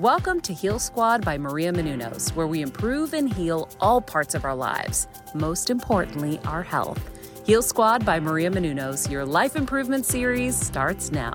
Welcome 0.00 0.40
to 0.42 0.54
Heal 0.54 0.78
Squad 0.78 1.26
by 1.26 1.36
Maria 1.36 1.70
Menounos, 1.70 2.34
where 2.34 2.46
we 2.46 2.62
improve 2.62 3.12
and 3.12 3.30
heal 3.30 3.68
all 3.80 4.00
parts 4.00 4.34
of 4.34 4.46
our 4.46 4.54
lives, 4.54 5.06
most 5.34 5.68
importantly, 5.68 6.40
our 6.46 6.62
health. 6.62 6.98
Heal 7.44 7.60
Squad 7.60 8.06
by 8.06 8.18
Maria 8.18 8.50
Menounos, 8.50 9.10
your 9.10 9.26
life 9.26 9.56
improvement 9.56 10.06
series 10.06 10.56
starts 10.56 11.12
now. 11.12 11.34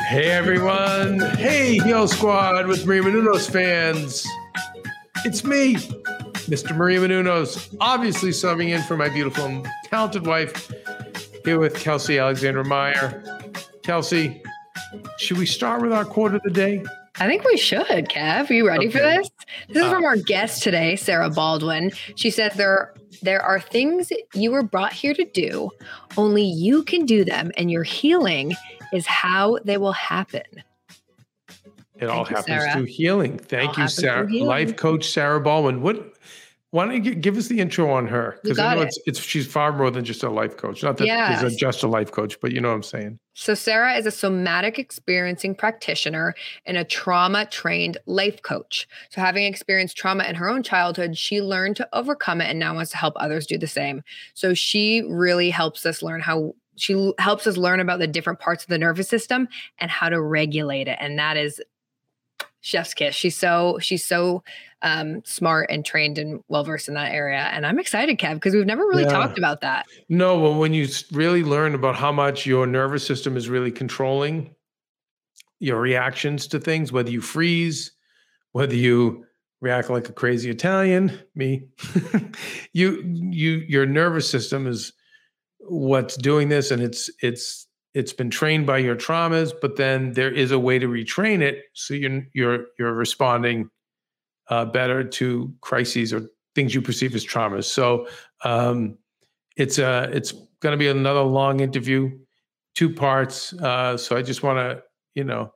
Hey 0.00 0.32
everyone. 0.32 1.20
Hey 1.20 1.78
Heal 1.78 2.08
Squad 2.08 2.66
with 2.66 2.84
Maria 2.84 3.04
Menounos 3.04 3.48
fans. 3.48 4.26
It's 5.24 5.44
me, 5.44 5.76
Mr. 5.76 6.76
Maria 6.76 6.98
Menounos, 6.98 7.72
obviously 7.80 8.30
subbing 8.30 8.70
in 8.70 8.82
for 8.82 8.96
my 8.96 9.08
beautiful 9.08 9.44
and 9.44 9.68
talented 9.84 10.26
wife, 10.26 10.72
here 11.44 11.60
with 11.60 11.76
Kelsey 11.76 12.18
Alexandra 12.18 12.64
Meyer. 12.64 13.22
Kelsey, 13.84 14.42
should 15.18 15.38
we 15.38 15.46
start 15.46 15.82
with 15.82 15.92
our 15.92 16.04
quote 16.04 16.34
of 16.34 16.42
the 16.42 16.50
day? 16.50 16.84
I 17.18 17.26
think 17.26 17.44
we 17.44 17.56
should, 17.56 17.86
Kev. 17.86 18.50
Are 18.50 18.52
you 18.52 18.66
ready 18.66 18.88
okay. 18.88 18.98
for 18.98 19.04
this? 19.04 19.30
This 19.68 19.76
is 19.78 19.82
uh, 19.84 19.90
from 19.90 20.04
our 20.04 20.16
guest 20.16 20.62
today, 20.62 20.96
Sarah 20.96 21.30
Baldwin. 21.30 21.90
She 22.14 22.30
said 22.30 22.52
there 22.52 22.92
there 23.22 23.40
are 23.40 23.58
things 23.58 24.12
you 24.34 24.50
were 24.50 24.62
brought 24.62 24.92
here 24.92 25.14
to 25.14 25.24
do. 25.24 25.70
Only 26.16 26.44
you 26.44 26.82
can 26.82 27.06
do 27.06 27.24
them, 27.24 27.52
and 27.56 27.70
your 27.70 27.84
healing 27.84 28.54
is 28.92 29.06
how 29.06 29.58
they 29.64 29.78
will 29.78 29.92
happen. 29.92 30.42
It 31.98 32.08
Thank 32.08 32.10
all 32.10 32.24
happens 32.26 32.46
Sarah. 32.46 32.72
through 32.72 32.84
healing. 32.84 33.38
Thank 33.38 33.78
you, 33.78 33.88
Sarah. 33.88 34.30
Life 34.30 34.76
coach 34.76 35.08
Sarah 35.08 35.40
Baldwin. 35.40 35.80
What 35.80 36.15
why 36.76 36.84
don't 36.84 37.06
you 37.06 37.14
give 37.14 37.38
us 37.38 37.48
the 37.48 37.58
intro 37.58 37.90
on 37.90 38.06
her? 38.06 38.38
Because 38.42 38.58
I 38.58 38.74
know 38.74 38.82
it. 38.82 38.88
it's, 38.88 38.98
it's 39.06 39.18
she's 39.18 39.46
far 39.46 39.72
more 39.72 39.90
than 39.90 40.04
just 40.04 40.22
a 40.22 40.28
life 40.28 40.58
coach. 40.58 40.82
Not 40.82 40.98
that 40.98 41.06
yes. 41.06 41.40
she's 41.40 41.56
just 41.56 41.82
a 41.82 41.86
life 41.86 42.12
coach, 42.12 42.38
but 42.38 42.52
you 42.52 42.60
know 42.60 42.68
what 42.68 42.74
I'm 42.74 42.82
saying. 42.82 43.18
So 43.32 43.54
Sarah 43.54 43.94
is 43.94 44.04
a 44.04 44.10
somatic 44.10 44.78
experiencing 44.78 45.54
practitioner 45.54 46.34
and 46.66 46.76
a 46.76 46.84
trauma 46.84 47.46
trained 47.46 47.96
life 48.04 48.42
coach. 48.42 48.86
So 49.08 49.22
having 49.22 49.44
experienced 49.44 49.96
trauma 49.96 50.24
in 50.24 50.34
her 50.34 50.50
own 50.50 50.62
childhood, 50.62 51.16
she 51.16 51.40
learned 51.40 51.76
to 51.76 51.88
overcome 51.94 52.42
it 52.42 52.50
and 52.50 52.58
now 52.58 52.74
wants 52.74 52.90
to 52.90 52.98
help 52.98 53.14
others 53.16 53.46
do 53.46 53.56
the 53.56 53.66
same. 53.66 54.02
So 54.34 54.52
she 54.52 55.02
really 55.08 55.48
helps 55.48 55.86
us 55.86 56.02
learn 56.02 56.20
how 56.20 56.56
she 56.76 57.10
helps 57.18 57.46
us 57.46 57.56
learn 57.56 57.80
about 57.80 58.00
the 58.00 58.06
different 58.06 58.38
parts 58.38 58.64
of 58.64 58.68
the 58.68 58.76
nervous 58.76 59.08
system 59.08 59.48
and 59.78 59.90
how 59.90 60.10
to 60.10 60.20
regulate 60.20 60.88
it. 60.88 60.98
And 61.00 61.18
that 61.18 61.38
is 61.38 61.58
chef's 62.60 62.92
kiss. 62.92 63.14
She's 63.14 63.36
so 63.36 63.78
she's 63.80 64.04
so 64.04 64.42
um, 64.82 65.22
smart 65.24 65.70
and 65.70 65.84
trained 65.84 66.18
and 66.18 66.40
well 66.48 66.64
versed 66.64 66.88
in 66.88 66.94
that 66.94 67.12
area. 67.12 67.38
And 67.52 67.66
I'm 67.66 67.78
excited, 67.78 68.18
Kev, 68.18 68.34
because 68.34 68.54
we've 68.54 68.66
never 68.66 68.86
really 68.86 69.04
yeah. 69.04 69.10
talked 69.10 69.38
about 69.38 69.60
that. 69.62 69.86
No, 70.08 70.38
well, 70.38 70.54
when 70.54 70.74
you 70.74 70.88
really 71.12 71.42
learn 71.42 71.74
about 71.74 71.96
how 71.96 72.12
much 72.12 72.46
your 72.46 72.66
nervous 72.66 73.06
system 73.06 73.36
is 73.36 73.48
really 73.48 73.72
controlling 73.72 74.54
your 75.58 75.80
reactions 75.80 76.46
to 76.48 76.58
things, 76.60 76.92
whether 76.92 77.10
you 77.10 77.20
freeze, 77.20 77.92
whether 78.52 78.74
you 78.74 79.24
react 79.60 79.88
like 79.88 80.08
a 80.08 80.12
crazy 80.12 80.50
Italian, 80.50 81.18
me, 81.34 81.66
you 82.72 83.02
you 83.04 83.64
your 83.66 83.86
nervous 83.86 84.28
system 84.28 84.66
is 84.66 84.92
what's 85.60 86.16
doing 86.16 86.50
this, 86.50 86.70
and 86.70 86.82
it's 86.82 87.10
it's 87.22 87.66
it's 87.94 88.12
been 88.12 88.28
trained 88.28 88.66
by 88.66 88.76
your 88.76 88.94
traumas, 88.94 89.52
but 89.58 89.76
then 89.76 90.12
there 90.12 90.30
is 90.30 90.50
a 90.50 90.58
way 90.58 90.78
to 90.78 90.86
retrain 90.86 91.40
it 91.40 91.62
so 91.72 91.94
you're 91.94 92.22
you're 92.34 92.66
you're 92.78 92.92
responding 92.92 93.70
uh, 94.48 94.64
better 94.64 95.04
to 95.04 95.52
crises 95.60 96.12
or 96.12 96.28
things 96.54 96.74
you 96.74 96.82
perceive 96.82 97.14
as 97.14 97.24
traumas. 97.24 97.64
So 97.64 98.08
um, 98.44 98.98
it's 99.56 99.78
uh, 99.78 100.08
it's 100.12 100.32
going 100.60 100.72
to 100.72 100.76
be 100.76 100.88
another 100.88 101.22
long 101.22 101.60
interview, 101.60 102.18
two 102.74 102.92
parts. 102.92 103.52
Uh, 103.54 103.96
so 103.96 104.16
I 104.16 104.22
just 104.22 104.42
want 104.42 104.58
to 104.58 104.82
you 105.14 105.24
know 105.24 105.52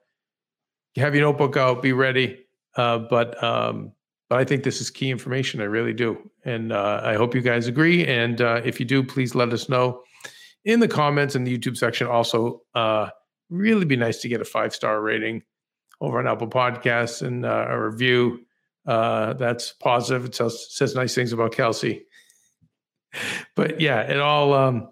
have 0.97 1.15
your 1.15 1.25
notebook 1.25 1.57
out, 1.57 1.83
be 1.83 1.93
ready. 1.93 2.47
Uh, 2.77 2.99
but 2.99 3.43
um, 3.43 3.93
but 4.29 4.39
I 4.39 4.45
think 4.45 4.63
this 4.63 4.81
is 4.81 4.91
key 4.91 5.11
information. 5.11 5.61
I 5.61 5.65
really 5.65 5.93
do, 5.93 6.31
and 6.45 6.73
uh, 6.73 7.01
I 7.03 7.15
hope 7.15 7.35
you 7.35 7.41
guys 7.41 7.67
agree. 7.67 8.07
And 8.07 8.41
uh, 8.41 8.61
if 8.65 8.79
you 8.79 8.87
do, 8.87 9.03
please 9.03 9.35
let 9.35 9.53
us 9.53 9.69
know 9.69 10.03
in 10.65 10.81
the 10.81 10.89
comments 10.89 11.35
in 11.35 11.45
the 11.45 11.57
YouTube 11.57 11.77
section. 11.77 12.07
Also, 12.07 12.63
uh, 12.75 13.09
really 13.49 13.85
be 13.85 13.97
nice 13.97 14.19
to 14.19 14.29
get 14.29 14.41
a 14.41 14.45
five 14.45 14.75
star 14.75 15.01
rating 15.01 15.43
over 16.01 16.19
on 16.19 16.29
Apple 16.29 16.49
Podcasts 16.49 17.23
and 17.23 17.45
uh, 17.45 17.67
a 17.69 17.91
review 17.91 18.41
uh, 18.87 19.35
that's 19.35 19.73
positive. 19.73 20.27
It 20.27 20.35
says, 20.35 20.67
says 20.71 20.95
nice 20.95 21.15
things 21.15 21.33
about 21.33 21.53
Kelsey. 21.53 22.07
But 23.57 23.81
yeah, 23.81 24.03
it 24.03 24.21
all 24.21 24.55
um, 24.55 24.89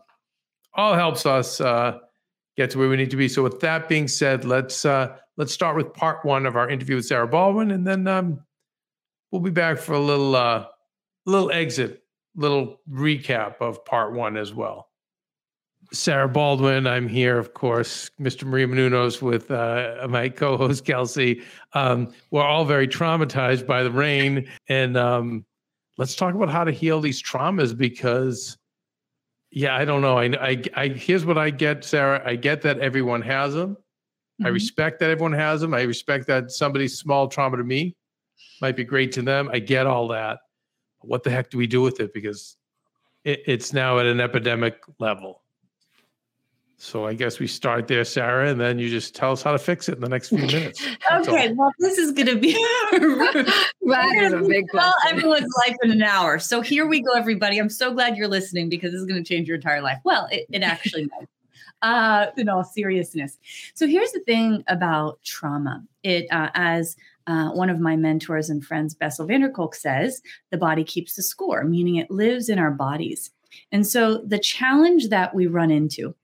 all 0.74 0.94
helps 0.94 1.24
us 1.24 1.60
uh, 1.60 1.98
get 2.56 2.70
to 2.70 2.78
where 2.78 2.88
we 2.88 2.96
need 2.96 3.12
to 3.12 3.16
be. 3.16 3.28
So 3.28 3.44
with 3.44 3.60
that 3.60 3.88
being 3.88 4.08
said, 4.08 4.44
let's 4.44 4.84
uh, 4.84 5.16
let's 5.36 5.52
start 5.52 5.76
with 5.76 5.94
part 5.94 6.24
one 6.24 6.44
of 6.44 6.56
our 6.56 6.68
interview 6.68 6.96
with 6.96 7.06
Sarah 7.06 7.28
Baldwin, 7.28 7.70
and 7.70 7.86
then 7.86 8.08
um, 8.08 8.40
we'll 9.30 9.40
be 9.40 9.50
back 9.50 9.78
for 9.78 9.92
a 9.92 10.00
little 10.00 10.34
uh, 10.34 10.66
little 11.26 11.52
exit, 11.52 12.02
little 12.34 12.80
recap 12.90 13.60
of 13.60 13.84
part 13.84 14.14
one 14.14 14.36
as 14.36 14.52
well. 14.52 14.87
Sarah 15.92 16.28
Baldwin. 16.28 16.86
I'm 16.86 17.08
here, 17.08 17.38
of 17.38 17.54
course, 17.54 18.10
Mr. 18.20 18.44
Maria 18.44 18.66
Menounos 18.66 19.22
with 19.22 19.50
uh, 19.50 20.06
my 20.08 20.28
co-host 20.28 20.84
Kelsey. 20.84 21.42
Um, 21.72 22.12
we're 22.30 22.42
all 22.42 22.64
very 22.64 22.86
traumatized 22.86 23.66
by 23.66 23.82
the 23.82 23.90
rain, 23.90 24.48
and 24.68 24.96
um, 24.96 25.44
let's 25.96 26.14
talk 26.14 26.34
about 26.34 26.50
how 26.50 26.64
to 26.64 26.72
heal 26.72 27.00
these 27.00 27.22
traumas 27.22 27.76
because, 27.76 28.58
yeah, 29.50 29.76
I 29.76 29.84
don't 29.84 30.02
know. 30.02 30.18
I, 30.18 30.24
I, 30.40 30.62
I 30.74 30.88
here's 30.88 31.24
what 31.24 31.38
I 31.38 31.50
get, 31.50 31.84
Sarah. 31.84 32.22
I 32.24 32.36
get 32.36 32.62
that 32.62 32.78
everyone 32.80 33.22
has 33.22 33.54
them. 33.54 33.70
Mm-hmm. 33.74 34.46
I 34.46 34.48
respect 34.50 35.00
that 35.00 35.10
everyone 35.10 35.32
has 35.32 35.60
them. 35.60 35.74
I 35.74 35.82
respect 35.82 36.26
that 36.26 36.50
somebody's 36.50 36.98
small 36.98 37.28
trauma 37.28 37.56
to 37.56 37.64
me 37.64 37.96
might 38.60 38.76
be 38.76 38.84
great 38.84 39.12
to 39.12 39.22
them. 39.22 39.48
I 39.52 39.58
get 39.58 39.86
all 39.86 40.08
that. 40.08 40.40
What 41.00 41.22
the 41.22 41.30
heck 41.30 41.50
do 41.50 41.58
we 41.58 41.66
do 41.66 41.80
with 41.80 42.00
it? 42.00 42.12
Because 42.12 42.56
it, 43.24 43.40
it's 43.46 43.72
now 43.72 43.98
at 43.98 44.06
an 44.06 44.20
epidemic 44.20 44.80
level. 44.98 45.42
So 46.80 47.06
I 47.06 47.14
guess 47.14 47.40
we 47.40 47.48
start 47.48 47.88
there, 47.88 48.04
Sarah, 48.04 48.48
and 48.48 48.60
then 48.60 48.78
you 48.78 48.88
just 48.88 49.12
tell 49.12 49.32
us 49.32 49.42
how 49.42 49.50
to 49.50 49.58
fix 49.58 49.88
it 49.88 49.96
in 49.96 50.00
the 50.00 50.08
next 50.08 50.28
few 50.28 50.38
minutes. 50.38 50.80
okay, 51.12 51.52
well, 51.52 51.72
this 51.80 51.98
is 51.98 52.12
going 52.12 52.28
to 52.28 52.36
be 52.36 52.52
that 52.92 54.14
is 54.16 54.32
a 54.32 54.38
big 54.38 54.66
well 54.72 54.94
everyone's 55.08 55.52
life 55.66 55.76
in 55.82 55.90
an 55.90 56.02
hour. 56.02 56.38
So 56.38 56.60
here 56.60 56.86
we 56.86 57.02
go, 57.02 57.14
everybody. 57.14 57.58
I'm 57.58 57.68
so 57.68 57.92
glad 57.92 58.16
you're 58.16 58.28
listening 58.28 58.68
because 58.68 58.92
this 58.92 59.00
is 59.00 59.06
going 59.08 59.22
to 59.22 59.28
change 59.28 59.48
your 59.48 59.56
entire 59.56 59.82
life. 59.82 59.98
Well, 60.04 60.28
it, 60.30 60.46
it 60.50 60.62
actually 60.62 61.08
might. 61.18 61.28
Uh, 61.82 62.26
in 62.36 62.48
all 62.48 62.64
seriousness. 62.64 63.38
So 63.74 63.86
here's 63.86 64.10
the 64.10 64.20
thing 64.20 64.64
about 64.66 65.22
trauma. 65.24 65.84
It 66.02 66.26
uh, 66.30 66.50
as 66.54 66.96
uh, 67.26 67.50
one 67.50 67.70
of 67.70 67.78
my 67.80 67.96
mentors 67.96 68.50
and 68.50 68.64
friends, 68.64 68.94
Bessel 68.94 69.26
van 69.26 69.42
der 69.42 69.50
Kolk, 69.50 69.74
says, 69.74 70.20
the 70.50 70.58
body 70.58 70.82
keeps 70.82 71.14
the 71.14 71.22
score, 71.22 71.62
meaning 71.62 71.96
it 71.96 72.10
lives 72.10 72.48
in 72.48 72.58
our 72.58 72.70
bodies. 72.70 73.30
And 73.70 73.86
so 73.86 74.18
the 74.18 74.38
challenge 74.38 75.08
that 75.10 75.34
we 75.34 75.46
run 75.46 75.70
into 75.70 76.14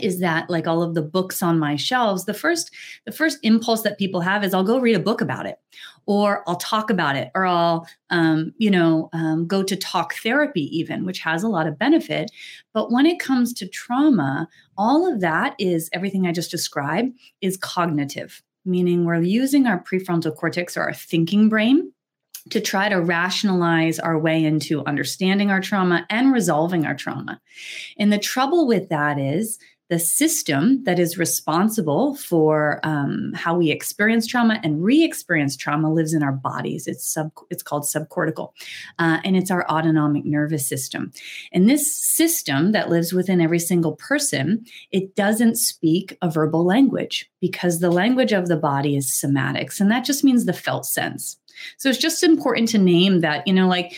is 0.00 0.20
that 0.20 0.48
like 0.48 0.66
all 0.66 0.82
of 0.82 0.94
the 0.94 1.02
books 1.02 1.42
on 1.42 1.58
my 1.58 1.76
shelves 1.76 2.24
the 2.24 2.34
first 2.34 2.70
the 3.06 3.12
first 3.12 3.38
impulse 3.42 3.82
that 3.82 3.98
people 3.98 4.20
have 4.20 4.44
is 4.44 4.54
i'll 4.54 4.64
go 4.64 4.78
read 4.78 4.96
a 4.96 5.00
book 5.00 5.20
about 5.20 5.46
it 5.46 5.58
or 6.06 6.42
i'll 6.48 6.56
talk 6.56 6.90
about 6.90 7.16
it 7.16 7.30
or 7.34 7.44
i'll 7.44 7.86
um, 8.10 8.52
you 8.58 8.70
know 8.70 9.08
um, 9.12 9.46
go 9.46 9.62
to 9.62 9.76
talk 9.76 10.14
therapy 10.14 10.64
even 10.76 11.04
which 11.04 11.18
has 11.18 11.42
a 11.42 11.48
lot 11.48 11.66
of 11.66 11.78
benefit 11.78 12.30
but 12.72 12.90
when 12.90 13.06
it 13.06 13.18
comes 13.20 13.52
to 13.52 13.68
trauma 13.68 14.48
all 14.76 15.10
of 15.10 15.20
that 15.20 15.54
is 15.58 15.90
everything 15.92 16.26
i 16.26 16.32
just 16.32 16.50
described 16.50 17.12
is 17.40 17.56
cognitive 17.56 18.42
meaning 18.64 19.04
we're 19.04 19.20
using 19.20 19.66
our 19.66 19.82
prefrontal 19.82 20.34
cortex 20.34 20.76
or 20.76 20.82
our 20.82 20.94
thinking 20.94 21.48
brain 21.48 21.92
to 22.50 22.60
try 22.60 22.88
to 22.88 22.96
rationalize 22.96 23.98
our 23.98 24.18
way 24.18 24.44
into 24.44 24.84
understanding 24.84 25.50
our 25.50 25.60
trauma 25.60 26.06
and 26.10 26.32
resolving 26.32 26.84
our 26.84 26.94
trauma. 26.94 27.40
And 27.98 28.12
the 28.12 28.18
trouble 28.18 28.66
with 28.66 28.88
that 28.88 29.18
is 29.18 29.58
the 29.92 29.98
system 29.98 30.82
that 30.84 30.98
is 30.98 31.18
responsible 31.18 32.14
for 32.14 32.80
um, 32.82 33.30
how 33.34 33.54
we 33.54 33.70
experience 33.70 34.26
trauma 34.26 34.58
and 34.64 34.82
re-experience 34.82 35.54
trauma 35.54 35.92
lives 35.92 36.14
in 36.14 36.22
our 36.22 36.32
bodies. 36.32 36.86
It's 36.86 37.06
sub, 37.06 37.30
it's 37.50 37.62
called 37.62 37.82
subcortical, 37.82 38.52
uh, 38.98 39.18
and 39.22 39.36
it's 39.36 39.50
our 39.50 39.68
autonomic 39.68 40.24
nervous 40.24 40.66
system. 40.66 41.12
And 41.52 41.68
this 41.68 41.94
system 41.94 42.72
that 42.72 42.88
lives 42.88 43.12
within 43.12 43.38
every 43.38 43.58
single 43.58 43.92
person, 43.96 44.64
it 44.92 45.14
doesn't 45.14 45.56
speak 45.56 46.16
a 46.22 46.30
verbal 46.30 46.64
language 46.64 47.30
because 47.42 47.80
the 47.80 47.90
language 47.90 48.32
of 48.32 48.48
the 48.48 48.56
body 48.56 48.96
is 48.96 49.12
somatics, 49.12 49.78
and 49.78 49.90
that 49.90 50.06
just 50.06 50.24
means 50.24 50.46
the 50.46 50.54
felt 50.54 50.86
sense. 50.86 51.36
So 51.76 51.90
it's 51.90 51.98
just 51.98 52.22
important 52.22 52.68
to 52.68 52.78
name 52.78 53.20
that. 53.20 53.46
You 53.46 53.52
know, 53.52 53.68
like 53.68 53.92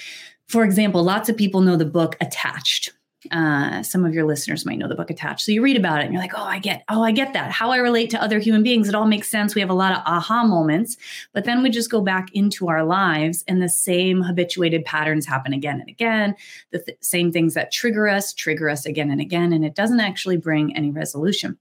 for 0.48 0.64
example, 0.64 1.04
lots 1.04 1.28
of 1.28 1.36
people 1.36 1.60
know 1.60 1.76
the 1.76 1.84
book 1.84 2.16
Attached 2.20 2.90
uh, 3.30 3.82
some 3.82 4.04
of 4.04 4.14
your 4.14 4.24
listeners 4.24 4.66
might 4.66 4.78
know 4.78 4.88
the 4.88 4.94
book 4.94 5.10
attached. 5.10 5.44
So 5.44 5.52
you 5.52 5.62
read 5.62 5.76
about 5.76 6.00
it 6.00 6.04
and 6.04 6.12
you're 6.12 6.22
like 6.22 6.36
oh 6.36 6.44
i 6.44 6.58
get 6.58 6.84
oh 6.88 7.02
i 7.02 7.12
get 7.12 7.32
that. 7.32 7.50
How 7.50 7.70
i 7.70 7.76
relate 7.76 8.10
to 8.10 8.22
other 8.22 8.38
human 8.38 8.62
beings. 8.62 8.88
It 8.88 8.94
all 8.94 9.06
makes 9.06 9.30
sense. 9.30 9.54
We 9.54 9.60
have 9.60 9.70
a 9.70 9.74
lot 9.74 9.92
of 9.92 10.02
aha 10.06 10.44
moments. 10.44 10.96
But 11.32 11.44
then 11.44 11.62
we 11.62 11.70
just 11.70 11.90
go 11.90 12.00
back 12.00 12.28
into 12.32 12.68
our 12.68 12.84
lives 12.84 13.44
and 13.48 13.62
the 13.62 13.68
same 13.68 14.22
habituated 14.22 14.84
patterns 14.84 15.26
happen 15.26 15.52
again 15.52 15.80
and 15.80 15.88
again. 15.88 16.34
The 16.70 16.80
th- 16.80 16.98
same 17.00 17.32
things 17.32 17.54
that 17.54 17.72
trigger 17.72 18.08
us 18.08 18.32
trigger 18.32 18.68
us 18.68 18.86
again 18.86 19.10
and 19.10 19.20
again 19.20 19.52
and 19.52 19.64
it 19.64 19.74
doesn't 19.74 20.00
actually 20.00 20.36
bring 20.36 20.76
any 20.76 20.90
resolution. 20.90 21.58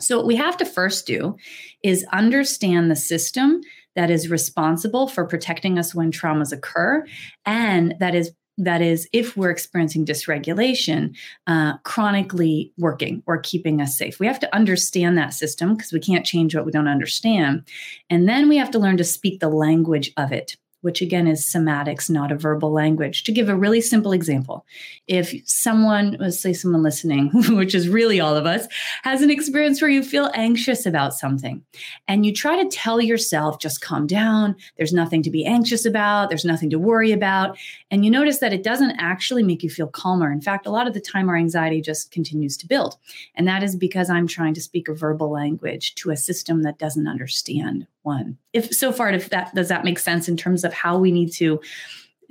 So 0.00 0.16
what 0.16 0.26
we 0.26 0.36
have 0.36 0.56
to 0.56 0.64
first 0.64 1.06
do 1.06 1.36
is 1.82 2.04
understand 2.12 2.90
the 2.90 2.96
system 2.96 3.60
that 3.94 4.10
is 4.10 4.28
responsible 4.28 5.06
for 5.06 5.24
protecting 5.24 5.78
us 5.78 5.94
when 5.94 6.10
traumas 6.10 6.52
occur 6.52 7.06
and 7.46 7.94
that 8.00 8.14
is 8.14 8.32
that 8.56 8.80
is 8.80 9.08
if 9.12 9.36
we're 9.36 9.50
experiencing 9.50 10.04
dysregulation 10.04 11.14
uh, 11.46 11.76
chronically 11.78 12.72
working 12.78 13.22
or 13.26 13.38
keeping 13.38 13.80
us 13.80 13.96
safe 13.96 14.20
we 14.20 14.26
have 14.26 14.40
to 14.40 14.54
understand 14.54 15.18
that 15.18 15.34
system 15.34 15.74
because 15.74 15.92
we 15.92 16.00
can't 16.00 16.26
change 16.26 16.54
what 16.54 16.64
we 16.64 16.72
don't 16.72 16.88
understand 16.88 17.66
and 18.10 18.28
then 18.28 18.48
we 18.48 18.56
have 18.56 18.70
to 18.70 18.78
learn 18.78 18.96
to 18.96 19.04
speak 19.04 19.40
the 19.40 19.48
language 19.48 20.12
of 20.16 20.32
it 20.32 20.56
which 20.84 21.00
again 21.00 21.26
is 21.26 21.42
somatics, 21.42 22.10
not 22.10 22.30
a 22.30 22.36
verbal 22.36 22.70
language. 22.70 23.24
To 23.24 23.32
give 23.32 23.48
a 23.48 23.56
really 23.56 23.80
simple 23.80 24.12
example, 24.12 24.66
if 25.06 25.34
someone, 25.46 26.18
let's 26.20 26.38
say 26.38 26.52
someone 26.52 26.82
listening, 26.82 27.30
which 27.56 27.74
is 27.74 27.88
really 27.88 28.20
all 28.20 28.36
of 28.36 28.44
us, 28.44 28.66
has 29.02 29.22
an 29.22 29.30
experience 29.30 29.80
where 29.80 29.90
you 29.90 30.02
feel 30.02 30.30
anxious 30.34 30.84
about 30.84 31.14
something 31.14 31.64
and 32.06 32.26
you 32.26 32.34
try 32.34 32.62
to 32.62 32.68
tell 32.68 33.00
yourself, 33.00 33.58
just 33.58 33.80
calm 33.80 34.06
down, 34.06 34.56
there's 34.76 34.92
nothing 34.92 35.22
to 35.22 35.30
be 35.30 35.46
anxious 35.46 35.86
about, 35.86 36.28
there's 36.28 36.44
nothing 36.44 36.68
to 36.68 36.78
worry 36.78 37.12
about. 37.12 37.56
And 37.94 38.04
you 38.04 38.10
notice 38.10 38.38
that 38.38 38.52
it 38.52 38.64
doesn't 38.64 38.96
actually 38.98 39.44
make 39.44 39.62
you 39.62 39.70
feel 39.70 39.86
calmer. 39.86 40.32
In 40.32 40.40
fact, 40.40 40.66
a 40.66 40.70
lot 40.70 40.88
of 40.88 40.94
the 40.94 41.00
time 41.00 41.28
our 41.28 41.36
anxiety 41.36 41.80
just 41.80 42.10
continues 42.10 42.56
to 42.56 42.66
build. 42.66 42.96
And 43.36 43.46
that 43.46 43.62
is 43.62 43.76
because 43.76 44.10
I'm 44.10 44.26
trying 44.26 44.52
to 44.54 44.60
speak 44.60 44.88
a 44.88 44.94
verbal 44.94 45.30
language 45.30 45.94
to 45.94 46.10
a 46.10 46.16
system 46.16 46.62
that 46.62 46.76
doesn't 46.76 47.06
understand 47.06 47.86
one. 48.02 48.36
If 48.52 48.74
so 48.74 48.90
far, 48.90 49.10
if 49.10 49.30
that 49.30 49.54
does 49.54 49.68
that 49.68 49.84
make 49.84 50.00
sense 50.00 50.28
in 50.28 50.36
terms 50.36 50.64
of 50.64 50.74
how 50.74 50.98
we 50.98 51.12
need 51.12 51.30
to 51.34 51.60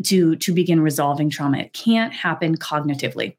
to 0.04 0.36
to 0.36 0.52
begin 0.52 0.82
resolving 0.82 1.30
trauma, 1.30 1.60
it 1.60 1.72
can't 1.72 2.12
happen 2.12 2.58
cognitively. 2.58 3.38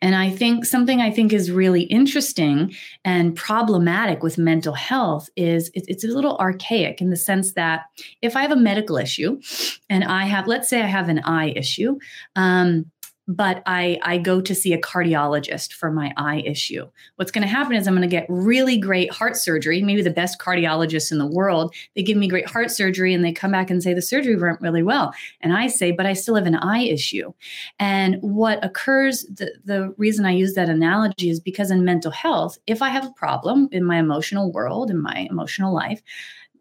And 0.00 0.14
I 0.14 0.30
think 0.30 0.64
something 0.64 1.00
I 1.00 1.10
think 1.10 1.32
is 1.32 1.50
really 1.50 1.82
interesting 1.82 2.74
and 3.04 3.34
problematic 3.34 4.22
with 4.22 4.38
mental 4.38 4.74
health 4.74 5.28
is 5.36 5.70
it's 5.74 6.04
a 6.04 6.08
little 6.08 6.36
archaic 6.38 7.00
in 7.00 7.10
the 7.10 7.16
sense 7.16 7.52
that 7.54 7.82
if 8.20 8.36
I 8.36 8.42
have 8.42 8.52
a 8.52 8.56
medical 8.56 8.96
issue 8.96 9.40
and 9.88 10.04
I 10.04 10.26
have, 10.26 10.46
let's 10.46 10.68
say 10.68 10.82
I 10.82 10.86
have 10.86 11.08
an 11.08 11.20
eye 11.24 11.52
issue, 11.56 11.98
um, 12.36 12.91
but 13.28 13.62
I, 13.66 13.98
I 14.02 14.18
go 14.18 14.40
to 14.40 14.54
see 14.54 14.72
a 14.72 14.80
cardiologist 14.80 15.72
for 15.72 15.92
my 15.92 16.12
eye 16.16 16.42
issue. 16.44 16.88
What's 17.16 17.30
going 17.30 17.46
to 17.46 17.48
happen 17.48 17.76
is 17.76 17.86
I'm 17.86 17.94
going 17.94 18.02
to 18.02 18.08
get 18.08 18.26
really 18.28 18.76
great 18.76 19.12
heart 19.12 19.36
surgery, 19.36 19.80
maybe 19.82 20.02
the 20.02 20.10
best 20.10 20.40
cardiologist 20.40 21.12
in 21.12 21.18
the 21.18 21.26
world. 21.26 21.74
They 21.94 22.02
give 22.02 22.16
me 22.16 22.26
great 22.26 22.48
heart 22.48 22.70
surgery 22.70 23.14
and 23.14 23.24
they 23.24 23.32
come 23.32 23.52
back 23.52 23.70
and 23.70 23.82
say 23.82 23.94
the 23.94 24.02
surgery 24.02 24.36
went 24.36 24.60
really 24.60 24.82
well. 24.82 25.14
And 25.40 25.52
I 25.52 25.68
say, 25.68 25.92
but 25.92 26.06
I 26.06 26.14
still 26.14 26.34
have 26.34 26.46
an 26.46 26.56
eye 26.56 26.82
issue. 26.82 27.32
And 27.78 28.16
what 28.20 28.64
occurs, 28.64 29.22
the, 29.22 29.54
the 29.64 29.94
reason 29.98 30.24
I 30.24 30.32
use 30.32 30.54
that 30.54 30.68
analogy 30.68 31.30
is 31.30 31.38
because 31.38 31.70
in 31.70 31.84
mental 31.84 32.10
health, 32.10 32.58
if 32.66 32.82
I 32.82 32.88
have 32.88 33.06
a 33.06 33.12
problem 33.12 33.68
in 33.70 33.84
my 33.84 33.98
emotional 33.98 34.50
world, 34.50 34.90
in 34.90 35.00
my 35.00 35.28
emotional 35.30 35.72
life, 35.72 36.02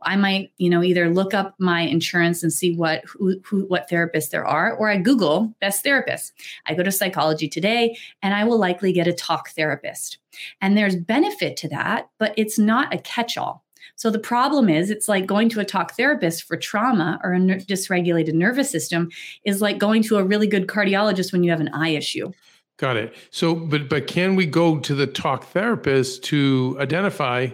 I 0.03 0.15
might, 0.15 0.51
you 0.57 0.69
know, 0.69 0.83
either 0.83 1.09
look 1.09 1.33
up 1.33 1.55
my 1.59 1.81
insurance 1.81 2.43
and 2.43 2.51
see 2.51 2.75
what 2.75 3.03
who, 3.05 3.39
who 3.45 3.65
what 3.65 3.89
therapists 3.89 4.29
there 4.29 4.45
are, 4.45 4.73
or 4.73 4.89
I 4.89 4.97
Google 4.97 5.53
best 5.61 5.85
therapists. 5.85 6.31
I 6.65 6.73
go 6.73 6.83
to 6.83 6.91
Psychology 6.91 7.47
Today, 7.47 7.97
and 8.21 8.33
I 8.33 8.43
will 8.43 8.57
likely 8.57 8.93
get 8.93 9.07
a 9.07 9.13
talk 9.13 9.49
therapist. 9.49 10.17
And 10.61 10.77
there's 10.77 10.95
benefit 10.95 11.57
to 11.57 11.69
that, 11.69 12.09
but 12.17 12.33
it's 12.37 12.57
not 12.57 12.93
a 12.93 12.97
catch-all. 12.97 13.63
So 13.95 14.09
the 14.09 14.19
problem 14.19 14.69
is, 14.69 14.89
it's 14.89 15.07
like 15.07 15.25
going 15.25 15.49
to 15.49 15.59
a 15.59 15.65
talk 15.65 15.95
therapist 15.95 16.43
for 16.43 16.57
trauma 16.57 17.19
or 17.23 17.33
a 17.33 17.39
ner- 17.39 17.59
dysregulated 17.59 18.33
nervous 18.33 18.69
system 18.71 19.09
is 19.43 19.61
like 19.61 19.77
going 19.77 20.03
to 20.03 20.17
a 20.17 20.23
really 20.23 20.47
good 20.47 20.67
cardiologist 20.67 21.31
when 21.31 21.43
you 21.43 21.51
have 21.51 21.61
an 21.61 21.69
eye 21.69 21.89
issue. 21.89 22.31
Got 22.77 22.97
it. 22.97 23.13
So, 23.29 23.53
but 23.53 23.89
but 23.89 24.07
can 24.07 24.35
we 24.35 24.45
go 24.45 24.79
to 24.79 24.95
the 24.95 25.05
talk 25.05 25.45
therapist 25.45 26.23
to 26.25 26.77
identify? 26.79 27.49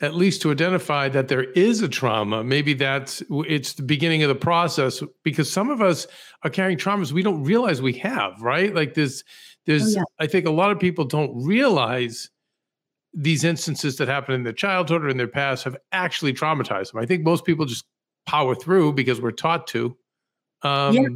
At 0.00 0.14
least 0.14 0.42
to 0.42 0.50
identify 0.50 1.08
that 1.08 1.28
there 1.28 1.44
is 1.52 1.80
a 1.80 1.88
trauma. 1.88 2.42
Maybe 2.42 2.74
that's 2.74 3.22
it's 3.30 3.74
the 3.74 3.82
beginning 3.82 4.22
of 4.22 4.28
the 4.28 4.34
process 4.34 5.02
because 5.22 5.50
some 5.50 5.70
of 5.70 5.80
us 5.80 6.06
are 6.42 6.50
carrying 6.50 6.78
traumas 6.78 7.12
we 7.12 7.22
don't 7.22 7.42
realize 7.44 7.80
we 7.80 7.92
have 7.94 8.40
right? 8.40 8.74
Like 8.74 8.94
there's 8.94 9.24
there's 9.66 9.96
oh, 9.96 10.00
yeah. 10.00 10.04
i 10.20 10.26
think 10.26 10.46
a 10.46 10.50
lot 10.50 10.70
of 10.70 10.78
people 10.78 11.06
don't 11.06 11.32
realize 11.42 12.30
these 13.14 13.44
instances 13.44 13.96
that 13.96 14.08
happen 14.08 14.34
in 14.34 14.42
their 14.42 14.52
childhood 14.52 15.04
or 15.04 15.08
in 15.08 15.16
their 15.16 15.28
past 15.28 15.62
have 15.64 15.76
actually 15.92 16.32
traumatized 16.32 16.92
them. 16.92 17.00
I 17.00 17.06
think 17.06 17.22
most 17.22 17.44
people 17.44 17.64
just 17.64 17.84
power 18.26 18.54
through 18.54 18.94
because 18.94 19.20
we're 19.20 19.30
taught 19.30 19.68
to. 19.68 19.96
Um, 20.62 20.94
yeah. 20.94 21.08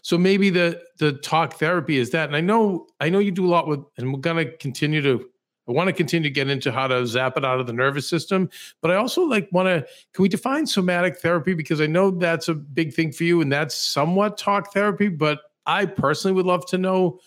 so 0.00 0.16
maybe 0.16 0.48
the 0.48 0.80
the 0.98 1.12
talk 1.14 1.54
therapy 1.54 1.98
is 1.98 2.10
that. 2.10 2.28
And 2.28 2.36
i 2.36 2.40
know 2.40 2.86
i 3.00 3.08
know 3.08 3.18
you 3.18 3.30
do 3.30 3.46
a 3.46 3.50
lot 3.50 3.66
with 3.68 3.80
and 3.98 4.12
we're 4.12 4.20
going 4.20 4.44
to 4.44 4.56
continue 4.56 5.02
to 5.02 5.28
I 5.68 5.72
want 5.72 5.88
to 5.88 5.92
continue 5.92 6.28
to 6.28 6.32
get 6.32 6.48
into 6.48 6.72
how 6.72 6.88
to 6.88 7.06
zap 7.06 7.36
it 7.36 7.44
out 7.44 7.60
of 7.60 7.66
the 7.66 7.72
nervous 7.72 8.08
system, 8.08 8.50
but 8.80 8.90
I 8.90 8.96
also 8.96 9.22
like 9.22 9.48
want 9.52 9.66
to 9.68 9.86
can 10.12 10.22
we 10.22 10.28
define 10.28 10.66
somatic 10.66 11.18
therapy 11.18 11.54
because 11.54 11.80
I 11.80 11.86
know 11.86 12.10
that's 12.10 12.48
a 12.48 12.54
big 12.54 12.92
thing 12.92 13.12
for 13.12 13.24
you 13.24 13.40
and 13.40 13.52
that's 13.52 13.74
somewhat 13.74 14.38
talk 14.38 14.72
therapy, 14.72 15.08
but 15.08 15.40
I 15.66 15.86
personally 15.86 16.34
would 16.34 16.46
love 16.46 16.66
to 16.66 16.78
know 16.78 17.20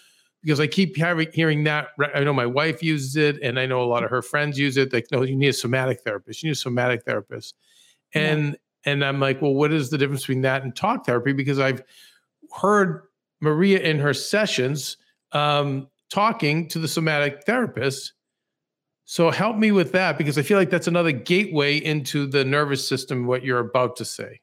because 0.46 0.60
I 0.60 0.68
keep 0.68 0.96
having, 0.96 1.28
hearing 1.34 1.64
that. 1.64 1.88
I 2.14 2.24
know 2.24 2.34
my 2.34 2.46
wife 2.46 2.84
uses 2.84 3.16
it, 3.16 3.42
and 3.42 3.60
I 3.60 3.66
know 3.66 3.82
a 3.82 3.86
lot 3.86 4.04
of 4.04 4.12
her 4.12 4.22
friends 4.22 4.60
use 4.60 4.78
it. 4.78 4.94
Like, 4.94 5.08
no, 5.12 5.24
you 5.24 5.36
need 5.36 5.48
a 5.48 5.54
somatic 5.54 6.02
therapist. 6.02 6.44
You 6.44 6.50
need 6.50 6.54
a 6.54 6.56
somatic 6.56 7.04
therapist, 7.04 7.56
and 8.14 8.50
yeah. 8.86 8.92
and 8.92 9.04
I'm 9.04 9.20
like, 9.20 9.42
well, 9.42 9.56
what 9.56 9.74
is 9.74 9.90
the 9.90 9.98
difference 9.98 10.22
between 10.22 10.42
that 10.42 10.62
and 10.64 10.76
talk 10.76 11.06
therapy? 11.06 11.34
Because 11.34 11.58
I've 11.58 11.82
heard 12.54 13.02
Maria 13.42 13.80
in 13.80 13.98
her 13.98 14.14
sessions 14.14 14.98
um, 15.32 15.88
talking 16.10 16.68
to 16.70 16.80
the 16.80 16.88
somatic 16.88 17.44
therapist 17.46 18.14
so 19.06 19.30
help 19.30 19.58
me 19.58 19.72
with 19.72 19.92
that 19.92 20.18
because 20.18 20.38
I 20.38 20.42
feel 20.42 20.58
like 20.58 20.70
that's 20.70 20.88
another 20.88 21.12
gateway 21.12 21.78
into 21.78 22.26
the 22.26 22.44
nervous 22.44 22.88
system 22.88 23.28
what 23.28 23.44
you're 23.44 23.60
about 23.60 23.96
to 23.98 24.06
say. 24.06 24.42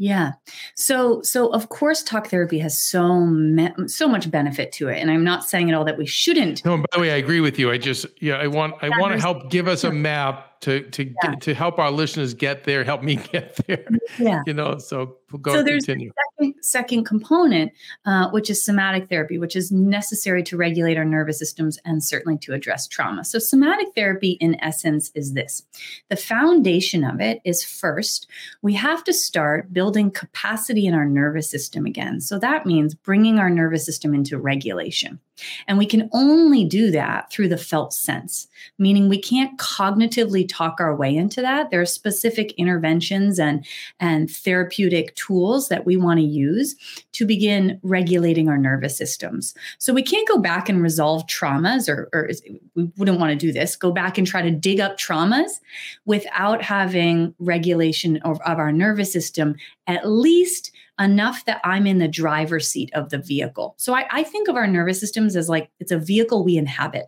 Yeah. 0.00 0.32
So 0.76 1.20
so 1.22 1.48
of 1.48 1.68
course 1.70 2.04
talk 2.04 2.28
therapy 2.28 2.60
has 2.60 2.80
so 2.80 3.26
me- 3.26 3.74
so 3.86 4.06
much 4.06 4.30
benefit 4.30 4.70
to 4.72 4.88
it 4.88 4.98
and 4.98 5.10
I'm 5.10 5.24
not 5.24 5.44
saying 5.44 5.68
at 5.68 5.74
all 5.74 5.84
that 5.84 5.98
we 5.98 6.06
shouldn't. 6.06 6.64
No, 6.64 6.76
by 6.76 6.84
the 6.92 7.00
way, 7.00 7.10
I 7.10 7.16
agree 7.16 7.40
with 7.40 7.58
you. 7.58 7.72
I 7.72 7.78
just 7.78 8.06
yeah, 8.20 8.36
I 8.36 8.46
want 8.46 8.76
I 8.80 8.88
want 9.00 9.12
to 9.14 9.20
help 9.20 9.50
give 9.50 9.66
us 9.66 9.82
a 9.82 9.90
map 9.90 10.47
to 10.60 10.82
to 10.90 11.04
yeah. 11.04 11.12
get, 11.22 11.40
to 11.42 11.54
help 11.54 11.78
our 11.78 11.90
listeners 11.90 12.34
get 12.34 12.64
there, 12.64 12.84
help 12.84 13.02
me 13.02 13.16
get 13.32 13.56
there. 13.66 13.84
Yeah, 14.18 14.42
you 14.46 14.54
know. 14.54 14.78
So 14.78 15.16
go 15.40 15.54
so 15.54 15.62
there's 15.62 15.84
continue. 15.84 16.10
Second, 16.38 16.54
second 16.62 17.04
component, 17.04 17.72
uh, 18.06 18.30
which 18.30 18.50
is 18.50 18.64
somatic 18.64 19.08
therapy, 19.08 19.38
which 19.38 19.56
is 19.56 19.70
necessary 19.70 20.42
to 20.44 20.56
regulate 20.56 20.96
our 20.96 21.04
nervous 21.04 21.38
systems 21.38 21.78
and 21.84 22.02
certainly 22.02 22.38
to 22.38 22.52
address 22.52 22.86
trauma. 22.86 23.24
So 23.24 23.38
somatic 23.38 23.88
therapy, 23.94 24.32
in 24.40 24.56
essence, 24.62 25.10
is 25.14 25.34
this: 25.34 25.62
the 26.08 26.16
foundation 26.16 27.04
of 27.04 27.20
it 27.20 27.40
is 27.44 27.64
first 27.64 28.26
we 28.62 28.74
have 28.74 29.04
to 29.04 29.12
start 29.12 29.72
building 29.72 30.10
capacity 30.10 30.86
in 30.86 30.94
our 30.94 31.06
nervous 31.06 31.50
system 31.50 31.86
again. 31.86 32.20
So 32.20 32.38
that 32.38 32.66
means 32.66 32.94
bringing 32.94 33.38
our 33.38 33.50
nervous 33.50 33.84
system 33.84 34.14
into 34.14 34.38
regulation. 34.38 35.20
And 35.66 35.78
we 35.78 35.86
can 35.86 36.08
only 36.12 36.64
do 36.64 36.90
that 36.90 37.30
through 37.30 37.48
the 37.48 37.58
felt 37.58 37.92
sense, 37.92 38.48
meaning 38.78 39.08
we 39.08 39.20
can't 39.20 39.58
cognitively 39.58 40.46
talk 40.48 40.80
our 40.80 40.94
way 40.94 41.14
into 41.14 41.40
that. 41.42 41.70
There 41.70 41.80
are 41.80 41.86
specific 41.86 42.52
interventions 42.52 43.38
and, 43.38 43.64
and 44.00 44.30
therapeutic 44.30 45.14
tools 45.14 45.68
that 45.68 45.86
we 45.86 45.96
want 45.96 46.18
to 46.20 46.26
use 46.26 46.76
to 47.12 47.26
begin 47.26 47.80
regulating 47.82 48.48
our 48.48 48.58
nervous 48.58 48.96
systems. 48.96 49.54
So 49.78 49.92
we 49.92 50.02
can't 50.02 50.28
go 50.28 50.38
back 50.38 50.68
and 50.68 50.82
resolve 50.82 51.26
traumas, 51.26 51.88
or, 51.88 52.08
or 52.12 52.30
we 52.74 52.90
wouldn't 52.96 53.18
want 53.18 53.30
to 53.30 53.46
do 53.46 53.52
this, 53.52 53.76
go 53.76 53.90
back 53.90 54.18
and 54.18 54.26
try 54.26 54.42
to 54.42 54.50
dig 54.50 54.80
up 54.80 54.98
traumas 54.98 55.60
without 56.04 56.62
having 56.62 57.34
regulation 57.38 58.18
of, 58.18 58.40
of 58.42 58.58
our 58.58 58.72
nervous 58.72 59.12
system, 59.12 59.56
at 59.86 60.08
least 60.08 60.72
enough 60.98 61.44
that 61.44 61.60
I'm 61.64 61.86
in 61.86 61.98
the 61.98 62.08
driver's 62.08 62.68
seat 62.68 62.90
of 62.94 63.10
the 63.10 63.18
vehicle. 63.18 63.74
So 63.78 63.94
I, 63.94 64.06
I 64.10 64.22
think 64.24 64.48
of 64.48 64.56
our 64.56 64.66
nervous 64.66 65.00
systems 65.00 65.36
as 65.36 65.48
like 65.48 65.70
it's 65.80 65.92
a 65.92 65.98
vehicle 65.98 66.44
we 66.44 66.56
inhabit 66.56 67.06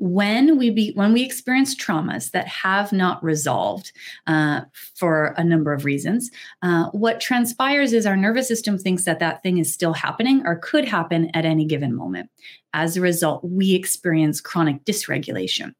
when 0.00 0.56
we 0.56 0.70
be 0.70 0.92
when 0.94 1.12
we 1.12 1.22
experience 1.22 1.76
traumas 1.76 2.30
that 2.30 2.48
have 2.48 2.90
not 2.90 3.22
resolved 3.22 3.92
uh, 4.26 4.62
for 4.96 5.34
a 5.36 5.44
number 5.44 5.74
of 5.74 5.84
reasons 5.84 6.30
uh, 6.62 6.86
what 6.92 7.20
transpires 7.20 7.92
is 7.92 8.06
our 8.06 8.16
nervous 8.16 8.48
system 8.48 8.78
thinks 8.78 9.04
that 9.04 9.18
that 9.18 9.42
thing 9.42 9.58
is 9.58 9.72
still 9.72 9.92
happening 9.92 10.42
or 10.46 10.56
could 10.56 10.86
happen 10.86 11.30
at 11.34 11.44
any 11.44 11.66
given 11.66 11.94
moment. 11.94 12.30
As 12.72 12.96
a 12.96 13.02
result 13.02 13.44
we 13.44 13.74
experience 13.74 14.40
chronic 14.40 14.84
dysregulation. 14.84 15.74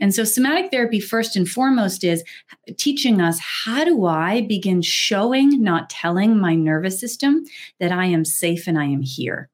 And 0.00 0.14
so 0.14 0.24
somatic 0.24 0.70
therapy 0.70 0.98
first 0.98 1.36
and 1.36 1.46
foremost 1.46 2.02
is 2.02 2.24
teaching 2.78 3.20
us 3.20 3.38
how 3.38 3.84
do 3.84 4.06
i 4.06 4.40
begin 4.40 4.80
showing 4.80 5.62
not 5.62 5.90
telling 5.90 6.38
my 6.38 6.54
nervous 6.54 6.98
system 6.98 7.44
that 7.78 7.92
i 7.92 8.06
am 8.06 8.24
safe 8.24 8.66
and 8.66 8.78
i 8.78 8.84
am 8.84 9.02
here 9.02 9.50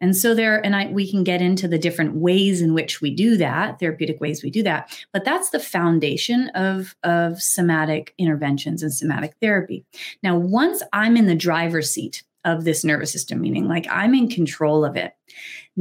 and 0.00 0.16
so 0.16 0.34
there, 0.34 0.64
and 0.64 0.74
I, 0.74 0.86
we 0.86 1.10
can 1.10 1.24
get 1.24 1.42
into 1.42 1.68
the 1.68 1.78
different 1.78 2.16
ways 2.16 2.60
in 2.60 2.74
which 2.74 3.00
we 3.00 3.14
do 3.14 3.36
that, 3.36 3.78
therapeutic 3.78 4.20
ways 4.20 4.42
we 4.42 4.50
do 4.50 4.62
that. 4.62 4.96
But 5.12 5.24
that's 5.24 5.50
the 5.50 5.60
foundation 5.60 6.48
of, 6.50 6.94
of 7.02 7.40
somatic 7.40 8.14
interventions 8.18 8.82
and 8.82 8.92
somatic 8.92 9.34
therapy. 9.40 9.84
Now, 10.22 10.36
once 10.36 10.82
I'm 10.92 11.16
in 11.16 11.26
the 11.26 11.34
driver's 11.34 11.90
seat 11.90 12.22
of 12.44 12.64
this 12.64 12.84
nervous 12.84 13.12
system, 13.12 13.40
meaning 13.40 13.68
like 13.68 13.86
I'm 13.90 14.14
in 14.14 14.28
control 14.28 14.84
of 14.84 14.96
it. 14.96 15.12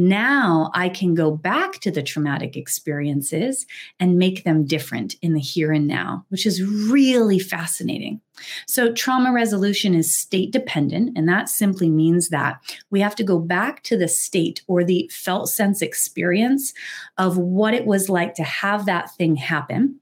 Now 0.02 0.72
I 0.74 0.88
can 0.88 1.14
go 1.14 1.30
back 1.30 1.80
to 1.82 1.92
the 1.92 2.02
traumatic 2.02 2.56
experiences 2.56 3.66
and 4.00 4.18
make 4.18 4.46
them 4.46 4.64
different 4.64 5.18
in 5.22 5.34
the 5.34 5.42
here 5.42 5.74
and 5.74 5.88
now, 5.88 6.26
which 6.30 6.46
is 6.46 6.64
really 6.64 7.38
fascinating. 7.38 8.22
So, 8.66 8.94
trauma 8.94 9.34
resolution 9.34 9.94
is 9.94 10.16
state 10.16 10.52
dependent, 10.52 11.18
and 11.18 11.28
that 11.28 11.50
simply 11.50 11.90
means 11.90 12.30
that 12.30 12.62
we 12.90 13.02
have 13.02 13.14
to 13.18 13.26
go 13.26 13.40
back 13.40 13.84
to 13.84 13.98
the 13.98 14.08
state 14.08 14.62
or 14.68 14.86
the 14.86 15.12
felt 15.14 15.50
sense 15.50 15.82
experience 15.82 16.74
of 17.18 17.38
what 17.38 17.74
it 17.74 17.86
was 17.86 18.08
like 18.08 18.36
to 18.36 18.44
have 18.44 18.86
that 18.86 19.14
thing 19.16 19.36
happen 19.36 20.00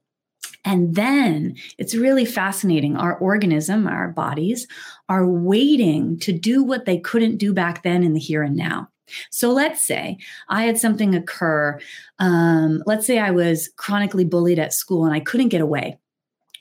and 0.63 0.93
then 0.93 1.55
it's 1.79 1.95
really 1.95 2.25
fascinating. 2.25 2.97
Our 2.97 3.17
organism, 3.17 3.87
our 3.87 4.09
bodies 4.09 4.67
are 5.09 5.25
waiting 5.25 6.19
to 6.19 6.33
do 6.33 6.61
what 6.61 6.85
they 6.85 6.99
couldn't 6.99 7.37
do 7.37 7.51
back 7.51 7.81
then 7.81 8.03
in 8.03 8.13
the 8.13 8.19
here 8.19 8.43
and 8.43 8.55
now. 8.55 8.89
So 9.31 9.51
let's 9.51 9.85
say 9.85 10.17
I 10.49 10.63
had 10.63 10.77
something 10.77 11.15
occur. 11.15 11.79
Um, 12.19 12.83
let's 12.85 13.05
say 13.07 13.19
I 13.19 13.31
was 13.31 13.69
chronically 13.77 14.25
bullied 14.25 14.59
at 14.59 14.73
school 14.73 15.05
and 15.05 15.13
I 15.13 15.19
couldn't 15.19 15.49
get 15.49 15.61
away 15.61 15.97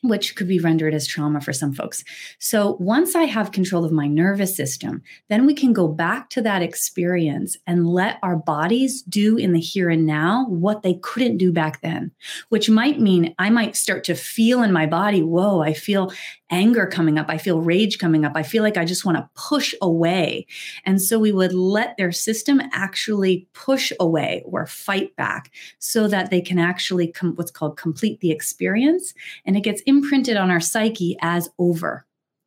which 0.09 0.37
could 0.37 0.49
be 0.49 0.59
rendered 0.59 0.95
as 0.95 1.07
trauma 1.07 1.41
for 1.41 1.53
some 1.53 1.73
folks. 1.73 2.05
So 2.39 2.77
once 2.81 3.15
I 3.15 3.25
have 3.25 3.53
control 3.53 3.85
of 3.85 3.93
my 3.93 4.07
nervous 4.07 4.57
system, 4.57 5.03
then 5.29 5.47
we 5.47 5.55
can 5.55 5.73
go 5.73 5.89
back 5.89 6.31
to 6.31 6.43
that 6.43 6.63
experience 6.63 7.57
and 7.67 7.89
let 7.89 8.19
our 8.23 8.37
bodies 8.37 9.03
do 9.03 9.37
in 9.37 9.53
the 9.53 9.61
here 9.61 9.91
and 9.91 10.07
now 10.07 10.47
what 10.49 10.83
they 10.83 10.95
couldn't 10.95 11.39
do 11.39 11.53
back 11.53 11.81
then, 11.81 12.13
which 12.49 12.71
might 12.71 13.01
mean 13.01 13.35
I 13.39 13.51
might 13.51 13.77
start 13.77 14.05
to 14.05 14.15
feel 14.15 14.63
in 14.63 14.73
my 14.73 14.87
body, 14.87 15.23
whoa, 15.23 15.61
I 15.61 15.73
feel 15.73 16.13
anger 16.51 16.87
coming 16.87 17.19
up. 17.19 17.27
I 17.29 17.39
feel 17.39 17.61
rage 17.61 17.99
coming 17.99 18.25
up. 18.25 18.33
I 18.37 18.43
feel 18.43 18.63
like 18.63 18.77
I 18.77 18.85
just 18.85 19.05
want 19.05 19.19
to 19.19 19.29
push 19.35 19.75
away. 19.83 20.47
And 20.85 21.03
so 21.03 21.19
we 21.19 21.33
would 21.33 21.53
let 21.53 21.97
their 21.97 22.13
system 22.13 22.61
actually 22.73 23.49
push 23.53 23.93
away 23.99 24.43
or 24.47 24.67
fight 24.67 25.15
back 25.17 25.51
so 25.79 26.07
that 26.09 26.31
they 26.31 26.41
can 26.41 26.59
actually 26.59 27.13
what's 27.35 27.51
called 27.51 27.77
complete 27.77 28.21
the 28.21 28.31
experience. 28.31 29.15
And 29.45 29.57
it 29.57 29.63
gets 29.63 29.83
imprinted 29.97 30.37
on 30.37 30.51
our 30.51 30.61
psyche 30.61 31.17
as 31.23 31.49
over 31.59 32.07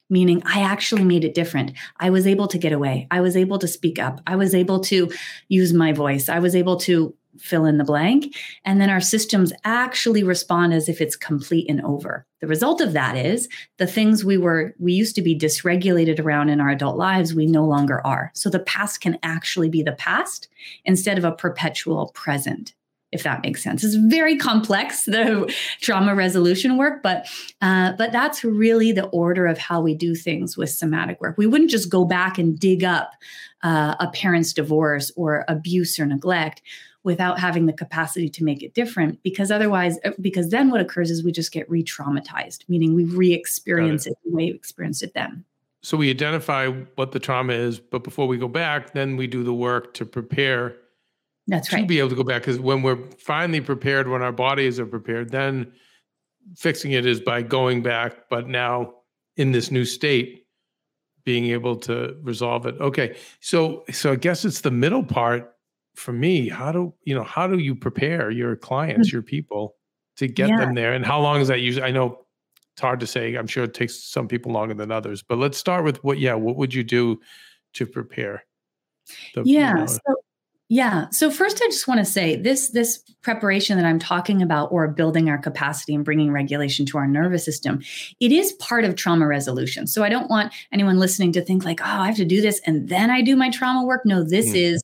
meaning 0.10 0.42
I 0.46 0.62
actually 0.62 1.04
made 1.04 1.24
it 1.24 1.36
different. 1.36 1.74
I 2.00 2.10
was 2.10 2.26
able 2.26 2.48
to 2.48 2.58
get 2.58 2.74
away. 2.74 3.08
I 3.12 3.22
was 3.22 3.38
able 3.38 3.60
to 3.60 3.68
speak 3.68 4.00
up. 4.00 4.22
I 4.26 4.36
was 4.36 4.56
able 4.56 4.80
to 4.82 5.12
use 5.50 5.74
my 5.74 5.94
voice. 5.94 6.30
I 6.30 6.40
was 6.40 6.56
able 6.56 6.78
to 6.78 7.14
fill 7.38 7.66
in 7.66 7.78
the 7.78 7.84
blank. 7.84 8.36
And 8.66 8.82
then 8.82 8.90
our 8.90 9.00
systems 9.00 9.54
actually 9.64 10.24
respond 10.24 10.74
as 10.74 10.90
if 10.90 11.00
it's 11.00 11.16
complete 11.16 11.70
and 11.70 11.80
over. 11.86 12.26
The 12.42 12.48
result 12.48 12.82
of 12.82 12.94
that 12.94 13.16
is 13.16 13.48
the 13.78 13.88
things 13.88 14.26
we 14.26 14.38
were, 14.38 14.74
we 14.80 14.94
used 14.94 15.16
to 15.16 15.22
be 15.22 15.38
dysregulated 15.38 16.20
around 16.20 16.50
in 16.50 16.60
our 16.60 16.70
adult 16.70 16.98
lives, 16.98 17.36
we 17.36 17.46
no 17.46 17.66
longer 17.66 18.06
are. 18.06 18.32
So 18.34 18.50
the 18.50 18.60
past 18.60 19.02
can 19.02 19.20
actually 19.22 19.70
be 19.70 19.84
the 19.84 19.94
past 19.94 20.50
instead 20.86 21.18
of 21.18 21.24
a 21.24 21.32
perpetual 21.32 22.12
present 22.16 22.74
if 23.12 23.24
that 23.24 23.44
makes 23.44 23.64
sense. 23.64 23.84
It's 23.84 23.96
very 23.96 24.38
complex, 24.38 25.06
the 25.06 25.54
trauma 25.82 26.16
resolution 26.16 26.78
work, 26.78 27.02
but 27.04 27.28
uh, 27.62 27.94
but 27.94 28.12
that's 28.12 28.44
really 28.44 28.92
the 28.92 29.08
order 29.08 29.48
of 29.48 29.58
how 29.58 29.82
we 29.82 29.96
do 29.96 30.16
things 30.16 30.58
with 30.58 30.70
somatic 30.70 31.20
work. 31.22 31.38
We 31.38 31.48
wouldn't 31.48 31.72
just 31.72 31.90
go 31.90 32.06
back 32.06 32.38
and 32.38 32.60
dig 32.60 32.84
up 32.84 33.12
uh, 33.64 33.96
a 34.00 34.08
parent's 34.10 34.54
divorce 34.54 35.12
or 35.16 35.46
abuse 35.48 36.00
or 36.00 36.06
neglect 36.06 36.62
without 37.04 37.40
having 37.40 37.66
the 37.66 37.74
capacity 37.74 38.30
to 38.30 38.44
make 38.44 38.62
it 38.62 38.74
different 38.74 39.22
because 39.24 39.52
otherwise 39.52 39.98
uh, 40.06 40.12
because 40.22 40.50
then 40.50 40.70
what 40.70 40.82
occurs 40.82 41.10
is 41.10 41.24
we 41.24 41.32
just 41.32 41.52
get 41.52 41.70
re-traumatized 41.70 42.64
meaning 42.68 42.94
we 42.94 43.06
re-experience 43.06 44.06
it. 44.06 44.12
it 44.12 44.18
the 44.26 44.36
way 44.36 44.46
we 44.46 44.56
experienced 44.56 45.02
it 45.02 45.14
then 45.14 45.44
so 45.82 45.96
we 45.96 46.10
identify 46.10 46.68
what 46.96 47.12
the 47.12 47.20
trauma 47.20 47.54
is 47.54 47.80
but 47.80 48.04
before 48.04 48.28
we 48.28 48.38
go 48.38 48.48
back 48.48 48.94
then 48.94 49.16
we 49.16 49.28
do 49.28 49.44
the 49.44 49.54
work 49.54 49.94
to 49.94 50.06
prepare 50.06 50.76
that's 51.50 51.74
right 51.74 51.82
to 51.82 51.88
be 51.88 52.00
able 52.00 52.10
to 52.10 52.16
go 52.16 52.24
back 52.24 52.42
because 52.42 52.60
when 52.60 52.82
we're 52.82 53.00
finally 53.18 53.62
prepared 53.62 54.08
when 54.08 54.22
our 54.22 54.32
bodies 54.32 54.80
are 54.80 54.86
prepared 54.86 55.30
then 55.32 55.72
fixing 56.56 56.92
it 56.92 57.06
is 57.06 57.20
by 57.20 57.42
going 57.42 57.82
back 57.82 58.30
but 58.30 58.48
now 58.48 58.94
in 59.38 59.52
this 59.52 59.72
new 59.72 59.86
state 59.86 60.46
being 61.26 61.48
able 61.48 61.76
to 61.76 62.16
resolve 62.24 62.66
it 62.66 62.76
okay 62.80 63.16
so 63.40 63.84
so 63.92 64.14
i 64.14 64.16
guess 64.16 64.46
it's 64.46 64.62
the 64.62 64.72
middle 64.72 65.04
part 65.04 65.54
for 66.00 66.14
me, 66.14 66.50
how 66.50 66.72
do 66.72 66.94
you 67.04 67.14
know 67.14 67.24
how 67.24 67.46
do 67.46 67.60
you 67.60 67.76
prepare 67.76 68.32
your 68.32 68.56
clients, 68.56 69.10
mm. 69.10 69.14
your 69.14 69.22
people 69.22 69.76
to 70.18 70.28
get 70.28 70.50
yeah. 70.50 70.58
them 70.58 70.74
there? 70.74 70.94
And 70.94 71.06
how 71.06 71.20
long 71.20 71.42
is 71.42 71.50
that 71.50 71.60
usually? 71.60 71.86
I 71.86 71.92
know 71.92 72.26
it's 72.74 72.82
hard 72.82 73.00
to 73.02 73.08
say. 73.08 73.36
I'm 73.36 73.48
sure 73.48 73.66
it 73.66 73.74
takes 73.74 74.04
some 74.04 74.28
people 74.28 74.52
longer 74.52 74.74
than 74.74 74.92
others. 74.92 75.22
But 75.22 75.38
let's 75.38 75.58
start 75.58 75.84
with 75.84 76.04
what 76.04 76.18
yeah, 76.18 76.34
what 76.34 76.56
would 76.56 76.74
you 76.74 76.84
do 76.84 77.20
to 77.74 77.86
prepare? 77.86 78.46
The, 79.36 79.44
yeah. 79.46 79.74
You 79.74 79.80
know, 79.82 79.86
so 79.86 80.00
yeah. 80.70 81.10
So 81.10 81.32
first 81.32 81.60
I 81.64 81.66
just 81.66 81.88
want 81.88 82.00
to 82.00 82.06
say 82.06 82.36
this 82.36 82.70
this 82.70 83.00
preparation 83.24 83.76
that 83.78 83.86
I'm 83.86 83.98
talking 83.98 84.44
about 84.44 84.72
or 84.72 84.88
building 84.88 85.28
our 85.28 85.40
capacity 85.40 85.96
and 85.96 86.06
bringing 86.06 86.32
regulation 86.32 86.86
to 86.86 86.98
our 87.00 87.08
nervous 87.08 87.44
system, 87.44 87.82
it 88.20 88.32
is 88.32 88.54
part 88.54 88.86
of 88.86 88.96
trauma 88.96 89.26
resolution. 89.26 89.88
So 89.88 90.04
I 90.04 90.10
don't 90.10 90.30
want 90.30 90.54
anyone 90.72 91.00
listening 91.00 91.32
to 91.34 91.42
think 91.42 91.66
like, 91.66 91.82
"Oh, 91.82 91.86
I 91.86 92.06
have 92.06 92.18
to 92.18 92.26
do 92.26 92.40
this 92.40 92.62
and 92.66 92.88
then 92.88 93.10
I 93.10 93.22
do 93.22 93.36
my 93.36 93.50
trauma 93.50 93.84
work." 93.84 94.06
No, 94.06 94.24
this 94.24 94.50
mm. 94.50 94.56
is 94.56 94.84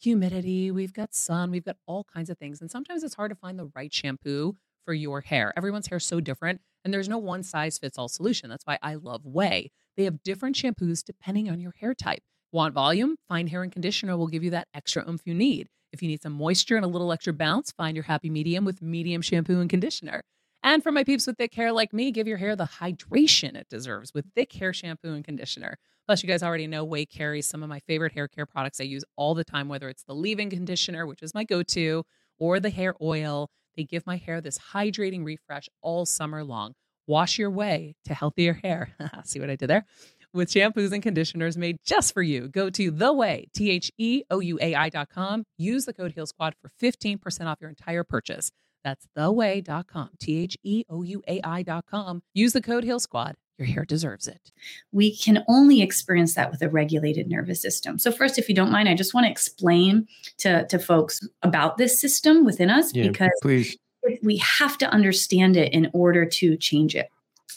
humidity, 0.00 0.70
we've 0.70 0.92
got 0.92 1.14
sun, 1.14 1.50
we've 1.50 1.64
got 1.64 1.76
all 1.86 2.04
kinds 2.04 2.30
of 2.30 2.38
things. 2.38 2.60
And 2.60 2.70
sometimes 2.70 3.02
it's 3.02 3.14
hard 3.14 3.30
to 3.30 3.36
find 3.36 3.58
the 3.58 3.70
right 3.74 3.92
shampoo 3.92 4.54
for 4.84 4.94
your 4.94 5.20
hair. 5.20 5.52
Everyone's 5.56 5.88
hair 5.88 5.98
is 5.98 6.04
so 6.04 6.20
different, 6.20 6.60
and 6.84 6.94
there's 6.94 7.08
no 7.08 7.18
one 7.18 7.42
size 7.42 7.78
fits 7.78 7.98
all 7.98 8.08
solution. 8.08 8.48
That's 8.48 8.64
why 8.64 8.78
I 8.82 8.94
love 8.94 9.22
Ouai. 9.24 9.68
They 9.96 10.04
have 10.04 10.22
different 10.22 10.56
shampoos 10.56 11.04
depending 11.04 11.50
on 11.50 11.60
your 11.60 11.74
hair 11.80 11.94
type. 11.94 12.22
Want 12.52 12.72
volume? 12.72 13.16
Fine 13.28 13.48
Hair 13.48 13.64
and 13.64 13.72
Conditioner 13.72 14.16
will 14.16 14.28
give 14.28 14.42
you 14.42 14.50
that 14.50 14.68
extra 14.72 15.06
oomph 15.06 15.22
you 15.26 15.34
need. 15.34 15.68
If 15.92 16.02
you 16.02 16.08
need 16.08 16.22
some 16.22 16.32
moisture 16.32 16.76
and 16.76 16.84
a 16.84 16.88
little 16.88 17.12
extra 17.12 17.32
bounce, 17.32 17.72
find 17.72 17.96
your 17.96 18.04
happy 18.04 18.30
medium 18.30 18.64
with 18.64 18.80
medium 18.80 19.20
shampoo 19.20 19.60
and 19.60 19.68
conditioner. 19.68 20.22
And 20.70 20.82
for 20.82 20.92
my 20.92 21.02
peeps 21.02 21.26
with 21.26 21.38
thick 21.38 21.54
hair 21.54 21.72
like 21.72 21.94
me, 21.94 22.12
give 22.12 22.28
your 22.28 22.36
hair 22.36 22.54
the 22.54 22.66
hydration 22.66 23.56
it 23.56 23.70
deserves 23.70 24.12
with 24.12 24.26
thick 24.34 24.52
hair 24.52 24.74
shampoo 24.74 25.14
and 25.14 25.24
conditioner. 25.24 25.78
Plus, 26.04 26.22
you 26.22 26.28
guys 26.28 26.42
already 26.42 26.66
know 26.66 26.86
Ouai 26.86 27.08
carries 27.08 27.46
some 27.46 27.62
of 27.62 27.70
my 27.70 27.80
favorite 27.80 28.12
hair 28.12 28.28
care 28.28 28.44
products 28.44 28.78
I 28.78 28.84
use 28.84 29.02
all 29.16 29.34
the 29.34 29.44
time, 29.44 29.70
whether 29.70 29.88
it's 29.88 30.02
the 30.02 30.14
leave 30.14 30.38
in 30.38 30.50
conditioner, 30.50 31.06
which 31.06 31.22
is 31.22 31.32
my 31.32 31.42
go 31.42 31.62
to, 31.62 32.04
or 32.38 32.60
the 32.60 32.68
hair 32.68 32.94
oil. 33.00 33.48
They 33.78 33.84
give 33.84 34.06
my 34.06 34.18
hair 34.18 34.42
this 34.42 34.58
hydrating 34.58 35.24
refresh 35.24 35.70
all 35.80 36.04
summer 36.04 36.44
long. 36.44 36.74
Wash 37.06 37.38
your 37.38 37.50
way 37.50 37.96
to 38.04 38.12
healthier 38.12 38.60
hair. 38.62 38.94
See 39.24 39.40
what 39.40 39.48
I 39.48 39.56
did 39.56 39.70
there? 39.70 39.86
With 40.34 40.50
shampoos 40.50 40.92
and 40.92 41.02
conditioners 41.02 41.56
made 41.56 41.78
just 41.82 42.12
for 42.12 42.20
you. 42.20 42.46
Go 42.46 42.68
to 42.68 42.90
the 42.90 43.14
Ouai, 43.14 43.50
T 43.54 43.70
H 43.70 43.90
E 43.96 44.22
O 44.28 44.40
U 44.40 44.58
A 44.60 44.74
I.com. 44.74 45.44
Use 45.56 45.86
the 45.86 45.94
code 45.94 46.12
Heal 46.12 46.26
Squad 46.26 46.56
for 46.60 46.70
15% 46.78 47.46
off 47.46 47.56
your 47.58 47.70
entire 47.70 48.04
purchase. 48.04 48.50
That's 48.84 49.06
theouai.com, 49.16 50.10
T 50.20 50.38
H 50.38 50.56
E 50.62 50.84
O 50.88 51.02
U 51.02 51.22
A 51.28 51.40
I.com. 51.44 52.22
Use 52.34 52.52
the 52.52 52.60
code 52.62 52.84
Heal 52.84 53.00
Squad. 53.00 53.36
Your 53.58 53.66
hair 53.66 53.84
deserves 53.84 54.28
it. 54.28 54.52
We 54.92 55.16
can 55.16 55.44
only 55.48 55.82
experience 55.82 56.34
that 56.36 56.50
with 56.52 56.62
a 56.62 56.68
regulated 56.68 57.28
nervous 57.28 57.60
system. 57.60 57.98
So, 57.98 58.12
first, 58.12 58.38
if 58.38 58.48
you 58.48 58.54
don't 58.54 58.70
mind, 58.70 58.88
I 58.88 58.94
just 58.94 59.14
want 59.14 59.26
to 59.26 59.30
explain 59.30 60.06
to, 60.38 60.64
to 60.68 60.78
folks 60.78 61.18
about 61.42 61.76
this 61.76 62.00
system 62.00 62.44
within 62.44 62.70
us 62.70 62.94
Yeah, 62.94 63.08
because 63.08 63.32
please. 63.42 63.76
we 64.22 64.36
have 64.36 64.78
to 64.78 64.88
understand 64.90 65.56
it 65.56 65.72
in 65.72 65.90
order 65.92 66.24
to 66.24 66.56
change 66.56 66.94
it. 66.94 67.08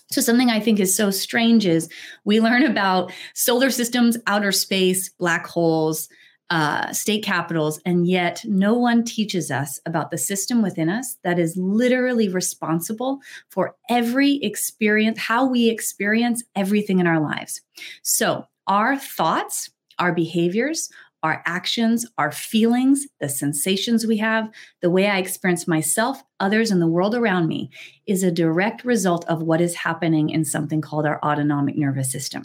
So, 0.09 0.21
something 0.21 0.49
I 0.49 0.59
think 0.59 0.79
is 0.79 0.95
so 0.95 1.11
strange 1.11 1.67
is 1.67 1.87
we 2.25 2.41
learn 2.41 2.63
about 2.63 3.13
solar 3.35 3.69
systems, 3.69 4.17
outer 4.25 4.51
space, 4.51 5.07
black 5.19 5.45
holes, 5.45 6.09
uh, 6.51 6.91
state 6.91 7.23
capitals, 7.23 7.79
and 7.85 8.05
yet 8.05 8.43
no 8.45 8.73
one 8.73 9.05
teaches 9.05 9.49
us 9.49 9.79
about 9.85 10.11
the 10.11 10.17
system 10.17 10.61
within 10.61 10.89
us 10.89 11.17
that 11.23 11.39
is 11.39 11.55
literally 11.55 12.27
responsible 12.27 13.19
for 13.49 13.73
every 13.89 14.35
experience, 14.43 15.17
how 15.17 15.47
we 15.47 15.69
experience 15.69 16.43
everything 16.53 16.99
in 16.99 17.07
our 17.07 17.21
lives. 17.21 17.61
So, 18.03 18.45
our 18.67 18.97
thoughts, 18.97 19.69
our 19.97 20.13
behaviors, 20.13 20.89
our 21.23 21.41
actions, 21.45 22.05
our 22.17 22.33
feelings, 22.33 23.07
the 23.21 23.29
sensations 23.29 24.05
we 24.05 24.17
have, 24.17 24.49
the 24.81 24.89
way 24.89 25.07
I 25.07 25.19
experience 25.19 25.69
myself, 25.69 26.21
others, 26.41 26.69
and 26.69 26.81
the 26.81 26.87
world 26.87 27.15
around 27.15 27.47
me 27.47 27.69
is 28.07 28.23
a 28.23 28.31
direct 28.31 28.83
result 28.83 29.23
of 29.29 29.41
what 29.41 29.61
is 29.61 29.75
happening 29.75 30.29
in 30.29 30.43
something 30.43 30.81
called 30.81 31.05
our 31.05 31.23
autonomic 31.23 31.77
nervous 31.77 32.11
system. 32.11 32.43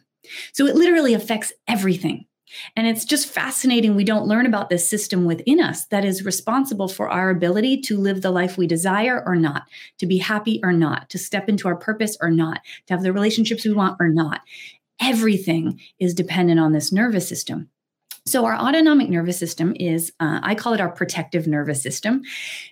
So 0.52 0.66
it 0.66 0.76
literally 0.76 1.14
affects 1.14 1.52
everything. 1.66 2.26
And 2.76 2.86
it's 2.86 3.04
just 3.04 3.28
fascinating. 3.28 3.94
We 3.94 4.04
don't 4.04 4.26
learn 4.26 4.46
about 4.46 4.70
this 4.70 4.88
system 4.88 5.24
within 5.24 5.60
us 5.60 5.86
that 5.86 6.04
is 6.04 6.24
responsible 6.24 6.88
for 6.88 7.08
our 7.08 7.30
ability 7.30 7.80
to 7.82 7.98
live 7.98 8.22
the 8.22 8.30
life 8.30 8.56
we 8.56 8.66
desire 8.66 9.22
or 9.26 9.36
not, 9.36 9.64
to 9.98 10.06
be 10.06 10.18
happy 10.18 10.60
or 10.62 10.72
not, 10.72 11.10
to 11.10 11.18
step 11.18 11.48
into 11.48 11.68
our 11.68 11.76
purpose 11.76 12.16
or 12.20 12.30
not, 12.30 12.60
to 12.86 12.94
have 12.94 13.02
the 13.02 13.12
relationships 13.12 13.64
we 13.64 13.72
want 13.72 13.96
or 14.00 14.08
not. 14.08 14.42
Everything 15.00 15.80
is 15.98 16.14
dependent 16.14 16.60
on 16.60 16.72
this 16.72 16.92
nervous 16.92 17.28
system. 17.28 17.68
So, 18.26 18.44
our 18.44 18.56
autonomic 18.56 19.08
nervous 19.08 19.38
system 19.38 19.72
is, 19.78 20.12
uh, 20.18 20.40
I 20.42 20.56
call 20.56 20.72
it 20.72 20.80
our 20.80 20.90
protective 20.90 21.46
nervous 21.46 21.80
system. 21.80 22.22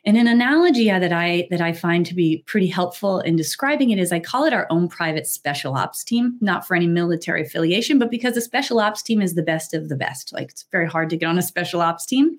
And 0.04 0.16
an 0.16 0.26
analogy 0.26 0.86
that 0.86 1.12
I 1.12 1.46
that 1.50 1.60
I 1.60 1.72
find 1.72 2.04
to 2.06 2.14
be 2.14 2.42
pretty 2.46 2.66
helpful 2.66 3.20
in 3.20 3.36
describing 3.36 3.90
it 3.90 4.00
is 4.00 4.10
I 4.10 4.18
call 4.18 4.44
it 4.44 4.52
our 4.52 4.66
own 4.68 4.88
private 4.88 5.28
special 5.28 5.74
ops 5.74 6.02
team, 6.02 6.36
not 6.40 6.66
for 6.66 6.74
any 6.74 6.88
military 6.88 7.42
affiliation, 7.42 8.00
but 8.00 8.10
because 8.10 8.36
a 8.36 8.40
special 8.40 8.80
ops 8.80 9.00
team 9.00 9.22
is 9.22 9.34
the 9.34 9.42
best 9.42 9.74
of 9.74 9.88
the 9.88 9.96
best. 9.96 10.32
Like 10.32 10.50
it's 10.50 10.64
very 10.72 10.88
hard 10.88 11.08
to 11.10 11.16
get 11.16 11.26
on 11.26 11.38
a 11.38 11.42
special 11.42 11.80
ops 11.80 12.04
team. 12.04 12.36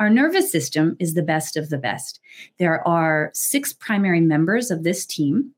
Our 0.00 0.10
nervous 0.10 0.50
system 0.50 0.96
is 0.98 1.14
the 1.14 1.22
best 1.22 1.56
of 1.56 1.70
the 1.70 1.78
best. 1.78 2.18
There 2.58 2.86
are 2.86 3.30
six 3.32 3.72
primary 3.72 4.20
members 4.20 4.72
of 4.72 4.82
this 4.82 5.06
team. 5.06 5.52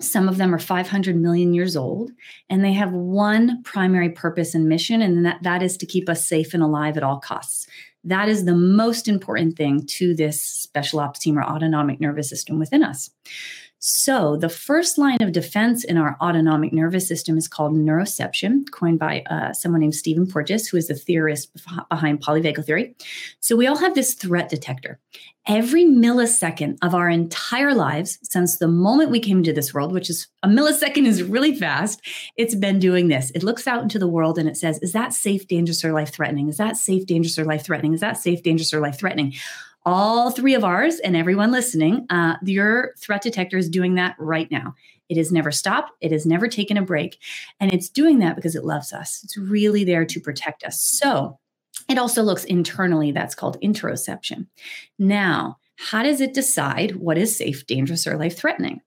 Some 0.00 0.28
of 0.28 0.36
them 0.36 0.54
are 0.54 0.58
500 0.58 1.16
million 1.16 1.54
years 1.54 1.76
old, 1.76 2.10
and 2.50 2.62
they 2.62 2.74
have 2.74 2.92
one 2.92 3.62
primary 3.62 4.10
purpose 4.10 4.54
and 4.54 4.68
mission, 4.68 5.00
and 5.00 5.24
that, 5.24 5.42
that 5.42 5.62
is 5.62 5.76
to 5.78 5.86
keep 5.86 6.08
us 6.08 6.28
safe 6.28 6.52
and 6.52 6.62
alive 6.62 6.96
at 6.96 7.02
all 7.02 7.18
costs. 7.18 7.66
That 8.04 8.28
is 8.28 8.44
the 8.44 8.54
most 8.54 9.08
important 9.08 9.56
thing 9.56 9.86
to 9.86 10.14
this 10.14 10.42
special 10.42 11.00
ops 11.00 11.18
team 11.18 11.38
or 11.38 11.42
autonomic 11.42 12.00
nervous 12.00 12.28
system 12.28 12.58
within 12.58 12.84
us. 12.84 13.10
So, 13.78 14.36
the 14.36 14.48
first 14.48 14.96
line 14.96 15.18
of 15.20 15.32
defense 15.32 15.84
in 15.84 15.98
our 15.98 16.16
autonomic 16.20 16.72
nervous 16.72 17.06
system 17.06 17.36
is 17.36 17.46
called 17.46 17.74
neuroception, 17.74 18.70
coined 18.70 18.98
by 18.98 19.22
uh, 19.30 19.52
someone 19.52 19.82
named 19.82 19.94
Stephen 19.94 20.26
Porges, 20.26 20.66
who 20.66 20.78
is 20.78 20.88
the 20.88 20.94
theorist 20.94 21.52
behind 21.90 22.22
polyvagal 22.22 22.64
theory. 22.64 22.96
So, 23.40 23.54
we 23.54 23.66
all 23.66 23.76
have 23.76 23.94
this 23.94 24.14
threat 24.14 24.48
detector. 24.48 24.98
Every 25.46 25.84
millisecond 25.84 26.78
of 26.82 26.94
our 26.94 27.08
entire 27.08 27.74
lives, 27.74 28.18
since 28.22 28.58
the 28.58 28.66
moment 28.66 29.10
we 29.10 29.20
came 29.20 29.38
into 29.38 29.52
this 29.52 29.72
world, 29.72 29.92
which 29.92 30.10
is 30.10 30.26
a 30.42 30.48
millisecond 30.48 31.06
is 31.06 31.22
really 31.22 31.54
fast, 31.54 32.00
it's 32.36 32.54
been 32.54 32.78
doing 32.78 33.08
this. 33.08 33.30
It 33.32 33.44
looks 33.44 33.66
out 33.66 33.82
into 33.82 33.98
the 33.98 34.08
world 34.08 34.38
and 34.38 34.48
it 34.48 34.56
says, 34.56 34.78
Is 34.78 34.92
that 34.94 35.12
safe, 35.12 35.46
dangerous, 35.46 35.84
or 35.84 35.92
life 35.92 36.12
threatening? 36.12 36.48
Is 36.48 36.56
that 36.56 36.76
safe, 36.78 37.06
dangerous, 37.06 37.38
or 37.38 37.44
life 37.44 37.64
threatening? 37.64 37.92
Is 37.92 38.00
that 38.00 38.16
safe, 38.16 38.42
dangerous, 38.42 38.72
or 38.72 38.80
life 38.80 38.98
threatening? 38.98 39.34
All 39.86 40.30
three 40.30 40.54
of 40.54 40.64
ours 40.64 40.98
and 40.98 41.16
everyone 41.16 41.52
listening, 41.52 42.06
uh, 42.10 42.36
your 42.42 42.92
threat 42.98 43.22
detector 43.22 43.56
is 43.56 43.70
doing 43.70 43.94
that 43.94 44.16
right 44.18 44.50
now. 44.50 44.74
It 45.08 45.16
has 45.16 45.30
never 45.30 45.52
stopped. 45.52 45.92
It 46.00 46.10
has 46.10 46.26
never 46.26 46.48
taken 46.48 46.76
a 46.76 46.82
break. 46.82 47.18
And 47.60 47.72
it's 47.72 47.88
doing 47.88 48.18
that 48.18 48.34
because 48.34 48.56
it 48.56 48.64
loves 48.64 48.92
us. 48.92 49.20
It's 49.22 49.38
really 49.38 49.84
there 49.84 50.04
to 50.04 50.20
protect 50.20 50.64
us. 50.64 50.80
So, 50.80 51.38
It 51.88 51.98
also 51.98 52.22
looks 52.24 52.42
internally, 52.44 53.12
that's 53.12 53.36
called 53.36 53.60
interoception. 53.62 54.46
Now, 54.98 55.58
how 55.78 56.02
does 56.02 56.20
it 56.20 56.34
decide 56.34 56.96
what 56.96 57.18
is 57.18 57.36
safe, 57.36 57.66
dangerous, 57.66 58.06
or 58.06 58.16
life 58.16 58.36
threatening? 58.36 58.80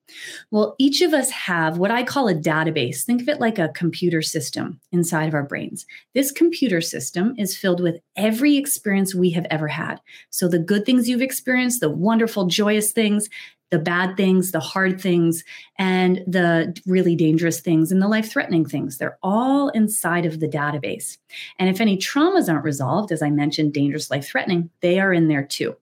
Well, 0.52 0.75
each 0.80 1.02
of 1.02 1.13
us 1.13 1.30
have 1.30 1.78
what 1.78 1.91
I 1.91 2.04
call 2.04 2.28
a 2.28 2.34
database. 2.34 3.04
Think 3.04 3.21
of 3.21 3.30
it 3.30 3.39
like 3.39 3.60
a 3.60 3.69
computer 3.69 4.21
system 4.21 4.80
inside 4.91 5.28
of 5.28 5.34
our 5.34 5.43
brains. 5.43 5.86
This 6.15 6.32
computer 6.32 6.82
system 6.82 7.36
is 7.38 7.56
filled 7.56 7.82
with 7.82 7.99
every 8.15 8.58
experience 8.58 9.13
we 9.13 9.30
have 9.32 9.45
ever 9.52 9.67
had. 9.67 10.02
So, 10.32 10.47
the 10.47 10.60
good 10.60 10.86
things 10.86 11.08
you've 11.08 11.21
experienced, 11.21 11.80
the 11.80 11.89
wonderful, 11.89 12.47
joyous 12.47 12.91
things, 12.91 13.30
the 13.71 13.80
bad 13.80 14.17
things, 14.17 14.52
the 14.52 14.60
hard 14.60 14.99
things, 14.99 15.43
and 15.78 16.23
the 16.25 16.75
really 16.86 17.15
dangerous 17.15 17.60
things 17.60 17.91
and 17.91 18.02
the 18.02 18.08
life 18.08 18.32
threatening 18.32 18.65
things. 18.65 18.97
They're 18.97 19.19
all 19.21 19.69
inside 19.69 20.25
of 20.25 20.39
the 20.39 20.47
database. 20.47 21.17
And 21.60 21.69
if 21.69 21.80
any 21.80 21.97
traumas 21.97 22.52
aren't 22.52 22.63
resolved, 22.63 23.12
as 23.12 23.21
I 23.21 23.30
mentioned, 23.30 23.73
dangerous, 23.73 24.10
life 24.10 24.25
threatening, 24.25 24.69
they 24.82 24.99
are 24.99 25.13
in 25.13 25.28
there 25.28 25.43
too. 25.43 25.75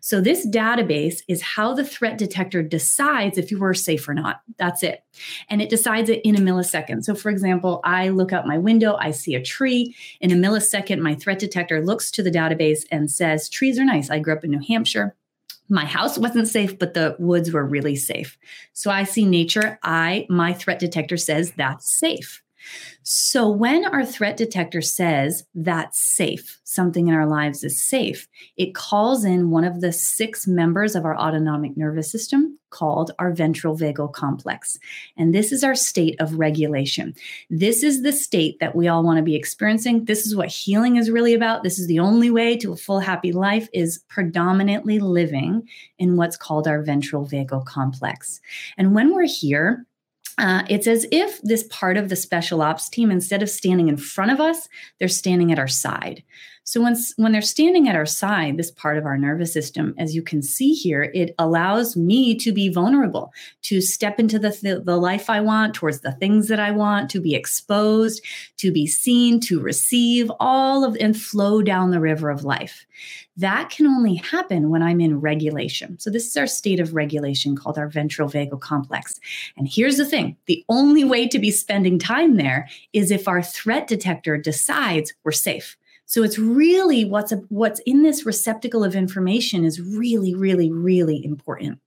So, 0.00 0.20
this 0.20 0.46
database 0.46 1.22
is 1.28 1.42
how 1.42 1.74
the 1.74 1.84
threat 1.84 2.18
detector 2.18 2.62
decides 2.62 3.38
if 3.38 3.50
you 3.50 3.58
were 3.58 3.74
safe 3.74 4.08
or 4.08 4.14
not. 4.14 4.40
That's 4.58 4.82
it. 4.82 5.04
And 5.48 5.62
it 5.62 5.70
decides 5.70 6.08
it 6.08 6.20
in 6.24 6.36
a 6.36 6.40
millisecond. 6.40 7.04
So, 7.04 7.14
for 7.14 7.30
example, 7.30 7.80
I 7.84 8.08
look 8.08 8.32
out 8.32 8.46
my 8.46 8.58
window, 8.58 8.96
I 8.98 9.10
see 9.10 9.34
a 9.34 9.42
tree. 9.42 9.94
In 10.20 10.30
a 10.30 10.34
millisecond, 10.34 11.00
my 11.00 11.14
threat 11.14 11.38
detector 11.38 11.84
looks 11.84 12.10
to 12.12 12.22
the 12.22 12.30
database 12.30 12.84
and 12.90 13.10
says, 13.10 13.48
Trees 13.48 13.78
are 13.78 13.84
nice. 13.84 14.10
I 14.10 14.18
grew 14.18 14.34
up 14.34 14.44
in 14.44 14.50
New 14.50 14.62
Hampshire. 14.66 15.14
My 15.68 15.86
house 15.86 16.18
wasn't 16.18 16.48
safe, 16.48 16.78
but 16.78 16.94
the 16.94 17.16
woods 17.18 17.50
were 17.50 17.64
really 17.64 17.96
safe. 17.96 18.36
So 18.74 18.90
I 18.90 19.04
see 19.04 19.24
nature. 19.24 19.78
I 19.82 20.26
my 20.28 20.52
threat 20.52 20.78
detector 20.78 21.16
says 21.16 21.52
that's 21.56 21.90
safe. 21.90 22.43
So, 23.02 23.48
when 23.48 23.84
our 23.84 24.04
threat 24.04 24.36
detector 24.36 24.80
says 24.80 25.44
that's 25.54 25.98
safe, 25.98 26.60
something 26.64 27.08
in 27.08 27.14
our 27.14 27.26
lives 27.26 27.62
is 27.62 27.82
safe, 27.82 28.28
it 28.56 28.74
calls 28.74 29.24
in 29.24 29.50
one 29.50 29.64
of 29.64 29.80
the 29.80 29.92
six 29.92 30.46
members 30.46 30.94
of 30.94 31.04
our 31.04 31.16
autonomic 31.16 31.76
nervous 31.76 32.10
system 32.10 32.58
called 32.74 33.12
our 33.18 33.32
ventral 33.32 33.76
vagal 33.76 34.12
complex. 34.12 34.78
And 35.16 35.32
this 35.32 35.52
is 35.52 35.62
our 35.62 35.76
state 35.76 36.16
of 36.18 36.34
regulation. 36.34 37.14
This 37.48 37.84
is 37.84 38.02
the 38.02 38.12
state 38.12 38.58
that 38.58 38.74
we 38.74 38.88
all 38.88 39.04
want 39.04 39.18
to 39.18 39.22
be 39.22 39.36
experiencing. 39.36 40.06
This 40.06 40.26
is 40.26 40.34
what 40.34 40.48
healing 40.48 40.96
is 40.96 41.10
really 41.10 41.34
about. 41.34 41.62
This 41.62 41.78
is 41.78 41.86
the 41.86 42.00
only 42.00 42.30
way 42.30 42.56
to 42.56 42.72
a 42.72 42.76
full 42.76 42.98
happy 42.98 43.32
life 43.32 43.68
is 43.72 44.02
predominantly 44.08 44.98
living 44.98 45.68
in 45.98 46.16
what's 46.16 46.36
called 46.36 46.66
our 46.66 46.82
ventral 46.82 47.26
vagal 47.26 47.64
complex. 47.64 48.40
And 48.76 48.94
when 48.94 49.14
we're 49.14 49.28
here, 49.28 49.86
uh, 50.38 50.64
it's 50.68 50.86
as 50.86 51.06
if 51.12 51.40
this 51.42 51.64
part 51.64 51.96
of 51.96 52.08
the 52.08 52.16
special 52.16 52.62
ops 52.62 52.88
team, 52.88 53.10
instead 53.10 53.42
of 53.42 53.50
standing 53.50 53.88
in 53.88 53.96
front 53.96 54.32
of 54.32 54.40
us, 54.40 54.68
they're 54.98 55.08
standing 55.08 55.52
at 55.52 55.58
our 55.58 55.68
side. 55.68 56.22
So 56.66 56.80
when, 56.80 56.96
when 57.16 57.32
they're 57.32 57.42
standing 57.42 57.88
at 57.88 57.94
our 57.94 58.06
side, 58.06 58.56
this 58.56 58.70
part 58.70 58.96
of 58.96 59.04
our 59.04 59.18
nervous 59.18 59.52
system, 59.52 59.94
as 59.98 60.14
you 60.14 60.22
can 60.22 60.40
see 60.40 60.72
here, 60.72 61.10
it 61.14 61.34
allows 61.38 61.94
me 61.94 62.34
to 62.36 62.52
be 62.52 62.70
vulnerable, 62.70 63.34
to 63.62 63.82
step 63.82 64.18
into 64.18 64.38
the, 64.38 64.48
the, 64.62 64.80
the 64.80 64.96
life 64.96 65.28
I 65.28 65.42
want, 65.42 65.74
towards 65.74 66.00
the 66.00 66.12
things 66.12 66.48
that 66.48 66.58
I 66.58 66.70
want, 66.70 67.10
to 67.10 67.20
be 67.20 67.34
exposed, 67.34 68.24
to 68.56 68.72
be 68.72 68.86
seen, 68.86 69.40
to 69.40 69.60
receive 69.60 70.32
all 70.40 70.84
of 70.84 70.96
and 70.98 71.20
flow 71.20 71.60
down 71.60 71.90
the 71.90 72.00
river 72.00 72.30
of 72.30 72.44
life. 72.44 72.86
That 73.36 73.68
can 73.68 73.86
only 73.86 74.14
happen 74.14 74.70
when 74.70 74.82
I'm 74.82 75.02
in 75.02 75.20
regulation. 75.20 75.98
So 75.98 76.08
this 76.08 76.26
is 76.26 76.36
our 76.36 76.46
state 76.46 76.80
of 76.80 76.94
regulation 76.94 77.56
called 77.56 77.76
our 77.76 77.88
ventral 77.88 78.30
vagal 78.30 78.60
complex. 78.60 79.20
And 79.58 79.68
here's 79.68 79.98
the 79.98 80.06
thing, 80.06 80.36
the 80.46 80.64
only 80.70 81.04
way 81.04 81.28
to 81.28 81.38
be 81.38 81.50
spending 81.50 81.98
time 81.98 82.36
there 82.36 82.70
is 82.94 83.10
if 83.10 83.28
our 83.28 83.42
threat 83.42 83.86
detector 83.86 84.38
decides 84.38 85.12
we're 85.24 85.32
safe 85.32 85.76
so 86.06 86.22
it's 86.22 86.38
really 86.38 87.04
what's 87.04 87.32
a, 87.32 87.36
what's 87.48 87.80
in 87.80 88.02
this 88.02 88.26
receptacle 88.26 88.84
of 88.84 88.94
information 88.94 89.64
is 89.64 89.80
really, 89.80 90.34
really, 90.34 90.70
really 90.70 91.24
important. 91.24 91.78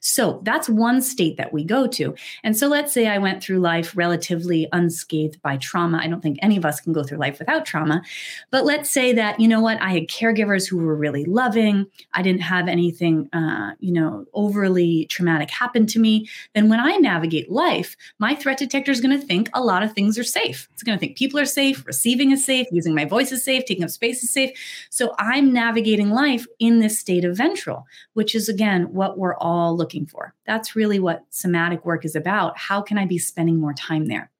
So 0.00 0.40
that's 0.42 0.68
one 0.68 1.02
state 1.02 1.36
that 1.36 1.52
we 1.52 1.64
go 1.64 1.86
to. 1.88 2.14
And 2.42 2.56
so 2.56 2.68
let's 2.68 2.92
say 2.92 3.06
I 3.06 3.18
went 3.18 3.42
through 3.42 3.58
life 3.58 3.96
relatively 3.96 4.68
unscathed 4.72 5.40
by 5.42 5.56
trauma. 5.56 6.00
I 6.02 6.08
don't 6.08 6.22
think 6.22 6.38
any 6.42 6.56
of 6.56 6.64
us 6.64 6.80
can 6.80 6.92
go 6.92 7.02
through 7.02 7.18
life 7.18 7.38
without 7.38 7.64
trauma. 7.64 8.02
But 8.50 8.64
let's 8.64 8.90
say 8.90 9.12
that, 9.14 9.40
you 9.40 9.48
know 9.48 9.60
what, 9.60 9.80
I 9.80 9.90
had 9.90 10.08
caregivers 10.08 10.68
who 10.68 10.78
were 10.78 10.94
really 10.94 11.24
loving. 11.24 11.86
I 12.12 12.22
didn't 12.22 12.42
have 12.42 12.68
anything, 12.68 13.28
uh, 13.32 13.72
you 13.80 13.92
know, 13.92 14.26
overly 14.34 15.06
traumatic 15.06 15.50
happen 15.50 15.86
to 15.86 15.98
me. 15.98 16.28
Then 16.54 16.68
when 16.68 16.80
I 16.80 16.96
navigate 16.96 17.50
life, 17.50 17.96
my 18.18 18.34
threat 18.34 18.58
detector 18.58 18.92
is 18.92 19.00
going 19.00 19.18
to 19.18 19.26
think 19.26 19.48
a 19.54 19.62
lot 19.62 19.82
of 19.82 19.92
things 19.92 20.18
are 20.18 20.24
safe. 20.24 20.68
It's 20.72 20.82
going 20.82 20.96
to 20.96 21.00
think 21.00 21.16
people 21.16 21.40
are 21.40 21.46
safe, 21.46 21.86
receiving 21.86 22.30
is 22.30 22.44
safe, 22.44 22.66
using 22.70 22.94
my 22.94 23.04
voice 23.04 23.32
is 23.32 23.44
safe, 23.44 23.64
taking 23.64 23.84
up 23.84 23.90
space 23.90 24.22
is 24.22 24.30
safe. 24.30 24.50
So 24.90 25.14
I'm 25.18 25.52
navigating 25.52 26.10
life 26.10 26.46
in 26.58 26.80
this 26.80 26.98
state 26.98 27.24
of 27.24 27.36
ventral, 27.36 27.86
which 28.14 28.34
is 28.34 28.48
again 28.48 28.92
what 28.92 29.18
we're 29.18 29.36
all 29.36 29.65
all 29.66 29.76
looking 29.76 30.06
for. 30.06 30.34
That's 30.46 30.76
really 30.76 30.98
what 30.98 31.24
somatic 31.30 31.84
work 31.84 32.04
is 32.04 32.14
about. 32.14 32.56
How 32.56 32.80
can 32.80 32.98
I 32.98 33.04
be 33.04 33.18
spending 33.18 33.60
more 33.60 33.74
time 33.74 34.06
there? 34.06 34.30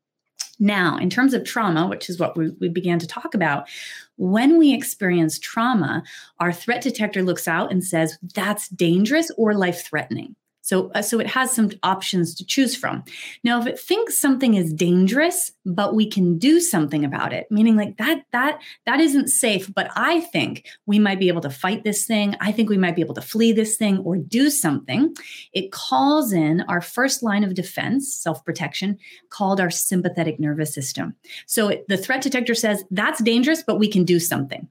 Now, 0.59 0.97
in 0.97 1.11
terms 1.11 1.35
of 1.35 1.45
trauma, 1.45 1.87
which 1.87 2.09
is 2.09 2.19
what 2.19 2.37
we, 2.37 2.51
we, 2.61 2.69
began 2.69 2.99
to 3.01 3.07
talk 3.07 3.35
about, 3.35 3.69
when 4.17 4.57
we 4.57 4.73
experience 4.73 5.39
trauma, 5.39 6.03
our 6.41 6.53
threat 6.53 6.83
detector 6.83 7.23
looks 7.23 7.47
out 7.47 7.71
and 7.71 7.85
says, 7.85 8.17
that's 8.35 8.69
dangerous 8.69 9.31
or 9.37 9.53
life 9.53 9.85
threatening. 9.85 10.35
So, 10.67 10.91
uh, 10.97 11.03
so 11.03 11.21
it 11.21 11.29
has 11.29 11.53
some 11.53 11.71
options 11.85 12.35
to 12.35 12.45
choose 12.45 12.75
from. 12.75 13.05
Now, 13.45 13.61
if 13.61 13.69
it 13.69 13.79
thinks 13.79 14.19
something 14.19 14.55
is 14.55 14.75
dangerous, 14.75 15.53
but 15.65 15.95
we 15.95 16.11
can 16.11 16.39
do 16.39 16.59
something 16.59 17.05
about 17.05 17.33
it, 17.33 17.47
meaning 17.53 17.77
like 17.77 17.99
that, 17.99 18.25
that, 18.33 18.61
that 18.85 18.99
isn't 18.99 19.29
safe, 19.29 19.73
but 19.73 19.93
I 19.95 20.23
think 20.23 20.67
we 20.85 20.99
might 20.99 21.21
be 21.21 21.29
able 21.29 21.41
to 21.43 21.51
fight 21.51 21.85
this 21.85 22.05
thing. 22.05 22.35
I 22.41 22.51
think 22.51 22.69
we 22.69 22.79
might 22.79 22.97
be 22.97 23.01
able 23.01 23.15
to 23.15 23.23
flee 23.23 23.53
this 23.53 23.77
thing 23.77 23.99
or 23.99 24.17
do 24.17 24.51
something. 24.51 25.15
It 25.53 25.71
calls 25.71 26.33
in 26.33 26.63
our 26.63 26.81
first 26.81 27.23
line 27.23 27.45
of 27.45 27.55
defense, 27.55 28.13
self 28.13 28.45
protection, 28.45 28.99
called 29.31 29.61
our 29.61 29.71
sympathetic 29.71 30.41
nervous 30.41 30.75
system. 30.75 31.15
So 31.47 31.69
it, 31.69 31.87
the 31.87 31.97
threat 31.97 32.23
detector 32.23 32.57
says 32.57 32.83
that's 32.91 33.23
dangerous, 33.23 33.63
but 33.63 33.79
we 33.79 33.87
can 33.87 34.03
do 34.03 34.19
something 34.19 34.69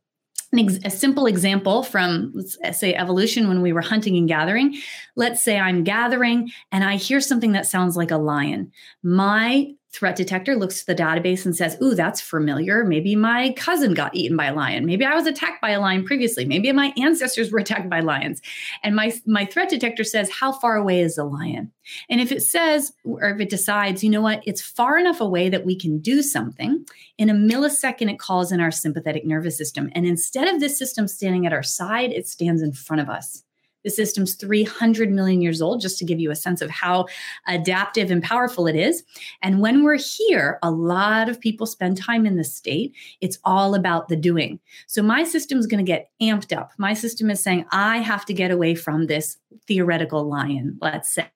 ex- 0.53 0.79
a 0.84 0.89
simple 0.89 1.25
example 1.25 1.84
from 1.84 2.31
let's 2.34 2.79
say 2.79 2.93
evolution 2.93 3.47
when 3.47 3.62
we 3.62 3.73
were 3.73 3.81
hunting 3.81 4.17
and 4.17 4.27
gathering. 4.27 4.77
Let's 5.15 5.41
say 5.43 5.58
i'm 5.60 5.84
gathering 5.84 6.51
and 6.71 6.84
i 6.84 6.95
hear 6.95 7.21
something 7.21 7.53
that 7.53 7.67
sounds 7.67 7.95
like 7.97 8.12
a 8.12 8.17
lion. 8.17 8.71
My 9.03 9.73
threat 9.95 10.17
detector 10.17 10.55
looks 10.55 10.81
to 10.81 10.86
the 10.86 10.95
database 10.95 11.45
and 11.45 11.55
says, 11.55 11.77
Ooh, 11.81 11.95
that's 11.95 12.19
familiar. 12.19 12.84
Maybe 12.84 13.15
my 13.15 13.53
cousin 13.53 13.93
got 13.93 14.13
eaten 14.13 14.36
by 14.36 14.47
a 14.47 14.53
lion. 14.53 14.86
Maybe 14.86 15.05
I 15.05 15.15
was 15.15 15.25
attacked 15.25 15.62
by 15.62 15.71
a 15.71 15.79
lion 15.79 16.03
previously. 16.03 16.43
Maybe 16.43 16.71
my 16.73 16.93
ancestors 16.97 17.51
were 17.51 17.60
attacked 17.60 17.89
by 17.89 18.01
lions. 18.01 18.41
And 18.84 18.95
my, 18.95 19.13
my 19.25 19.45
threat 19.45 19.69
detector 19.69 20.03
says, 20.03 20.29
How 20.29 20.51
far 20.51 20.75
away 20.75 20.99
is 20.99 21.15
the 21.15 21.23
lion? 21.23 21.71
And 22.10 22.19
if 22.19 22.31
it 22.31 22.41
says, 22.41 22.91
or 23.05 23.29
if 23.29 23.39
it 23.39 23.49
decides, 23.49 24.03
you 24.03 24.10
know 24.10 24.21
what, 24.21 24.43
it's 24.45 24.62
far 24.62 24.97
enough 24.97 25.21
away 25.21 25.47
that 25.49 25.65
we 25.65 25.77
can 25.77 25.99
do 25.99 26.21
something, 26.21 26.86
in 27.17 27.29
a 27.29 27.34
millisecond, 27.34 28.12
it 28.12 28.19
calls 28.19 28.51
in 28.51 28.60
our 28.60 28.71
sympathetic 28.71 29.25
nervous 29.25 29.58
system. 29.58 29.89
And 29.93 30.05
instead 30.05 30.53
of 30.53 30.60
this 30.60 30.77
system 30.77 31.08
standing 31.08 31.45
at 31.45 31.53
our 31.53 31.63
side, 31.63 32.12
it 32.12 32.27
stands 32.27 32.62
in 32.62 32.73
front 32.73 33.01
of 33.01 33.10
us. 33.10 33.44
The 33.86 33.89
system's 33.89 34.36
300 34.36 35.10
million 35.12 35.41
years 35.41 35.62
old, 35.62 35.80
just 35.80 35.98
to 36.00 36.06
give 36.06 36.19
you 36.19 36.32
a 36.32 36.36
sense 36.36 36.62
of 36.62 36.69
how 36.69 37.06
adaptive 37.48 38.12
and 38.12 38.21
powerful 38.21 38.67
it 38.67 38.76
is. 38.76 39.04
And 39.41 39.62
when 39.62 39.84
we're 39.84 39.98
here, 39.98 40.60
a 40.62 40.71
lot 40.71 41.30
of 41.30 41.39
people 41.39 41.65
spend 41.65 41.95
time 41.95 42.26
in 42.26 42.36
this 42.36 42.54
state. 42.54 42.93
It's 43.21 43.39
all 43.45 43.76
about 43.76 44.10
the 44.10 44.17
doing. 44.17 44.60
So 44.88 45.02
my 45.02 45.24
system's 45.24 45.67
going 45.67 45.86
to 45.86 45.89
get 45.89 46.10
amped 46.21 46.56
up. 46.56 46.71
My 46.78 46.93
system 46.93 47.30
is 47.30 47.41
saying, 47.41 47.65
I 47.71 48.00
have 48.00 48.26
to 48.26 48.34
get 48.34 48.52
away 48.52 48.76
from 48.76 49.06
this 49.08 49.38
theoretical 49.67 50.28
lion, 50.28 50.78
let's 50.82 51.13
say. 51.13 51.30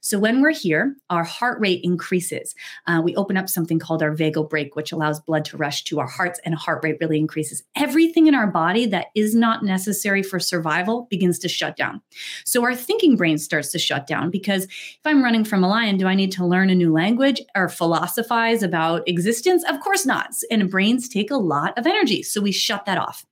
So 0.00 0.18
when 0.18 0.40
we're 0.40 0.52
here, 0.52 0.96
our 1.10 1.24
heart 1.24 1.60
rate 1.60 1.80
increases. 1.82 2.54
Uh, 2.86 3.00
we 3.02 3.14
open 3.16 3.36
up 3.36 3.48
something 3.48 3.78
called 3.78 4.02
our 4.02 4.14
vagal 4.14 4.48
brake, 4.50 4.76
which 4.76 4.92
allows 4.92 5.20
blood 5.20 5.44
to 5.46 5.56
rush 5.56 5.84
to 5.84 6.00
our 6.00 6.06
hearts, 6.06 6.40
and 6.44 6.54
heart 6.54 6.82
rate 6.82 6.96
really 7.00 7.18
increases. 7.18 7.62
Everything 7.76 8.26
in 8.26 8.34
our 8.34 8.46
body 8.46 8.86
that 8.86 9.06
is 9.14 9.34
not 9.34 9.64
necessary 9.64 10.22
for 10.22 10.38
survival 10.38 11.06
begins 11.10 11.38
to 11.40 11.48
shut 11.48 11.76
down. 11.76 12.00
So 12.44 12.62
our 12.62 12.74
thinking 12.74 13.16
brain 13.16 13.38
starts 13.38 13.70
to 13.72 13.78
shut 13.78 14.06
down 14.06 14.30
because 14.30 14.64
if 14.64 15.00
I'm 15.04 15.22
running 15.22 15.44
from 15.44 15.64
a 15.64 15.68
lion, 15.68 15.96
do 15.96 16.06
I 16.06 16.14
need 16.14 16.32
to 16.32 16.46
learn 16.46 16.70
a 16.70 16.74
new 16.74 16.92
language 16.92 17.40
or 17.54 17.68
philosophize 17.68 18.62
about 18.62 19.08
existence? 19.08 19.64
Of 19.68 19.80
course 19.80 20.06
not. 20.06 20.30
And 20.50 20.70
brains 20.70 21.08
take 21.08 21.30
a 21.30 21.36
lot 21.36 21.78
of 21.78 21.86
energy. 21.86 22.22
So 22.22 22.40
we 22.40 22.52
shut 22.52 22.84
that 22.86 22.98
off. 22.98 23.24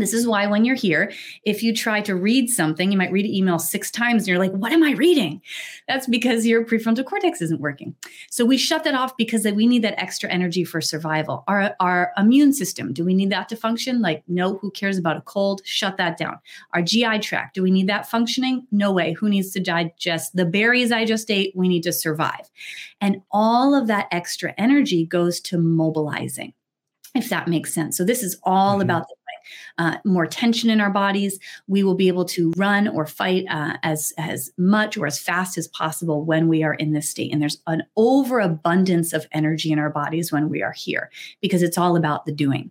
This 0.00 0.12
is 0.12 0.26
why 0.26 0.46
when 0.46 0.64
you're 0.64 0.76
here, 0.76 1.12
if 1.44 1.62
you 1.62 1.74
try 1.74 2.00
to 2.02 2.14
read 2.14 2.48
something, 2.48 2.92
you 2.92 2.98
might 2.98 3.12
read 3.12 3.24
an 3.24 3.34
email 3.34 3.58
six 3.58 3.90
times 3.90 4.22
and 4.22 4.28
you're 4.28 4.38
like, 4.38 4.52
what 4.52 4.72
am 4.72 4.82
I 4.82 4.92
reading? 4.92 5.40
That's 5.88 6.06
because 6.06 6.46
your 6.46 6.64
prefrontal 6.64 7.04
cortex 7.04 7.40
isn't 7.40 7.60
working. 7.60 7.94
So 8.30 8.44
we 8.44 8.58
shut 8.58 8.84
that 8.84 8.94
off 8.94 9.16
because 9.16 9.44
we 9.44 9.66
need 9.66 9.82
that 9.82 10.00
extra 10.00 10.30
energy 10.30 10.64
for 10.64 10.80
survival. 10.80 11.44
Our, 11.48 11.74
our 11.80 12.12
immune 12.16 12.52
system, 12.52 12.92
do 12.92 13.04
we 13.04 13.14
need 13.14 13.30
that 13.30 13.48
to 13.50 13.56
function? 13.56 14.02
Like, 14.02 14.22
no, 14.28 14.58
who 14.58 14.70
cares 14.70 14.98
about 14.98 15.16
a 15.16 15.22
cold? 15.22 15.62
Shut 15.64 15.96
that 15.96 16.18
down. 16.18 16.38
Our 16.74 16.82
GI 16.82 17.20
tract, 17.20 17.54
do 17.54 17.62
we 17.62 17.70
need 17.70 17.88
that 17.88 18.08
functioning? 18.08 18.66
No 18.70 18.92
way. 18.92 19.12
Who 19.12 19.28
needs 19.28 19.50
to 19.52 19.60
digest 19.60 20.36
the 20.36 20.44
berries 20.44 20.92
I 20.92 21.04
just 21.04 21.30
ate? 21.30 21.52
We 21.56 21.68
need 21.68 21.82
to 21.84 21.92
survive. 21.92 22.50
And 23.00 23.22
all 23.30 23.74
of 23.74 23.86
that 23.86 24.08
extra 24.10 24.54
energy 24.58 25.06
goes 25.06 25.40
to 25.40 25.58
mobilizing 25.58 26.52
if 27.16 27.30
that 27.30 27.48
makes 27.48 27.72
sense. 27.72 27.96
So 27.96 28.04
this 28.04 28.22
is 28.22 28.38
all 28.42 28.74
mm-hmm. 28.74 28.82
about 28.82 29.08
the 29.08 29.14
uh, 29.78 29.98
more 30.04 30.26
tension 30.26 30.70
in 30.70 30.80
our 30.80 30.90
bodies. 30.90 31.38
We 31.66 31.82
will 31.82 31.94
be 31.94 32.08
able 32.08 32.24
to 32.26 32.52
run 32.56 32.88
or 32.88 33.06
fight 33.06 33.44
uh, 33.50 33.76
as 33.82 34.12
as 34.18 34.50
much 34.58 34.96
or 34.96 35.06
as 35.06 35.18
fast 35.18 35.58
as 35.58 35.68
possible 35.68 36.24
when 36.24 36.48
we 36.48 36.62
are 36.62 36.74
in 36.74 36.92
this 36.92 37.08
state. 37.08 37.32
And 37.32 37.40
there's 37.40 37.60
an 37.66 37.82
overabundance 37.96 39.12
of 39.12 39.26
energy 39.32 39.70
in 39.70 39.78
our 39.78 39.90
bodies 39.90 40.32
when 40.32 40.48
we 40.48 40.62
are 40.62 40.72
here 40.72 41.10
because 41.40 41.62
it's 41.62 41.78
all 41.78 41.96
about 41.96 42.26
the 42.26 42.32
doing. 42.32 42.70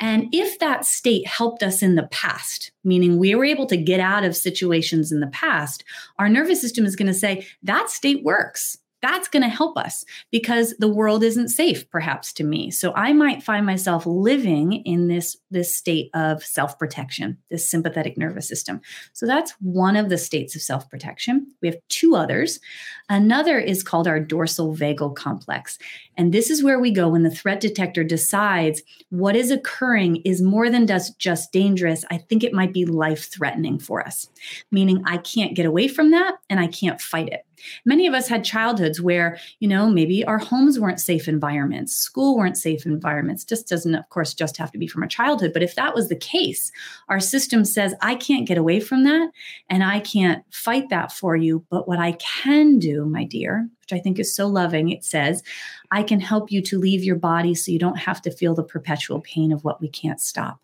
And 0.00 0.28
if 0.32 0.58
that 0.58 0.84
state 0.84 1.26
helped 1.26 1.62
us 1.62 1.82
in 1.82 1.94
the 1.94 2.04
past, 2.04 2.72
meaning 2.84 3.18
we 3.18 3.34
were 3.34 3.44
able 3.44 3.66
to 3.66 3.76
get 3.76 4.00
out 4.00 4.24
of 4.24 4.36
situations 4.36 5.12
in 5.12 5.20
the 5.20 5.26
past, 5.28 5.84
our 6.18 6.28
nervous 6.28 6.60
system 6.60 6.84
is 6.84 6.96
going 6.96 7.06
to 7.06 7.14
say 7.14 7.46
that 7.62 7.90
state 7.90 8.22
works 8.24 8.78
that's 9.04 9.28
going 9.28 9.42
to 9.42 9.48
help 9.48 9.76
us 9.76 10.04
because 10.30 10.74
the 10.78 10.88
world 10.88 11.22
isn't 11.22 11.50
safe 11.50 11.88
perhaps 11.90 12.32
to 12.32 12.44
me. 12.44 12.70
So 12.70 12.92
i 12.96 13.12
might 13.12 13.42
find 13.42 13.66
myself 13.66 14.06
living 14.06 14.72
in 14.72 15.08
this 15.08 15.36
this 15.50 15.76
state 15.76 16.10
of 16.14 16.42
self-protection 16.42 17.36
this 17.50 17.70
sympathetic 17.70 18.16
nervous 18.16 18.48
system. 18.48 18.80
So 19.12 19.26
that's 19.26 19.52
one 19.60 19.96
of 19.96 20.08
the 20.08 20.16
states 20.16 20.56
of 20.56 20.62
self-protection. 20.62 21.46
We 21.60 21.68
have 21.68 21.78
two 21.88 22.16
others. 22.16 22.60
Another 23.08 23.58
is 23.58 23.82
called 23.82 24.08
our 24.08 24.20
dorsal 24.20 24.74
vagal 24.74 25.16
complex. 25.16 25.78
And 26.16 26.32
this 26.32 26.48
is 26.48 26.62
where 26.62 26.80
we 26.80 26.90
go 26.90 27.08
when 27.08 27.24
the 27.24 27.30
threat 27.30 27.60
detector 27.60 28.04
decides 28.04 28.82
what 29.10 29.36
is 29.36 29.50
occurring 29.50 30.16
is 30.24 30.40
more 30.40 30.70
than 30.70 30.86
just, 30.86 31.18
just 31.18 31.52
dangerous. 31.52 32.04
I 32.10 32.18
think 32.18 32.42
it 32.42 32.54
might 32.54 32.72
be 32.72 32.86
life 32.86 33.30
threatening 33.30 33.78
for 33.78 34.06
us, 34.06 34.28
meaning 34.70 35.02
I 35.06 35.18
can't 35.18 35.54
get 35.54 35.66
away 35.66 35.88
from 35.88 36.12
that 36.12 36.36
and 36.48 36.60
I 36.60 36.68
can't 36.68 37.00
fight 37.00 37.28
it. 37.28 37.44
Many 37.84 38.06
of 38.06 38.14
us 38.14 38.28
had 38.28 38.44
childhoods 38.44 39.00
where, 39.00 39.38
you 39.60 39.68
know, 39.68 39.88
maybe 39.88 40.24
our 40.24 40.38
homes 40.38 40.78
weren't 40.78 41.00
safe 41.00 41.28
environments, 41.28 41.94
school 41.94 42.36
weren't 42.36 42.56
safe 42.56 42.86
environments. 42.86 43.44
Just 43.44 43.68
doesn't, 43.68 43.94
of 43.94 44.08
course, 44.08 44.34
just 44.34 44.56
have 44.56 44.72
to 44.72 44.78
be 44.78 44.86
from 44.86 45.02
a 45.02 45.08
childhood. 45.08 45.52
But 45.52 45.62
if 45.62 45.74
that 45.74 45.94
was 45.94 46.08
the 46.08 46.16
case, 46.16 46.72
our 47.08 47.20
system 47.20 47.64
says, 47.64 47.94
I 48.00 48.14
can't 48.14 48.46
get 48.46 48.58
away 48.58 48.80
from 48.80 49.04
that 49.04 49.30
and 49.68 49.82
I 49.84 50.00
can't 50.00 50.44
fight 50.50 50.88
that 50.90 51.12
for 51.12 51.36
you. 51.36 51.64
But 51.70 51.88
what 51.88 51.98
I 51.98 52.12
can 52.12 52.78
do, 52.78 53.04
my 53.04 53.24
dear, 53.24 53.68
which 53.80 53.92
I 53.92 54.02
think 54.02 54.18
is 54.18 54.34
so 54.34 54.46
loving, 54.46 54.90
it 54.90 55.04
says, 55.04 55.42
I 55.90 56.02
can 56.02 56.20
help 56.20 56.50
you 56.50 56.62
to 56.62 56.78
leave 56.78 57.04
your 57.04 57.16
body 57.16 57.54
so 57.54 57.70
you 57.70 57.78
don't 57.78 57.98
have 57.98 58.22
to 58.22 58.30
feel 58.30 58.54
the 58.54 58.62
perpetual 58.62 59.20
pain 59.20 59.52
of 59.52 59.64
what 59.64 59.80
we 59.80 59.88
can't 59.88 60.20
stop. 60.20 60.60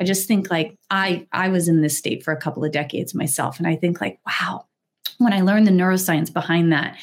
I 0.00 0.04
just 0.04 0.26
think 0.26 0.50
like 0.50 0.76
I 0.90 1.26
I 1.32 1.48
was 1.48 1.68
in 1.68 1.82
this 1.82 1.96
state 1.96 2.22
for 2.24 2.32
a 2.32 2.40
couple 2.40 2.64
of 2.64 2.72
decades 2.72 3.14
myself 3.14 3.58
and 3.58 3.66
I 3.66 3.76
think 3.76 4.00
like 4.00 4.18
wow 4.26 4.66
when 5.24 5.32
I 5.32 5.40
learned 5.40 5.66
the 5.66 5.72
neuroscience 5.72 6.32
behind 6.32 6.72
that, 6.72 6.96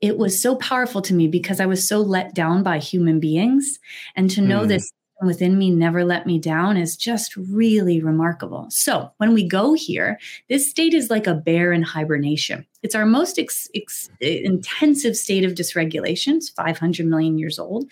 it 0.00 0.18
was 0.18 0.40
so 0.40 0.56
powerful 0.56 1.00
to 1.02 1.14
me 1.14 1.28
because 1.28 1.60
I 1.60 1.66
was 1.66 1.86
so 1.86 2.00
let 2.00 2.34
down 2.34 2.62
by 2.62 2.78
human 2.78 3.20
beings. 3.20 3.78
And 4.16 4.28
to 4.30 4.40
know 4.40 4.64
mm. 4.64 4.68
this 4.68 4.92
within 5.22 5.56
me 5.56 5.70
never 5.70 6.04
let 6.04 6.26
me 6.26 6.38
down 6.38 6.76
is 6.76 6.96
just 6.96 7.36
really 7.36 8.02
remarkable. 8.02 8.66
So, 8.70 9.10
when 9.18 9.32
we 9.32 9.46
go 9.46 9.74
here, 9.74 10.18
this 10.48 10.68
state 10.68 10.94
is 10.94 11.10
like 11.10 11.26
a 11.26 11.34
bear 11.34 11.72
in 11.72 11.82
hibernation. 11.82 12.66
It's 12.82 12.94
our 12.94 13.06
most 13.06 13.38
ex- 13.38 13.68
ex- 13.74 14.10
intensive 14.20 15.16
state 15.16 15.44
of 15.44 15.52
dysregulation. 15.52 16.36
It's 16.36 16.50
500 16.50 17.06
million 17.06 17.38
years 17.38 17.58
old. 17.58 17.90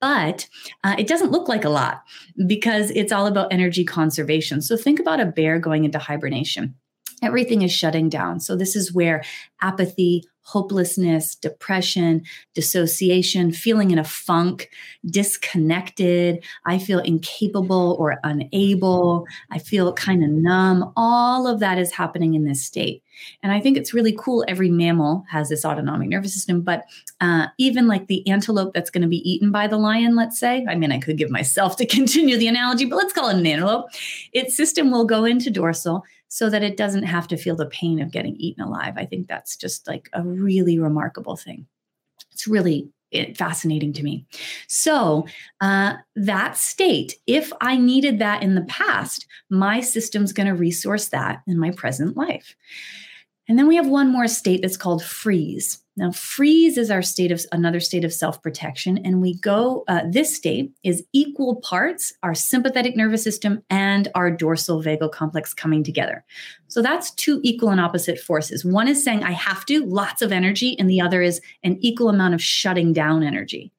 But 0.00 0.48
uh, 0.82 0.96
it 0.98 1.06
doesn't 1.06 1.30
look 1.30 1.46
like 1.46 1.64
a 1.64 1.68
lot 1.68 2.02
because 2.46 2.90
it's 2.90 3.12
all 3.12 3.28
about 3.28 3.52
energy 3.52 3.84
conservation. 3.84 4.60
So, 4.60 4.76
think 4.76 4.98
about 4.98 5.20
a 5.20 5.26
bear 5.26 5.58
going 5.58 5.84
into 5.84 5.98
hibernation 5.98 6.74
everything 7.22 7.62
is 7.62 7.72
shutting 7.72 8.08
down. 8.08 8.40
So, 8.40 8.56
this 8.56 8.76
is 8.76 8.92
where 8.92 9.22
apathy, 9.60 10.24
hopelessness, 10.42 11.36
depression, 11.36 12.22
dissociation, 12.54 13.52
feeling 13.52 13.90
in 13.90 13.98
a 13.98 14.04
funk, 14.04 14.68
disconnected. 15.06 16.44
I 16.66 16.78
feel 16.78 16.98
incapable 16.98 17.96
or 17.98 18.18
unable. 18.24 19.24
I 19.50 19.58
feel 19.58 19.92
kind 19.92 20.24
of 20.24 20.30
numb. 20.30 20.92
All 20.96 21.46
of 21.46 21.60
that 21.60 21.78
is 21.78 21.92
happening 21.92 22.34
in 22.34 22.44
this 22.44 22.62
state. 22.62 23.02
And 23.42 23.52
I 23.52 23.60
think 23.60 23.76
it's 23.76 23.94
really 23.94 24.16
cool. 24.18 24.44
Every 24.48 24.70
mammal 24.70 25.24
has 25.30 25.48
this 25.48 25.64
autonomic 25.64 26.08
nervous 26.08 26.34
system, 26.34 26.62
but 26.62 26.84
uh, 27.20 27.46
even 27.58 27.86
like 27.86 28.08
the 28.08 28.26
antelope 28.28 28.74
that's 28.74 28.90
going 28.90 29.02
to 29.02 29.08
be 29.08 29.28
eaten 29.30 29.52
by 29.52 29.68
the 29.68 29.76
lion, 29.76 30.16
let's 30.16 30.40
say, 30.40 30.66
I 30.68 30.74
mean, 30.74 30.90
I 30.90 30.98
could 30.98 31.18
give 31.18 31.30
myself 31.30 31.76
to 31.76 31.86
continue 31.86 32.36
the 32.36 32.48
analogy, 32.48 32.86
but 32.86 32.96
let's 32.96 33.12
call 33.12 33.28
it 33.28 33.36
an 33.36 33.46
antelope. 33.46 33.86
Its 34.32 34.56
system 34.56 34.90
will 34.90 35.04
go 35.04 35.24
into 35.24 35.50
dorsal 35.50 36.02
so 36.32 36.48
that 36.48 36.62
it 36.62 36.78
doesn't 36.78 37.02
have 37.02 37.28
to 37.28 37.36
feel 37.36 37.54
the 37.54 37.66
pain 37.66 38.00
of 38.00 38.10
getting 38.10 38.34
eaten 38.36 38.64
alive. 38.64 38.94
I 38.96 39.04
think 39.04 39.28
that's 39.28 39.54
just 39.54 39.86
like 39.86 40.08
a 40.14 40.22
really 40.22 40.78
remarkable 40.78 41.36
thing. 41.36 41.66
It's 42.32 42.48
really 42.48 42.88
eh, 43.12 43.34
fascinating 43.34 43.92
to 43.92 44.02
me. 44.02 44.24
So, 44.66 45.26
uh, 45.60 45.96
that 46.16 46.56
state, 46.56 47.16
if 47.26 47.52
I 47.60 47.76
needed 47.76 48.18
that 48.20 48.42
in 48.42 48.54
the 48.54 48.62
past, 48.62 49.26
my 49.50 49.82
system's 49.82 50.32
going 50.32 50.46
to 50.46 50.54
resource 50.54 51.10
that 51.10 51.42
in 51.46 51.58
my 51.58 51.70
present 51.70 52.16
life. 52.16 52.56
And 53.46 53.58
then 53.58 53.66
we 53.66 53.76
have 53.76 53.86
one 53.86 54.10
more 54.10 54.26
state 54.26 54.62
that's 54.62 54.78
called 54.78 55.04
freeze. 55.04 55.81
Now, 55.94 56.10
freeze 56.10 56.78
is 56.78 56.90
our 56.90 57.02
state 57.02 57.30
of 57.30 57.44
another 57.52 57.78
state 57.78 58.04
of 58.04 58.14
self 58.14 58.42
protection. 58.42 58.98
And 59.04 59.20
we 59.20 59.34
go, 59.34 59.84
uh, 59.88 60.00
this 60.08 60.34
state 60.34 60.72
is 60.82 61.04
equal 61.12 61.56
parts 61.56 62.14
our 62.22 62.34
sympathetic 62.34 62.96
nervous 62.96 63.22
system 63.22 63.62
and 63.68 64.08
our 64.14 64.30
dorsal 64.30 64.82
vagal 64.82 65.12
complex 65.12 65.52
coming 65.52 65.84
together. 65.84 66.24
So 66.68 66.80
that's 66.80 67.10
two 67.10 67.40
equal 67.42 67.68
and 67.68 67.80
opposite 67.80 68.18
forces. 68.18 68.64
One 68.64 68.88
is 68.88 69.04
saying, 69.04 69.22
I 69.22 69.32
have 69.32 69.66
to, 69.66 69.84
lots 69.84 70.22
of 70.22 70.32
energy, 70.32 70.78
and 70.78 70.88
the 70.88 71.02
other 71.02 71.20
is 71.20 71.42
an 71.62 71.76
equal 71.82 72.08
amount 72.08 72.32
of 72.32 72.42
shutting 72.42 72.94
down 72.94 73.22
energy. 73.22 73.70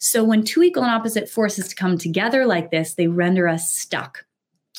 So 0.00 0.22
when 0.22 0.44
two 0.44 0.62
equal 0.62 0.82
and 0.82 0.92
opposite 0.92 1.30
forces 1.30 1.72
come 1.72 1.96
together 1.96 2.44
like 2.44 2.70
this, 2.70 2.94
they 2.94 3.08
render 3.08 3.48
us 3.48 3.70
stuck. 3.70 4.26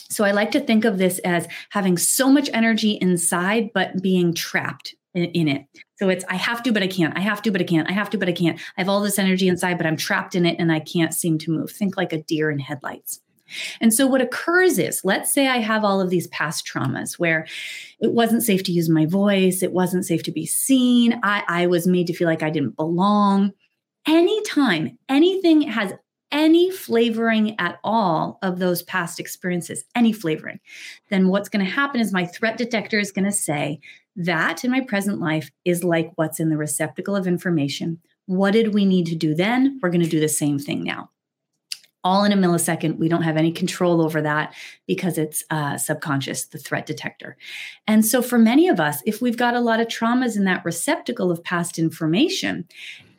So 0.10 0.24
I 0.24 0.32
like 0.32 0.52
to 0.52 0.60
think 0.60 0.86
of 0.86 1.00
this 1.00 1.18
as 1.20 1.48
having 1.72 1.98
so 1.98 2.30
much 2.30 2.48
energy 2.54 3.00
inside, 3.02 3.72
but 3.74 4.04
being 4.04 4.36
trapped 4.36 4.94
in, 5.16 5.48
it. 5.48 5.66
So 5.98 6.10
it's 6.10 6.26
I 6.30 6.36
have 6.36 6.62
to, 6.64 6.72
but 6.72 6.84
I 6.84 6.88
can't. 6.88 7.18
I 7.18 7.22
have 7.22 7.42
to, 7.44 7.52
but 7.52 7.62
I 7.62 7.64
can't. 7.64 7.90
I 7.90 7.94
have 7.94 8.10
to, 8.12 8.18
but 8.18 8.28
I 8.28 8.34
can't. 8.34 8.60
I 8.78 8.82
have 8.82 8.90
all 8.90 9.02
this 9.02 9.18
energy 9.18 9.48
inside, 9.48 9.78
but 9.78 9.88
I'm 9.88 9.98
trapped 9.98 10.36
in 10.36 10.46
it 10.46 10.58
and 10.60 10.72
I 10.72 10.82
can't 10.82 11.14
seem 11.14 11.38
to 11.40 11.52
move. 11.52 11.72
Think 11.72 11.98
like 11.98 12.14
a 12.14 12.22
deer 12.22 12.52
in 12.52 12.60
headlights. 12.60 13.22
And 13.80 13.94
so 13.94 14.08
what 14.08 14.22
occurs 14.22 14.80
is, 14.80 15.02
let's 15.04 15.32
say 15.34 15.48
I 15.48 15.58
have 15.58 15.84
all 15.84 16.02
of 16.02 16.10
these 16.10 16.28
past 16.28 16.68
traumas 16.68 17.20
where 17.20 17.48
it 18.00 18.12
wasn't 18.12 18.44
safe 18.44 18.64
to 18.64 18.72
use 18.72 18.90
my 18.90 19.06
voice, 19.06 19.62
it 19.62 19.72
wasn't 19.72 20.06
safe 20.06 20.24
to 20.24 20.32
be 20.32 20.46
seen, 20.46 21.20
I, 21.24 21.44
I 21.48 21.68
was 21.68 21.88
made 21.88 22.08
to 22.08 22.14
feel 22.14 22.28
like 22.28 22.44
I 22.44 22.50
didn't 22.50 22.76
belong. 22.76 23.54
Anytime 24.08 24.98
anything 25.10 25.62
has 25.62 25.94
any 26.32 26.72
flavoring 26.72 27.60
at 27.60 27.80
all 27.84 28.40
of 28.42 28.60
those 28.60 28.84
past 28.84 29.20
experiences, 29.20 29.86
any 29.96 30.12
flavoring, 30.12 30.60
then 31.10 31.30
what's 31.30 31.50
going 31.50 31.66
to 31.66 31.72
happen 31.72 32.02
is 32.02 32.12
my 32.12 32.26
threat 32.26 32.58
detector 32.58 33.00
is 33.00 33.12
going 33.12 33.26
to 33.26 33.32
say, 33.32 33.80
that 34.16 34.64
in 34.64 34.72
my 34.72 34.82
present 34.82 35.20
life 35.20 35.52
is 35.66 35.84
like 35.84 36.12
what's 36.16 36.40
in 36.40 36.50
the 36.50 36.58
receptacle 36.58 37.16
of 37.16 37.28
information. 37.28 38.00
What 38.28 38.52
did 38.52 38.74
we 38.74 38.86
need 38.86 39.06
to 39.08 39.16
do 39.16 39.36
then? 39.36 39.80
We're 39.82 39.90
going 39.90 40.04
to 40.04 40.10
do 40.10 40.20
the 40.20 40.30
same 40.30 40.58
thing 40.58 40.84
now. 40.84 41.10
All 42.06 42.24
in 42.24 42.32
a 42.32 42.38
millisecond. 42.38 43.00
We 43.00 43.10
don't 43.10 43.24
have 43.24 43.36
any 43.36 43.52
control 43.52 44.00
over 44.00 44.22
that 44.22 44.54
because 44.88 45.18
it's 45.18 45.44
uh, 45.50 45.76
subconscious, 45.78 46.46
the 46.46 46.60
threat 46.60 46.86
detector. 46.86 47.36
And 47.88 48.06
so, 48.06 48.22
for 48.22 48.38
many 48.38 48.68
of 48.68 48.80
us, 48.80 49.02
if 49.08 49.22
we've 49.22 49.38
got 49.38 49.56
a 49.56 49.60
lot 49.60 49.80
of 49.80 49.88
traumas 49.88 50.38
in 50.38 50.44
that 50.44 50.64
receptacle 50.64 51.32
of 51.32 51.44
past 51.44 51.80
information, 51.80 52.66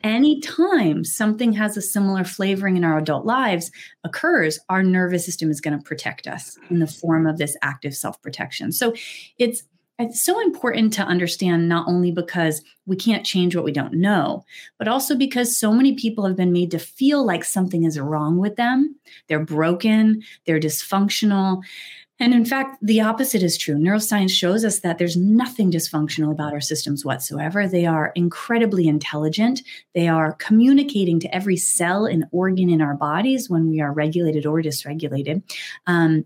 anytime 0.05 1.03
something 1.03 1.51
has 1.51 1.75
a 1.75 1.81
similar 1.81 2.23
flavoring 2.23 2.77
in 2.77 2.85
our 2.85 2.97
adult 2.97 3.25
lives 3.25 3.71
occurs, 4.05 4.57
our 4.69 4.81
nervous 4.81 5.25
system 5.25 5.51
is 5.51 5.59
going 5.59 5.77
to 5.77 5.83
protect 5.83 6.25
us 6.25 6.57
in 6.69 6.79
the 6.79 6.87
form 6.87 7.27
of 7.27 7.37
this 7.37 7.57
active 7.61 7.93
self 7.93 8.21
protection. 8.21 8.71
So, 8.71 8.93
it's 9.37 9.63
it's 9.99 10.21
so 10.23 10.39
important 10.39 10.93
to 10.93 11.01
understand 11.01 11.67
not 11.67 11.87
only 11.87 12.11
because 12.11 12.61
we 12.85 12.95
can't 12.95 13.25
change 13.25 13.55
what 13.55 13.65
we 13.65 13.71
don't 13.71 13.93
know, 13.93 14.43
but 14.77 14.87
also 14.87 15.15
because 15.15 15.57
so 15.57 15.73
many 15.73 15.95
people 15.95 16.25
have 16.25 16.35
been 16.35 16.51
made 16.51 16.71
to 16.71 16.79
feel 16.79 17.25
like 17.25 17.43
something 17.43 17.83
is 17.83 17.99
wrong 17.99 18.37
with 18.37 18.55
them. 18.55 18.95
They're 19.27 19.43
broken, 19.43 20.21
they're 20.45 20.59
dysfunctional. 20.59 21.61
And 22.19 22.33
in 22.33 22.45
fact, 22.45 22.77
the 22.81 23.01
opposite 23.01 23.43
is 23.43 23.57
true. 23.57 23.75
Neuroscience 23.75 24.31
shows 24.31 24.65
us 24.65 24.79
that 24.79 24.97
there's 24.97 25.15
nothing 25.15 25.71
dysfunctional 25.71 26.31
about 26.31 26.51
our 26.51 26.61
systems 26.61 27.05
whatsoever. 27.05 27.67
They 27.67 27.85
are 27.85 28.11
incredibly 28.15 28.87
intelligent. 28.87 29.61
They 29.93 30.07
are 30.07 30.33
communicating 30.33 31.19
to 31.19 31.35
every 31.35 31.57
cell 31.57 32.05
and 32.05 32.25
organ 32.31 32.69
in 32.71 32.81
our 32.81 32.95
bodies 32.95 33.49
when 33.49 33.69
we 33.69 33.81
are 33.81 33.93
regulated 33.93 34.47
or 34.47 34.61
dysregulated. 34.61 35.43
Um, 35.85 36.25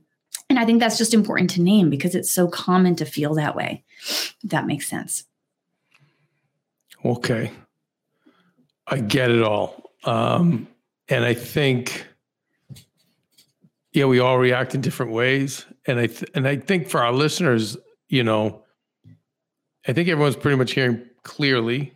and 0.51 0.59
I 0.59 0.65
think 0.65 0.81
that's 0.81 0.97
just 0.97 1.13
important 1.13 1.49
to 1.51 1.61
name 1.61 1.89
because 1.89 2.13
it's 2.13 2.29
so 2.29 2.45
common 2.45 2.97
to 2.97 3.05
feel 3.05 3.35
that 3.35 3.55
way. 3.55 3.85
that 4.43 4.67
makes 4.67 4.85
sense. 4.85 5.23
Okay. 7.05 7.53
I 8.85 8.99
get 8.99 9.31
it 9.31 9.41
all. 9.43 9.91
Um, 10.03 10.67
and 11.07 11.23
I 11.23 11.35
think, 11.35 12.05
yeah, 13.93 14.03
we 14.03 14.19
all 14.19 14.37
react 14.37 14.75
in 14.75 14.81
different 14.81 15.13
ways. 15.13 15.65
And 15.87 15.97
I, 15.97 16.07
th- 16.07 16.29
and 16.35 16.45
I 16.45 16.57
think 16.57 16.89
for 16.89 17.01
our 17.01 17.13
listeners, 17.13 17.77
you 18.09 18.25
know, 18.25 18.61
I 19.87 19.93
think 19.93 20.09
everyone's 20.09 20.35
pretty 20.35 20.57
much 20.57 20.73
hearing 20.73 21.01
clearly 21.23 21.93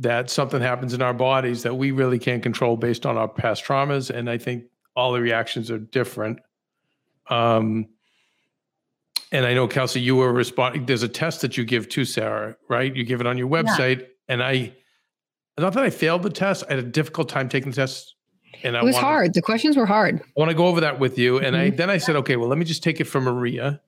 that 0.00 0.28
something 0.28 0.60
happens 0.60 0.92
in 0.92 1.00
our 1.00 1.14
bodies 1.14 1.62
that 1.62 1.76
we 1.76 1.90
really 1.90 2.18
can't 2.18 2.42
control 2.42 2.76
based 2.76 3.06
on 3.06 3.16
our 3.16 3.28
past 3.28 3.64
traumas. 3.64 4.10
And 4.10 4.28
I 4.28 4.36
think 4.36 4.64
all 4.94 5.12
the 5.12 5.22
reactions 5.22 5.70
are 5.70 5.78
different. 5.78 6.40
Um, 7.30 7.88
and 9.34 9.44
I 9.44 9.52
know 9.52 9.66
Kelsey, 9.66 10.00
you 10.00 10.14
were 10.14 10.32
responding. 10.32 10.86
There's 10.86 11.02
a 11.02 11.08
test 11.08 11.40
that 11.40 11.56
you 11.56 11.64
give 11.64 11.88
to 11.90 12.04
Sarah, 12.04 12.56
right? 12.68 12.94
You 12.94 13.04
give 13.04 13.20
it 13.20 13.26
on 13.26 13.36
your 13.36 13.48
website, 13.48 14.00
yeah. 14.00 14.06
and 14.28 14.42
I, 14.42 14.72
not 15.58 15.72
that 15.72 15.82
I 15.82 15.90
failed 15.90 16.22
the 16.22 16.30
test. 16.30 16.62
I 16.68 16.76
had 16.76 16.78
a 16.78 16.86
difficult 16.86 17.28
time 17.28 17.48
taking 17.48 17.70
the 17.70 17.76
test, 17.76 18.14
and 18.62 18.76
I 18.76 18.80
it 18.80 18.84
was 18.84 18.94
wanted, 18.94 19.06
hard. 19.06 19.34
The 19.34 19.42
questions 19.42 19.76
were 19.76 19.86
hard. 19.86 20.20
I 20.22 20.24
want 20.36 20.50
to 20.50 20.56
go 20.56 20.68
over 20.68 20.80
that 20.82 21.00
with 21.00 21.18
you, 21.18 21.38
and 21.38 21.56
mm-hmm. 21.56 21.74
I 21.74 21.76
then 21.76 21.90
I 21.90 21.98
said, 21.98 22.14
okay, 22.16 22.36
well, 22.36 22.48
let 22.48 22.58
me 22.58 22.64
just 22.64 22.84
take 22.84 23.00
it 23.00 23.04
from 23.04 23.24
Maria, 23.24 23.80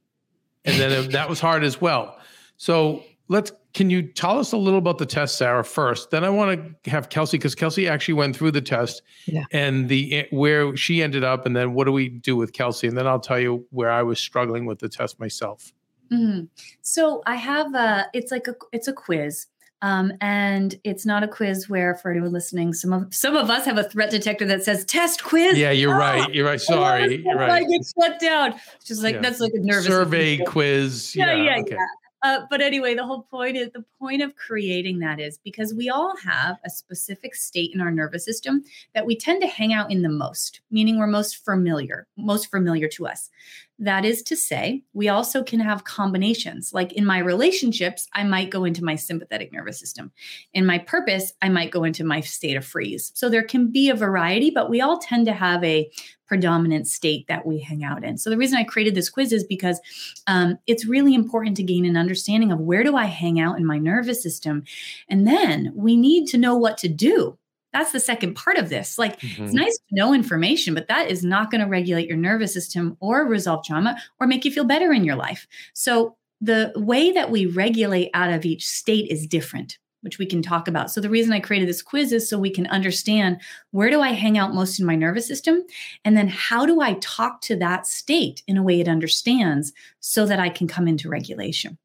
and 0.64 0.80
then 0.80 1.10
that 1.10 1.28
was 1.28 1.38
hard 1.38 1.62
as 1.62 1.80
well. 1.80 2.18
So 2.56 3.04
let's 3.28 3.52
can 3.74 3.90
you 3.90 4.02
tell 4.02 4.38
us 4.38 4.52
a 4.52 4.56
little 4.56 4.78
about 4.78 4.98
the 4.98 5.06
test 5.06 5.36
sarah 5.36 5.64
first 5.64 6.10
then 6.10 6.24
i 6.24 6.30
want 6.30 6.82
to 6.84 6.90
have 6.90 7.08
kelsey 7.08 7.36
because 7.38 7.54
kelsey 7.54 7.88
actually 7.88 8.14
went 8.14 8.36
through 8.36 8.50
the 8.50 8.60
test 8.60 9.02
yeah. 9.26 9.44
and 9.52 9.88
the 9.88 10.26
where 10.30 10.76
she 10.76 11.02
ended 11.02 11.24
up 11.24 11.46
and 11.46 11.56
then 11.56 11.74
what 11.74 11.84
do 11.84 11.92
we 11.92 12.08
do 12.08 12.36
with 12.36 12.52
kelsey 12.52 12.86
and 12.86 12.96
then 12.96 13.06
i'll 13.06 13.20
tell 13.20 13.38
you 13.38 13.66
where 13.70 13.90
i 13.90 14.02
was 14.02 14.18
struggling 14.18 14.66
with 14.66 14.78
the 14.78 14.88
test 14.88 15.18
myself 15.20 15.72
mm-hmm. 16.12 16.44
so 16.82 17.22
i 17.26 17.34
have 17.34 17.74
a 17.74 18.06
it's 18.12 18.30
like 18.30 18.46
a 18.48 18.54
it's 18.72 18.88
a 18.88 18.92
quiz 18.92 19.46
um, 19.82 20.12
and 20.22 20.74
it's 20.84 21.04
not 21.04 21.22
a 21.22 21.28
quiz 21.28 21.68
where, 21.68 21.94
for 21.94 22.10
anyone 22.10 22.32
listening, 22.32 22.72
some 22.72 22.94
of 22.94 23.14
some 23.14 23.36
of 23.36 23.50
us 23.50 23.66
have 23.66 23.76
a 23.76 23.84
threat 23.84 24.10
detector 24.10 24.46
that 24.46 24.64
says 24.64 24.86
"test 24.86 25.22
quiz." 25.22 25.58
Yeah, 25.58 25.70
you're 25.70 25.94
oh, 25.94 25.98
right. 25.98 26.34
You're 26.34 26.46
right. 26.46 26.60
Sorry, 26.60 27.22
you're 27.22 27.36
right. 27.36 27.50
I 27.50 27.60
get 27.60 27.82
shut 28.00 28.18
down. 28.18 28.54
It's 28.76 28.86
just 28.86 29.02
like 29.02 29.16
yeah. 29.16 29.20
that's 29.20 29.38
like 29.38 29.52
a 29.54 29.58
nervous 29.58 29.86
survey 29.86 30.38
quiz. 30.38 31.14
Yeah, 31.14 31.34
yeah, 31.34 31.42
yeah. 31.42 31.60
Okay. 31.60 31.74
yeah. 31.74 31.86
Uh, 32.22 32.40
but 32.48 32.60
anyway, 32.60 32.94
the 32.94 33.04
whole 33.04 33.22
point 33.22 33.56
is 33.56 33.70
the 33.72 33.84
point 34.00 34.22
of 34.22 34.34
creating 34.36 34.98
that 34.98 35.20
is 35.20 35.38
because 35.44 35.74
we 35.74 35.90
all 35.90 36.16
have 36.16 36.56
a 36.64 36.70
specific 36.70 37.34
state 37.34 37.70
in 37.74 37.80
our 37.80 37.90
nervous 37.90 38.24
system 38.24 38.62
that 38.94 39.06
we 39.06 39.14
tend 39.14 39.42
to 39.42 39.46
hang 39.46 39.72
out 39.72 39.90
in 39.92 40.02
the 40.02 40.08
most, 40.08 40.60
meaning 40.70 40.98
we're 40.98 41.06
most 41.06 41.44
familiar, 41.44 42.06
most 42.16 42.50
familiar 42.50 42.88
to 42.88 43.06
us. 43.06 43.28
That 43.78 44.06
is 44.06 44.22
to 44.24 44.36
say, 44.36 44.82
we 44.94 45.08
also 45.08 45.42
can 45.42 45.60
have 45.60 45.84
combinations. 45.84 46.72
Like 46.72 46.94
in 46.94 47.04
my 47.04 47.18
relationships, 47.18 48.08
I 48.14 48.24
might 48.24 48.50
go 48.50 48.64
into 48.64 48.82
my 48.82 48.94
sympathetic 48.94 49.52
nervous 49.52 49.78
system. 49.78 50.12
In 50.54 50.64
my 50.64 50.78
purpose, 50.78 51.34
I 51.42 51.50
might 51.50 51.70
go 51.70 51.84
into 51.84 52.02
my 52.02 52.20
state 52.20 52.56
of 52.56 52.64
freeze. 52.64 53.12
So 53.14 53.28
there 53.28 53.42
can 53.42 53.70
be 53.70 53.90
a 53.90 53.94
variety, 53.94 54.50
but 54.50 54.70
we 54.70 54.80
all 54.80 54.98
tend 54.98 55.26
to 55.26 55.34
have 55.34 55.62
a 55.62 55.90
predominant 56.26 56.88
state 56.88 57.26
that 57.28 57.46
we 57.46 57.60
hang 57.60 57.84
out 57.84 58.02
in. 58.02 58.16
So 58.16 58.30
the 58.30 58.38
reason 58.38 58.58
I 58.58 58.64
created 58.64 58.94
this 58.94 59.10
quiz 59.10 59.32
is 59.32 59.44
because 59.44 59.78
um, 60.26 60.58
it's 60.66 60.86
really 60.86 61.14
important 61.14 61.56
to 61.58 61.62
gain 61.62 61.84
an 61.84 61.96
understanding 61.98 62.50
of 62.50 62.58
where 62.58 62.82
do 62.82 62.96
I 62.96 63.04
hang 63.04 63.38
out 63.38 63.58
in 63.58 63.66
my 63.66 63.78
nervous 63.78 64.22
system, 64.22 64.64
and 65.08 65.26
then 65.26 65.72
we 65.74 65.96
need 65.96 66.26
to 66.28 66.38
know 66.38 66.56
what 66.56 66.78
to 66.78 66.88
do 66.88 67.38
that's 67.76 67.92
the 67.92 68.00
second 68.00 68.34
part 68.34 68.56
of 68.56 68.68
this. 68.68 68.98
Like 68.98 69.20
mm-hmm. 69.20 69.44
it's 69.44 69.52
nice 69.52 69.76
to 69.76 69.94
know 69.94 70.14
information, 70.14 70.74
but 70.74 70.88
that 70.88 71.10
is 71.10 71.22
not 71.22 71.50
going 71.50 71.60
to 71.60 71.66
regulate 71.66 72.08
your 72.08 72.16
nervous 72.16 72.52
system 72.52 72.96
or 73.00 73.24
resolve 73.26 73.64
trauma 73.64 73.98
or 74.18 74.26
make 74.26 74.44
you 74.44 74.50
feel 74.50 74.64
better 74.64 74.92
in 74.92 75.04
your 75.04 75.16
life. 75.16 75.46
So 75.74 76.16
the 76.40 76.72
way 76.76 77.12
that 77.12 77.30
we 77.30 77.46
regulate 77.46 78.10
out 78.14 78.32
of 78.32 78.44
each 78.44 78.66
state 78.66 79.10
is 79.10 79.26
different 79.26 79.78
which 80.02 80.20
we 80.20 80.26
can 80.26 80.40
talk 80.40 80.68
about. 80.68 80.88
So 80.88 81.00
the 81.00 81.10
reason 81.10 81.32
I 81.32 81.40
created 81.40 81.68
this 81.68 81.82
quiz 81.82 82.12
is 82.12 82.28
so 82.28 82.38
we 82.38 82.50
can 82.50 82.68
understand 82.68 83.40
where 83.72 83.90
do 83.90 84.00
I 84.00 84.10
hang 84.10 84.38
out 84.38 84.54
most 84.54 84.78
in 84.78 84.86
my 84.86 84.94
nervous 84.94 85.26
system 85.26 85.64
and 86.04 86.16
then 86.16 86.28
how 86.28 86.64
do 86.64 86.80
I 86.80 86.94
talk 87.00 87.40
to 87.40 87.56
that 87.56 87.88
state 87.88 88.40
in 88.46 88.56
a 88.56 88.62
way 88.62 88.78
it 88.78 88.86
understands 88.86 89.72
so 89.98 90.24
that 90.26 90.38
I 90.38 90.48
can 90.48 90.68
come 90.68 90.86
into 90.86 91.08
regulation. 91.08 91.76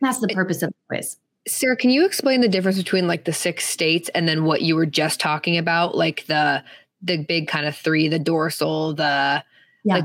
That's 0.00 0.20
the 0.20 0.28
purpose 0.28 0.62
of 0.62 0.70
the 0.70 0.76
quiz. 0.88 1.16
Sarah, 1.46 1.76
can 1.76 1.90
you 1.90 2.04
explain 2.06 2.40
the 2.40 2.48
difference 2.48 2.78
between 2.78 3.06
like 3.06 3.24
the 3.24 3.32
six 3.32 3.66
states 3.66 4.08
and 4.14 4.26
then 4.26 4.44
what 4.44 4.62
you 4.62 4.76
were 4.76 4.86
just 4.86 5.20
talking 5.20 5.58
about, 5.58 5.96
like 5.96 6.26
the 6.26 6.64
the 7.02 7.18
big 7.18 7.48
kind 7.48 7.66
of 7.66 7.76
three, 7.76 8.08
the 8.08 8.18
dorsal, 8.18 8.94
the 8.94 9.44
yeah. 9.84 9.94
like 9.94 10.04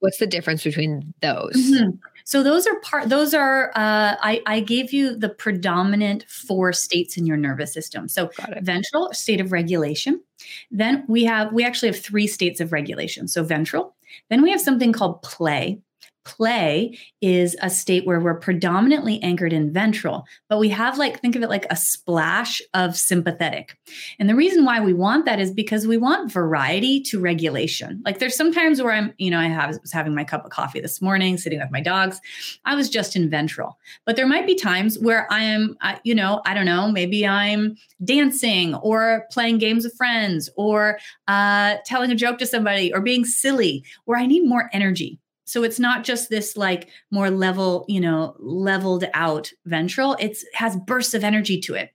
what's 0.00 0.18
the 0.18 0.26
difference 0.26 0.62
between 0.62 1.14
those? 1.20 1.54
Mm-hmm. 1.56 1.96
So 2.26 2.42
those 2.42 2.66
are 2.66 2.78
part. 2.80 3.10
Those 3.10 3.34
are. 3.34 3.68
Uh, 3.74 4.16
I 4.22 4.42
I 4.46 4.60
gave 4.60 4.92
you 4.92 5.14
the 5.14 5.28
predominant 5.28 6.24
four 6.28 6.72
states 6.72 7.16
in 7.16 7.26
your 7.26 7.36
nervous 7.36 7.72
system. 7.72 8.08
So 8.08 8.30
ventral 8.62 9.12
state 9.12 9.40
of 9.40 9.52
regulation. 9.52 10.22
Then 10.70 11.04
we 11.06 11.24
have 11.24 11.52
we 11.52 11.64
actually 11.64 11.88
have 11.88 12.00
three 12.00 12.26
states 12.26 12.60
of 12.60 12.72
regulation. 12.72 13.28
So 13.28 13.44
ventral. 13.44 13.94
Then 14.30 14.42
we 14.42 14.50
have 14.50 14.60
something 14.60 14.92
called 14.92 15.20
play, 15.22 15.80
play 16.24 16.98
is 17.20 17.56
a 17.62 17.70
state 17.70 18.06
where 18.06 18.20
we're 18.20 18.38
predominantly 18.38 19.22
anchored 19.22 19.52
in 19.52 19.72
ventral, 19.72 20.24
but 20.48 20.58
we 20.58 20.68
have 20.70 20.98
like, 20.98 21.20
think 21.20 21.36
of 21.36 21.42
it 21.42 21.48
like 21.48 21.66
a 21.70 21.76
splash 21.76 22.60
of 22.72 22.96
sympathetic. 22.96 23.78
And 24.18 24.28
the 24.28 24.34
reason 24.34 24.64
why 24.64 24.80
we 24.80 24.92
want 24.92 25.26
that 25.26 25.38
is 25.38 25.50
because 25.50 25.86
we 25.86 25.96
want 25.96 26.32
variety 26.32 27.00
to 27.02 27.20
regulation. 27.20 28.02
Like 28.04 28.18
there's 28.18 28.36
sometimes 28.36 28.82
where 28.82 28.92
I'm, 28.92 29.14
you 29.18 29.30
know, 29.30 29.38
I 29.38 29.46
have, 29.46 29.78
was 29.80 29.92
having 29.92 30.14
my 30.14 30.24
cup 30.24 30.44
of 30.44 30.50
coffee 30.50 30.80
this 30.80 31.00
morning, 31.00 31.38
sitting 31.38 31.60
with 31.60 31.70
my 31.70 31.80
dogs. 31.80 32.20
I 32.64 32.74
was 32.74 32.88
just 32.88 33.16
in 33.16 33.30
ventral, 33.30 33.78
but 34.04 34.16
there 34.16 34.26
might 34.26 34.46
be 34.46 34.54
times 34.54 34.98
where 34.98 35.30
I 35.32 35.42
am, 35.42 35.76
you 36.04 36.14
know, 36.14 36.42
I 36.46 36.54
don't 36.54 36.66
know, 36.66 36.90
maybe 36.90 37.26
I'm 37.26 37.76
dancing 38.04 38.74
or 38.76 39.26
playing 39.30 39.58
games 39.58 39.84
with 39.84 39.96
friends 39.96 40.50
or 40.56 40.98
uh, 41.28 41.76
telling 41.84 42.10
a 42.10 42.14
joke 42.14 42.38
to 42.38 42.46
somebody 42.46 42.92
or 42.92 43.00
being 43.00 43.24
silly 43.24 43.84
where 44.04 44.18
I 44.18 44.26
need 44.26 44.46
more 44.46 44.70
energy 44.72 45.18
so 45.44 45.62
it's 45.62 45.78
not 45.78 46.04
just 46.04 46.30
this 46.30 46.56
like 46.56 46.88
more 47.10 47.30
level 47.30 47.84
you 47.88 48.00
know 48.00 48.34
leveled 48.38 49.04
out 49.14 49.52
ventral 49.66 50.16
it's 50.20 50.44
has 50.54 50.76
bursts 50.76 51.14
of 51.14 51.24
energy 51.24 51.60
to 51.60 51.74
it. 51.74 51.90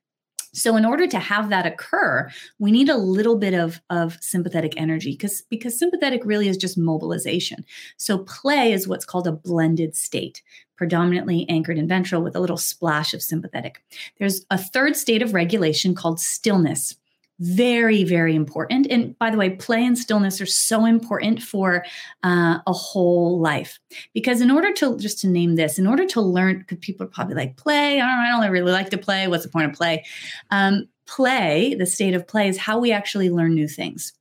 So 0.51 0.75
in 0.75 0.83
order 0.83 1.05
to 1.05 1.19
have 1.19 1.49
that 1.49 1.67
occur 1.67 2.29
we 2.57 2.71
need 2.71 2.89
a 2.89 2.97
little 2.97 3.37
bit 3.37 3.53
of 3.53 3.81
of 3.89 4.17
sympathetic 4.21 4.73
energy 4.77 5.11
because 5.11 5.43
because 5.49 5.77
sympathetic 5.77 6.21
really 6.25 6.47
is 6.47 6.57
just 6.57 6.77
mobilization. 6.77 7.65
So 7.97 8.19
play 8.19 8.71
is 8.71 8.87
what's 8.87 9.05
called 9.05 9.27
a 9.27 9.31
blended 9.31 9.95
state 9.95 10.41
predominantly 10.75 11.45
anchored 11.49 11.77
in 11.77 11.89
ventral 11.89 12.21
with 12.21 12.37
a 12.37 12.39
little 12.39 12.55
splash 12.55 13.13
of 13.13 13.21
sympathetic. 13.21 13.83
There's 14.17 14.45
a 14.49 14.57
third 14.57 14.95
state 14.95 15.21
of 15.21 15.33
regulation 15.33 15.93
called 15.93 16.21
stillness 16.21 16.95
very 17.39 18.03
very 18.03 18.35
important. 18.35 18.87
And 18.89 19.17
by 19.17 19.29
the 19.29 19.37
way 19.37 19.51
play 19.51 19.85
and 19.85 19.97
stillness 19.97 20.41
are 20.41 20.45
so 20.45 20.85
important 20.85 21.41
for 21.41 21.85
uh, 22.23 22.59
a 22.67 22.73
whole 22.73 23.39
life. 23.39 23.79
Because 24.13 24.41
in 24.41 24.51
order 24.51 24.73
to 24.73 24.97
just 24.97 25.19
to 25.19 25.27
name 25.27 25.55
this 25.55 25.79
in 25.79 25.87
order 25.87 26.05
to 26.07 26.21
learn 26.21 26.59
because 26.59 26.79
people 26.79 27.05
are 27.05 27.09
probably 27.09 27.35
like 27.35 27.57
play? 27.57 27.99
I 27.99 28.29
don't, 28.29 28.51
really 28.51 28.71
like 28.71 28.89
to 28.89 28.97
play. 28.97 29.27
What's 29.27 29.43
the 29.43 29.49
point 29.49 29.69
of 29.69 29.75
play? 29.75 30.05
Um, 30.49 30.87
play 31.05 31.75
the 31.75 31.85
state 31.85 32.13
of 32.13 32.27
play 32.27 32.47
is 32.47 32.57
how 32.57 32.79
we 32.79 32.91
actually 32.91 33.29
learn 33.29 33.53
new 33.53 33.67
things. 33.67 34.13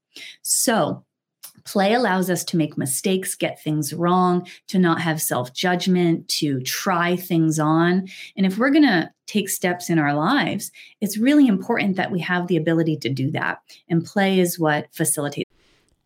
So 0.42 1.04
Play 1.68 1.92
allows 1.92 2.30
us 2.30 2.44
to 2.44 2.56
make 2.56 2.78
mistakes, 2.78 3.34
get 3.34 3.62
things 3.62 3.92
wrong, 3.92 4.48
to 4.68 4.78
not 4.78 5.02
have 5.02 5.20
self 5.20 5.52
judgment, 5.52 6.26
to 6.28 6.60
try 6.62 7.14
things 7.14 7.58
on. 7.58 8.08
And 8.38 8.46
if 8.46 8.56
we're 8.56 8.70
going 8.70 8.86
to 8.86 9.10
take 9.26 9.50
steps 9.50 9.90
in 9.90 9.98
our 9.98 10.14
lives, 10.14 10.72
it's 11.02 11.18
really 11.18 11.46
important 11.46 11.96
that 11.96 12.10
we 12.10 12.20
have 12.20 12.46
the 12.46 12.56
ability 12.56 12.96
to 12.96 13.10
do 13.10 13.30
that. 13.32 13.58
And 13.90 14.02
play 14.02 14.40
is 14.40 14.58
what 14.58 14.86
facilitates. 14.92 15.47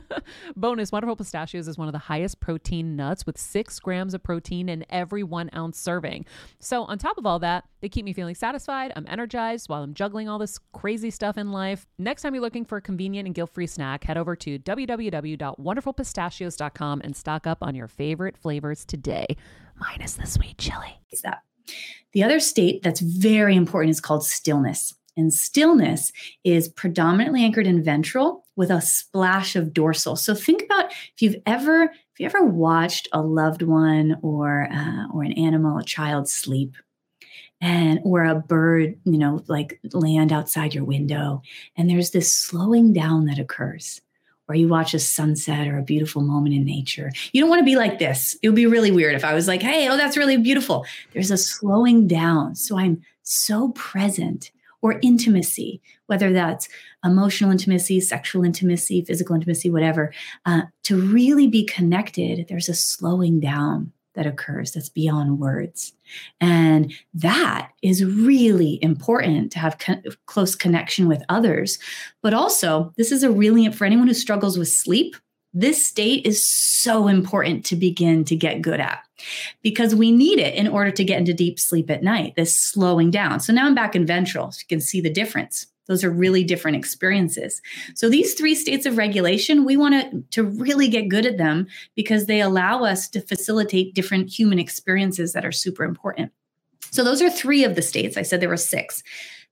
Bonus 0.56 0.90
Wonderful 0.92 1.16
Pistachios 1.16 1.66
is 1.68 1.78
one 1.78 1.88
of 1.88 1.92
the 1.92 1.98
highest 1.98 2.40
protein 2.40 2.96
nuts 2.96 3.26
with 3.26 3.38
six 3.38 3.78
grams 3.80 4.14
of 4.14 4.22
protein 4.22 4.68
in 4.68 4.84
every 4.90 5.22
one 5.22 5.48
ounce 5.54 5.78
serving. 5.78 6.26
So, 6.58 6.82
on 6.84 6.98
top 6.98 7.18
of 7.18 7.26
all 7.26 7.38
that, 7.40 7.64
they 7.80 7.88
keep 7.88 8.04
me 8.04 8.12
feeling 8.12 8.34
satisfied. 8.34 8.92
I'm 8.96 9.06
energized 9.08 9.68
while 9.68 9.82
I'm 9.82 9.94
juggling 9.94 10.28
all 10.28 10.38
this 10.38 10.58
crazy 10.72 11.10
stuff 11.10 11.38
in 11.38 11.52
life. 11.52 11.86
Next 11.98 12.22
time 12.22 12.34
you're 12.34 12.42
looking 12.42 12.64
for 12.64 12.78
a 12.78 12.82
convenient 12.82 13.26
and 13.26 13.34
guilt 13.34 13.50
free 13.50 13.66
snack, 13.66 14.04
head 14.04 14.16
over 14.16 14.36
to 14.36 14.58
www.wonderfulpistachios.com 14.58 17.00
and 17.04 17.16
stock 17.16 17.46
up 17.46 17.58
on 17.62 17.74
your 17.74 17.88
favorite 17.88 18.36
flavors 18.36 18.84
today, 18.84 19.26
minus 19.76 20.14
the 20.14 20.26
sweet 20.26 20.58
chili. 20.58 21.00
Is 21.10 21.22
that? 21.22 21.42
The 22.12 22.22
other 22.22 22.38
state 22.40 22.82
that's 22.82 23.00
very 23.00 23.56
important 23.56 23.90
is 23.90 24.00
called 24.00 24.24
stillness. 24.24 24.94
And 25.16 25.32
stillness 25.32 26.10
is 26.44 26.68
predominantly 26.68 27.44
anchored 27.44 27.66
in 27.66 27.84
ventral 27.84 28.41
with 28.56 28.70
a 28.70 28.80
splash 28.80 29.56
of 29.56 29.72
dorsal. 29.72 30.16
So 30.16 30.34
think 30.34 30.62
about 30.62 30.92
if 30.92 31.20
you've 31.20 31.36
ever 31.46 31.84
if 31.84 32.20
you 32.20 32.26
ever 32.26 32.44
watched 32.44 33.08
a 33.12 33.22
loved 33.22 33.62
one 33.62 34.18
or 34.22 34.68
uh, 34.70 35.06
or 35.12 35.22
an 35.22 35.32
animal, 35.32 35.78
a 35.78 35.84
child 35.84 36.28
sleep, 36.28 36.76
and 37.60 38.00
or 38.04 38.24
a 38.24 38.34
bird, 38.34 38.98
you 39.04 39.16
know, 39.16 39.42
like 39.46 39.80
land 39.92 40.32
outside 40.32 40.74
your 40.74 40.84
window. 40.84 41.40
And 41.76 41.88
there's 41.88 42.10
this 42.10 42.34
slowing 42.34 42.92
down 42.92 43.26
that 43.26 43.38
occurs. 43.38 44.00
Or 44.48 44.56
you 44.56 44.68
watch 44.68 44.92
a 44.92 44.98
sunset 44.98 45.68
or 45.68 45.78
a 45.78 45.82
beautiful 45.82 46.20
moment 46.20 46.54
in 46.54 46.64
nature. 46.64 47.12
You 47.30 47.40
don't 47.40 47.48
want 47.48 47.60
to 47.60 47.64
be 47.64 47.76
like 47.76 48.00
this. 48.00 48.36
It 48.42 48.48
would 48.48 48.56
be 48.56 48.66
really 48.66 48.90
weird 48.90 49.14
if 49.14 49.24
I 49.24 49.32
was 49.32 49.46
like, 49.46 49.62
hey, 49.62 49.88
oh, 49.88 49.96
that's 49.96 50.16
really 50.16 50.36
beautiful. 50.36 50.84
There's 51.12 51.30
a 51.30 51.38
slowing 51.38 52.08
down. 52.08 52.56
So 52.56 52.76
I'm 52.76 53.00
so 53.22 53.68
present 53.70 54.50
or 54.82 54.98
intimacy, 55.02 55.80
whether 56.06 56.32
that's 56.32 56.68
emotional 57.04 57.50
intimacy, 57.50 58.00
sexual 58.00 58.44
intimacy, 58.44 59.02
physical 59.02 59.34
intimacy, 59.34 59.70
whatever, 59.70 60.12
uh, 60.44 60.62
to 60.82 61.00
really 61.00 61.46
be 61.46 61.64
connected, 61.64 62.46
there's 62.48 62.68
a 62.68 62.74
slowing 62.74 63.40
down 63.40 63.92
that 64.14 64.26
occurs 64.26 64.72
that's 64.72 64.90
beyond 64.90 65.38
words. 65.38 65.94
And 66.40 66.92
that 67.14 67.70
is 67.82 68.04
really 68.04 68.78
important 68.82 69.52
to 69.52 69.58
have 69.58 69.78
co- 69.78 70.02
close 70.26 70.54
connection 70.54 71.08
with 71.08 71.22
others. 71.28 71.78
But 72.20 72.34
also, 72.34 72.92
this 72.96 73.10
is 73.10 73.22
a 73.22 73.30
really, 73.30 73.70
for 73.72 73.86
anyone 73.86 74.08
who 74.08 74.14
struggles 74.14 74.58
with 74.58 74.68
sleep, 74.68 75.16
this 75.54 75.86
state 75.86 76.24
is 76.26 76.46
so 76.46 77.08
important 77.08 77.64
to 77.66 77.76
begin 77.76 78.24
to 78.24 78.36
get 78.36 78.62
good 78.62 78.80
at 78.80 79.04
because 79.62 79.94
we 79.94 80.10
need 80.10 80.38
it 80.38 80.54
in 80.54 80.66
order 80.66 80.90
to 80.90 81.04
get 81.04 81.18
into 81.18 81.34
deep 81.34 81.60
sleep 81.60 81.90
at 81.90 82.02
night, 82.02 82.34
this 82.36 82.56
slowing 82.56 83.10
down. 83.10 83.40
So 83.40 83.52
now 83.52 83.66
I'm 83.66 83.74
back 83.74 83.94
in 83.94 84.06
ventral. 84.06 84.50
So 84.50 84.60
you 84.60 84.68
can 84.68 84.80
see 84.80 85.00
the 85.00 85.10
difference. 85.10 85.66
Those 85.88 86.04
are 86.04 86.10
really 86.10 86.44
different 86.44 86.76
experiences. 86.76 87.60
So 87.94 88.08
these 88.08 88.34
three 88.34 88.54
states 88.54 88.86
of 88.86 88.96
regulation, 88.96 89.64
we 89.64 89.76
want 89.76 89.94
to, 89.94 90.42
to 90.42 90.44
really 90.44 90.88
get 90.88 91.08
good 91.08 91.26
at 91.26 91.38
them 91.38 91.66
because 91.96 92.26
they 92.26 92.40
allow 92.40 92.84
us 92.84 93.08
to 93.10 93.20
facilitate 93.20 93.94
different 93.94 94.30
human 94.30 94.58
experiences 94.58 95.32
that 95.32 95.44
are 95.44 95.52
super 95.52 95.84
important. 95.84 96.32
So 96.92 97.02
those 97.02 97.20
are 97.20 97.30
three 97.30 97.64
of 97.64 97.74
the 97.74 97.82
states. 97.82 98.16
I 98.16 98.22
said 98.22 98.40
there 98.40 98.48
were 98.48 98.56
six. 98.56 99.02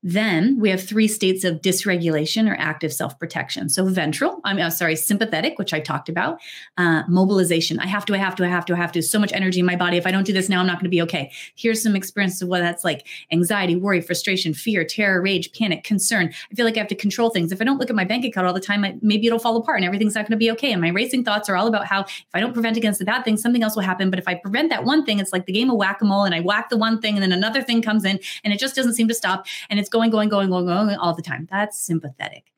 Then 0.02 0.58
we 0.58 0.70
have 0.70 0.82
three 0.82 1.08
states 1.08 1.44
of 1.44 1.60
dysregulation 1.60 2.50
or 2.50 2.56
active 2.58 2.92
self 2.92 3.18
protection. 3.18 3.68
So 3.68 3.84
ventral, 3.84 4.40
I'm 4.44 4.58
uh, 4.58 4.70
sorry, 4.70 4.96
sympathetic, 4.96 5.58
which 5.58 5.74
I 5.74 5.80
talked 5.80 6.08
about, 6.08 6.40
uh, 6.78 7.02
mobilization. 7.06 7.78
I 7.78 7.86
have 7.86 8.06
to, 8.06 8.14
I 8.14 8.18
have 8.18 8.34
to, 8.36 8.44
I 8.44 8.48
have 8.48 8.64
to, 8.66 8.74
I 8.74 8.76
have 8.76 8.92
to. 8.92 9.02
So 9.02 9.18
much 9.18 9.32
energy 9.32 9.60
in 9.60 9.66
my 9.66 9.76
body. 9.76 9.98
If 9.98 10.06
I 10.06 10.10
don't 10.10 10.24
do 10.24 10.32
this 10.32 10.48
now, 10.48 10.60
I'm 10.60 10.66
not 10.66 10.76
going 10.76 10.84
to 10.84 10.90
be 10.90 11.02
okay. 11.02 11.30
Here's 11.54 11.82
some 11.82 11.94
experiences 11.94 12.40
of 12.40 12.48
what 12.48 12.60
that's 12.60 12.82
like 12.82 13.06
anxiety, 13.30 13.76
worry, 13.76 14.00
frustration, 14.00 14.54
fear, 14.54 14.84
terror, 14.84 15.20
rage, 15.20 15.52
panic, 15.52 15.84
concern. 15.84 16.32
I 16.50 16.54
feel 16.54 16.64
like 16.64 16.76
I 16.76 16.80
have 16.80 16.88
to 16.88 16.94
control 16.94 17.28
things. 17.28 17.52
If 17.52 17.60
I 17.60 17.64
don't 17.64 17.78
look 17.78 17.90
at 17.90 17.96
my 17.96 18.04
bank 18.04 18.24
account 18.24 18.46
all 18.46 18.54
the 18.54 18.60
time, 18.60 18.84
I, 18.84 18.96
maybe 19.02 19.26
it'll 19.26 19.38
fall 19.38 19.56
apart 19.56 19.76
and 19.78 19.84
everything's 19.84 20.14
not 20.14 20.22
going 20.22 20.32
to 20.32 20.36
be 20.38 20.50
okay. 20.52 20.72
And 20.72 20.80
my 20.80 20.88
racing 20.88 21.24
thoughts 21.24 21.50
are 21.50 21.56
all 21.56 21.66
about 21.66 21.84
how 21.84 22.02
if 22.02 22.26
I 22.32 22.40
don't 22.40 22.54
prevent 22.54 22.78
against 22.78 23.00
the 23.00 23.04
bad 23.04 23.22
thing, 23.22 23.36
something 23.36 23.62
else 23.62 23.76
will 23.76 23.82
happen. 23.82 24.08
But 24.08 24.18
if 24.18 24.26
I 24.26 24.34
prevent 24.34 24.70
that 24.70 24.84
one 24.84 25.04
thing, 25.04 25.18
it's 25.18 25.32
like 25.32 25.44
the 25.44 25.52
game 25.52 25.68
of 25.68 25.76
whack 25.76 26.00
a 26.00 26.06
mole 26.06 26.24
and 26.24 26.34
I 26.34 26.40
whack 26.40 26.70
the 26.70 26.78
one 26.78 27.02
thing 27.02 27.16
and 27.16 27.22
then 27.22 27.32
another 27.32 27.60
thing 27.60 27.82
comes 27.82 28.06
in 28.06 28.18
and 28.44 28.54
it 28.54 28.58
just 28.58 28.74
doesn't 28.74 28.94
seem 28.94 29.08
to 29.08 29.14
stop. 29.14 29.46
And 29.68 29.78
it's 29.78 29.89
going, 29.90 30.10
going, 30.10 30.28
going, 30.28 30.50
going, 30.50 30.66
going 30.66 30.96
all 30.96 31.14
the 31.14 31.22
time. 31.22 31.48
That's 31.50 31.80
sympathetic. 31.80 32.52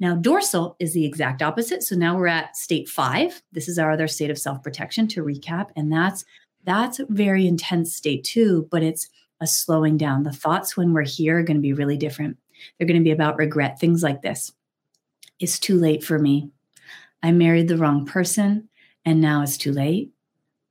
Now, 0.00 0.14
dorsal 0.16 0.76
is 0.78 0.94
the 0.94 1.04
exact 1.04 1.42
opposite. 1.42 1.82
So 1.82 1.94
now 1.94 2.16
we're 2.16 2.26
at 2.26 2.56
state 2.56 2.88
five. 2.88 3.42
This 3.52 3.68
is 3.68 3.78
our 3.78 3.90
other 3.90 4.08
state 4.08 4.30
of 4.30 4.38
self-protection 4.38 5.08
to 5.08 5.22
recap. 5.22 5.70
And 5.76 5.92
that's 5.92 6.24
that's 6.64 7.00
a 7.00 7.06
very 7.08 7.46
intense 7.46 7.94
state 7.94 8.24
too, 8.24 8.66
but 8.70 8.82
it's 8.82 9.08
a 9.40 9.46
slowing 9.46 9.96
down. 9.96 10.22
The 10.22 10.32
thoughts 10.32 10.76
when 10.76 10.92
we're 10.92 11.02
here 11.02 11.38
are 11.38 11.42
going 11.42 11.56
to 11.56 11.62
be 11.62 11.72
really 11.72 11.96
different. 11.96 12.36
They're 12.78 12.86
going 12.86 13.00
to 13.00 13.04
be 13.04 13.10
about 13.10 13.38
regret, 13.38 13.78
things 13.78 14.02
like 14.02 14.22
this. 14.22 14.52
It's 15.38 15.58
too 15.58 15.78
late 15.78 16.04
for 16.04 16.18
me. 16.18 16.50
I 17.22 17.32
married 17.32 17.68
the 17.68 17.78
wrong 17.78 18.04
person, 18.04 18.68
and 19.04 19.20
now 19.20 19.42
it's 19.42 19.56
too 19.56 19.72
late. 19.72 20.12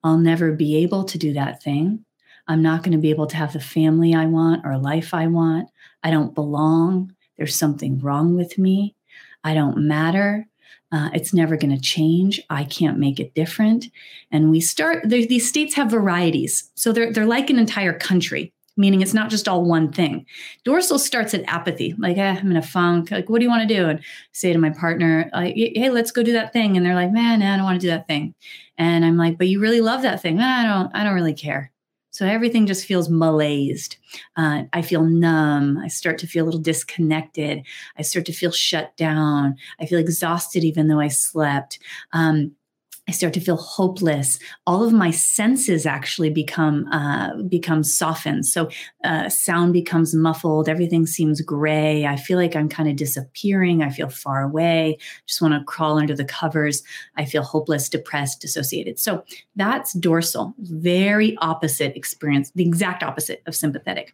I'll 0.04 0.18
never 0.18 0.52
be 0.52 0.78
able 0.78 1.04
to 1.06 1.18
do 1.18 1.34
that 1.34 1.62
thing. 1.64 2.06
I'm 2.50 2.64
not 2.64 2.82
going 2.82 2.94
to 2.94 2.98
be 2.98 3.12
able 3.12 3.28
to 3.28 3.38
have 3.38 3.54
the 3.54 3.60
family 3.60 4.16
I 4.16 4.26
want 4.26 4.66
or 4.66 4.78
life 4.78 5.14
I 5.14 5.28
want. 5.28 5.70
I 6.04 6.10
don't 6.10 6.34
belong. 6.34 7.14
There's 7.38 7.56
something 7.56 8.00
wrong 8.00 8.36
with 8.36 8.58
me. 8.58 8.96
I 9.44 9.54
don't 9.54 9.88
matter. 9.88 10.48
Uh, 10.92 11.10
it's 11.14 11.32
never 11.32 11.56
going 11.56 11.76
to 11.76 11.82
change. 11.82 12.42
I 12.50 12.64
can't 12.64 12.98
make 12.98 13.20
it 13.20 13.36
different. 13.36 13.86
And 14.32 14.50
we 14.50 14.62
start, 14.62 15.08
these 15.08 15.48
states 15.48 15.76
have 15.76 15.92
varieties. 15.92 16.72
So 16.74 16.92
they're, 16.92 17.14
they're 17.14 17.28
like 17.28 17.52
an 17.52 17.60
entire 17.60 17.94
country, 17.94 18.52
meaning 18.76 19.04
it's 19.04 19.14
not 19.14 19.30
just 19.30 19.48
all 19.48 19.64
one 19.64 19.92
thing. 19.92 20.26
Dorsal 20.66 20.98
starts 20.98 21.36
at 21.36 21.44
apathy, 21.48 21.94
like, 22.00 22.18
eh, 22.18 22.38
I'm 22.40 22.50
in 22.50 22.58
a 22.58 22.64
funk. 22.64 23.12
Like, 23.12 23.30
what 23.30 23.38
do 23.38 23.46
you 23.46 23.52
want 23.52 23.70
to 23.70 23.76
do? 23.76 23.88
And 23.88 24.04
say 24.32 24.52
to 24.52 24.58
my 24.58 24.72
partner, 24.72 25.30
like, 25.32 25.54
hey, 25.56 25.92
let's 25.92 26.12
go 26.12 26.24
do 26.24 26.34
that 26.34 26.52
thing. 26.52 26.76
And 26.76 26.84
they're 26.84 26.96
like, 26.96 27.12
man, 27.12 27.44
I 27.44 27.56
don't 27.56 27.66
want 27.66 27.80
to 27.80 27.86
do 27.86 27.92
that 27.92 28.08
thing. 28.08 28.34
And 28.80 29.06
I'm 29.06 29.18
like, 29.18 29.38
but 29.38 29.48
you 29.48 29.60
really 29.60 29.82
love 29.82 30.02
that 30.02 30.24
thing. 30.24 30.40
I 30.40 30.64
don't, 30.64 30.90
I 30.96 31.04
don't 31.04 31.14
really 31.14 31.36
care. 31.36 31.72
So 32.20 32.26
everything 32.26 32.68
just 32.68 32.86
feels 32.86 33.08
malaised. 33.08 33.96
Uh, 34.36 34.64
I 34.74 34.82
feel 34.82 35.04
numb. 35.04 35.78
I 35.78 35.88
start 35.88 36.18
to 36.18 36.28
feel 36.28 36.44
a 36.44 36.48
little 36.48 36.60
disconnected. 36.60 37.66
I 37.98 38.02
start 38.02 38.26
to 38.26 38.34
feel 38.34 38.52
shut 38.52 38.98
down. 38.98 39.56
I 39.80 39.86
feel 39.86 40.00
exhausted 40.00 40.66
even 40.66 40.90
though 40.90 41.00
I 41.00 41.08
slept. 41.08 41.80
Um, 42.12 42.52
I 43.10 43.12
start 43.12 43.34
to 43.34 43.40
feel 43.40 43.58
hopeless. 43.58 44.38
All 44.68 44.84
of 44.84 44.94
my 44.94 45.10
senses 45.10 45.88
actually 45.88 46.30
become 46.30 46.86
uh, 46.92 47.42
become 47.42 47.84
softened. 47.84 48.46
So 48.46 48.70
uh, 49.04 49.30
sound 49.30 49.74
becomes 49.74 50.14
muffled. 50.14 50.70
Everything 50.70 51.08
seems 51.08 51.42
gray. 51.42 52.06
I 52.06 52.18
feel 52.18 52.38
like 52.38 52.56
I'm 52.56 52.70
kind 52.70 52.88
of 52.88 52.98
disappearing. 52.98 53.82
I 53.82 53.90
feel 53.90 54.10
far 54.10 54.44
away. 54.44 55.00
Just 55.26 55.42
want 55.42 55.56
to 55.56 55.64
crawl 55.64 55.98
under 55.98 56.16
the 56.16 56.24
covers. 56.24 56.84
I 57.18 57.26
feel 57.26 57.42
hopeless, 57.42 57.90
depressed, 57.90 58.42
dissociated. 58.42 59.00
So 59.00 59.24
that's 59.56 59.94
dorsal. 59.94 60.54
Very 60.60 61.36
opposite 61.38 61.96
experience. 61.96 62.52
The 62.54 62.64
exact 62.64 63.02
opposite 63.02 63.42
of 63.48 63.56
sympathetic. 63.56 64.14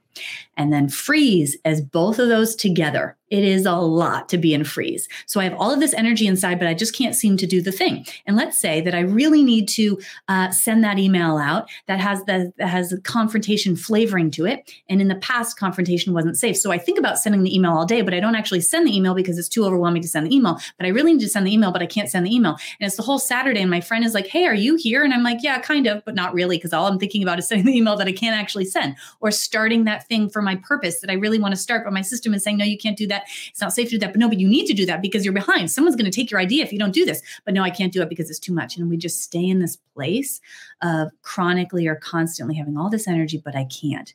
And 0.56 0.72
then 0.72 0.88
freeze 0.88 1.58
as 1.66 1.82
both 1.82 2.18
of 2.18 2.30
those 2.30 2.56
together 2.56 3.18
it 3.36 3.44
is 3.44 3.66
a 3.66 3.76
lot 3.76 4.30
to 4.30 4.38
be 4.38 4.54
in 4.54 4.64
freeze. 4.64 5.10
So 5.26 5.42
I 5.42 5.44
have 5.44 5.56
all 5.56 5.70
of 5.70 5.82
this 5.82 5.94
energy 5.94 6.26
inside, 6.26 6.58
but 6.58 6.70
I 6.70 6.74
just 6.74 6.96
can't 6.96 7.14
seem 7.14 7.36
to 7.36 7.46
do 7.46 7.62
the 7.62 7.72
thing. 7.72 8.06
And 8.26 8.38
let's 8.38 8.58
say 8.58 8.80
that 8.80 8.96
I 8.96 9.02
really 9.02 9.44
need 9.44 9.68
to 9.70 10.00
uh, 10.30 10.52
send 10.52 10.86
that 10.86 11.00
email 11.00 11.38
out 11.38 11.70
that 11.88 12.00
has 12.00 12.24
the 12.24 12.54
that 12.58 12.70
has 12.70 12.98
confrontation 13.04 13.76
flavoring 13.76 14.32
to 14.32 14.46
it. 14.46 14.72
And 14.88 15.02
in 15.02 15.10
the 15.10 15.16
past, 15.16 15.60
confrontation 15.60 16.14
wasn't 16.14 16.38
safe. 16.38 16.56
So 16.56 16.72
I 16.72 16.78
think 16.78 16.98
about 16.98 17.20
sending 17.20 17.44
the 17.44 17.54
email 17.54 17.74
all 17.74 17.86
day, 17.86 18.02
but 18.02 18.14
I 18.14 18.22
don't 18.22 18.36
actually 18.36 18.62
send 18.62 18.88
the 18.88 18.96
email 18.96 19.14
because 19.14 19.38
it's 19.38 19.50
too 19.50 19.66
overwhelming 19.66 20.02
to 20.02 20.08
send 20.08 20.28
the 20.28 20.34
email. 20.34 20.58
But 20.78 20.86
I 20.86 20.90
really 20.90 21.14
need 21.14 21.24
to 21.24 21.30
send 21.30 21.46
the 21.46 21.54
email, 21.54 21.74
but 21.74 21.82
I 21.82 21.88
can't 21.88 22.10
send 22.10 22.26
the 22.26 22.34
email. 22.34 22.58
And 22.80 22.88
it's 22.88 22.96
the 22.96 23.04
whole 23.04 23.20
Saturday, 23.20 23.60
and 23.60 23.70
my 23.70 23.82
friend 23.82 24.06
is 24.06 24.14
like, 24.14 24.28
"Hey, 24.28 24.46
are 24.46 24.56
you 24.56 24.76
here?" 24.76 25.04
And 25.04 25.14
I'm 25.14 25.24
like, 25.24 25.40
"Yeah, 25.44 25.60
kind 25.60 25.88
of, 25.88 26.06
but 26.06 26.16
not 26.16 26.34
really," 26.34 26.56
because 26.58 26.72
all 26.72 26.88
I'm 26.88 27.00
thinking 27.00 27.22
about 27.22 27.38
is 27.38 27.48
sending 27.50 27.66
the 27.66 27.76
email 27.76 27.98
that 27.98 28.08
I 28.08 28.14
can't 28.14 28.40
actually 28.40 28.66
send, 28.66 28.96
or 29.20 29.30
starting 29.30 29.84
that 29.84 30.08
thing 30.08 30.30
for 30.30 30.42
my 30.42 30.56
purpose 30.56 31.02
that 31.02 31.10
I 31.10 31.16
really 31.16 31.40
want 31.40 31.52
to 31.52 31.60
start, 31.60 31.84
but 31.84 31.92
my 31.92 32.02
system 32.02 32.34
is 32.34 32.46
saying, 32.46 32.58
"No, 32.58 32.66
you 32.66 32.78
can't 32.78 32.98
do 32.98 33.08
that." 33.08 33.25
It's 33.50 33.62
not 33.62 33.74
safe 33.74 33.90
to 33.90 33.96
do 33.96 34.00
that. 34.00 34.14
But 34.14 34.20
no, 34.20 34.30
but 34.30 34.40
you 34.40 34.48
need 34.48 34.66
to 34.68 34.74
do 34.74 34.86
that 34.86 35.02
because 35.02 35.24
you're 35.24 35.34
behind. 35.34 35.72
Someone's 35.72 35.96
going 35.96 36.10
to 36.10 36.16
take 36.16 36.32
your 36.32 36.40
idea 36.40 36.64
if 36.64 36.72
you 36.72 36.80
don't 36.80 36.94
do 36.94 37.06
this. 37.06 37.22
But 37.44 37.54
no, 37.54 37.64
I 37.64 37.70
can't 37.70 37.94
do 37.94 38.02
it 38.02 38.10
because 38.10 38.30
it's 38.30 38.40
too 38.40 38.54
much. 38.54 38.78
And 38.78 38.90
we 38.90 38.98
just 38.98 39.22
stay 39.22 39.46
in 39.46 39.60
this 39.60 39.78
place 39.94 40.42
of 40.82 41.12
chronically 41.22 41.88
or 41.88 41.96
constantly 41.96 42.56
having 42.56 42.78
all 42.78 42.90
this 42.90 43.08
energy, 43.08 43.42
but 43.44 43.56
I 43.56 43.66
can't, 43.66 44.14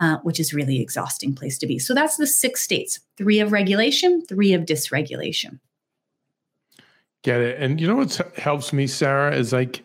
uh, 0.00 0.18
which 0.18 0.40
is 0.40 0.54
really 0.54 0.80
exhausting 0.80 1.34
place 1.34 1.58
to 1.58 1.66
be. 1.66 1.78
So 1.78 1.94
that's 1.94 2.16
the 2.16 2.26
six 2.26 2.62
states: 2.62 3.00
three 3.16 3.40
of 3.40 3.52
regulation, 3.52 4.24
three 4.26 4.52
of 4.52 4.62
dysregulation. 4.62 5.58
Get 7.22 7.40
it. 7.40 7.60
And 7.60 7.80
you 7.80 7.88
know 7.88 7.96
what 7.96 8.14
helps 8.36 8.72
me, 8.72 8.86
Sarah, 8.86 9.34
is 9.34 9.52
like 9.52 9.82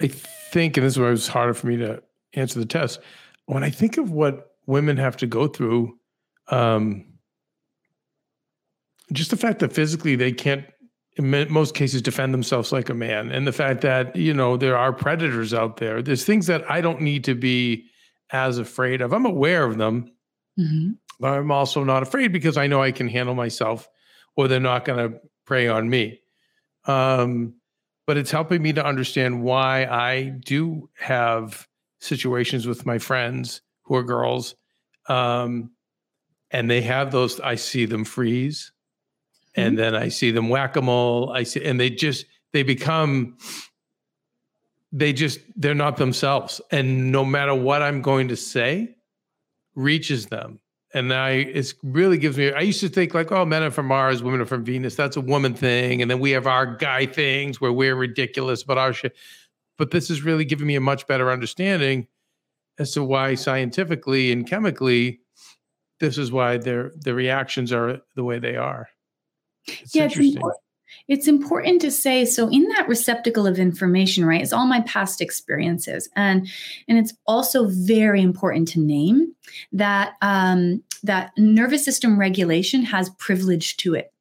I 0.00 0.08
think, 0.08 0.76
and 0.76 0.84
this 0.84 0.94
is 0.94 0.98
why 0.98 1.08
it 1.08 1.10
was 1.10 1.28
harder 1.28 1.54
for 1.54 1.66
me 1.66 1.76
to 1.78 2.02
answer 2.34 2.58
the 2.58 2.66
test. 2.66 3.00
When 3.46 3.64
I 3.64 3.70
think 3.70 3.98
of 3.98 4.10
what 4.10 4.56
women 4.66 4.96
have 4.96 5.16
to 5.18 5.26
go 5.26 5.46
through 5.46 5.98
um, 6.48 7.04
just 9.12 9.30
the 9.30 9.36
fact 9.36 9.60
that 9.60 9.72
physically 9.72 10.16
they 10.16 10.32
can't 10.32 10.64
in 11.16 11.50
most 11.50 11.74
cases 11.74 12.02
defend 12.02 12.34
themselves 12.34 12.72
like 12.72 12.90
a 12.90 12.94
man 12.94 13.30
and 13.30 13.46
the 13.46 13.52
fact 13.52 13.80
that 13.80 14.14
you 14.14 14.34
know 14.34 14.56
there 14.56 14.76
are 14.76 14.92
predators 14.92 15.54
out 15.54 15.78
there. 15.78 16.02
There's 16.02 16.24
things 16.24 16.46
that 16.46 16.68
i 16.70 16.80
don't 16.80 17.00
need 17.00 17.24
to 17.24 17.34
be 17.34 17.86
as 18.30 18.58
afraid 18.58 19.00
of. 19.00 19.12
I'm 19.12 19.26
aware 19.26 19.64
of 19.64 19.78
them 19.78 20.10
mm-hmm. 20.58 20.92
but 21.20 21.32
i'm 21.32 21.50
also 21.50 21.84
not 21.84 22.02
afraid 22.02 22.32
because 22.32 22.56
i 22.56 22.66
know 22.66 22.82
i 22.82 22.92
can 22.92 23.08
handle 23.08 23.34
myself 23.34 23.88
or 24.36 24.48
they're 24.48 24.60
not 24.60 24.84
going 24.84 25.10
to 25.10 25.18
prey 25.46 25.68
on 25.68 25.88
me. 25.88 26.20
Um, 26.84 27.54
but 28.06 28.16
it's 28.16 28.30
helping 28.30 28.62
me 28.62 28.72
to 28.74 28.84
understand 28.84 29.42
why 29.42 29.86
i 29.86 30.24
do 30.44 30.88
have 30.98 31.66
situations 32.00 32.66
with 32.66 32.86
my 32.86 32.98
friends 32.98 33.62
who 33.84 33.94
are 33.96 34.02
girls 34.02 34.54
um, 35.08 35.70
and 36.50 36.70
they 36.70 36.82
have 36.82 37.10
those 37.10 37.40
i 37.40 37.54
see 37.54 37.86
them 37.86 38.04
freeze 38.04 38.72
and 39.56 39.76
mm-hmm. 39.76 39.76
then 39.76 39.94
I 39.94 40.08
see 40.08 40.30
them 40.30 40.48
whack 40.48 40.76
a 40.76 40.82
mole. 40.82 41.30
I 41.32 41.42
see, 41.42 41.64
and 41.64 41.80
they 41.80 41.90
just 41.90 42.26
they 42.52 42.62
become 42.62 43.36
they 44.92 45.12
just 45.12 45.40
they're 45.56 45.74
not 45.74 45.96
themselves, 45.96 46.60
and 46.70 47.10
no 47.10 47.24
matter 47.24 47.54
what 47.54 47.82
I'm 47.82 48.02
going 48.02 48.28
to 48.28 48.36
say, 48.36 48.96
reaches 49.74 50.26
them. 50.26 50.60
And 50.94 51.12
I 51.12 51.30
it 51.30 51.74
really 51.82 52.18
gives 52.18 52.38
me. 52.38 52.52
I 52.52 52.60
used 52.60 52.80
to 52.80 52.88
think 52.88 53.14
like, 53.14 53.32
oh, 53.32 53.44
men 53.44 53.62
are 53.62 53.70
from 53.70 53.86
Mars, 53.86 54.22
women 54.22 54.40
are 54.40 54.46
from 54.46 54.64
Venus. 54.64 54.94
That's 54.94 55.16
a 55.16 55.20
woman 55.20 55.54
thing, 55.54 56.02
and 56.02 56.10
then 56.10 56.20
we 56.20 56.30
have 56.30 56.46
our 56.46 56.66
guy 56.66 57.06
things 57.06 57.60
where 57.60 57.72
we're 57.72 57.96
ridiculous, 57.96 58.62
but 58.62 58.78
our 58.78 58.92
shit. 58.92 59.16
But 59.78 59.90
this 59.90 60.08
is 60.08 60.22
really 60.22 60.44
giving 60.44 60.66
me 60.66 60.76
a 60.76 60.80
much 60.80 61.06
better 61.06 61.30
understanding 61.30 62.06
as 62.78 62.92
to 62.92 63.02
why 63.02 63.34
scientifically 63.34 64.32
and 64.32 64.48
chemically 64.48 65.20
this 65.98 66.18
is 66.18 66.30
why 66.30 66.58
their 66.58 66.92
the 66.96 67.14
reactions 67.14 67.72
are 67.72 68.00
the 68.14 68.24
way 68.24 68.38
they 68.38 68.56
are. 68.56 68.88
It's 69.66 69.94
yeah, 69.94 70.04
it's 70.04 70.16
important. 70.16 70.62
It's 71.08 71.28
important 71.28 71.80
to 71.82 71.90
say 71.90 72.24
so 72.24 72.48
in 72.48 72.64
that 72.68 72.88
receptacle 72.88 73.46
of 73.46 73.58
information, 73.58 74.24
right? 74.24 74.40
It's 74.40 74.52
all 74.52 74.66
my 74.66 74.80
past 74.82 75.20
experiences, 75.20 76.08
and 76.16 76.48
and 76.88 76.98
it's 76.98 77.14
also 77.26 77.68
very 77.68 78.22
important 78.22 78.68
to 78.68 78.80
name 78.80 79.34
that 79.72 80.14
um, 80.22 80.82
that 81.02 81.32
nervous 81.36 81.84
system 81.84 82.18
regulation 82.18 82.82
has 82.82 83.10
privilege 83.18 83.76
to 83.78 83.94
it. 83.94 84.12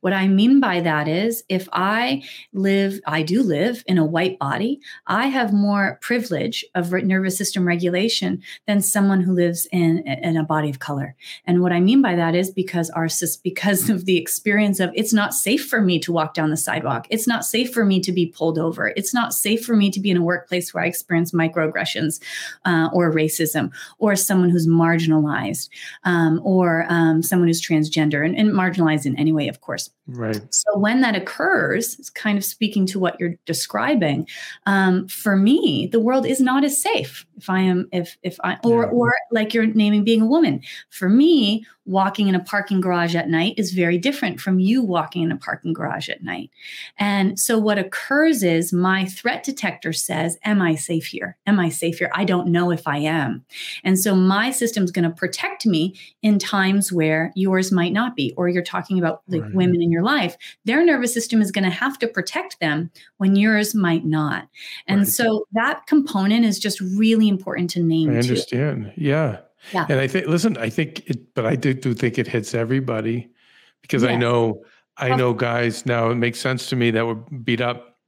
What 0.00 0.12
I 0.12 0.28
mean 0.28 0.60
by 0.60 0.80
that 0.80 1.08
is 1.08 1.44
if 1.48 1.68
I 1.72 2.22
live, 2.52 3.00
I 3.06 3.22
do 3.22 3.42
live 3.42 3.82
in 3.86 3.98
a 3.98 4.04
white 4.04 4.38
body, 4.38 4.80
I 5.06 5.26
have 5.26 5.52
more 5.52 5.98
privilege 6.00 6.64
of 6.74 6.92
nervous 6.92 7.36
system 7.36 7.66
regulation 7.66 8.42
than 8.66 8.80
someone 8.80 9.20
who 9.20 9.32
lives 9.32 9.66
in, 9.72 9.98
in 10.06 10.36
a 10.36 10.44
body 10.44 10.70
of 10.70 10.78
color. 10.78 11.16
And 11.46 11.62
what 11.62 11.72
I 11.72 11.80
mean 11.80 12.00
by 12.00 12.14
that 12.14 12.34
is 12.34 12.50
because 12.50 12.90
our 12.90 13.08
because 13.42 13.90
of 13.90 14.04
the 14.04 14.16
experience 14.16 14.80
of 14.80 14.90
it's 14.94 15.12
not 15.12 15.34
safe 15.34 15.66
for 15.66 15.80
me 15.80 15.98
to 15.98 16.12
walk 16.12 16.34
down 16.34 16.50
the 16.50 16.56
sidewalk. 16.56 17.06
It's 17.10 17.26
not 17.26 17.44
safe 17.44 17.72
for 17.72 17.84
me 17.84 18.00
to 18.00 18.12
be 18.12 18.26
pulled 18.26 18.58
over. 18.58 18.92
It's 18.96 19.12
not 19.12 19.34
safe 19.34 19.64
for 19.64 19.76
me 19.76 19.90
to 19.90 20.00
be 20.00 20.10
in 20.10 20.16
a 20.16 20.22
workplace 20.22 20.72
where 20.72 20.84
I 20.84 20.86
experience 20.86 21.32
microaggressions 21.32 22.22
uh, 22.64 22.88
or 22.92 23.12
racism 23.12 23.72
or 23.98 24.14
someone 24.16 24.50
who's 24.50 24.68
marginalized 24.68 25.68
um, 26.04 26.40
or 26.44 26.86
um, 26.88 27.22
someone 27.22 27.48
who's 27.48 27.62
transgender 27.62 28.24
and, 28.24 28.36
and 28.36 28.50
marginalized 28.50 29.06
in 29.06 29.18
any 29.18 29.32
way, 29.32 29.48
of 29.48 29.60
course. 29.60 29.87
Right. 30.06 30.40
So 30.54 30.78
when 30.78 31.02
that 31.02 31.14
occurs, 31.14 31.98
it's 31.98 32.08
kind 32.08 32.38
of 32.38 32.44
speaking 32.44 32.86
to 32.86 32.98
what 32.98 33.20
you're 33.20 33.34
describing. 33.44 34.26
Um, 34.64 35.06
for 35.08 35.36
me, 35.36 35.88
the 35.92 36.00
world 36.00 36.24
is 36.24 36.40
not 36.40 36.64
as 36.64 36.80
safe 36.80 37.26
if 37.36 37.50
I 37.50 37.60
am 37.60 37.88
if 37.92 38.16
if 38.22 38.38
I 38.42 38.56
or 38.64 38.84
yeah. 38.84 38.90
or 38.90 39.14
like 39.30 39.52
you're 39.52 39.66
naming 39.66 40.04
being 40.04 40.22
a 40.22 40.26
woman. 40.26 40.62
For 40.88 41.10
me, 41.10 41.66
walking 41.88 42.28
in 42.28 42.34
a 42.34 42.40
parking 42.40 42.82
garage 42.82 43.16
at 43.16 43.30
night 43.30 43.54
is 43.56 43.72
very 43.72 43.96
different 43.96 44.38
from 44.40 44.60
you 44.60 44.82
walking 44.82 45.22
in 45.22 45.32
a 45.32 45.36
parking 45.36 45.72
garage 45.72 46.10
at 46.10 46.22
night. 46.22 46.50
And 46.98 47.40
so 47.40 47.58
what 47.58 47.78
occurs 47.78 48.42
is 48.42 48.74
my 48.74 49.06
threat 49.06 49.42
detector 49.42 49.94
says, 49.94 50.38
Am 50.44 50.60
I 50.60 50.74
safe 50.74 51.06
here? 51.06 51.38
Am 51.46 51.58
I 51.58 51.70
safe 51.70 51.98
here? 51.98 52.10
I 52.14 52.24
don't 52.24 52.48
know 52.48 52.70
if 52.70 52.86
I 52.86 52.98
am. 52.98 53.42
And 53.84 53.98
so 53.98 54.14
my 54.14 54.50
system's 54.50 54.90
going 54.90 55.08
to 55.08 55.14
protect 55.14 55.64
me 55.64 55.94
in 56.22 56.38
times 56.38 56.92
where 56.92 57.32
yours 57.34 57.72
might 57.72 57.94
not 57.94 58.14
be, 58.14 58.34
or 58.36 58.50
you're 58.50 58.62
talking 58.62 58.98
about 58.98 59.22
like 59.26 59.42
right. 59.42 59.54
women 59.54 59.80
in 59.80 59.90
your 59.90 60.02
life. 60.02 60.36
Their 60.66 60.84
nervous 60.84 61.14
system 61.14 61.40
is 61.40 61.50
going 61.50 61.64
to 61.64 61.70
have 61.70 61.98
to 62.00 62.06
protect 62.06 62.60
them 62.60 62.90
when 63.16 63.34
yours 63.34 63.74
might 63.74 64.04
not. 64.04 64.46
And 64.86 65.00
right. 65.00 65.08
so 65.08 65.46
that 65.52 65.86
component 65.86 66.44
is 66.44 66.58
just 66.58 66.80
really 66.80 67.28
important 67.28 67.70
to 67.70 67.80
name. 67.80 68.10
I 68.10 68.18
understand. 68.18 68.92
Too. 68.94 69.02
Yeah. 69.02 69.38
Yeah. 69.72 69.86
And 69.88 70.00
I 70.00 70.06
think, 70.06 70.26
listen, 70.26 70.56
I 70.56 70.70
think 70.70 71.08
it, 71.08 71.34
but 71.34 71.46
I 71.46 71.56
do, 71.56 71.74
do 71.74 71.94
think 71.94 72.18
it 72.18 72.26
hits 72.26 72.54
everybody 72.54 73.28
because. 73.82 74.04
I 74.04 74.16
know, 74.16 74.64
I 74.96 75.14
know 75.14 75.32
guys 75.32 75.86
now, 75.86 76.10
it 76.10 76.16
makes 76.16 76.40
sense 76.40 76.68
to 76.70 76.76
me 76.76 76.90
that 76.90 77.06
were 77.06 77.14
beat 77.14 77.60
up. 77.60 77.98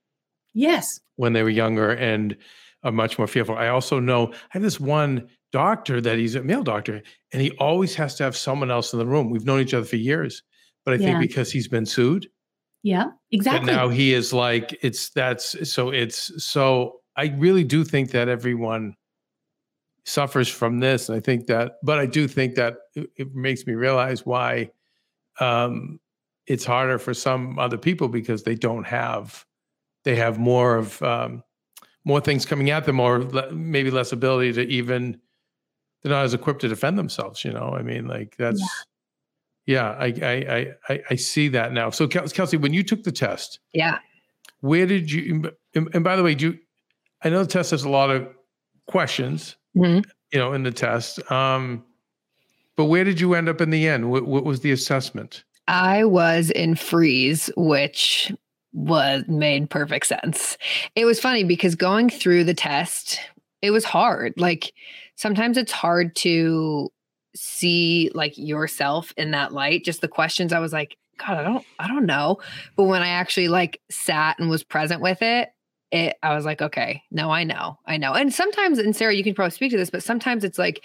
Yes. 0.54 1.00
When 1.16 1.32
they 1.32 1.42
were 1.42 1.50
younger 1.50 1.92
and 1.92 2.36
are 2.82 2.92
much 2.92 3.18
more 3.18 3.26
fearful. 3.26 3.56
I 3.56 3.68
also 3.68 4.00
know 4.00 4.32
I 4.32 4.36
have 4.50 4.62
this 4.62 4.80
one 4.80 5.28
doctor 5.52 6.00
that 6.00 6.18
he's 6.18 6.34
a 6.34 6.42
male 6.42 6.62
doctor 6.62 7.02
and 7.32 7.42
he 7.42 7.50
always 7.52 7.94
has 7.94 8.14
to 8.16 8.24
have 8.24 8.36
someone 8.36 8.70
else 8.70 8.92
in 8.92 8.98
the 8.98 9.06
room. 9.06 9.30
We've 9.30 9.44
known 9.44 9.60
each 9.60 9.74
other 9.74 9.84
for 9.84 9.96
years, 9.96 10.42
but 10.84 10.94
I 10.94 10.96
yeah. 10.96 11.06
think 11.06 11.20
because 11.20 11.52
he's 11.52 11.68
been 11.68 11.86
sued. 11.86 12.28
Yeah, 12.82 13.08
exactly. 13.30 13.70
now 13.70 13.88
he 13.90 14.14
is 14.14 14.32
like, 14.32 14.78
it's 14.80 15.10
that's 15.10 15.70
so 15.70 15.90
it's 15.90 16.32
so 16.42 17.00
I 17.16 17.34
really 17.36 17.64
do 17.64 17.84
think 17.84 18.10
that 18.12 18.28
everyone 18.28 18.94
suffers 20.04 20.48
from 20.48 20.80
this. 20.80 21.08
And 21.08 21.16
I 21.16 21.20
think 21.20 21.46
that, 21.46 21.72
but 21.82 21.98
I 21.98 22.06
do 22.06 22.26
think 22.26 22.54
that 22.54 22.76
it, 22.94 23.10
it 23.16 23.34
makes 23.34 23.66
me 23.66 23.74
realize 23.74 24.24
why 24.24 24.70
um, 25.38 26.00
it's 26.46 26.64
harder 26.64 26.98
for 26.98 27.14
some 27.14 27.58
other 27.58 27.78
people 27.78 28.08
because 28.08 28.42
they 28.42 28.54
don't 28.54 28.84
have, 28.86 29.44
they 30.04 30.16
have 30.16 30.38
more 30.38 30.76
of, 30.76 31.02
um, 31.02 31.42
more 32.04 32.20
things 32.20 32.46
coming 32.46 32.70
at 32.70 32.84
them 32.86 32.98
or 32.98 33.22
le- 33.22 33.52
maybe 33.52 33.90
less 33.90 34.12
ability 34.12 34.52
to 34.54 34.62
even, 34.68 35.20
they're 36.02 36.12
not 36.12 36.24
as 36.24 36.32
equipped 36.32 36.62
to 36.62 36.68
defend 36.68 36.98
themselves, 36.98 37.44
you 37.44 37.52
know? 37.52 37.74
I 37.76 37.82
mean, 37.82 38.06
like 38.08 38.34
that's, 38.38 38.60
yeah, 39.66 40.02
yeah 40.10 40.26
I, 40.26 40.34
I, 40.88 40.94
I, 40.94 41.02
I 41.10 41.14
see 41.16 41.48
that 41.48 41.72
now. 41.72 41.90
So 41.90 42.08
Kelsey, 42.08 42.56
when 42.56 42.72
you 42.72 42.82
took 42.82 43.02
the 43.02 43.12
test, 43.12 43.60
yeah, 43.74 43.98
where 44.60 44.86
did 44.86 45.12
you, 45.12 45.52
and, 45.74 45.88
and 45.92 46.02
by 46.02 46.16
the 46.16 46.22
way, 46.22 46.34
do 46.34 46.52
you, 46.52 46.58
I 47.22 47.28
know 47.28 47.42
the 47.42 47.50
test 47.50 47.70
has 47.72 47.84
a 47.84 47.88
lot 47.90 48.10
of 48.10 48.28
questions 48.86 49.56
mm-hmm. 49.76 50.08
you 50.32 50.38
know, 50.38 50.52
in 50.52 50.62
the 50.62 50.70
test. 50.70 51.30
Um, 51.30 51.84
but 52.76 52.86
where 52.86 53.04
did 53.04 53.20
you 53.20 53.34
end 53.34 53.48
up 53.48 53.60
in 53.60 53.70
the 53.70 53.88
end? 53.88 54.10
What, 54.10 54.26
what 54.26 54.44
was 54.44 54.60
the 54.60 54.72
assessment? 54.72 55.44
I 55.68 56.04
was 56.04 56.50
in 56.50 56.74
freeze, 56.74 57.50
which 57.56 58.32
was 58.72 59.24
made 59.28 59.70
perfect 59.70 60.06
sense. 60.06 60.56
It 60.94 61.04
was 61.04 61.20
funny 61.20 61.44
because 61.44 61.74
going 61.74 62.08
through 62.10 62.44
the 62.44 62.54
test, 62.54 63.20
it 63.62 63.70
was 63.70 63.84
hard. 63.84 64.34
Like 64.36 64.72
sometimes 65.16 65.56
it's 65.56 65.72
hard 65.72 66.16
to 66.16 66.90
see 67.34 68.10
like 68.14 68.36
yourself 68.36 69.12
in 69.16 69.32
that 69.32 69.52
light. 69.52 69.84
Just 69.84 70.00
the 70.00 70.08
questions 70.08 70.52
I 70.52 70.60
was 70.60 70.72
like, 70.72 70.96
God, 71.18 71.38
I 71.38 71.42
don't 71.42 71.66
I 71.78 71.88
don't 71.88 72.06
know. 72.06 72.38
But 72.76 72.84
when 72.84 73.02
I 73.02 73.08
actually 73.08 73.48
like 73.48 73.80
sat 73.90 74.38
and 74.38 74.48
was 74.48 74.64
present 74.64 75.02
with 75.02 75.22
it, 75.22 75.50
it 75.90 76.16
I 76.22 76.34
was 76.34 76.44
like, 76.44 76.62
okay, 76.62 77.02
no, 77.10 77.30
I 77.30 77.44
know, 77.44 77.78
I 77.86 77.96
know. 77.96 78.12
And 78.12 78.32
sometimes, 78.32 78.78
and 78.78 78.94
Sarah, 78.94 79.14
you 79.14 79.24
can 79.24 79.34
probably 79.34 79.50
speak 79.50 79.70
to 79.72 79.76
this, 79.76 79.90
but 79.90 80.02
sometimes 80.02 80.44
it's 80.44 80.58
like 80.58 80.84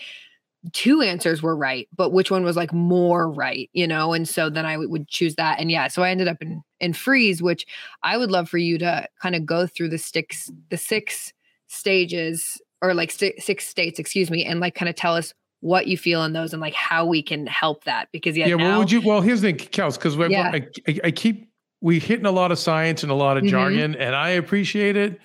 two 0.74 1.02
answers 1.02 1.42
were 1.42 1.56
right, 1.56 1.88
but 1.96 2.12
which 2.12 2.32
one 2.32 2.44
was 2.44 2.56
like 2.56 2.74
more 2.74 3.30
right, 3.30 3.70
you 3.74 3.88
know? 3.88 4.14
And 4.14 4.28
so 4.28 4.50
then 4.50 4.66
I 4.66 4.78
would 4.78 5.08
choose 5.08 5.36
that. 5.36 5.60
And 5.60 5.70
yeah, 5.70 5.88
so 5.88 6.04
I 6.04 6.10
ended 6.10 6.28
up 6.28 6.42
in 6.42 6.64
in 6.80 6.94
freeze, 6.94 7.42
which 7.42 7.66
I 8.04 8.18
would 8.18 8.32
love 8.32 8.50
for 8.50 8.58
you 8.58 8.78
to 8.80 9.08
kind 9.22 9.36
of 9.36 9.46
go 9.46 9.68
through 9.68 9.90
the 9.90 9.98
six 9.98 10.52
the 10.70 10.78
six 10.78 11.34
stages 11.68 12.62
or 12.82 12.94
like 12.94 13.12
six 13.12 13.68
states, 13.68 14.00
excuse 14.00 14.30
me, 14.30 14.46
and 14.46 14.60
like 14.60 14.76
kind 14.76 14.90
of 14.90 14.96
tell 14.96 15.16
us 15.16 15.34
what 15.62 15.88
you 15.88 15.98
feel 15.98 16.24
in 16.24 16.34
those 16.34 16.54
and 16.54 16.62
like 16.62 16.76
how 16.76 17.06
we 17.06 17.24
can 17.24 17.48
help 17.48 17.86
that 17.86 18.08
because 18.12 18.38
yeah, 18.38 18.48
yeah. 18.48 18.56
Now, 18.56 18.70
well, 18.70 18.80
would 18.80 18.92
you? 18.92 19.02
Well, 19.02 19.22
here's 19.22 19.42
the 19.42 19.52
thing, 19.52 19.68
Kels, 19.70 19.96
because 19.96 20.16
yeah. 20.30 20.52
I, 20.54 20.68
I, 20.88 21.00
I 21.06 21.12
keep 21.12 21.50
we 21.86 22.00
hitting 22.00 22.26
a 22.26 22.32
lot 22.32 22.52
of 22.52 22.58
science 22.58 23.04
and 23.04 23.12
a 23.12 23.16
lot 23.16 23.38
of 23.38 23.44
mm-hmm. 23.44 23.52
jargon, 23.52 23.96
and 23.96 24.16
I 24.16 24.30
appreciate 24.30 24.98
it, 24.98 25.20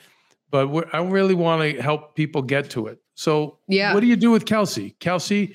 but 0.50 0.68
I 0.92 0.98
really 1.00 1.34
want 1.34 1.62
to 1.62 1.80
help 1.80 2.14
people 2.14 2.42
get 2.42 2.68
to 2.72 2.88
it. 2.88 3.00
So, 3.14 3.56
yeah, 3.66 3.94
what 3.94 4.00
do 4.00 4.06
you 4.06 4.14
do 4.14 4.30
with 4.30 4.44
Kelsey? 4.44 4.94
Kelsey 5.00 5.54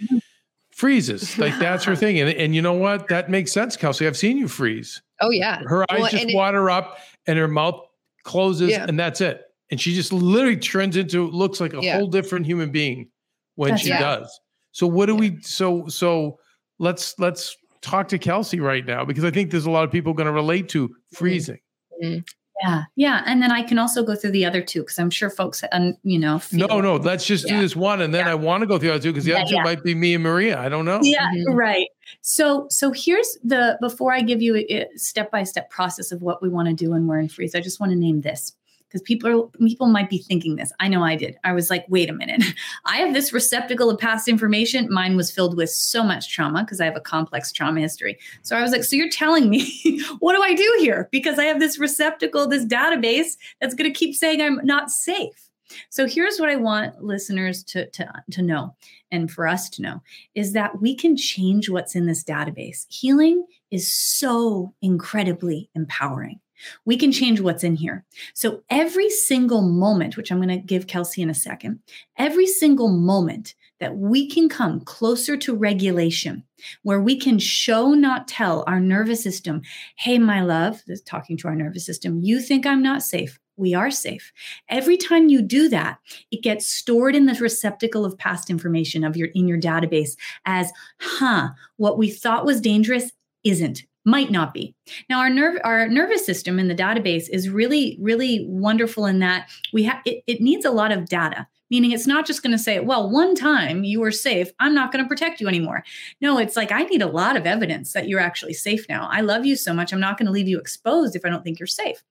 freezes 0.71 1.37
like 1.37 1.59
that's 1.59 1.83
her 1.83 1.95
thing, 2.03 2.19
and 2.19 2.31
and 2.31 2.55
you 2.55 2.61
know 2.63 2.73
what? 2.73 3.07
That 3.09 3.29
makes 3.29 3.51
sense, 3.51 3.77
Kelsey. 3.77 4.07
I've 4.07 4.17
seen 4.17 4.39
you 4.39 4.47
freeze. 4.47 5.03
Oh 5.21 5.29
yeah, 5.29 5.61
her 5.67 5.85
eyes 5.91 5.99
well, 6.01 6.09
just 6.09 6.33
water 6.33 6.69
it, 6.69 6.73
up, 6.73 6.97
and 7.27 7.37
her 7.37 7.47
mouth 7.47 7.81
closes, 8.23 8.71
yeah. 8.71 8.87
and 8.87 8.97
that's 8.99 9.21
it. 9.21 9.43
And 9.69 9.79
she 9.79 9.93
just 9.93 10.11
literally 10.11 10.57
turns 10.57 10.97
into 10.97 11.29
looks 11.29 11.61
like 11.61 11.75
a 11.75 11.81
yeah. 11.83 11.99
whole 11.99 12.07
different 12.07 12.47
human 12.47 12.71
being 12.71 13.09
when 13.53 13.71
that's, 13.71 13.83
she 13.83 13.89
yeah. 13.89 13.99
does. 13.99 14.39
So 14.71 14.87
what 14.87 15.05
do 15.05 15.15
we? 15.15 15.39
So 15.41 15.87
so 15.87 16.39
let's 16.79 17.13
let's 17.19 17.55
talk 17.85 18.07
to 18.09 18.17
Kelsey 18.17 18.59
right 18.59 18.85
now 18.85 19.05
because 19.05 19.23
I 19.23 19.31
think 19.31 19.51
there's 19.51 19.65
a 19.65 19.71
lot 19.71 19.83
of 19.83 19.91
people 19.91 20.13
going 20.13 20.27
to 20.27 20.33
relate 20.33 20.69
to 20.69 20.93
freezing. 21.13 21.59
Mm-hmm. 22.03 22.19
Yeah, 22.63 22.83
yeah, 22.95 23.23
and 23.25 23.43
then 23.43 23.51
I 23.51 23.63
can 23.63 23.77
also 23.77 24.01
go 24.01 24.15
through 24.15 24.31
the 24.31 24.45
other 24.45 24.61
two 24.61 24.79
because 24.79 24.97
I'm 24.97 25.09
sure 25.09 25.29
folks, 25.29 25.61
um, 25.73 25.97
you 26.03 26.17
know. 26.17 26.39
Feel, 26.39 26.69
no, 26.69 26.79
no, 26.79 26.95
let's 26.95 27.25
just 27.25 27.45
yeah. 27.45 27.55
do 27.55 27.61
this 27.61 27.75
one, 27.75 27.99
and 27.99 28.13
then 28.13 28.25
yeah. 28.25 28.31
I 28.31 28.35
want 28.35 28.61
to 28.61 28.67
go 28.67 28.79
through 28.79 28.89
the 28.89 28.95
other 28.95 29.03
two 29.03 29.11
because 29.11 29.25
the 29.25 29.31
yeah, 29.31 29.41
other 29.41 29.49
two 29.49 29.61
might 29.61 29.83
be 29.83 29.93
me 29.93 30.13
and 30.13 30.23
Maria. 30.23 30.57
I 30.57 30.69
don't 30.69 30.85
know. 30.85 31.01
Yeah, 31.03 31.29
mm-hmm. 31.35 31.53
right. 31.53 31.87
So, 32.21 32.67
so 32.69 32.93
here's 32.93 33.37
the 33.43 33.77
before 33.81 34.13
I 34.13 34.21
give 34.21 34.41
you 34.41 34.55
a 34.55 34.87
step 34.95 35.31
by 35.31 35.43
step 35.43 35.69
process 35.69 36.13
of 36.13 36.21
what 36.21 36.41
we 36.41 36.47
want 36.47 36.69
to 36.69 36.73
do 36.73 36.91
when 36.91 37.07
we're 37.07 37.19
in 37.19 37.27
freeze. 37.27 37.55
I 37.55 37.59
just 37.59 37.81
want 37.81 37.91
to 37.91 37.97
name 37.97 38.21
this 38.21 38.53
because 38.95 39.05
people 39.05 39.29
are, 39.29 39.67
people 39.67 39.87
might 39.87 40.09
be 40.09 40.19
thinking 40.19 40.55
this. 40.55 40.71
I 40.79 40.87
know 40.87 41.03
I 41.03 41.17
did. 41.17 41.37
I 41.43 41.51
was 41.51 41.69
like, 41.69 41.85
wait 41.89 42.09
a 42.09 42.13
minute. 42.13 42.43
I 42.85 42.97
have 42.97 43.13
this 43.13 43.33
receptacle 43.33 43.89
of 43.89 43.99
past 43.99 44.29
information. 44.29 44.87
Mine 44.89 45.17
was 45.17 45.29
filled 45.29 45.57
with 45.57 45.69
so 45.69 46.01
much 46.01 46.31
trauma 46.31 46.63
because 46.63 46.79
I 46.79 46.85
have 46.85 46.95
a 46.95 47.01
complex 47.01 47.51
trauma 47.51 47.81
history. 47.81 48.17
So 48.41 48.55
I 48.55 48.61
was 48.61 48.71
like, 48.71 48.85
so 48.85 48.95
you're 48.95 49.09
telling 49.09 49.49
me 49.49 50.01
what 50.19 50.33
do 50.33 50.41
I 50.41 50.53
do 50.53 50.77
here? 50.79 51.09
Because 51.11 51.37
I 51.37 51.43
have 51.43 51.59
this 51.59 51.77
receptacle, 51.77 52.47
this 52.47 52.65
database 52.65 53.35
that's 53.59 53.75
going 53.75 53.91
to 53.91 53.97
keep 53.97 54.15
saying 54.15 54.41
I'm 54.41 54.61
not 54.63 54.89
safe. 54.89 55.49
So 55.89 56.07
here's 56.07 56.39
what 56.39 56.49
I 56.49 56.55
want 56.55 57.03
listeners 57.03 57.63
to, 57.65 57.89
to, 57.89 58.09
to 58.31 58.41
know 58.41 58.75
and 59.11 59.29
for 59.29 59.45
us 59.45 59.69
to 59.71 59.81
know 59.81 60.01
is 60.35 60.53
that 60.53 60.79
we 60.79 60.95
can 60.95 61.17
change 61.17 61.69
what's 61.69 61.95
in 61.95 62.05
this 62.05 62.23
database. 62.23 62.85
Healing 62.87 63.45
is 63.71 63.91
so 63.91 64.73
incredibly 64.81 65.69
empowering. 65.75 66.39
We 66.85 66.97
can 66.97 67.11
change 67.11 67.41
what's 67.41 67.63
in 67.63 67.75
here. 67.75 68.05
So 68.33 68.63
every 68.69 69.09
single 69.09 69.61
moment, 69.61 70.17
which 70.17 70.31
I'm 70.31 70.41
going 70.41 70.49
to 70.49 70.57
give 70.57 70.87
Kelsey 70.87 71.21
in 71.21 71.29
a 71.29 71.33
second, 71.33 71.79
every 72.17 72.47
single 72.47 72.89
moment 72.89 73.55
that 73.79 73.97
we 73.97 74.29
can 74.29 74.47
come 74.47 74.79
closer 74.79 75.35
to 75.35 75.53
regulation, 75.53 76.43
where 76.83 77.01
we 77.01 77.19
can 77.19 77.37
show, 77.37 77.93
not 77.93 78.27
tell 78.27 78.63
our 78.67 78.79
nervous 78.79 79.21
system, 79.21 79.61
hey, 79.97 80.17
my 80.17 80.41
love, 80.41 80.81
talking 81.05 81.35
to 81.37 81.49
our 81.49 81.55
nervous 81.55 81.85
system, 81.85 82.19
you 82.21 82.39
think 82.39 82.65
I'm 82.65 82.81
not 82.81 83.03
safe. 83.03 83.37
we 83.57 83.73
are 83.73 83.91
safe. 83.91 84.31
Every 84.69 84.97
time 84.97 85.29
you 85.29 85.41
do 85.41 85.69
that, 85.69 85.99
it 86.31 86.43
gets 86.43 86.67
stored 86.67 87.15
in 87.15 87.25
the 87.25 87.33
receptacle 87.35 88.05
of 88.05 88.17
past 88.17 88.49
information 88.49 89.03
of 89.03 89.15
your 89.15 89.29
in 89.33 89.47
your 89.47 89.59
database 89.59 90.15
as, 90.45 90.71
huh, 90.99 91.49
what 91.77 91.97
we 91.97 92.09
thought 92.09 92.45
was 92.45 92.61
dangerous 92.61 93.11
isn't 93.43 93.83
might 94.05 94.31
not 94.31 94.53
be. 94.53 94.75
Now 95.09 95.19
our 95.19 95.29
nerve 95.29 95.59
our 95.63 95.87
nervous 95.87 96.25
system 96.25 96.59
in 96.59 96.67
the 96.67 96.75
database 96.75 97.27
is 97.29 97.49
really 97.49 97.97
really 97.99 98.45
wonderful 98.47 99.05
in 99.05 99.19
that 99.19 99.49
we 99.73 99.83
have 99.83 100.01
it, 100.05 100.23
it 100.27 100.41
needs 100.41 100.65
a 100.65 100.71
lot 100.71 100.91
of 100.91 101.07
data 101.07 101.47
meaning 101.71 101.91
it's 101.91 102.05
not 102.05 102.27
just 102.27 102.43
going 102.43 102.51
to 102.51 102.61
say 102.61 102.79
well 102.79 103.09
one 103.09 103.33
time 103.33 103.83
you 103.83 103.99
were 103.99 104.11
safe 104.11 104.51
i'm 104.59 104.75
not 104.75 104.91
going 104.91 105.03
to 105.03 105.09
protect 105.09 105.41
you 105.41 105.47
anymore. 105.47 105.83
No 106.21 106.37
it's 106.37 106.55
like 106.55 106.71
i 106.71 106.83
need 106.83 107.01
a 107.01 107.07
lot 107.07 107.35
of 107.35 107.47
evidence 107.47 107.93
that 107.93 108.07
you're 108.07 108.19
actually 108.19 108.53
safe 108.53 108.85
now. 108.87 109.09
I 109.11 109.21
love 109.21 109.45
you 109.45 109.55
so 109.55 109.73
much 109.73 109.91
i'm 109.91 109.99
not 109.99 110.17
going 110.17 110.27
to 110.27 110.31
leave 110.31 110.47
you 110.47 110.59
exposed 110.59 111.15
if 111.15 111.25
i 111.25 111.29
don't 111.29 111.43
think 111.43 111.59
you're 111.59 111.67
safe 111.67 112.03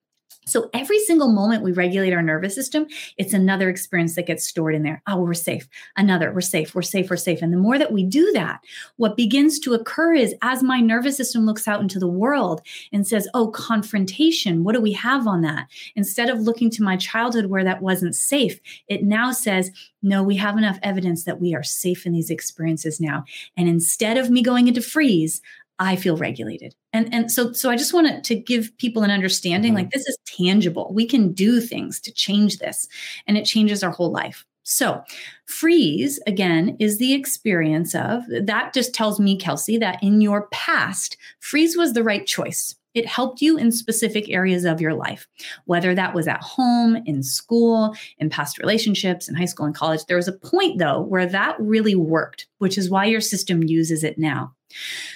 so 0.47 0.69
every 0.73 0.99
single 0.99 1.31
moment 1.31 1.63
we 1.63 1.71
regulate 1.71 2.13
our 2.13 2.21
nervous 2.21 2.53
system, 2.53 2.85
it's 3.17 3.33
another 3.33 3.67
experience 3.67 4.15
that 4.15 4.27
gets 4.27 4.45
stored 4.45 4.75
in 4.75 4.83
there. 4.83 5.01
Oh, 5.07 5.17
we're 5.21 5.33
safe. 5.33 5.67
Another, 5.97 6.31
we're 6.31 6.41
safe, 6.41 6.75
we're 6.75 6.83
safe, 6.83 7.09
we're 7.09 7.17
safe. 7.17 7.41
And 7.41 7.51
the 7.51 7.57
more 7.57 7.79
that 7.79 7.91
we 7.91 8.03
do 8.03 8.31
that, 8.33 8.61
what 8.97 9.17
begins 9.17 9.59
to 9.59 9.73
occur 9.73 10.13
is 10.13 10.35
as 10.43 10.61
my 10.61 10.79
nervous 10.79 11.17
system 11.17 11.45
looks 11.47 11.67
out 11.67 11.81
into 11.81 11.97
the 11.97 12.07
world 12.07 12.61
and 12.93 13.07
says, 13.07 13.27
oh, 13.33 13.47
confrontation, 13.47 14.63
what 14.63 14.75
do 14.75 14.81
we 14.81 14.91
have 14.91 15.25
on 15.25 15.41
that? 15.41 15.67
Instead 15.95 16.29
of 16.29 16.41
looking 16.41 16.69
to 16.69 16.83
my 16.83 16.95
childhood 16.95 17.47
where 17.47 17.63
that 17.63 17.81
wasn't 17.81 18.15
safe, 18.15 18.59
it 18.87 19.03
now 19.03 19.31
says, 19.31 19.71
no, 20.03 20.21
we 20.21 20.35
have 20.35 20.57
enough 20.57 20.77
evidence 20.83 21.23
that 21.23 21.41
we 21.41 21.55
are 21.55 21.63
safe 21.63 22.05
in 22.05 22.13
these 22.13 22.29
experiences 22.29 23.01
now. 23.01 23.23
And 23.57 23.67
instead 23.67 24.17
of 24.17 24.29
me 24.29 24.43
going 24.43 24.67
into 24.67 24.81
freeze, 24.81 25.41
I 25.79 25.95
feel 25.95 26.17
regulated. 26.17 26.75
And 26.93 27.13
and 27.13 27.31
so 27.31 27.51
so 27.51 27.69
I 27.69 27.75
just 27.75 27.93
wanted 27.93 28.23
to 28.25 28.35
give 28.35 28.75
people 28.77 29.03
an 29.03 29.11
understanding 29.11 29.71
mm-hmm. 29.71 29.83
like 29.83 29.91
this 29.91 30.07
is 30.07 30.17
tangible. 30.25 30.91
We 30.93 31.05
can 31.05 31.33
do 31.33 31.59
things 31.59 31.99
to 32.01 32.11
change 32.13 32.59
this 32.59 32.87
and 33.27 33.37
it 33.37 33.45
changes 33.45 33.83
our 33.83 33.91
whole 33.91 34.11
life. 34.11 34.45
So, 34.67 35.03
freeze 35.45 36.19
again 36.25 36.75
is 36.79 36.97
the 36.97 37.13
experience 37.13 37.93
of 37.93 38.23
that 38.29 38.73
just 38.73 38.95
tells 38.95 39.19
me 39.19 39.37
Kelsey 39.37 39.77
that 39.77 40.01
in 40.01 40.21
your 40.21 40.47
past 40.47 41.17
freeze 41.39 41.77
was 41.77 41.93
the 41.93 42.03
right 42.03 42.25
choice. 42.25 42.75
It 42.95 43.05
helped 43.05 43.41
you 43.41 43.57
in 43.57 43.71
specific 43.71 44.29
areas 44.29 44.65
of 44.65 44.81
your 44.81 44.93
life, 44.93 45.27
whether 45.65 45.93
that 45.93 46.15
was 46.15 46.27
at 46.27 46.41
home, 46.41 46.95
in 47.05 47.21
school, 47.21 47.95
in 48.17 48.29
past 48.29 48.57
relationships, 48.57 49.29
in 49.29 49.35
high 49.35 49.45
school 49.45 49.65
and 49.65 49.75
college. 49.75 50.05
There 50.05 50.17
was 50.17 50.27
a 50.27 50.33
point, 50.33 50.79
though, 50.79 51.01
where 51.01 51.27
that 51.27 51.55
really 51.59 51.95
worked, 51.95 52.47
which 52.57 52.77
is 52.77 52.89
why 52.89 53.05
your 53.05 53.21
system 53.21 53.61
uses 53.63 54.03
it 54.03 54.17
now. 54.17 54.53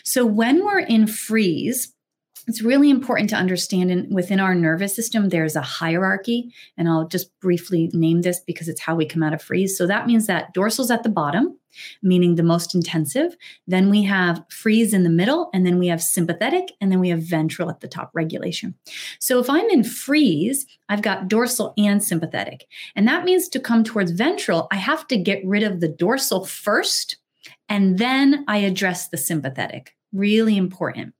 So 0.03 0.25
when 0.25 0.63
we're 0.63 0.79
in 0.79 1.07
freeze, 1.07 1.93
it's 2.49 2.61
really 2.61 2.89
important 2.89 3.29
to 3.29 3.35
understand 3.35 3.91
in, 3.91 4.09
within 4.09 4.39
our 4.39 4.55
nervous 4.55 4.95
system 4.95 5.29
there's 5.29 5.55
a 5.55 5.61
hierarchy 5.61 6.51
and 6.77 6.89
i'll 6.89 7.07
just 7.07 7.37
briefly 7.39 7.89
name 7.93 8.21
this 8.21 8.39
because 8.41 8.67
it's 8.67 8.81
how 8.81 8.95
we 8.95 9.05
come 9.05 9.23
out 9.23 9.33
of 9.33 9.41
freeze 9.41 9.77
so 9.77 9.87
that 9.87 10.07
means 10.07 10.27
that 10.27 10.53
dorsal's 10.53 10.91
at 10.91 11.03
the 11.03 11.09
bottom 11.09 11.57
meaning 12.01 12.35
the 12.35 12.43
most 12.43 12.73
intensive 12.73 13.35
then 13.67 13.89
we 13.89 14.03
have 14.03 14.43
freeze 14.49 14.93
in 14.93 15.03
the 15.03 15.09
middle 15.09 15.49
and 15.53 15.65
then 15.65 15.77
we 15.77 15.87
have 15.87 16.01
sympathetic 16.01 16.71
and 16.81 16.91
then 16.91 16.99
we 16.99 17.09
have 17.09 17.21
ventral 17.21 17.69
at 17.69 17.79
the 17.79 17.87
top 17.87 18.09
regulation 18.13 18.73
so 19.19 19.39
if 19.39 19.49
i'm 19.49 19.69
in 19.69 19.83
freeze 19.83 20.65
i've 20.89 21.03
got 21.03 21.27
dorsal 21.27 21.73
and 21.77 22.03
sympathetic 22.03 22.65
and 22.95 23.07
that 23.07 23.23
means 23.23 23.47
to 23.47 23.59
come 23.59 23.83
towards 23.83 24.11
ventral 24.11 24.67
i 24.71 24.75
have 24.75 25.07
to 25.07 25.15
get 25.15 25.45
rid 25.45 25.63
of 25.63 25.79
the 25.79 25.87
dorsal 25.87 26.45
first 26.45 27.17
and 27.69 27.99
then 27.99 28.43
I 28.47 28.57
address 28.57 29.09
the 29.09 29.17
sympathetic. 29.17 29.95
Really 30.11 30.57
important. 30.57 31.13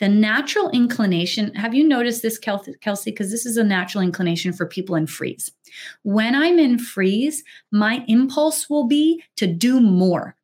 The 0.00 0.08
natural 0.08 0.70
inclination, 0.70 1.54
have 1.54 1.74
you 1.74 1.86
noticed 1.86 2.22
this, 2.22 2.38
Kelsey? 2.38 2.72
Because 3.04 3.30
this 3.30 3.44
is 3.44 3.56
a 3.56 3.64
natural 3.64 4.02
inclination 4.02 4.52
for 4.52 4.66
people 4.66 4.94
in 4.94 5.06
freeze. 5.06 5.52
When 6.02 6.34
I'm 6.34 6.58
in 6.58 6.78
freeze, 6.78 7.42
my 7.72 8.04
impulse 8.08 8.70
will 8.70 8.86
be 8.86 9.22
to 9.36 9.46
do 9.46 9.80
more, 9.80 10.36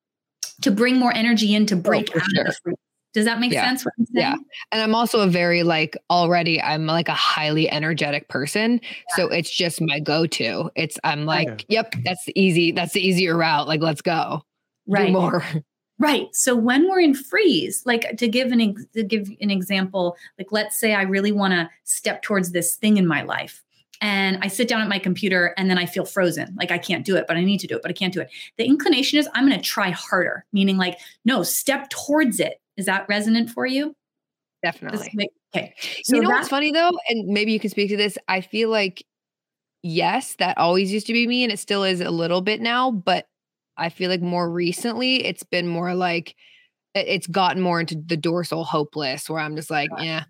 to 0.62 0.70
bring 0.70 0.98
more 0.98 1.14
energy 1.14 1.54
in, 1.54 1.66
to 1.66 1.76
oh, 1.76 1.80
break 1.80 2.10
oh, 2.14 2.18
out 2.18 2.26
sure. 2.34 2.40
of 2.42 2.46
the 2.46 2.56
freeze. 2.62 2.76
Does 3.14 3.26
that 3.26 3.40
make 3.40 3.52
yeah. 3.52 3.64
sense? 3.64 3.86
Yeah. 4.12 4.36
And 4.72 4.80
I'm 4.80 4.94
also 4.94 5.20
a 5.20 5.26
very 5.26 5.64
like 5.64 5.98
already 6.08 6.62
I'm 6.62 6.86
like 6.86 7.08
a 7.08 7.14
highly 7.14 7.70
energetic 7.70 8.28
person. 8.28 8.80
Yeah. 8.82 9.16
So 9.16 9.28
it's 9.28 9.54
just 9.54 9.82
my 9.82 10.00
go-to. 10.00 10.70
It's 10.76 10.98
I'm 11.04 11.26
like, 11.26 11.66
yeah. 11.68 11.82
yep, 11.82 11.94
that's 12.04 12.24
the 12.24 12.32
easy, 12.40 12.72
that's 12.72 12.94
the 12.94 13.06
easier 13.06 13.36
route. 13.36 13.68
Like, 13.68 13.82
let's 13.82 14.00
go 14.00 14.42
right. 14.88 15.08
do 15.08 15.12
more. 15.12 15.44
Right. 16.02 16.34
So 16.34 16.56
when 16.56 16.88
we're 16.88 16.98
in 16.98 17.14
freeze, 17.14 17.86
like 17.86 18.16
to 18.16 18.26
give 18.26 18.50
an 18.50 18.88
to 18.92 19.04
give 19.04 19.30
an 19.40 19.52
example, 19.52 20.16
like 20.36 20.50
let's 20.50 20.76
say 20.76 20.94
I 20.94 21.02
really 21.02 21.30
want 21.30 21.52
to 21.52 21.70
step 21.84 22.22
towards 22.22 22.50
this 22.50 22.74
thing 22.74 22.96
in 22.96 23.06
my 23.06 23.22
life 23.22 23.62
and 24.00 24.36
I 24.42 24.48
sit 24.48 24.66
down 24.66 24.80
at 24.80 24.88
my 24.88 24.98
computer 24.98 25.54
and 25.56 25.70
then 25.70 25.78
I 25.78 25.86
feel 25.86 26.04
frozen. 26.04 26.56
Like 26.58 26.72
I 26.72 26.78
can't 26.78 27.06
do 27.06 27.14
it, 27.14 27.26
but 27.28 27.36
I 27.36 27.44
need 27.44 27.60
to 27.60 27.68
do 27.68 27.76
it, 27.76 27.82
but 27.82 27.90
I 27.92 27.94
can't 27.94 28.12
do 28.12 28.20
it. 28.20 28.30
The 28.58 28.64
inclination 28.64 29.20
is 29.20 29.28
I'm 29.32 29.46
going 29.46 29.56
to 29.56 29.64
try 29.64 29.90
harder, 29.90 30.44
meaning 30.52 30.76
like 30.76 30.98
no, 31.24 31.44
step 31.44 31.88
towards 31.88 32.40
it. 32.40 32.60
Is 32.76 32.86
that 32.86 33.06
resonant 33.08 33.50
for 33.50 33.64
you? 33.64 33.94
Definitely. 34.64 35.30
okay. 35.54 35.72
So 36.02 36.16
you 36.16 36.22
know 36.22 36.30
what's 36.30 36.48
funny 36.48 36.72
though, 36.72 36.90
and 37.10 37.28
maybe 37.28 37.52
you 37.52 37.60
can 37.60 37.70
speak 37.70 37.90
to 37.90 37.96
this. 37.96 38.18
I 38.26 38.40
feel 38.40 38.70
like 38.70 39.04
yes, 39.84 40.34
that 40.40 40.58
always 40.58 40.92
used 40.92 41.06
to 41.06 41.12
be 41.12 41.28
me 41.28 41.44
and 41.44 41.52
it 41.52 41.60
still 41.60 41.84
is 41.84 42.00
a 42.00 42.10
little 42.10 42.40
bit 42.40 42.60
now, 42.60 42.90
but 42.90 43.28
I 43.76 43.88
feel 43.88 44.10
like 44.10 44.22
more 44.22 44.50
recently 44.50 45.24
it's 45.24 45.42
been 45.42 45.66
more 45.66 45.94
like 45.94 46.34
it's 46.94 47.26
gotten 47.26 47.62
more 47.62 47.80
into 47.80 47.94
the 47.94 48.16
dorsal 48.16 48.64
hopeless 48.64 49.30
where 49.30 49.40
I'm 49.40 49.56
just 49.56 49.70
like, 49.70 49.90
yeah, 49.98 50.24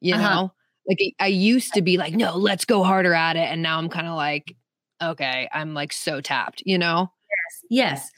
you 0.00 0.14
uh-huh. 0.14 0.34
know, 0.34 0.52
like 0.88 0.98
I 1.20 1.26
used 1.26 1.74
to 1.74 1.82
be 1.82 1.96
like, 1.98 2.14
no, 2.14 2.36
let's 2.36 2.64
go 2.64 2.82
harder 2.82 3.14
at 3.14 3.36
it. 3.36 3.50
And 3.50 3.62
now 3.62 3.78
I'm 3.78 3.88
kind 3.88 4.06
of 4.06 4.14
like, 4.16 4.56
okay, 5.02 5.48
I'm 5.52 5.74
like 5.74 5.92
so 5.92 6.20
tapped, 6.20 6.62
you 6.64 6.78
know? 6.78 7.10
Yes. 7.68 7.94
Yes. 7.94 8.10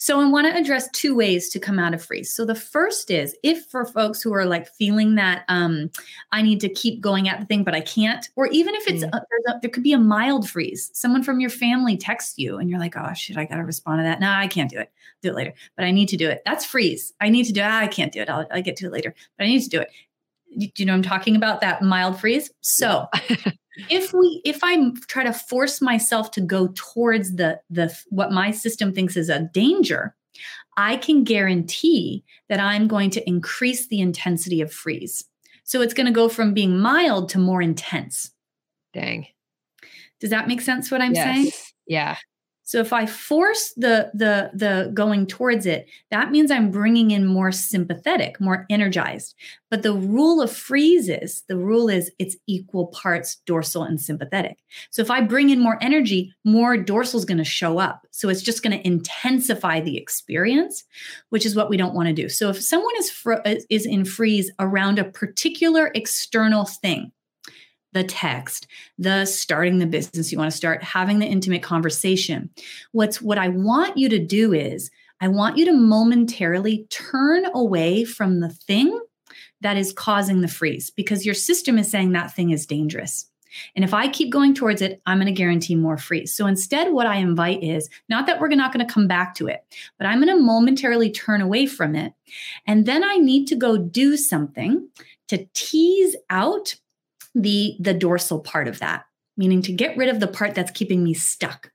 So 0.00 0.20
I 0.20 0.28
want 0.28 0.46
to 0.46 0.56
address 0.56 0.88
two 0.92 1.14
ways 1.16 1.48
to 1.50 1.58
come 1.58 1.78
out 1.78 1.92
of 1.92 2.04
freeze. 2.04 2.32
So 2.32 2.44
the 2.44 2.54
first 2.54 3.10
is 3.10 3.36
if 3.42 3.64
for 3.66 3.84
folks 3.84 4.22
who 4.22 4.32
are 4.32 4.44
like 4.44 4.68
feeling 4.68 5.16
that 5.16 5.44
um, 5.48 5.90
I 6.30 6.40
need 6.40 6.60
to 6.60 6.68
keep 6.68 7.00
going 7.00 7.28
at 7.28 7.40
the 7.40 7.46
thing, 7.46 7.64
but 7.64 7.74
I 7.74 7.80
can't, 7.80 8.28
or 8.36 8.46
even 8.46 8.76
if 8.76 8.86
it's 8.86 9.02
mm. 9.02 9.10
a, 9.12 9.50
a, 9.50 9.60
there 9.60 9.70
could 9.70 9.82
be 9.82 9.92
a 9.92 9.98
mild 9.98 10.48
freeze. 10.48 10.90
Someone 10.94 11.24
from 11.24 11.40
your 11.40 11.50
family 11.50 11.96
texts 11.96 12.38
you 12.38 12.58
and 12.58 12.70
you're 12.70 12.78
like, 12.78 12.96
oh 12.96 13.12
shit, 13.14 13.36
I 13.36 13.44
got 13.44 13.56
to 13.56 13.64
respond 13.64 13.98
to 13.98 14.04
that. 14.04 14.20
No, 14.20 14.30
I 14.30 14.46
can't 14.46 14.70
do 14.70 14.78
it. 14.78 14.92
do 15.20 15.30
it 15.30 15.34
later, 15.34 15.54
but 15.76 15.84
I 15.84 15.90
need 15.90 16.08
to 16.10 16.16
do 16.16 16.28
it. 16.28 16.42
That's 16.44 16.64
freeze. 16.64 17.12
I 17.20 17.28
need 17.28 17.44
to 17.44 17.52
do 17.52 17.60
it. 17.60 17.66
Ah, 17.66 17.80
I 17.80 17.88
can't 17.88 18.12
do 18.12 18.20
it. 18.20 18.30
I'll, 18.30 18.46
I'll 18.52 18.62
get 18.62 18.76
to 18.76 18.86
it 18.86 18.92
later, 18.92 19.14
but 19.36 19.44
I 19.44 19.48
need 19.48 19.62
to 19.62 19.68
do 19.68 19.80
it. 19.80 19.90
Do 20.56 20.70
you 20.76 20.86
know 20.86 20.94
I'm 20.94 21.02
talking 21.02 21.36
about? 21.36 21.60
That 21.60 21.82
mild 21.82 22.20
freeze? 22.20 22.50
So 22.60 23.06
if 23.88 24.12
we 24.12 24.40
if 24.44 24.58
i 24.62 24.90
try 25.06 25.22
to 25.22 25.32
force 25.32 25.80
myself 25.80 26.30
to 26.32 26.40
go 26.40 26.68
towards 26.74 27.36
the 27.36 27.60
the 27.70 27.96
what 28.10 28.32
my 28.32 28.50
system 28.50 28.92
thinks 28.92 29.16
is 29.16 29.28
a 29.28 29.48
danger 29.54 30.14
i 30.76 30.96
can 30.96 31.24
guarantee 31.24 32.24
that 32.48 32.60
i'm 32.60 32.88
going 32.88 33.10
to 33.10 33.26
increase 33.28 33.86
the 33.88 34.00
intensity 34.00 34.60
of 34.60 34.72
freeze. 34.72 35.24
So 35.64 35.82
it's 35.82 35.94
going 35.94 36.06
to 36.06 36.12
go 36.12 36.30
from 36.30 36.54
being 36.54 36.78
mild 36.78 37.28
to 37.30 37.38
more 37.38 37.60
intense. 37.60 38.30
Dang. 38.94 39.26
Does 40.18 40.30
that 40.30 40.48
make 40.48 40.60
sense 40.60 40.90
what 40.90 41.00
i'm 41.00 41.14
yes. 41.14 41.24
saying 41.24 41.52
yeah 41.86 42.16
so 42.68 42.80
if 42.80 42.92
I 42.92 43.06
force 43.06 43.72
the 43.78 44.10
the 44.12 44.50
the 44.52 44.90
going 44.92 45.26
towards 45.26 45.64
it, 45.64 45.88
that 46.10 46.30
means 46.30 46.50
I'm 46.50 46.70
bringing 46.70 47.12
in 47.12 47.24
more 47.24 47.50
sympathetic, 47.50 48.38
more 48.42 48.66
energized. 48.68 49.34
But 49.70 49.82
the 49.82 49.94
rule 49.94 50.42
of 50.42 50.52
freezes, 50.52 51.44
the 51.48 51.56
rule 51.56 51.88
is 51.88 52.10
it's 52.18 52.36
equal 52.46 52.88
parts 52.88 53.36
dorsal 53.46 53.84
and 53.84 53.98
sympathetic. 53.98 54.58
So 54.90 55.00
if 55.00 55.10
I 55.10 55.22
bring 55.22 55.48
in 55.48 55.60
more 55.60 55.78
energy, 55.80 56.34
more 56.44 56.76
dorsal 56.76 57.18
is 57.18 57.24
going 57.24 57.38
to 57.38 57.44
show 57.44 57.78
up. 57.78 58.06
So 58.10 58.28
it's 58.28 58.42
just 58.42 58.62
going 58.62 58.78
to 58.78 58.86
intensify 58.86 59.80
the 59.80 59.96
experience, 59.96 60.84
which 61.30 61.46
is 61.46 61.56
what 61.56 61.70
we 61.70 61.78
don't 61.78 61.94
want 61.94 62.08
to 62.08 62.12
do. 62.12 62.28
So 62.28 62.50
if 62.50 62.62
someone 62.62 62.94
is 62.98 63.66
is 63.70 63.86
in 63.86 64.04
freeze 64.04 64.50
around 64.58 64.98
a 64.98 65.04
particular 65.04 65.90
external 65.94 66.66
thing, 66.66 67.12
the 67.92 68.04
text, 68.04 68.66
the 68.98 69.24
starting 69.24 69.78
the 69.78 69.86
business 69.86 70.30
you 70.30 70.38
want 70.38 70.50
to 70.50 70.56
start, 70.56 70.82
having 70.82 71.18
the 71.18 71.26
intimate 71.26 71.62
conversation. 71.62 72.50
What's 72.92 73.22
what 73.22 73.38
I 73.38 73.48
want 73.48 73.96
you 73.96 74.08
to 74.10 74.18
do 74.18 74.52
is 74.52 74.90
I 75.20 75.28
want 75.28 75.56
you 75.56 75.64
to 75.66 75.72
momentarily 75.72 76.86
turn 76.90 77.46
away 77.54 78.04
from 78.04 78.40
the 78.40 78.50
thing 78.50 78.98
that 79.60 79.76
is 79.76 79.92
causing 79.92 80.40
the 80.40 80.48
freeze 80.48 80.90
because 80.90 81.26
your 81.26 81.34
system 81.34 81.78
is 81.78 81.90
saying 81.90 82.12
that 82.12 82.34
thing 82.34 82.50
is 82.50 82.66
dangerous. 82.66 83.26
And 83.74 83.84
if 83.84 83.94
I 83.94 84.08
keep 84.08 84.30
going 84.30 84.54
towards 84.54 84.82
it, 84.82 85.00
I'm 85.06 85.18
going 85.18 85.26
to 85.26 85.32
guarantee 85.32 85.74
more 85.74 85.96
freeze. 85.96 86.34
So 86.36 86.46
instead, 86.46 86.92
what 86.92 87.06
I 87.06 87.16
invite 87.16 87.62
is 87.62 87.88
not 88.08 88.26
that 88.26 88.40
we're 88.40 88.48
not 88.48 88.72
going 88.72 88.86
to 88.86 88.92
come 88.92 89.08
back 89.08 89.34
to 89.36 89.46
it, 89.46 89.64
but 89.96 90.06
I'm 90.06 90.22
going 90.22 90.36
to 90.36 90.42
momentarily 90.42 91.10
turn 91.10 91.40
away 91.40 91.66
from 91.66 91.94
it. 91.94 92.12
And 92.66 92.86
then 92.86 93.02
I 93.02 93.16
need 93.16 93.46
to 93.48 93.56
go 93.56 93.78
do 93.78 94.16
something 94.16 94.88
to 95.28 95.46
tease 95.54 96.14
out 96.30 96.76
the 97.34 97.76
the 97.80 97.94
dorsal 97.94 98.40
part 98.40 98.68
of 98.68 98.78
that 98.78 99.04
meaning 99.36 99.62
to 99.62 99.72
get 99.72 99.96
rid 99.96 100.08
of 100.08 100.20
the 100.20 100.26
part 100.28 100.54
that's 100.54 100.70
keeping 100.72 101.02
me 101.04 101.14
stuck 101.14 101.70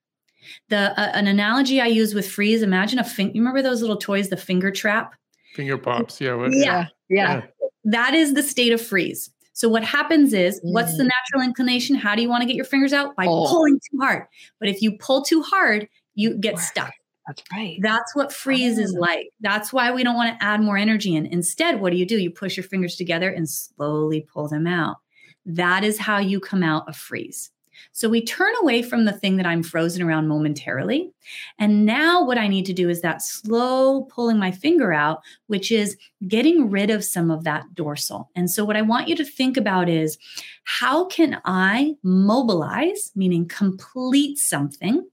the 0.69 0.91
uh, 0.99 1.11
an 1.13 1.27
analogy 1.27 1.79
i 1.81 1.85
use 1.87 2.13
with 2.13 2.29
freeze 2.29 2.61
imagine 2.61 2.99
a 2.99 3.03
finger 3.03 3.31
you 3.35 3.41
remember 3.41 3.61
those 3.61 3.81
little 3.81 3.97
toys 3.97 4.29
the 4.29 4.37
finger 4.37 4.71
trap 4.71 5.15
finger 5.55 5.77
pops 5.77 6.19
yeah 6.19 6.33
what, 6.33 6.51
yeah, 6.53 6.87
yeah, 7.09 7.39
yeah 7.39 7.41
that 7.85 8.13
is 8.13 8.33
the 8.33 8.43
state 8.43 8.71
of 8.73 8.81
freeze 8.81 9.29
So 9.55 9.69
what 9.69 9.83
happens 9.83 10.33
is, 10.33 10.59
what's 10.63 10.97
the 10.97 11.03
Mm. 11.03 11.09
natural 11.15 11.43
inclination? 11.43 11.95
How 11.95 12.15
do 12.15 12.23
you 12.23 12.29
want 12.29 12.41
to 12.41 12.47
get 12.47 12.55
your 12.55 12.65
fingers 12.65 12.91
out? 12.91 13.15
By 13.15 13.27
Oh. 13.27 13.45
pulling 13.47 13.75
too 13.75 13.99
hard. 14.01 14.23
But 14.59 14.67
if 14.67 14.81
you 14.81 14.97
pull 14.97 15.21
too 15.21 15.43
hard, 15.43 15.87
you 16.15 16.33
get 16.35 16.55
Right. 16.55 16.63
stuck. 16.63 16.91
That's 17.27 17.43
right. 17.53 17.77
That's 17.79 18.15
what 18.15 18.33
freeze 18.33 18.79
is 18.79 18.95
Oh. 18.97 18.99
like. 18.99 19.27
That's 19.41 19.71
why 19.71 19.91
we 19.91 20.01
don't 20.03 20.15
want 20.15 20.33
to 20.35 20.43
add 20.43 20.59
more 20.59 20.75
energy 20.75 21.15
in. 21.15 21.27
Instead, 21.27 21.81
what 21.81 21.91
do 21.91 21.97
you 21.99 22.05
do? 22.07 22.17
You 22.17 22.31
push 22.31 22.57
your 22.57 22.63
fingers 22.63 22.95
together 22.95 23.29
and 23.29 23.47
slowly 23.47 24.21
pull 24.33 24.47
them 24.49 24.65
out. 24.65 24.95
That 25.45 25.83
is 25.83 25.97
how 25.97 26.19
you 26.19 26.39
come 26.39 26.63
out 26.63 26.87
of 26.87 26.95
freeze. 26.95 27.51
So 27.91 28.07
we 28.07 28.23
turn 28.23 28.53
away 28.61 28.81
from 28.81 29.05
the 29.05 29.11
thing 29.11 29.37
that 29.37 29.45
I'm 29.45 29.63
frozen 29.63 30.01
around 30.01 30.27
momentarily. 30.27 31.11
And 31.59 31.85
now 31.85 32.23
what 32.23 32.37
I 32.37 32.47
need 32.47 32.65
to 32.67 32.73
do 32.73 32.89
is 32.89 33.01
that 33.01 33.21
slow 33.21 34.03
pulling 34.03 34.37
my 34.37 34.51
finger 34.51 34.93
out, 34.93 35.21
which 35.47 35.71
is 35.71 35.97
getting 36.27 36.69
rid 36.69 36.89
of 36.89 37.03
some 37.03 37.31
of 37.31 37.43
that 37.43 37.73
dorsal. 37.73 38.29
And 38.35 38.49
so 38.49 38.63
what 38.63 38.77
I 38.77 38.81
want 38.81 39.07
you 39.07 39.15
to 39.15 39.25
think 39.25 39.57
about 39.57 39.89
is 39.89 40.17
how 40.63 41.05
can 41.05 41.41
I 41.45 41.95
mobilize, 42.03 43.11
meaning 43.15 43.47
complete 43.47 44.37
something? 44.37 45.05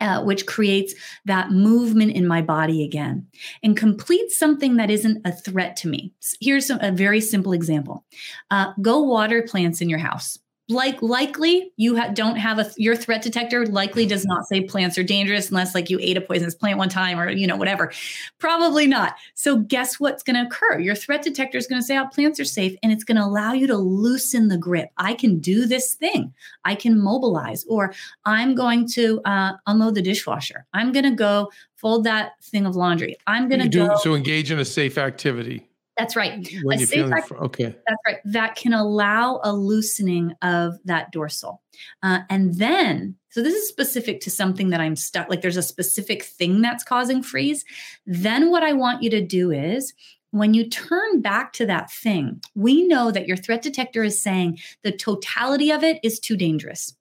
Uh, 0.00 0.22
which 0.22 0.46
creates 0.46 0.94
that 1.24 1.50
movement 1.50 2.12
in 2.12 2.26
my 2.26 2.42
body 2.42 2.84
again 2.84 3.26
and 3.62 3.76
complete 3.76 4.30
something 4.30 4.76
that 4.76 4.90
isn't 4.90 5.26
a 5.26 5.32
threat 5.32 5.76
to 5.76 5.88
me. 5.88 6.12
Here's 6.40 6.70
a, 6.70 6.78
a 6.80 6.92
very 6.92 7.20
simple 7.20 7.52
example 7.52 8.04
uh, 8.50 8.72
go 8.80 9.00
water 9.00 9.42
plants 9.42 9.80
in 9.80 9.88
your 9.88 9.98
house. 9.98 10.38
Like 10.68 11.00
likely 11.00 11.72
you 11.76 11.96
ha- 11.96 12.08
don't 12.08 12.36
have 12.36 12.58
a 12.58 12.68
your 12.76 12.96
threat 12.96 13.22
detector 13.22 13.66
likely 13.66 14.04
does 14.04 14.24
not 14.24 14.46
say 14.46 14.62
plants 14.62 14.98
are 14.98 15.04
dangerous 15.04 15.48
unless 15.48 15.76
like 15.76 15.90
you 15.90 15.98
ate 16.00 16.16
a 16.16 16.20
poisonous 16.20 16.56
plant 16.56 16.78
one 16.78 16.88
time 16.88 17.20
or 17.20 17.30
you 17.30 17.46
know 17.46 17.56
whatever. 17.56 17.92
Probably 18.38 18.88
not. 18.88 19.14
So 19.34 19.58
guess 19.58 20.00
what's 20.00 20.24
going 20.24 20.34
to 20.34 20.42
occur? 20.42 20.80
Your 20.80 20.96
threat 20.96 21.22
detector 21.22 21.56
is 21.56 21.68
going 21.68 21.80
to 21.80 21.86
say 21.86 21.96
oh 21.96 22.06
plants 22.06 22.40
are 22.40 22.44
safe 22.44 22.76
and 22.82 22.90
it's 22.90 23.04
going 23.04 23.16
to 23.16 23.24
allow 23.24 23.52
you 23.52 23.68
to 23.68 23.76
loosen 23.76 24.48
the 24.48 24.58
grip. 24.58 24.90
I 24.96 25.14
can 25.14 25.38
do 25.38 25.66
this 25.66 25.94
thing. 25.94 26.34
I 26.64 26.74
can 26.74 27.00
mobilize 27.00 27.64
or 27.68 27.94
i'm 28.24 28.54
going 28.54 28.88
to 28.88 29.20
uh, 29.24 29.52
unload 29.66 29.94
the 29.94 30.02
dishwasher. 30.02 30.66
I'm 30.74 30.90
going 30.92 31.04
to 31.04 31.14
go 31.14 31.50
fold 31.76 32.04
that 32.04 32.32
thing 32.42 32.66
of 32.66 32.74
laundry. 32.74 33.16
I'm 33.26 33.48
going 33.48 33.60
to 33.60 33.68
do 33.68 33.86
go 33.86 33.96
so 33.98 34.14
engage 34.14 34.50
in 34.50 34.58
a 34.58 34.64
safe 34.64 34.98
activity 34.98 35.68
that's 35.96 36.16
right 36.16 36.48
when 36.62 36.78
you're 36.78 36.88
feeling 36.88 37.12
act- 37.12 37.32
okay. 37.32 37.74
that's 37.86 38.00
right. 38.06 38.18
That 38.24 38.54
can 38.54 38.72
allow 38.72 39.40
a 39.42 39.52
loosening 39.52 40.34
of 40.42 40.74
that 40.84 41.10
dorsal. 41.12 41.62
Uh, 42.02 42.20
and 42.30 42.54
then, 42.56 43.16
so 43.30 43.42
this 43.42 43.54
is 43.54 43.68
specific 43.68 44.20
to 44.22 44.30
something 44.30 44.70
that 44.70 44.80
I'm 44.80 44.96
stuck, 44.96 45.28
like 45.28 45.42
there's 45.42 45.56
a 45.56 45.62
specific 45.62 46.22
thing 46.22 46.62
that's 46.62 46.84
causing 46.84 47.22
freeze. 47.22 47.64
Then, 48.06 48.50
what 48.50 48.62
I 48.62 48.72
want 48.72 49.02
you 49.02 49.10
to 49.10 49.20
do 49.20 49.50
is 49.50 49.92
when 50.30 50.54
you 50.54 50.68
turn 50.68 51.20
back 51.20 51.52
to 51.54 51.66
that 51.66 51.90
thing, 51.90 52.42
we 52.54 52.86
know 52.86 53.10
that 53.10 53.26
your 53.26 53.36
threat 53.36 53.62
detector 53.62 54.02
is 54.02 54.20
saying 54.20 54.58
the 54.82 54.92
totality 54.92 55.70
of 55.70 55.82
it 55.82 55.98
is 56.02 56.18
too 56.18 56.36
dangerous. 56.36 56.95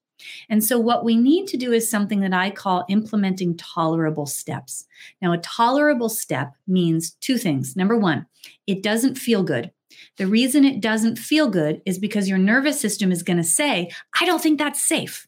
And 0.49 0.63
so, 0.63 0.79
what 0.79 1.03
we 1.05 1.15
need 1.15 1.47
to 1.47 1.57
do 1.57 1.71
is 1.71 1.89
something 1.89 2.21
that 2.21 2.33
I 2.33 2.49
call 2.49 2.85
implementing 2.89 3.57
tolerable 3.57 4.25
steps. 4.25 4.85
Now, 5.21 5.33
a 5.33 5.37
tolerable 5.39 6.09
step 6.09 6.53
means 6.67 7.11
two 7.21 7.37
things. 7.37 7.75
Number 7.75 7.97
one, 7.97 8.25
it 8.67 8.83
doesn't 8.83 9.15
feel 9.15 9.43
good. 9.43 9.71
The 10.17 10.27
reason 10.27 10.65
it 10.65 10.81
doesn't 10.81 11.17
feel 11.17 11.49
good 11.49 11.81
is 11.85 11.97
because 11.97 12.27
your 12.27 12.37
nervous 12.37 12.79
system 12.79 13.11
is 13.11 13.23
going 13.23 13.37
to 13.37 13.43
say, 13.43 13.91
I 14.19 14.25
don't 14.25 14.41
think 14.41 14.59
that's 14.59 14.85
safe. 14.85 15.27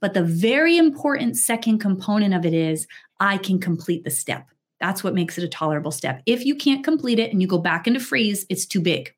But 0.00 0.14
the 0.14 0.24
very 0.24 0.76
important 0.76 1.36
second 1.36 1.78
component 1.78 2.34
of 2.34 2.44
it 2.44 2.54
is, 2.54 2.86
I 3.20 3.38
can 3.38 3.58
complete 3.58 4.04
the 4.04 4.10
step. 4.10 4.48
That's 4.80 5.04
what 5.04 5.14
makes 5.14 5.38
it 5.38 5.44
a 5.44 5.48
tolerable 5.48 5.92
step. 5.92 6.22
If 6.26 6.44
you 6.44 6.56
can't 6.56 6.84
complete 6.84 7.18
it 7.18 7.30
and 7.30 7.40
you 7.40 7.46
go 7.46 7.58
back 7.58 7.86
into 7.86 8.00
freeze, 8.00 8.44
it's 8.48 8.66
too 8.66 8.80
big. 8.80 9.14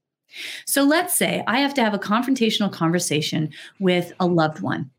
So 0.67 0.85
let's 0.85 1.15
say 1.15 1.43
I 1.47 1.61
have 1.61 1.75
to 1.75 1.83
have 1.83 1.95
a 1.95 1.99
confrontational 1.99 2.73
conversation 2.73 3.51
with 3.81 4.13
a 4.21 4.27
loved 4.27 4.61
one 4.61 4.91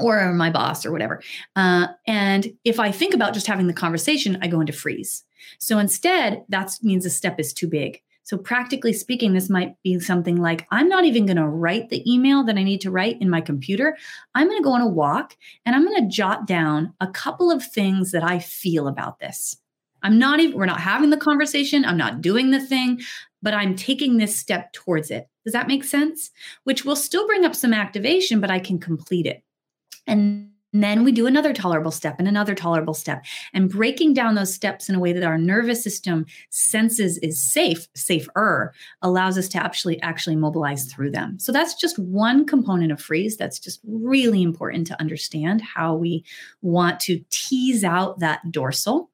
or 0.00 0.32
my 0.32 0.50
boss 0.50 0.86
or 0.86 0.92
whatever. 0.92 1.22
Uh, 1.56 1.88
and 2.06 2.52
if 2.64 2.78
I 2.78 2.92
think 2.92 3.14
about 3.14 3.34
just 3.34 3.46
having 3.46 3.66
the 3.66 3.72
conversation, 3.72 4.38
I 4.40 4.48
go 4.48 4.60
into 4.60 4.72
freeze. 4.72 5.24
So 5.58 5.78
instead, 5.78 6.44
that 6.48 6.72
means 6.82 7.04
the 7.04 7.10
step 7.10 7.40
is 7.40 7.52
too 7.52 7.68
big. 7.68 8.00
So, 8.22 8.38
practically 8.38 8.92
speaking, 8.92 9.32
this 9.32 9.50
might 9.50 9.74
be 9.82 9.98
something 9.98 10.36
like 10.36 10.64
I'm 10.70 10.88
not 10.88 11.04
even 11.04 11.26
going 11.26 11.36
to 11.36 11.48
write 11.48 11.88
the 11.88 12.08
email 12.08 12.44
that 12.44 12.56
I 12.56 12.62
need 12.62 12.80
to 12.82 12.90
write 12.90 13.20
in 13.20 13.28
my 13.28 13.40
computer. 13.40 13.96
I'm 14.36 14.46
going 14.46 14.58
to 14.58 14.64
go 14.64 14.72
on 14.72 14.82
a 14.82 14.86
walk 14.86 15.36
and 15.66 15.74
I'm 15.74 15.84
going 15.84 16.00
to 16.00 16.16
jot 16.16 16.46
down 16.46 16.94
a 17.00 17.08
couple 17.08 17.50
of 17.50 17.64
things 17.64 18.12
that 18.12 18.22
I 18.22 18.38
feel 18.38 18.86
about 18.86 19.18
this. 19.18 19.56
I'm 20.02 20.18
not 20.18 20.40
even, 20.40 20.56
we're 20.56 20.66
not 20.66 20.80
having 20.80 21.10
the 21.10 21.16
conversation. 21.16 21.84
I'm 21.84 21.96
not 21.96 22.20
doing 22.20 22.50
the 22.50 22.60
thing, 22.60 23.00
but 23.42 23.54
I'm 23.54 23.76
taking 23.76 24.16
this 24.16 24.38
step 24.38 24.72
towards 24.72 25.10
it. 25.10 25.28
Does 25.44 25.52
that 25.52 25.68
make 25.68 25.84
sense? 25.84 26.30
Which 26.64 26.84
will 26.84 26.96
still 26.96 27.26
bring 27.26 27.44
up 27.44 27.54
some 27.54 27.72
activation, 27.72 28.40
but 28.40 28.50
I 28.50 28.58
can 28.58 28.78
complete 28.78 29.26
it. 29.26 29.42
And 30.06 30.50
then 30.72 31.02
we 31.04 31.12
do 31.12 31.26
another 31.26 31.52
tolerable 31.52 31.90
step 31.90 32.16
and 32.18 32.28
another 32.28 32.54
tolerable 32.54 32.94
step 32.94 33.24
and 33.52 33.68
breaking 33.68 34.14
down 34.14 34.34
those 34.34 34.54
steps 34.54 34.88
in 34.88 34.94
a 34.94 35.00
way 35.00 35.12
that 35.12 35.24
our 35.24 35.38
nervous 35.38 35.82
system 35.82 36.26
senses 36.50 37.18
is 37.18 37.40
safe 37.40 37.88
safer 37.94 38.72
allows 39.02 39.36
us 39.36 39.48
to 39.48 39.62
actually 39.62 40.00
actually 40.02 40.36
mobilize 40.36 40.84
through 40.84 41.10
them 41.10 41.38
so 41.38 41.50
that's 41.50 41.74
just 41.74 41.98
one 41.98 42.46
component 42.46 42.92
of 42.92 43.00
freeze 43.00 43.36
that's 43.36 43.58
just 43.58 43.80
really 43.84 44.42
important 44.42 44.86
to 44.86 45.00
understand 45.00 45.60
how 45.60 45.94
we 45.94 46.24
want 46.62 47.00
to 47.00 47.20
tease 47.30 47.82
out 47.82 48.20
that 48.20 48.40
dorsal 48.52 49.10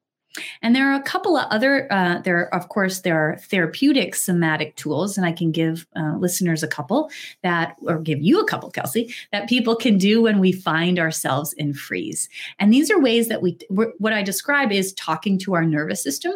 and 0.61 0.75
there 0.75 0.91
are 0.91 0.95
a 0.95 1.03
couple 1.03 1.37
of 1.37 1.47
other, 1.51 1.91
uh, 1.91 2.19
there, 2.19 2.53
of 2.53 2.69
course, 2.69 3.01
there 3.01 3.17
are 3.17 3.37
therapeutic 3.37 4.15
somatic 4.15 4.75
tools, 4.75 5.17
and 5.17 5.25
I 5.25 5.31
can 5.31 5.51
give 5.51 5.85
uh, 5.95 6.15
listeners 6.17 6.63
a 6.63 6.67
couple 6.67 7.09
that, 7.43 7.75
or 7.83 7.99
give 7.99 8.21
you 8.21 8.39
a 8.39 8.47
couple, 8.47 8.69
Kelsey, 8.71 9.13
that 9.31 9.49
people 9.49 9.75
can 9.75 9.97
do 9.97 10.21
when 10.21 10.39
we 10.39 10.51
find 10.51 10.99
ourselves 10.99 11.53
in 11.53 11.73
freeze. 11.73 12.29
And 12.59 12.73
these 12.73 12.91
are 12.91 12.99
ways 12.99 13.27
that 13.27 13.41
we, 13.41 13.57
what 13.69 14.13
I 14.13 14.23
describe 14.23 14.71
is 14.71 14.93
talking 14.93 15.37
to 15.39 15.53
our 15.55 15.65
nervous 15.65 16.03
system. 16.03 16.33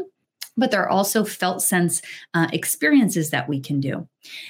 But 0.62 0.70
there 0.70 0.84
are 0.84 0.89
also 0.89 1.26
felt 1.26 1.64
sense 1.64 2.03
uh, 2.36 2.47
experiences 2.53 3.32
that 3.32 3.49
we 3.49 3.59
can 3.59 3.80
do. 3.80 4.07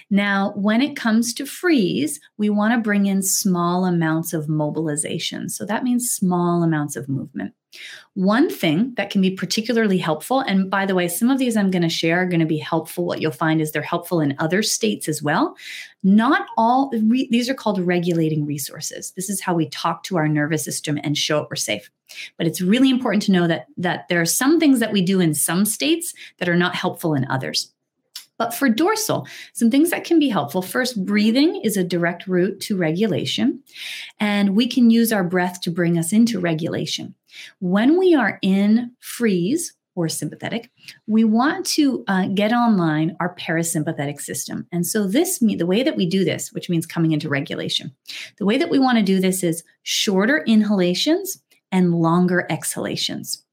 Now, 0.09 0.51
when 0.57 0.81
it 0.81 0.97
comes 0.97 1.33
to 1.35 1.45
freeze, 1.45 2.19
we 2.37 2.49
want 2.49 2.73
to 2.73 2.81
bring 2.81 3.05
in 3.05 3.23
small 3.23 3.85
amounts 3.85 4.33
of 4.33 4.49
mobilization. 4.49 5.47
So 5.47 5.65
that 5.65 5.85
means 5.85 6.11
small 6.11 6.63
amounts 6.63 6.97
of 6.97 7.07
movement. 7.07 7.53
One 8.15 8.49
thing 8.49 8.93
that 8.97 9.09
can 9.09 9.21
be 9.21 9.31
particularly 9.31 9.97
helpful, 9.97 10.41
and 10.41 10.69
by 10.69 10.85
the 10.85 10.95
way, 10.95 11.07
some 11.07 11.29
of 11.29 11.39
these 11.39 11.55
I'm 11.55 11.71
going 11.71 11.81
to 11.83 11.89
share 11.89 12.23
are 12.23 12.25
going 12.25 12.41
to 12.41 12.45
be 12.45 12.57
helpful. 12.57 13.05
What 13.05 13.21
you'll 13.21 13.31
find 13.31 13.61
is 13.61 13.71
they're 13.71 13.81
helpful 13.81 14.19
in 14.19 14.35
other 14.39 14.61
states 14.61 15.07
as 15.07 15.23
well. 15.23 15.55
Not 16.03 16.47
all, 16.57 16.91
re, 16.91 17.29
these 17.31 17.49
are 17.49 17.53
called 17.53 17.79
regulating 17.79 18.45
resources. 18.45 19.13
This 19.15 19.29
is 19.29 19.39
how 19.39 19.53
we 19.53 19.69
talk 19.69 20.03
to 20.03 20.17
our 20.17 20.27
nervous 20.27 20.65
system 20.65 20.99
and 21.01 21.17
show 21.17 21.39
it 21.39 21.47
we're 21.49 21.55
safe. 21.55 21.89
But 22.37 22.47
it's 22.47 22.61
really 22.61 22.89
important 22.89 23.23
to 23.23 23.31
know 23.31 23.47
that, 23.47 23.67
that 23.77 24.07
there 24.07 24.21
are 24.21 24.25
some 24.25 24.59
things 24.59 24.79
that 24.79 24.91
we 24.91 25.01
do 25.01 25.19
in 25.19 25.33
some 25.33 25.65
states 25.65 26.13
that 26.37 26.49
are 26.49 26.55
not 26.55 26.75
helpful 26.75 27.13
in 27.13 27.29
others. 27.29 27.71
But 28.41 28.55
for 28.55 28.69
dorsal, 28.69 29.27
some 29.53 29.69
things 29.69 29.91
that 29.91 30.03
can 30.03 30.17
be 30.17 30.27
helpful. 30.27 30.63
First, 30.63 31.05
breathing 31.05 31.61
is 31.63 31.77
a 31.77 31.83
direct 31.83 32.25
route 32.25 32.59
to 32.61 32.75
regulation, 32.75 33.61
and 34.19 34.55
we 34.55 34.65
can 34.65 34.89
use 34.89 35.13
our 35.13 35.23
breath 35.23 35.61
to 35.61 35.69
bring 35.69 35.95
us 35.95 36.11
into 36.11 36.39
regulation. 36.39 37.13
When 37.59 37.99
we 37.99 38.15
are 38.15 38.39
in 38.41 38.93
freeze 38.99 39.75
or 39.93 40.09
sympathetic, 40.09 40.71
we 41.05 41.23
want 41.23 41.67
to 41.67 42.03
uh, 42.07 42.29
get 42.33 42.51
online 42.51 43.15
our 43.19 43.35
parasympathetic 43.35 44.19
system. 44.19 44.65
And 44.71 44.87
so, 44.87 45.05
this 45.05 45.37
the 45.37 45.67
way 45.67 45.83
that 45.83 45.95
we 45.95 46.07
do 46.07 46.25
this, 46.25 46.51
which 46.51 46.67
means 46.67 46.87
coming 46.87 47.11
into 47.11 47.29
regulation, 47.29 47.91
the 48.39 48.47
way 48.47 48.57
that 48.57 48.71
we 48.71 48.79
want 48.79 48.97
to 48.97 49.03
do 49.03 49.19
this 49.19 49.43
is 49.43 49.63
shorter 49.83 50.39
inhalations 50.47 51.40
and 51.71 51.95
longer 51.95 52.45
exhalations. 52.49 53.43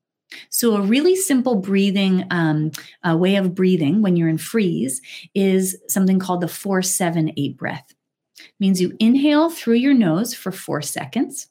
So, 0.50 0.76
a 0.76 0.82
really 0.82 1.16
simple 1.16 1.56
breathing 1.56 2.24
um, 2.30 2.72
uh, 3.02 3.16
way 3.16 3.36
of 3.36 3.54
breathing 3.54 4.02
when 4.02 4.16
you're 4.16 4.28
in 4.28 4.38
freeze 4.38 5.00
is 5.34 5.76
something 5.88 6.18
called 6.18 6.42
the 6.42 6.48
478 6.48 7.56
breath. 7.56 7.94
It 8.38 8.52
means 8.60 8.80
you 8.80 8.94
inhale 9.00 9.50
through 9.50 9.76
your 9.76 9.94
nose 9.94 10.34
for 10.34 10.52
four 10.52 10.82
seconds, 10.82 11.48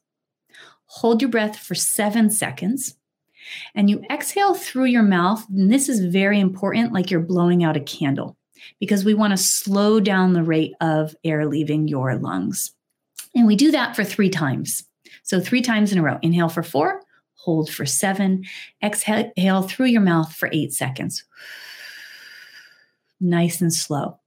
hold 0.86 1.22
your 1.22 1.32
breath 1.32 1.58
for 1.58 1.76
seven 1.76 2.30
seconds, 2.30 2.96
and 3.74 3.90
you 3.90 4.04
exhale 4.12 4.54
through 4.54 4.86
your 4.86 5.04
mouth. 5.04 5.48
And 5.50 5.72
this 5.72 5.90
is 5.90 6.06
very 6.06 6.40
important, 6.40 6.94
like 6.94 7.10
you're 7.10 7.20
blowing 7.20 7.64
out 7.64 7.78
a 7.78 7.82
candle, 7.82 8.38
because 8.80 9.04
we 9.04 9.14
want 9.14 9.32
to 9.32 9.38
slow 9.38 10.00
down 10.00 10.34
the 10.34 10.44
rate 10.44 10.74
of 10.82 11.16
air 11.24 11.48
leaving 11.48 11.88
your 11.88 12.16
lungs. 12.16 12.74
And 13.36 13.48
we 13.48 13.56
do 13.56 13.72
that 13.72 13.96
for 13.96 14.04
three 14.04 14.30
times. 14.30 14.84
So, 15.28 15.42
three 15.42 15.62
times 15.62 15.92
in 15.92 15.98
a 15.98 16.02
row. 16.02 16.18
Inhale 16.22 16.48
for 16.48 16.64
four, 16.64 17.02
hold 17.34 17.70
for 17.70 17.86
seven, 17.86 18.46
exhale 18.82 19.62
through 19.62 19.88
your 19.88 20.02
mouth 20.02 20.34
for 20.34 20.50
eight 20.54 20.72
seconds. 20.72 21.26
Nice 23.20 23.60
and 23.60 23.74
slow. 23.74 24.20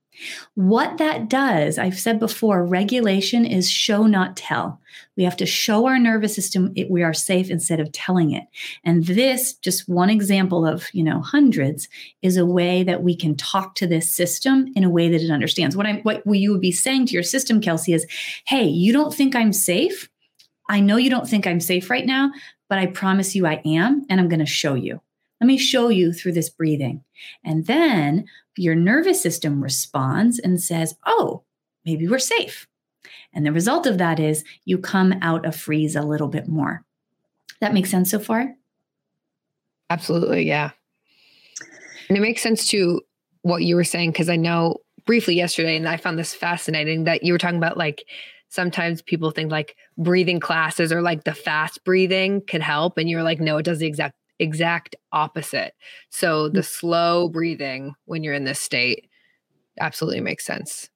What 0.56 0.98
that 0.98 1.30
does, 1.30 1.78
I've 1.78 1.98
said 1.98 2.20
before, 2.20 2.66
regulation 2.66 3.46
is 3.46 3.70
show, 3.70 4.06
not 4.06 4.36
tell. 4.36 4.78
We 5.16 5.24
have 5.24 5.38
to 5.38 5.46
show 5.46 5.86
our 5.86 5.98
nervous 5.98 6.34
system 6.34 6.70
it, 6.76 6.90
we 6.90 7.02
are 7.02 7.14
safe 7.14 7.48
instead 7.48 7.80
of 7.80 7.90
telling 7.92 8.32
it. 8.32 8.44
And 8.84 9.06
this, 9.06 9.54
just 9.54 9.88
one 9.88 10.10
example 10.10 10.66
of 10.66 10.86
you 10.92 11.02
know 11.02 11.22
hundreds, 11.22 11.88
is 12.20 12.36
a 12.36 12.44
way 12.44 12.82
that 12.82 13.02
we 13.02 13.16
can 13.16 13.38
talk 13.38 13.74
to 13.76 13.86
this 13.86 14.14
system 14.14 14.70
in 14.76 14.84
a 14.84 14.90
way 14.90 15.08
that 15.08 15.22
it 15.22 15.30
understands. 15.30 15.74
What 15.74 15.86
I 15.86 16.00
what 16.02 16.22
you 16.26 16.52
would 16.52 16.60
be 16.60 16.72
saying 16.72 17.06
to 17.06 17.14
your 17.14 17.22
system, 17.22 17.62
Kelsey, 17.62 17.94
is, 17.94 18.06
"Hey, 18.44 18.66
you 18.66 18.92
don't 18.92 19.14
think 19.14 19.34
I'm 19.34 19.54
safe? 19.54 20.10
I 20.70 20.80
know 20.80 20.96
you 20.96 21.10
don't 21.10 21.28
think 21.28 21.46
I'm 21.46 21.60
safe 21.60 21.90
right 21.90 22.06
now, 22.06 22.32
but 22.70 22.78
I 22.78 22.86
promise 22.86 23.34
you 23.34 23.46
I 23.46 23.60
am, 23.66 24.06
and 24.08 24.18
I'm 24.18 24.28
going 24.28 24.40
to 24.40 24.46
show 24.46 24.72
you." 24.74 25.02
Let 25.40 25.46
me 25.46 25.56
show 25.56 25.88
you 25.88 26.12
through 26.12 26.32
this 26.32 26.50
breathing. 26.50 27.02
And 27.44 27.66
then 27.66 28.26
your 28.56 28.74
nervous 28.74 29.22
system 29.22 29.62
responds 29.62 30.38
and 30.38 30.60
says, 30.60 30.94
Oh, 31.06 31.42
maybe 31.86 32.06
we're 32.06 32.18
safe. 32.18 32.68
And 33.32 33.46
the 33.46 33.52
result 33.52 33.86
of 33.86 33.98
that 33.98 34.20
is 34.20 34.44
you 34.64 34.76
come 34.76 35.14
out 35.22 35.46
of 35.46 35.56
freeze 35.56 35.96
a 35.96 36.02
little 36.02 36.28
bit 36.28 36.46
more. 36.46 36.84
That 37.60 37.72
makes 37.72 37.90
sense 37.90 38.10
so 38.10 38.18
far? 38.18 38.54
Absolutely. 39.88 40.46
Yeah. 40.46 40.70
And 42.08 42.18
it 42.18 42.20
makes 42.20 42.42
sense 42.42 42.68
to 42.68 43.00
what 43.42 43.62
you 43.62 43.76
were 43.76 43.84
saying, 43.84 44.10
because 44.10 44.28
I 44.28 44.36
know 44.36 44.78
briefly 45.06 45.34
yesterday, 45.34 45.76
and 45.76 45.88
I 45.88 45.96
found 45.96 46.18
this 46.18 46.34
fascinating 46.34 47.04
that 47.04 47.22
you 47.22 47.32
were 47.32 47.38
talking 47.38 47.56
about 47.56 47.78
like 47.78 48.04
sometimes 48.50 49.00
people 49.00 49.30
think 49.30 49.50
like 49.50 49.76
breathing 49.96 50.40
classes 50.40 50.92
or 50.92 51.00
like 51.00 51.24
the 51.24 51.34
fast 51.34 51.82
breathing 51.84 52.42
could 52.46 52.60
help. 52.60 52.98
And 52.98 53.08
you're 53.08 53.22
like, 53.22 53.40
no, 53.40 53.56
it 53.56 53.64
does 53.64 53.78
the 53.78 53.86
exact 53.86 54.14
exact 54.38 54.96
opposite. 55.12 55.74
So 56.10 56.48
the 56.48 56.60
mm. 56.60 56.64
slow 56.64 57.28
breathing 57.28 57.94
when 58.06 58.22
you're 58.22 58.34
in 58.34 58.44
this 58.44 58.60
state 58.60 59.08
absolutely 59.80 60.20
makes 60.20 60.44
sense. 60.44 60.88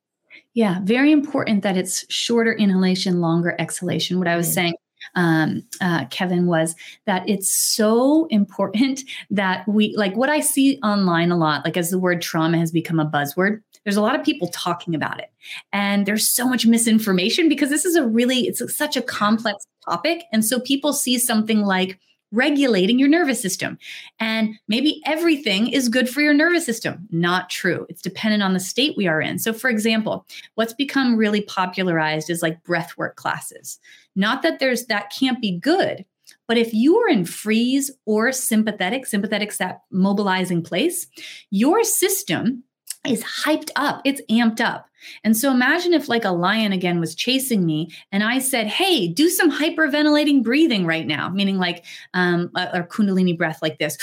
Yeah, 0.54 0.80
very 0.82 1.12
important 1.12 1.62
that 1.62 1.76
it's 1.76 2.04
shorter 2.12 2.52
inhalation, 2.52 3.20
longer 3.20 3.54
exhalation. 3.58 4.18
What 4.18 4.28
I 4.28 4.36
was 4.36 4.48
mm. 4.50 4.54
saying 4.54 4.74
um, 5.14 5.62
uh, 5.80 6.06
Kevin, 6.06 6.46
was 6.46 6.74
that 7.06 7.28
it's 7.28 7.54
so 7.54 8.26
important 8.30 9.02
that 9.30 9.66
we 9.68 9.94
like 9.96 10.16
what 10.16 10.28
I 10.28 10.40
see 10.40 10.78
online 10.82 11.30
a 11.30 11.36
lot, 11.36 11.64
like 11.64 11.76
as 11.76 11.90
the 11.90 11.98
word 11.98 12.22
trauma 12.22 12.58
has 12.58 12.70
become 12.70 12.98
a 12.98 13.06
buzzword. 13.06 13.60
There's 13.84 13.96
a 13.96 14.02
lot 14.02 14.18
of 14.18 14.24
people 14.24 14.48
talking 14.48 14.94
about 14.94 15.20
it, 15.20 15.30
and 15.72 16.06
there's 16.06 16.28
so 16.28 16.48
much 16.48 16.66
misinformation 16.66 17.48
because 17.48 17.70
this 17.70 17.84
is 17.84 17.96
a 17.96 18.06
really 18.06 18.48
it's 18.48 18.62
such 18.76 18.96
a 18.96 19.02
complex 19.02 19.66
topic, 19.84 20.24
and 20.32 20.44
so 20.44 20.60
people 20.60 20.92
see 20.92 21.18
something 21.18 21.62
like 21.62 21.98
regulating 22.34 22.98
your 22.98 23.08
nervous 23.08 23.40
system. 23.40 23.78
And 24.18 24.54
maybe 24.66 25.00
everything 25.06 25.68
is 25.68 25.88
good 25.88 26.08
for 26.08 26.20
your 26.20 26.34
nervous 26.34 26.66
system. 26.66 27.06
Not 27.10 27.48
true. 27.48 27.86
It's 27.88 28.02
dependent 28.02 28.42
on 28.42 28.52
the 28.52 28.60
state 28.60 28.96
we 28.96 29.06
are 29.06 29.20
in. 29.20 29.38
So, 29.38 29.52
for 29.52 29.70
example, 29.70 30.26
what's 30.56 30.74
become 30.74 31.16
really 31.16 31.42
popularized 31.42 32.28
is 32.28 32.42
like 32.42 32.62
breathwork 32.64 33.14
classes. 33.14 33.78
Not 34.16 34.42
that 34.42 34.58
there's 34.58 34.86
that 34.86 35.12
can't 35.16 35.40
be 35.40 35.58
good, 35.58 36.04
but 36.46 36.58
if 36.58 36.74
you 36.74 36.96
are 36.98 37.08
in 37.08 37.24
freeze 37.24 37.90
or 38.04 38.32
sympathetic, 38.32 39.06
sympathetic's 39.06 39.58
that 39.58 39.82
mobilizing 39.90 40.62
place, 40.62 41.06
your 41.50 41.84
system 41.84 42.64
is 43.06 43.22
hyped 43.22 43.70
up, 43.76 44.00
it's 44.04 44.20
amped 44.30 44.60
up. 44.60 44.88
And 45.22 45.36
so 45.36 45.50
imagine 45.50 45.92
if, 45.92 46.08
like, 46.08 46.24
a 46.24 46.30
lion 46.30 46.72
again 46.72 46.98
was 47.00 47.14
chasing 47.14 47.66
me 47.66 47.90
and 48.10 48.22
I 48.22 48.38
said, 48.38 48.66
Hey, 48.66 49.08
do 49.08 49.28
some 49.28 49.50
hyperventilating 49.50 50.42
breathing 50.42 50.86
right 50.86 51.06
now, 51.06 51.28
meaning 51.28 51.58
like, 51.58 51.84
um, 52.14 52.50
or 52.56 52.86
Kundalini 52.86 53.36
breath 53.36 53.60
like 53.62 53.78
this. 53.78 53.98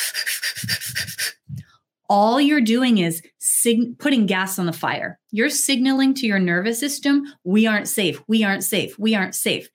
All 2.09 2.41
you're 2.41 2.59
doing 2.59 2.97
is 2.97 3.23
sig- 3.39 3.97
putting 3.97 4.25
gas 4.25 4.59
on 4.59 4.65
the 4.65 4.73
fire. 4.73 5.17
You're 5.31 5.49
signaling 5.49 6.13
to 6.15 6.27
your 6.27 6.39
nervous 6.39 6.77
system, 6.77 7.23
we 7.45 7.65
aren't 7.65 7.87
safe, 7.87 8.21
we 8.27 8.43
aren't 8.43 8.65
safe, 8.65 8.99
we 8.99 9.15
aren't 9.15 9.33
safe. 9.33 9.69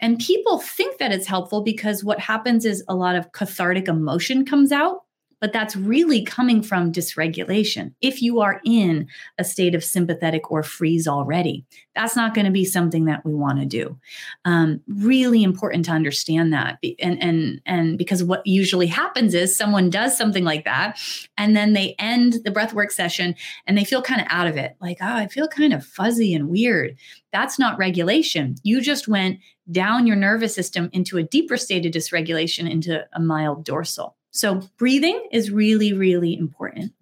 And 0.00 0.18
people 0.18 0.58
think 0.58 0.96
that 0.98 1.12
it's 1.12 1.26
helpful 1.26 1.60
because 1.60 2.02
what 2.02 2.18
happens 2.18 2.64
is 2.64 2.82
a 2.88 2.94
lot 2.94 3.14
of 3.14 3.30
cathartic 3.32 3.88
emotion 3.88 4.46
comes 4.46 4.72
out 4.72 5.02
but 5.42 5.52
that's 5.52 5.74
really 5.74 6.22
coming 6.22 6.62
from 6.62 6.92
dysregulation. 6.92 7.92
If 8.00 8.22
you 8.22 8.40
are 8.40 8.60
in 8.64 9.08
a 9.38 9.44
state 9.44 9.74
of 9.74 9.82
sympathetic 9.82 10.52
or 10.52 10.62
freeze 10.62 11.08
already, 11.08 11.66
that's 11.96 12.14
not 12.14 12.32
going 12.32 12.44
to 12.44 12.52
be 12.52 12.64
something 12.64 13.06
that 13.06 13.26
we 13.26 13.34
want 13.34 13.58
to 13.58 13.66
do. 13.66 13.98
Um, 14.44 14.80
really 14.86 15.42
important 15.42 15.84
to 15.86 15.90
understand 15.90 16.52
that, 16.52 16.78
and 17.00 17.20
and 17.20 17.60
and 17.66 17.98
because 17.98 18.22
what 18.22 18.46
usually 18.46 18.86
happens 18.86 19.34
is 19.34 19.54
someone 19.54 19.90
does 19.90 20.16
something 20.16 20.44
like 20.44 20.64
that, 20.64 21.00
and 21.36 21.56
then 21.56 21.72
they 21.72 21.96
end 21.98 22.34
the 22.44 22.52
breathwork 22.52 22.92
session 22.92 23.34
and 23.66 23.76
they 23.76 23.84
feel 23.84 24.00
kind 24.00 24.20
of 24.20 24.28
out 24.30 24.46
of 24.46 24.56
it, 24.56 24.76
like 24.80 24.98
oh, 25.00 25.16
I 25.16 25.26
feel 25.26 25.48
kind 25.48 25.72
of 25.72 25.84
fuzzy 25.84 26.32
and 26.34 26.50
weird. 26.50 26.96
That's 27.32 27.58
not 27.58 27.78
regulation. 27.78 28.54
You 28.62 28.80
just 28.80 29.08
went 29.08 29.40
down 29.72 30.06
your 30.06 30.16
nervous 30.16 30.54
system 30.54 30.88
into 30.92 31.18
a 31.18 31.24
deeper 31.24 31.56
state 31.56 31.84
of 31.84 31.92
dysregulation 31.92 32.70
into 32.70 33.04
a 33.12 33.20
mild 33.20 33.64
dorsal. 33.64 34.16
So, 34.32 34.62
breathing 34.78 35.28
is 35.30 35.50
really, 35.50 35.92
really 35.92 36.36
important. 36.36 36.92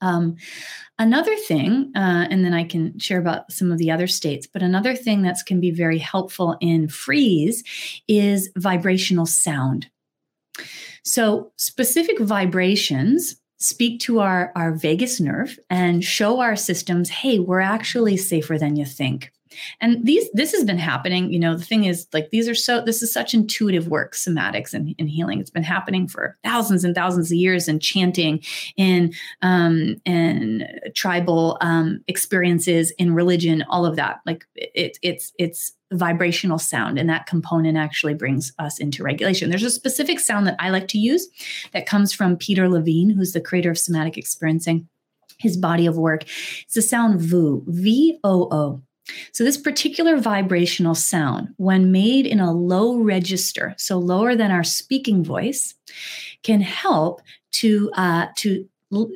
Um, 0.00 0.36
another 0.98 1.36
thing, 1.36 1.92
uh, 1.94 2.26
and 2.30 2.44
then 2.44 2.54
I 2.54 2.64
can 2.64 2.98
share 2.98 3.18
about 3.18 3.52
some 3.52 3.70
of 3.70 3.78
the 3.78 3.90
other 3.90 4.06
states, 4.06 4.46
but 4.46 4.62
another 4.62 4.96
thing 4.96 5.22
that 5.22 5.36
can 5.46 5.60
be 5.60 5.70
very 5.70 5.98
helpful 5.98 6.56
in 6.60 6.88
freeze 6.88 7.62
is 8.08 8.50
vibrational 8.56 9.26
sound. 9.26 9.88
So, 11.04 11.52
specific 11.56 12.18
vibrations 12.20 13.36
speak 13.58 14.00
to 14.00 14.20
our, 14.20 14.52
our 14.56 14.72
vagus 14.72 15.20
nerve 15.20 15.58
and 15.68 16.02
show 16.02 16.40
our 16.40 16.56
systems 16.56 17.10
hey, 17.10 17.38
we're 17.38 17.60
actually 17.60 18.16
safer 18.16 18.58
than 18.58 18.76
you 18.76 18.86
think. 18.86 19.32
And 19.80 20.04
these 20.04 20.28
this 20.32 20.52
has 20.52 20.64
been 20.64 20.78
happening. 20.78 21.32
You 21.32 21.38
know, 21.38 21.56
the 21.56 21.64
thing 21.64 21.84
is, 21.84 22.06
like, 22.12 22.30
these 22.30 22.48
are 22.48 22.54
so 22.54 22.80
this 22.80 23.02
is 23.02 23.12
such 23.12 23.34
intuitive 23.34 23.88
work, 23.88 24.14
somatics 24.14 24.72
and, 24.74 24.94
and 24.98 25.08
healing. 25.08 25.40
It's 25.40 25.50
been 25.50 25.62
happening 25.62 26.08
for 26.08 26.36
thousands 26.44 26.84
and 26.84 26.94
thousands 26.94 27.30
of 27.30 27.36
years 27.36 27.68
and 27.68 27.80
chanting 27.80 28.42
in 28.76 29.12
um 29.42 29.96
and 30.06 30.68
tribal 30.94 31.58
um 31.60 32.02
experiences 32.08 32.90
in 32.92 33.14
religion, 33.14 33.64
all 33.68 33.86
of 33.86 33.96
that. 33.96 34.20
Like 34.26 34.44
it, 34.54 34.98
it's 35.02 35.32
it's 35.38 35.72
vibrational 35.92 36.58
sound 36.58 37.00
and 37.00 37.08
that 37.10 37.26
component 37.26 37.76
actually 37.76 38.14
brings 38.14 38.52
us 38.60 38.78
into 38.78 39.02
regulation 39.02 39.50
there's 39.50 39.64
a 39.64 39.70
specific 39.70 40.20
sound 40.20 40.46
that 40.46 40.54
i 40.60 40.70
like 40.70 40.86
to 40.86 40.98
use 40.98 41.26
that 41.72 41.84
comes 41.84 42.12
from 42.12 42.36
peter 42.36 42.68
levine 42.68 43.10
who's 43.10 43.32
the 43.32 43.40
creator 43.40 43.72
of 43.72 43.76
somatic 43.76 44.16
experiencing 44.16 44.88
his 45.40 45.56
body 45.56 45.86
of 45.86 45.98
work 45.98 46.22
it's 46.62 46.74
the 46.74 46.82
sound 46.82 47.20
VOO, 47.20 47.64
V 47.66 48.18
O 48.22 48.48
O. 48.52 48.82
So, 49.32 49.44
this 49.44 49.56
particular 49.56 50.16
vibrational 50.16 50.94
sound, 50.94 51.48
when 51.56 51.92
made 51.92 52.26
in 52.26 52.40
a 52.40 52.52
low 52.52 52.98
register, 52.98 53.74
so 53.78 53.98
lower 53.98 54.36
than 54.36 54.50
our 54.50 54.64
speaking 54.64 55.24
voice, 55.24 55.74
can 56.42 56.60
help 56.60 57.20
to 57.52 57.90
uh, 57.94 58.26
to 58.36 58.68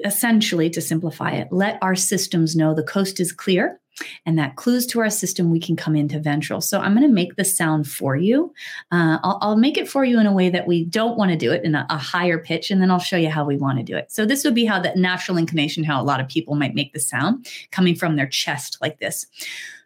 essentially 0.05 0.71
to 0.71 0.81
simplify 0.81 1.33
it, 1.33 1.49
let 1.51 1.79
our 1.83 1.97
systems 1.97 2.55
know 2.55 2.75
the 2.75 2.83
coast 2.83 3.19
is 3.21 3.33
clear. 3.33 3.81
And 4.27 4.37
that 4.39 4.57
clues 4.57 4.87
to 4.89 5.01
our 5.01 5.11
system, 5.11 5.51
we 5.51 5.61
can 5.61 5.77
come 5.77 5.95
into 5.95 6.19
ventral. 6.19 6.61
So 6.61 6.81
I'm 6.81 6.95
going 6.95 7.07
to 7.07 7.15
make 7.15 7.37
the 7.37 7.45
sound 7.45 7.87
for 7.87 8.17
you. 8.17 8.53
Uh, 8.91 9.19
I'll, 9.23 9.39
I'll, 9.41 9.57
make 9.57 9.79
it 9.79 9.89
for 9.89 10.05
you 10.05 10.19
in 10.19 10.27
a 10.27 10.33
way 10.33 10.51
that 10.51 10.67
we 10.67 10.85
don't 10.85 11.17
want 11.17 11.31
to 11.31 11.37
do 11.37 11.53
it 11.53 11.63
in 11.63 11.77
a, 11.77 11.87
a 11.89 11.97
higher 11.97 12.39
pitch, 12.39 12.73
and 12.73 12.83
then 12.83 12.91
I'll 12.91 12.99
show 12.99 13.17
you 13.17 13.31
how 13.31 13.45
we 13.45 13.57
want 13.57 13.79
to 13.79 13.85
do 13.85 13.97
it. 13.97 14.11
So 14.11 14.27
this 14.27 14.43
would 14.43 14.55
be 14.55 14.65
how 14.65 14.81
the 14.81 14.93
natural 14.97 15.39
inclination, 15.39 15.85
how 15.85 16.01
a 16.01 16.03
lot 16.03 16.19
of 16.19 16.27
people 16.27 16.57
might 16.57 16.75
make 16.75 16.93
the 16.93 16.99
sound 16.99 17.47
coming 17.71 17.95
from 17.95 18.17
their 18.17 18.27
chest 18.27 18.79
like 18.81 18.99
this 18.99 19.27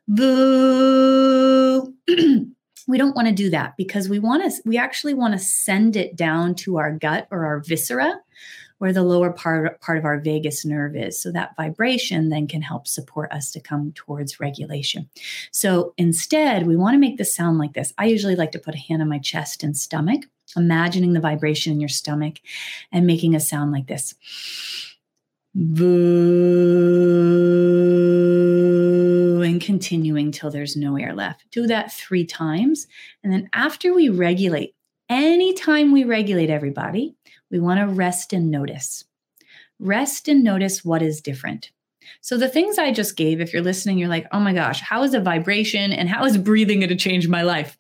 boo. 0.09 1.95
we 2.89 2.99
don't 2.99 3.15
want 3.15 3.29
to 3.29 3.35
do 3.35 3.51
that 3.51 3.77
because 3.77 4.09
we 4.09 4.19
want 4.19 4.43
to 4.43 4.63
we 4.65 4.79
actually 4.79 5.15
want 5.15 5.35
to 5.35 5.39
send 5.39 5.95
it 5.95 6.17
down 6.17 6.55
to 6.55 6.79
our 6.79 6.91
gut 6.93 7.29
or 7.31 7.45
our 7.45 7.61
viscera 7.61 8.19
where 8.79 8.93
the 8.93 9.03
lower 9.03 9.33
part, 9.33 9.81
part 9.81 9.99
of 9.99 10.05
our 10.05 10.21
vagus 10.21 10.65
nerve 10.65 10.97
is. 10.97 11.21
So 11.21 11.31
that 11.33 11.57
vibration 11.57 12.29
then 12.29 12.47
can 12.47 12.63
help 12.63 12.87
support 12.87 13.33
us 13.33 13.51
to 13.51 13.61
come 13.61 13.93
towards 13.93 14.41
regulation. 14.41 15.11
So 15.51 15.95
instead, 15.99 16.67
we 16.67 16.77
want 16.77 16.95
to 16.95 16.99
make 16.99 17.19
this 17.19 17.35
sound 17.35 17.59
like 17.59 17.75
this. 17.75 17.93
I 17.99 18.07
usually 18.07 18.37
like 18.37 18.53
to 18.53 18.59
put 18.59 18.77
a 18.77 18.79
hand 18.79 19.03
on 19.03 19.09
my 19.09 19.19
chest 19.19 19.63
and 19.65 19.77
stomach, 19.77 20.23
imagining 20.57 21.13
the 21.13 21.21
vibration 21.21 21.73
in 21.73 21.81
your 21.81 21.89
stomach 21.89 22.37
and 22.93 23.07
making 23.07 23.35
a 23.35 23.41
sound 23.41 23.73
like 23.73 23.89
this. 23.89 24.15
Boo, 25.55 25.89
and 29.59 29.67
continuing 29.67 30.31
till 30.31 30.51
there's 30.51 30.77
no 30.77 30.97
air 30.97 31.13
left. 31.13 31.51
Do 31.51 31.67
that 31.67 31.93
three 31.93 32.25
times. 32.25 32.87
And 33.25 33.33
then 33.33 33.49
after 33.53 33.93
we 33.93 34.09
regulate, 34.09 34.77
anytime 35.09 35.91
we 35.91 36.05
regulate 36.05 36.49
everybody, 36.49 37.17
we 37.51 37.59
want 37.59 37.81
to 37.81 37.93
rest 37.93 38.33
and 38.33 38.53
notice. 38.53 39.05
Rest 39.81 40.29
and 40.29 40.45
notice 40.45 40.85
what 40.85 41.03
is 41.03 41.21
different. 41.21 41.73
So, 42.21 42.39
the 42.39 42.49
things 42.49 42.79
I 42.79 42.93
just 42.93 43.17
gave, 43.17 43.41
if 43.41 43.53
you're 43.53 43.63
listening, 43.63 43.99
you're 43.99 44.09
like, 44.09 44.27
oh 44.33 44.41
my 44.41 44.55
gosh, 44.55 44.81
how 44.81 45.03
is 45.03 45.13
a 45.13 45.21
vibration 45.21 45.93
and 45.93 46.09
how 46.09 46.25
is 46.25 46.39
breathing 46.39 46.81
going 46.81 46.89
to 46.89 46.97
change 46.97 47.29
my 47.29 47.43
life? 47.43 47.77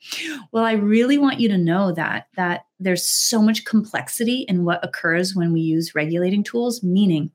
Well, 0.52 0.64
I 0.64 0.72
really 0.72 1.16
want 1.16 1.40
you 1.40 1.48
to 1.48 1.56
know 1.56 1.92
that, 1.92 2.26
that 2.36 2.66
there's 2.78 3.06
so 3.06 3.40
much 3.40 3.64
complexity 3.64 4.44
in 4.48 4.64
what 4.64 4.84
occurs 4.84 5.34
when 5.34 5.52
we 5.52 5.60
use 5.60 5.94
regulating 5.94 6.44
tools, 6.44 6.82
meaning 6.82 7.30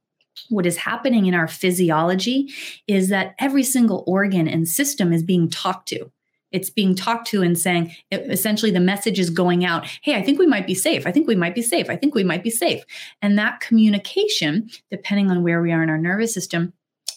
what 0.50 0.66
is 0.66 0.78
happening 0.78 1.26
in 1.26 1.34
our 1.34 1.48
physiology 1.48 2.50
is 2.88 3.10
that 3.10 3.36
every 3.40 3.64
single 3.64 4.04
organ 4.08 4.48
and 4.48 4.68
system 4.68 5.14
is 5.14 5.24
being 5.24 5.50
talked 5.50 5.88
to. 5.90 6.12
It's 6.52 6.70
being 6.70 6.94
talked 6.96 7.28
to 7.28 7.42
and 7.42 7.58
saying, 7.58 7.96
essentially, 8.12 8.72
the 8.72 8.80
message 8.80 9.20
is 9.20 9.32
going 9.32 9.66
out 9.66 9.88
Hey, 10.04 10.16
I 10.16 10.22
think 10.22 10.38
we 10.38 10.46
might 10.46 10.68
be 10.68 10.76
safe. 10.76 11.08
I 11.08 11.12
think 11.12 11.28
we 11.28 11.36
might 11.36 11.56
be 11.56 11.64
safe. 11.64 11.90
I 11.90 11.96
think 11.96 12.14
we 12.14 12.24
might 12.24 12.44
be 12.44 12.52
safe. 12.52 12.84
And 13.22 13.38
that 13.38 13.60
communication, 13.60 14.70
depending 14.92 15.32
on 15.32 15.44
where 15.44 15.62
we 15.62 15.72
are 15.72 15.82
in 15.82 15.90
our 15.90 15.98
nervous 15.98 16.34
system, 16.34 16.74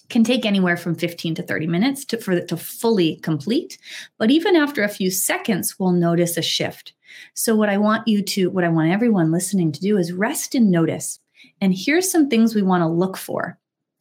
can 0.09 0.25
take 0.25 0.47
anywhere 0.47 0.77
from 0.77 0.95
15 0.95 1.35
to 1.35 1.43
30 1.43 1.67
minutes 1.67 2.05
to, 2.07 2.19
for 2.19 2.33
it 2.33 2.49
to 2.49 2.57
fully 2.57 3.17
complete. 3.17 3.79
But 4.19 4.31
even 4.31 4.57
after 4.57 4.83
a 4.83 4.89
few 4.89 5.11
seconds, 5.11 5.79
we'll 5.79 5.93
notice 5.93 6.37
a 6.37 6.43
shift. 6.43 6.95
So, 7.35 7.57
what 7.57 7.69
I 7.69 7.79
want 7.79 8.07
you 8.07 8.23
to, 8.23 8.51
what 8.51 8.65
I 8.65 8.69
want 8.69 8.91
everyone 8.91 9.33
listening 9.33 9.73
to 9.73 9.81
do 9.81 9.99
is 9.99 10.13
rest 10.13 10.55
and 10.55 10.71
notice. 10.71 11.19
And 11.61 11.75
here's 11.77 12.11
some 12.11 12.29
things 12.29 12.55
we 12.55 12.63
want 12.63 12.83
to 12.83 12.89
look 12.89 13.17
for 13.17 13.59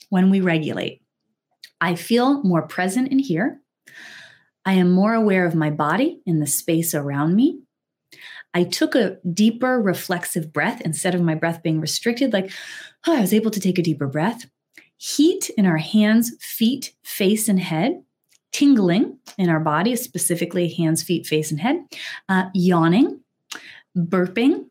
when 0.09 0.29
we 0.29 0.41
regulate. 0.41 1.01
I 1.81 1.95
feel 1.95 2.41
more 2.43 2.61
present 2.61 3.11
in 3.11 3.19
here. 3.19 3.61
I 4.65 4.73
am 4.73 4.91
more 4.91 5.13
aware 5.13 5.45
of 5.45 5.55
my 5.55 5.69
body 5.69 6.21
in 6.25 6.39
the 6.39 6.47
space 6.47 6.95
around 6.95 7.35
me. 7.35 7.59
I 8.53 8.63
took 8.63 8.95
a 8.95 9.17
deeper 9.33 9.81
reflexive 9.81 10.53
breath 10.53 10.81
instead 10.81 11.13
of 11.13 11.21
my 11.21 11.35
breath 11.35 11.61
being 11.61 11.81
restricted, 11.81 12.31
like, 12.31 12.51
oh, 13.05 13.15
I 13.15 13.21
was 13.21 13.33
able 13.33 13.51
to 13.51 13.59
take 13.59 13.77
a 13.77 13.83
deeper 13.83 14.07
breath. 14.07 14.45
Heat 14.97 15.49
in 15.57 15.65
our 15.65 15.77
hands, 15.77 16.31
feet, 16.39 16.93
face, 17.03 17.49
and 17.49 17.59
head. 17.59 18.01
Tingling 18.53 19.19
in 19.37 19.49
our 19.49 19.59
body, 19.59 19.97
specifically 19.97 20.69
hands, 20.69 21.03
feet, 21.03 21.27
face, 21.27 21.51
and 21.51 21.59
head. 21.59 21.85
Uh, 22.29 22.45
yawning, 22.53 23.19
burping, 23.97 24.69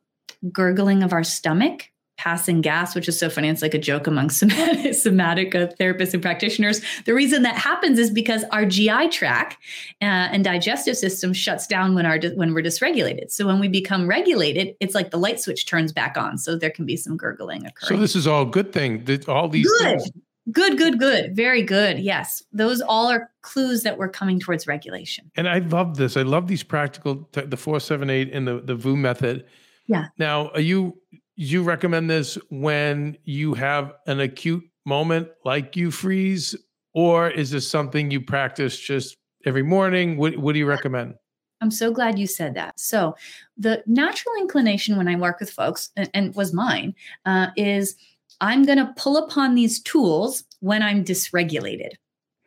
gurgling 0.51 1.03
of 1.03 1.13
our 1.13 1.23
stomach, 1.23 1.91
passing 2.17 2.61
gas, 2.61 2.95
which 2.95 3.09
is 3.09 3.19
so 3.19 3.29
funny. 3.29 3.49
It's 3.49 3.63
like 3.63 3.75
a 3.75 3.79
joke 3.79 4.07
among 4.07 4.31
somatic, 4.31 4.95
somatic 4.95 5.53
therapists 5.53 6.15
and 6.15 6.23
practitioners. 6.23 6.81
The 7.05 7.15
reason 7.15 7.43
that 7.43 7.57
happens 7.57 7.99
is 7.99 8.11
because 8.11 8.45
our 8.53 8.65
GI 8.65 9.09
tract 9.09 9.57
uh, 10.01 10.31
and 10.33 10.45
digestive 10.45 10.97
system 10.97 11.33
shuts 11.33 11.67
down 11.67 11.95
when 11.95 12.07
our 12.07 12.19
when 12.35 12.55
we're 12.55 12.63
dysregulated. 12.63 13.31
So 13.31 13.47
when 13.47 13.61
we 13.61 13.69
become 13.69 14.07
regulated, 14.07 14.75
it's 14.81 14.95
like 14.95 15.11
the 15.11 15.19
light 15.19 15.41
switch 15.41 15.67
turns 15.67 15.93
back 15.93 16.17
on. 16.17 16.39
So 16.39 16.57
there 16.57 16.71
can 16.71 16.87
be 16.87 16.97
some 16.97 17.17
gurgling 17.17 17.67
occurring. 17.67 17.89
So 17.89 17.97
this 17.97 18.17
is 18.17 18.27
all 18.27 18.45
good 18.45 18.73
thing. 18.73 19.07
All 19.29 19.49
these 19.49 19.67
good. 19.67 20.01
things. 20.01 20.11
Good, 20.53 20.77
good, 20.77 20.99
good. 20.99 21.35
Very 21.35 21.63
good. 21.63 21.99
Yes. 21.99 22.43
Those 22.53 22.83
all 22.83 23.11
are 23.11 23.31
clues 23.41 23.83
that 23.83 23.97
we're 23.97 24.11
coming 24.11 24.39
towards 24.39 24.67
regulation. 24.67 25.31
And 25.37 25.49
I 25.49 25.59
love 25.59 25.97
this. 25.97 26.19
I 26.19 26.23
love 26.23 26.49
these 26.49 26.63
practical, 26.63 27.29
the 27.33 27.57
478 27.57 28.31
and 28.33 28.47
the, 28.47 28.61
the 28.61 28.75
VOO 28.75 28.95
method. 28.95 29.47
Yeah. 29.87 30.09
Now, 30.19 30.49
are 30.51 30.61
you 30.61 30.99
you 31.37 31.63
recommend 31.63 32.09
this 32.09 32.39
when 32.51 33.17
you 33.25 33.55
have 33.55 33.93
an 34.07 34.21
acute 34.21 34.65
moment 34.87 35.29
like 35.45 35.77
you 35.77 35.91
freeze, 35.91 36.55
or 36.93 37.31
is 37.31 37.51
this 37.51 37.69
something 37.69 38.11
you 38.11 38.21
practice 38.21 38.79
just 38.79 39.17
every 39.45 39.63
morning? 39.63 40.17
What, 40.17 40.37
what 40.37 40.53
do 40.53 40.59
you 40.59 40.67
recommend? 40.67 41.15
I'm 41.61 41.71
so 41.71 41.93
glad 41.93 42.19
you 42.19 42.27
said 42.27 42.55
that. 42.55 42.79
So, 42.79 43.17
the 43.57 43.83
natural 43.87 44.35
inclination 44.39 44.97
when 44.97 45.09
I 45.09 45.17
work 45.17 45.41
with 45.41 45.51
folks, 45.51 45.91
and, 45.97 46.11
and 46.13 46.35
was 46.35 46.53
mine, 46.53 46.95
uh, 47.25 47.49
is 47.57 47.97
I'm 48.41 48.65
going 48.65 48.79
to 48.79 48.93
pull 48.97 49.17
upon 49.17 49.55
these 49.55 49.81
tools 49.81 50.45
when 50.61 50.83
I'm 50.83 51.05
dysregulated. 51.05 51.93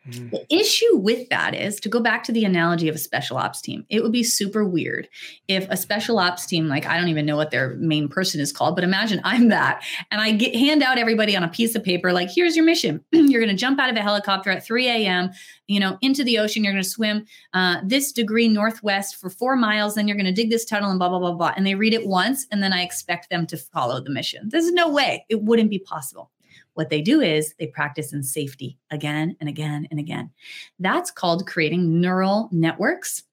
Mm. 0.09 0.31
The 0.31 0.55
issue 0.55 0.97
with 0.97 1.27
that 1.29 1.53
is 1.53 1.79
to 1.81 1.89
go 1.89 1.99
back 1.99 2.23
to 2.25 2.31
the 2.31 2.45
analogy 2.45 2.87
of 2.87 2.95
a 2.95 2.99
special 2.99 3.37
ops 3.37 3.61
team. 3.61 3.85
It 3.89 4.03
would 4.03 4.11
be 4.11 4.23
super 4.23 4.65
weird 4.65 5.07
if 5.47 5.67
a 5.69 5.77
special 5.77 6.19
ops 6.19 6.45
team, 6.45 6.67
like 6.67 6.85
I 6.85 6.97
don't 6.97 7.09
even 7.09 7.25
know 7.25 7.35
what 7.35 7.51
their 7.51 7.75
main 7.75 8.07
person 8.07 8.39
is 8.39 8.51
called, 8.51 8.75
but 8.75 8.83
imagine 8.83 9.21
I'm 9.23 9.49
that, 9.49 9.83
and 10.11 10.21
I 10.21 10.31
get 10.31 10.55
hand 10.55 10.83
out 10.83 10.97
everybody 10.97 11.35
on 11.35 11.43
a 11.43 11.49
piece 11.49 11.75
of 11.75 11.83
paper, 11.83 12.13
like 12.13 12.29
here's 12.33 12.55
your 12.55 12.65
mission. 12.65 13.03
you're 13.11 13.41
going 13.41 13.55
to 13.55 13.59
jump 13.59 13.79
out 13.79 13.89
of 13.89 13.95
a 13.95 14.01
helicopter 14.01 14.49
at 14.49 14.65
3 14.65 14.87
a.m. 14.87 15.31
You 15.67 15.79
know, 15.81 15.97
into 16.01 16.23
the 16.23 16.39
ocean. 16.39 16.63
You're 16.63 16.73
going 16.73 16.83
to 16.83 16.89
swim 16.89 17.25
uh, 17.53 17.81
this 17.83 18.11
degree 18.13 18.47
northwest 18.47 19.17
for 19.17 19.29
four 19.29 19.55
miles. 19.57 19.95
Then 19.95 20.07
you're 20.07 20.17
going 20.17 20.25
to 20.25 20.31
dig 20.31 20.49
this 20.49 20.63
tunnel 20.63 20.89
and 20.89 20.99
blah 20.99 21.09
blah 21.09 21.19
blah 21.19 21.33
blah. 21.33 21.53
And 21.57 21.67
they 21.67 21.75
read 21.75 21.93
it 21.93 22.07
once, 22.07 22.47
and 22.51 22.63
then 22.63 22.73
I 22.73 22.83
expect 22.83 23.29
them 23.29 23.45
to 23.47 23.57
follow 23.57 23.99
the 24.01 24.11
mission. 24.11 24.49
There's 24.49 24.71
no 24.71 24.89
way 24.89 25.25
it 25.29 25.41
wouldn't 25.43 25.69
be 25.69 25.79
possible. 25.79 26.31
What 26.77 26.91
they 26.91 27.01
do 27.01 27.21
is 27.21 27.55
they 27.57 27.65
practice 27.65 28.13
in 28.13 28.21
safety 28.21 28.77
again 28.91 29.35
and 29.39 29.49
again 29.49 29.87
and 29.89 29.99
again. 29.99 30.29
That's 30.77 31.09
called 31.09 31.47
creating 31.47 31.99
neural 31.99 32.49
networks 32.51 33.23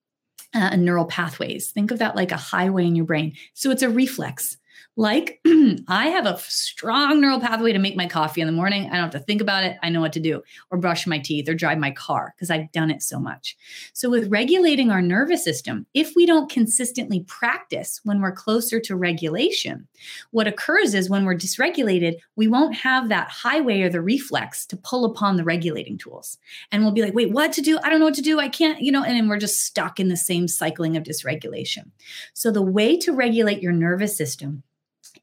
uh, 0.54 0.70
and 0.72 0.82
neural 0.82 1.04
pathways. 1.04 1.70
Think 1.70 1.90
of 1.90 1.98
that 1.98 2.16
like 2.16 2.32
a 2.32 2.38
highway 2.38 2.86
in 2.86 2.96
your 2.96 3.04
brain. 3.04 3.34
So 3.52 3.70
it's 3.70 3.82
a 3.82 3.90
reflex. 3.90 4.56
Like 4.96 5.40
I 5.88 6.08
have 6.08 6.24
a 6.24 6.38
strong 6.38 7.20
neural 7.20 7.40
pathway 7.40 7.72
to 7.72 7.80
make 7.80 7.96
my 7.96 8.06
coffee 8.06 8.40
in 8.40 8.46
the 8.46 8.52
morning. 8.52 8.84
I 8.86 8.90
don't 8.90 9.02
have 9.02 9.10
to 9.10 9.18
think 9.18 9.40
about 9.40 9.64
it. 9.64 9.76
I 9.82 9.88
know 9.88 10.00
what 10.00 10.12
to 10.12 10.20
do, 10.20 10.42
or 10.70 10.78
brush 10.78 11.04
my 11.06 11.18
teeth, 11.18 11.48
or 11.48 11.54
drive 11.54 11.78
my 11.78 11.90
car 11.90 12.32
because 12.36 12.48
I've 12.48 12.70
done 12.70 12.92
it 12.92 13.02
so 13.02 13.18
much. 13.18 13.56
So, 13.92 14.08
with 14.08 14.30
regulating 14.30 14.92
our 14.92 15.02
nervous 15.02 15.42
system, 15.42 15.86
if 15.94 16.12
we 16.14 16.26
don't 16.26 16.48
consistently 16.48 17.24
practice 17.24 18.00
when 18.04 18.20
we're 18.20 18.30
closer 18.30 18.78
to 18.80 18.94
regulation, 18.94 19.88
what 20.30 20.46
occurs 20.46 20.94
is 20.94 21.10
when 21.10 21.24
we're 21.24 21.34
dysregulated, 21.34 22.18
we 22.36 22.46
won't 22.46 22.76
have 22.76 23.08
that 23.08 23.28
highway 23.30 23.80
or 23.80 23.88
the 23.88 24.00
reflex 24.00 24.64
to 24.66 24.76
pull 24.76 25.04
upon 25.04 25.36
the 25.36 25.44
regulating 25.44 25.98
tools. 25.98 26.38
And 26.70 26.84
we'll 26.84 26.92
be 26.92 27.02
like, 27.02 27.14
wait, 27.14 27.32
what 27.32 27.52
to 27.54 27.62
do? 27.62 27.80
I 27.82 27.90
don't 27.90 27.98
know 27.98 28.06
what 28.06 28.14
to 28.14 28.22
do. 28.22 28.38
I 28.38 28.48
can't, 28.48 28.80
you 28.80 28.92
know, 28.92 29.02
and 29.02 29.16
then 29.16 29.28
we're 29.28 29.38
just 29.38 29.64
stuck 29.64 29.98
in 29.98 30.08
the 30.08 30.16
same 30.16 30.46
cycling 30.46 30.96
of 30.96 31.02
dysregulation. 31.02 31.90
So, 32.32 32.52
the 32.52 32.62
way 32.62 32.96
to 32.98 33.12
regulate 33.12 33.60
your 33.60 33.72
nervous 33.72 34.16
system 34.16 34.62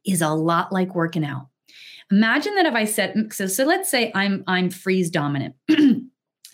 is 0.05 0.21
a 0.21 0.29
lot 0.29 0.71
like 0.71 0.95
working 0.95 1.25
out. 1.25 1.47
Imagine 2.11 2.55
that 2.55 2.65
if 2.65 2.73
I 2.73 2.85
said 2.85 3.33
so. 3.33 3.47
So 3.47 3.63
let's 3.63 3.89
say 3.89 4.11
I'm 4.13 4.43
I'm 4.47 4.69
freeze 4.69 5.09
dominant. 5.09 5.55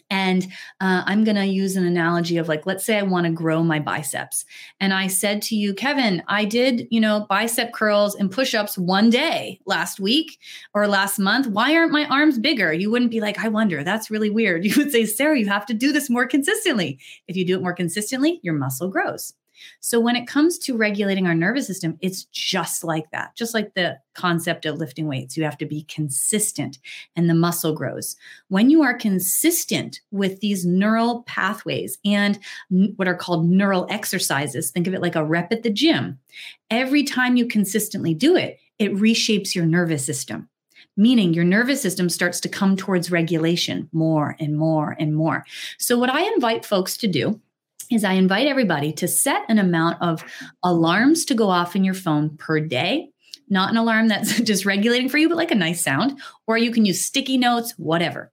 and 0.10 0.46
uh, 0.80 1.04
i'm 1.06 1.24
going 1.24 1.36
to 1.36 1.46
use 1.46 1.76
an 1.76 1.86
analogy 1.86 2.38
of 2.38 2.48
like 2.48 2.66
let's 2.66 2.86
say 2.86 2.98
i 2.98 3.02
want 3.02 3.26
to 3.26 3.32
grow 3.32 3.64
my 3.64 3.80
biceps 3.80 4.46
and 4.80 4.94
i 4.94 5.08
said 5.08 5.42
to 5.42 5.56
you 5.56 5.74
kevin 5.74 6.24
i 6.28 6.46
did 6.46 6.88
you 6.92 7.00
know 7.00 7.26
bicep 7.30 7.74
curls 7.74 8.16
and 8.16 8.32
push-ups 8.32 8.78
one 8.78 9.10
day 9.10 9.60
last 9.66 10.00
week 10.00 10.40
or 10.74 10.88
last 10.88 11.20
month 11.20 11.48
why 11.48 11.76
aren't 11.76 11.92
my 11.92 12.06
arms 12.06 12.40
bigger 12.40 12.72
you 12.72 12.90
wouldn't 12.90 13.12
be 13.12 13.22
like 13.22 13.40
i 13.44 13.48
wonder 13.48 13.84
that's 13.84 14.12
really 14.12 14.30
weird 14.30 14.64
you 14.66 14.74
would 14.78 14.92
say 14.92 15.06
sarah 15.06 15.38
you 15.38 15.48
have 15.48 15.66
to 15.66 15.74
do 15.74 15.92
this 15.92 16.10
more 16.10 16.26
consistently 16.26 16.98
if 17.28 17.36
you 17.36 17.46
do 17.46 17.56
it 17.56 17.62
more 17.62 17.74
consistently 17.74 18.40
your 18.44 18.54
muscle 18.54 18.88
grows 18.88 19.34
so 19.80 20.00
when 20.00 20.16
it 20.16 20.28
comes 20.28 20.58
to 20.60 20.78
regulating 20.78 21.28
our 21.28 21.36
nervous 21.36 21.68
system, 21.68 21.98
it's 22.02 22.26
just 22.26 22.84
like 22.84 23.10
that. 23.12 23.36
Just 23.36 23.54
like 23.54 23.74
the 23.74 23.98
concept 24.14 24.66
of 24.66 24.78
lifting 24.78 25.08
weights, 25.08 25.38
you 25.38 25.44
have 25.44 25.58
to 25.60 25.66
be 25.66 25.84
consistent 25.84 26.80
and 27.16 27.30
the 27.30 27.34
muscle 27.34 27.74
grows. 27.74 28.16
When 28.50 28.70
you 28.70 28.82
are 28.84 28.94
consistent 28.94 30.02
with 30.12 30.40
these 30.40 30.66
neural 30.66 31.24
pathways 31.24 31.98
and 32.04 32.40
what 32.70 33.08
are 33.08 33.16
called 33.16 33.50
neural 33.50 33.88
exercises, 33.90 34.72
think 34.72 34.88
of 34.88 34.94
it 34.94 35.02
like 35.02 35.16
a 35.16 35.26
rep 35.26 35.52
at 35.52 35.64
the 35.64 35.70
gym. 35.70 36.20
Every 36.70 37.04
time 37.04 37.38
you 37.38 37.46
consistently 37.46 38.14
do 38.14 38.36
it, 38.36 38.60
it 38.80 38.94
reshapes 38.94 39.56
your 39.56 39.66
nervous 39.66 40.06
system 40.06 40.50
meaning 40.98 41.32
your 41.34 41.46
nervous 41.46 41.82
system 41.82 42.10
starts 42.10 42.40
to 42.40 42.50
come 42.50 42.76
towards 42.76 43.12
regulation 43.12 43.88
more 43.92 44.36
and 44.40 44.58
more 44.58 44.96
and 45.00 45.16
more. 45.16 45.46
So, 45.78 45.98
what 45.98 46.10
I 46.10 46.24
invite 46.34 46.66
folks 46.66 46.98
to 46.98 47.08
do 47.08 47.40
is 47.92 48.04
I 48.04 48.14
invite 48.14 48.48
everybody 48.48 48.92
to 48.94 49.08
set 49.08 49.44
an 49.50 49.60
amount 49.60 50.02
of 50.02 50.24
alarms 50.64 51.26
to 51.26 51.34
go 51.34 51.50
off 51.50 51.76
in 51.76 51.84
your 51.84 51.94
phone 51.94 52.38
per 52.38 52.60
day. 52.60 53.10
Not 53.50 53.72
an 53.72 53.78
alarm 53.78 54.10
that's 54.10 54.40
just 54.42 54.66
regulating 54.66 55.10
for 55.10 55.18
you, 55.18 55.30
but 55.30 55.38
like 55.38 55.52
a 55.52 55.56
nice 55.56 55.82
sound. 55.82 56.20
Or 56.48 56.58
you 56.58 56.72
can 56.72 56.86
use 56.86 57.04
sticky 57.04 57.38
notes, 57.38 57.74
whatever. 57.78 58.32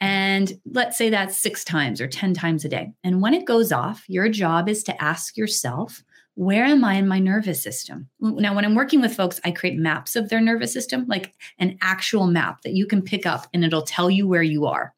And 0.00 0.52
let's 0.66 0.98
say 0.98 1.10
that's 1.10 1.40
six 1.40 1.64
times 1.64 2.00
or 2.00 2.08
10 2.08 2.34
times 2.34 2.64
a 2.64 2.68
day. 2.68 2.92
And 3.04 3.22
when 3.22 3.34
it 3.34 3.44
goes 3.44 3.72
off, 3.72 4.04
your 4.08 4.28
job 4.28 4.68
is 4.68 4.82
to 4.84 5.02
ask 5.02 5.36
yourself, 5.36 6.02
where 6.34 6.64
am 6.64 6.84
I 6.84 6.94
in 6.94 7.08
my 7.08 7.18
nervous 7.18 7.60
system? 7.60 8.08
Now, 8.20 8.54
when 8.54 8.64
I'm 8.64 8.76
working 8.76 9.00
with 9.00 9.16
folks, 9.16 9.40
I 9.44 9.50
create 9.50 9.76
maps 9.76 10.14
of 10.14 10.28
their 10.28 10.40
nervous 10.40 10.72
system, 10.72 11.04
like 11.08 11.34
an 11.58 11.76
actual 11.82 12.28
map 12.28 12.62
that 12.62 12.74
you 12.74 12.86
can 12.86 13.02
pick 13.02 13.26
up 13.26 13.48
and 13.52 13.64
it'll 13.64 13.82
tell 13.82 14.08
you 14.08 14.28
where 14.28 14.42
you 14.42 14.66
are. 14.66 14.94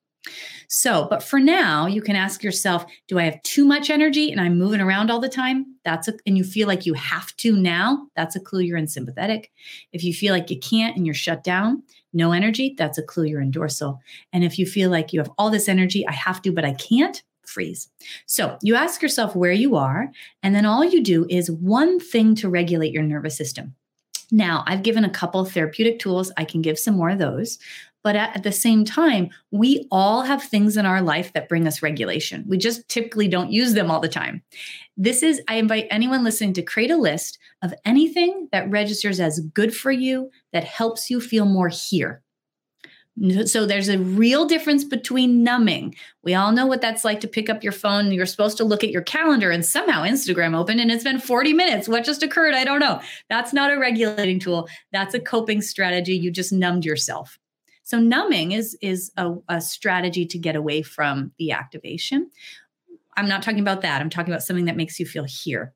So, 0.72 1.08
but 1.10 1.20
for 1.20 1.40
now, 1.40 1.88
you 1.88 2.00
can 2.00 2.14
ask 2.14 2.44
yourself, 2.44 2.86
do 3.08 3.18
I 3.18 3.24
have 3.24 3.42
too 3.42 3.64
much 3.64 3.90
energy 3.90 4.30
and 4.30 4.40
I'm 4.40 4.56
moving 4.56 4.80
around 4.80 5.10
all 5.10 5.18
the 5.18 5.28
time? 5.28 5.66
That's 5.84 6.06
a, 6.06 6.14
and 6.26 6.38
you 6.38 6.44
feel 6.44 6.68
like 6.68 6.86
you 6.86 6.94
have 6.94 7.34
to 7.38 7.56
now, 7.56 8.06
that's 8.14 8.36
a 8.36 8.40
clue 8.40 8.60
you're 8.60 8.78
in 8.78 8.86
sympathetic. 8.86 9.50
If 9.92 10.04
you 10.04 10.14
feel 10.14 10.32
like 10.32 10.48
you 10.48 10.60
can't 10.60 10.96
and 10.96 11.04
you're 11.04 11.14
shut 11.14 11.42
down, 11.42 11.82
no 12.12 12.30
energy, 12.30 12.76
that's 12.78 12.98
a 12.98 13.02
clue 13.02 13.24
you're 13.24 13.40
in 13.40 13.50
dorsal. 13.50 13.98
And 14.32 14.44
if 14.44 14.60
you 14.60 14.64
feel 14.64 14.90
like 14.90 15.12
you 15.12 15.18
have 15.18 15.32
all 15.38 15.50
this 15.50 15.68
energy, 15.68 16.06
I 16.06 16.12
have 16.12 16.40
to, 16.42 16.52
but 16.52 16.64
I 16.64 16.74
can't, 16.74 17.20
freeze. 17.46 17.88
So 18.26 18.56
you 18.62 18.76
ask 18.76 19.02
yourself 19.02 19.34
where 19.34 19.50
you 19.50 19.74
are, 19.74 20.08
and 20.44 20.54
then 20.54 20.66
all 20.66 20.84
you 20.84 21.02
do 21.02 21.26
is 21.28 21.50
one 21.50 21.98
thing 21.98 22.36
to 22.36 22.48
regulate 22.48 22.92
your 22.92 23.02
nervous 23.02 23.36
system. 23.36 23.74
Now, 24.30 24.62
I've 24.68 24.84
given 24.84 25.04
a 25.04 25.10
couple 25.10 25.44
therapeutic 25.44 25.98
tools. 25.98 26.30
I 26.36 26.44
can 26.44 26.62
give 26.62 26.78
some 26.78 26.94
more 26.94 27.10
of 27.10 27.18
those. 27.18 27.58
But 28.02 28.16
at, 28.16 28.42
the 28.42 28.52
same 28.52 28.84
time, 28.84 29.28
we 29.50 29.86
all 29.90 30.22
have 30.22 30.42
things 30.42 30.76
in 30.76 30.86
our 30.86 31.02
life 31.02 31.32
that 31.34 31.48
bring 31.48 31.66
us 31.66 31.82
regulation. 31.82 32.44
We 32.48 32.56
just 32.56 32.88
typically 32.88 33.28
don't 33.28 33.52
use 33.52 33.74
them 33.74 33.90
all 33.90 34.00
the 34.00 34.08
time. 34.08 34.42
This 34.96 35.22
is, 35.22 35.42
I 35.48 35.56
invite 35.56 35.86
anyone 35.90 36.24
listening 36.24 36.54
to 36.54 36.62
create 36.62 36.90
a 36.90 36.96
list 36.96 37.38
of 37.62 37.74
anything 37.84 38.48
that 38.52 38.70
registers 38.70 39.20
as 39.20 39.40
good 39.40 39.76
for 39.76 39.90
you, 39.90 40.30
that 40.52 40.64
helps 40.64 41.10
you 41.10 41.20
feel 41.20 41.44
more 41.44 41.68
here. 41.68 42.22
So 43.44 43.66
there's 43.66 43.88
a 43.88 43.98
real 43.98 44.46
difference 44.46 44.82
between 44.82 45.42
numbing. 45.42 45.94
We 46.22 46.34
all 46.34 46.52
know 46.52 46.66
what 46.66 46.80
that's 46.80 47.04
like 47.04 47.20
to 47.20 47.28
pick 47.28 47.50
up 47.50 47.62
your 47.62 47.72
phone. 47.72 48.12
You're 48.12 48.24
supposed 48.24 48.56
to 48.58 48.64
look 48.64 48.82
at 48.82 48.90
your 48.90 49.02
calendar 49.02 49.50
and 49.50 49.66
somehow 49.66 50.04
Instagram 50.04 50.56
opened 50.56 50.80
and 50.80 50.90
it's 50.90 51.04
been 51.04 51.18
40 51.18 51.52
minutes. 51.52 51.86
What 51.86 52.04
just 52.04 52.22
occurred? 52.22 52.54
I 52.54 52.64
don't 52.64 52.80
know. 52.80 53.00
That's 53.28 53.52
not 53.52 53.72
a 53.72 53.78
regulating 53.78 54.38
tool. 54.38 54.68
That's 54.92 55.12
a 55.12 55.20
coping 55.20 55.60
strategy. 55.60 56.14
You 56.14 56.30
just 56.30 56.52
numbed 56.52 56.86
yourself. 56.86 57.38
So 57.90 57.98
numbing 57.98 58.52
is 58.52 58.78
is 58.80 59.10
a, 59.16 59.34
a 59.48 59.60
strategy 59.60 60.24
to 60.24 60.38
get 60.38 60.54
away 60.54 60.80
from 60.80 61.32
the 61.40 61.50
activation. 61.50 62.30
I'm 63.16 63.26
not 63.26 63.42
talking 63.42 63.58
about 63.58 63.80
that. 63.80 64.00
I'm 64.00 64.08
talking 64.08 64.32
about 64.32 64.44
something 64.44 64.66
that 64.66 64.76
makes 64.76 65.00
you 65.00 65.06
feel 65.06 65.24
here. 65.24 65.74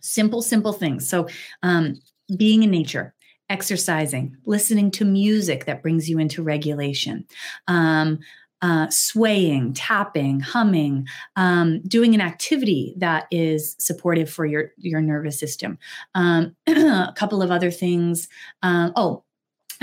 Simple, 0.00 0.42
simple 0.42 0.72
things. 0.72 1.08
So 1.08 1.28
um, 1.62 1.94
being 2.36 2.64
in 2.64 2.72
nature, 2.72 3.14
exercising, 3.48 4.36
listening 4.46 4.90
to 4.92 5.04
music 5.04 5.66
that 5.66 5.80
brings 5.80 6.10
you 6.10 6.18
into 6.18 6.42
regulation, 6.42 7.24
um, 7.68 8.18
uh, 8.60 8.88
swaying, 8.90 9.74
tapping, 9.74 10.40
humming, 10.40 11.06
um, 11.36 11.80
doing 11.82 12.16
an 12.16 12.20
activity 12.20 12.94
that 12.96 13.26
is 13.30 13.76
supportive 13.78 14.28
for 14.28 14.44
your 14.44 14.72
your 14.76 15.00
nervous 15.00 15.38
system. 15.38 15.78
Um, 16.16 16.56
a 16.66 17.12
couple 17.14 17.42
of 17.42 17.52
other 17.52 17.70
things. 17.70 18.28
Um, 18.64 18.92
oh. 18.96 19.22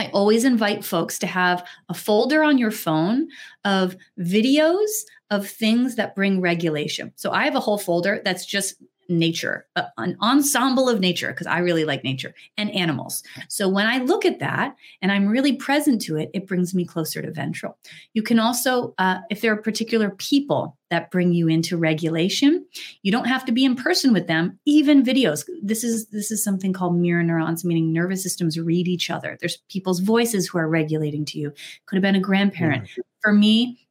I 0.02 0.10
always 0.14 0.46
invite 0.46 0.84
folks 0.84 1.20
to 1.20 1.28
have 1.28 1.64
a 1.88 1.94
folder 1.94 2.44
on 2.44 2.58
your 2.58 2.72
phone 2.72 3.28
of 3.66 3.96
videos 4.20 4.90
of 5.30 5.48
things 5.48 5.96
that 5.96 6.16
bring 6.16 6.42
regulation. 6.42 7.14
So 7.18 7.32
I 7.32 7.46
have 7.46 7.56
a 7.56 7.60
whole 7.60 7.78
folder 7.78 8.20
that's 8.26 8.44
just 8.44 8.82
nature, 9.18 9.68
uh, 9.76 9.84
an 9.98 10.18
ensemble 10.22 10.90
of 10.90 11.00
nature, 11.00 11.30
because 11.30 11.48
I 11.48 11.60
really 11.60 11.86
like 11.86 12.04
nature 12.04 12.34
and 12.58 12.72
animals. 12.72 13.24
So 13.50 13.70
when 13.70 13.88
I 13.88 14.00
look 14.00 14.26
at 14.26 14.40
that 14.40 14.76
and 15.02 15.12
I'm 15.12 15.28
really 15.28 15.54
present 15.54 16.02
to 16.04 16.18
it, 16.18 16.30
it 16.34 16.48
brings 16.48 16.74
me 16.74 16.86
closer 16.86 17.22
to 17.22 17.32
ventral. 17.32 17.78
You 18.14 18.24
can 18.24 18.40
also, 18.40 18.94
uh, 18.98 19.20
if 19.30 19.42
there 19.42 19.54
are 19.54 19.58
particular 19.58 20.12
people 20.12 20.78
that 20.90 21.10
bring 21.10 21.34
you 21.34 21.48
into 21.48 21.78
regulation, 21.78 22.66
you 23.02 23.12
don't 23.12 23.28
have 23.28 23.46
to 23.46 23.52
be 23.52 23.64
in 23.64 23.76
person 23.76 24.12
with 24.12 24.28
them. 24.28 24.60
Even 24.66 25.04
videos. 25.04 25.46
This 25.62 25.84
is 25.84 26.08
this 26.08 26.32
is 26.32 26.44
something 26.44 26.74
called 26.74 26.98
mirror 26.98 27.24
neurons, 27.24 27.64
meaning 27.64 27.94
nervous 27.94 28.22
systems 28.22 28.60
read 28.60 28.88
each 28.88 29.10
other. 29.10 29.38
There's 29.40 29.58
people's 29.70 30.02
voices 30.02 30.48
who 30.48 30.58
are 30.58 30.68
regulating 30.68 31.26
to 31.26 31.40
you. 31.40 31.54
Could 31.86 31.96
have 31.96 32.04
been 32.04 32.16
a 32.16 32.20
grandparent. 32.20 32.90
For 33.22 33.32
me, 33.32 33.88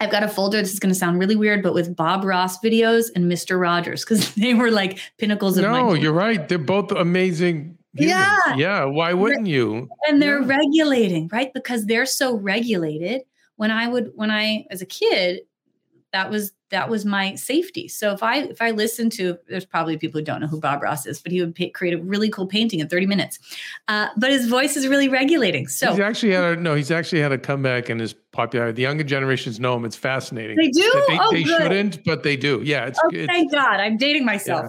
I've 0.00 0.10
got 0.10 0.22
a 0.22 0.28
folder. 0.28 0.60
This 0.60 0.72
is 0.72 0.78
going 0.78 0.92
to 0.92 0.98
sound 0.98 1.18
really 1.18 1.34
weird, 1.34 1.62
but 1.62 1.74
with 1.74 1.96
Bob 1.96 2.24
Ross 2.24 2.60
videos 2.60 3.10
and 3.14 3.30
Mr. 3.30 3.60
Rogers 3.60 4.04
because 4.04 4.34
they 4.36 4.54
were 4.54 4.70
like 4.70 5.00
pinnacles 5.18 5.58
of. 5.58 5.64
No, 5.64 5.94
you're 5.94 6.12
right. 6.12 6.48
They're 6.48 6.58
both 6.58 6.92
amazing. 6.92 7.76
Humans. 7.94 8.18
Yeah, 8.46 8.54
yeah. 8.54 8.84
Why 8.84 9.12
wouldn't 9.12 9.46
you? 9.46 9.88
And 10.06 10.22
they're 10.22 10.40
yeah. 10.40 10.56
regulating, 10.56 11.28
right? 11.32 11.52
Because 11.52 11.86
they're 11.86 12.06
so 12.06 12.36
regulated. 12.36 13.22
When 13.56 13.72
I 13.72 13.88
would, 13.88 14.12
when 14.14 14.30
I 14.30 14.66
as 14.70 14.82
a 14.82 14.86
kid, 14.86 15.40
that 16.12 16.30
was 16.30 16.52
that 16.70 16.88
was 16.88 17.04
my 17.04 17.34
safety. 17.34 17.88
So 17.88 18.12
if 18.12 18.22
I 18.22 18.38
if 18.38 18.60
I 18.60 18.72
listen 18.72 19.08
to, 19.10 19.38
there's 19.48 19.64
probably 19.64 19.96
people 19.96 20.20
who 20.20 20.24
don't 20.24 20.40
know 20.40 20.46
who 20.46 20.60
Bob 20.60 20.82
Ross 20.82 21.06
is, 21.06 21.20
but 21.20 21.32
he 21.32 21.40
would 21.40 21.54
pay, 21.54 21.70
create 21.70 21.94
a 21.94 21.98
really 21.98 22.28
cool 22.28 22.46
painting 22.46 22.80
in 22.80 22.88
30 22.88 23.06
minutes. 23.06 23.38
Uh, 23.88 24.08
but 24.16 24.30
his 24.30 24.48
voice 24.48 24.76
is 24.76 24.86
really 24.86 25.08
regulating. 25.08 25.66
So 25.68 25.90
he's 25.90 26.00
actually 26.00 26.32
had 26.32 26.44
a 26.44 26.56
no, 26.56 26.74
he's 26.74 26.90
actually 26.90 27.20
had 27.20 27.32
a 27.32 27.38
comeback 27.38 27.88
and 27.88 28.00
is 28.00 28.14
popular. 28.32 28.72
The 28.72 28.82
younger 28.82 29.04
generations 29.04 29.58
know 29.58 29.76
him. 29.76 29.84
It's 29.84 29.96
fascinating. 29.96 30.56
They 30.56 30.68
do. 30.68 31.04
They, 31.08 31.18
oh, 31.18 31.30
they 31.32 31.42
good. 31.42 31.62
shouldn't, 31.62 32.04
but 32.04 32.22
they 32.22 32.36
do. 32.36 32.60
Yeah. 32.62 32.86
It's, 32.86 33.00
oh, 33.02 33.10
it's 33.12 33.32
thank 33.32 33.52
God. 33.52 33.80
I'm 33.80 33.96
dating 33.96 34.24
myself. 34.24 34.66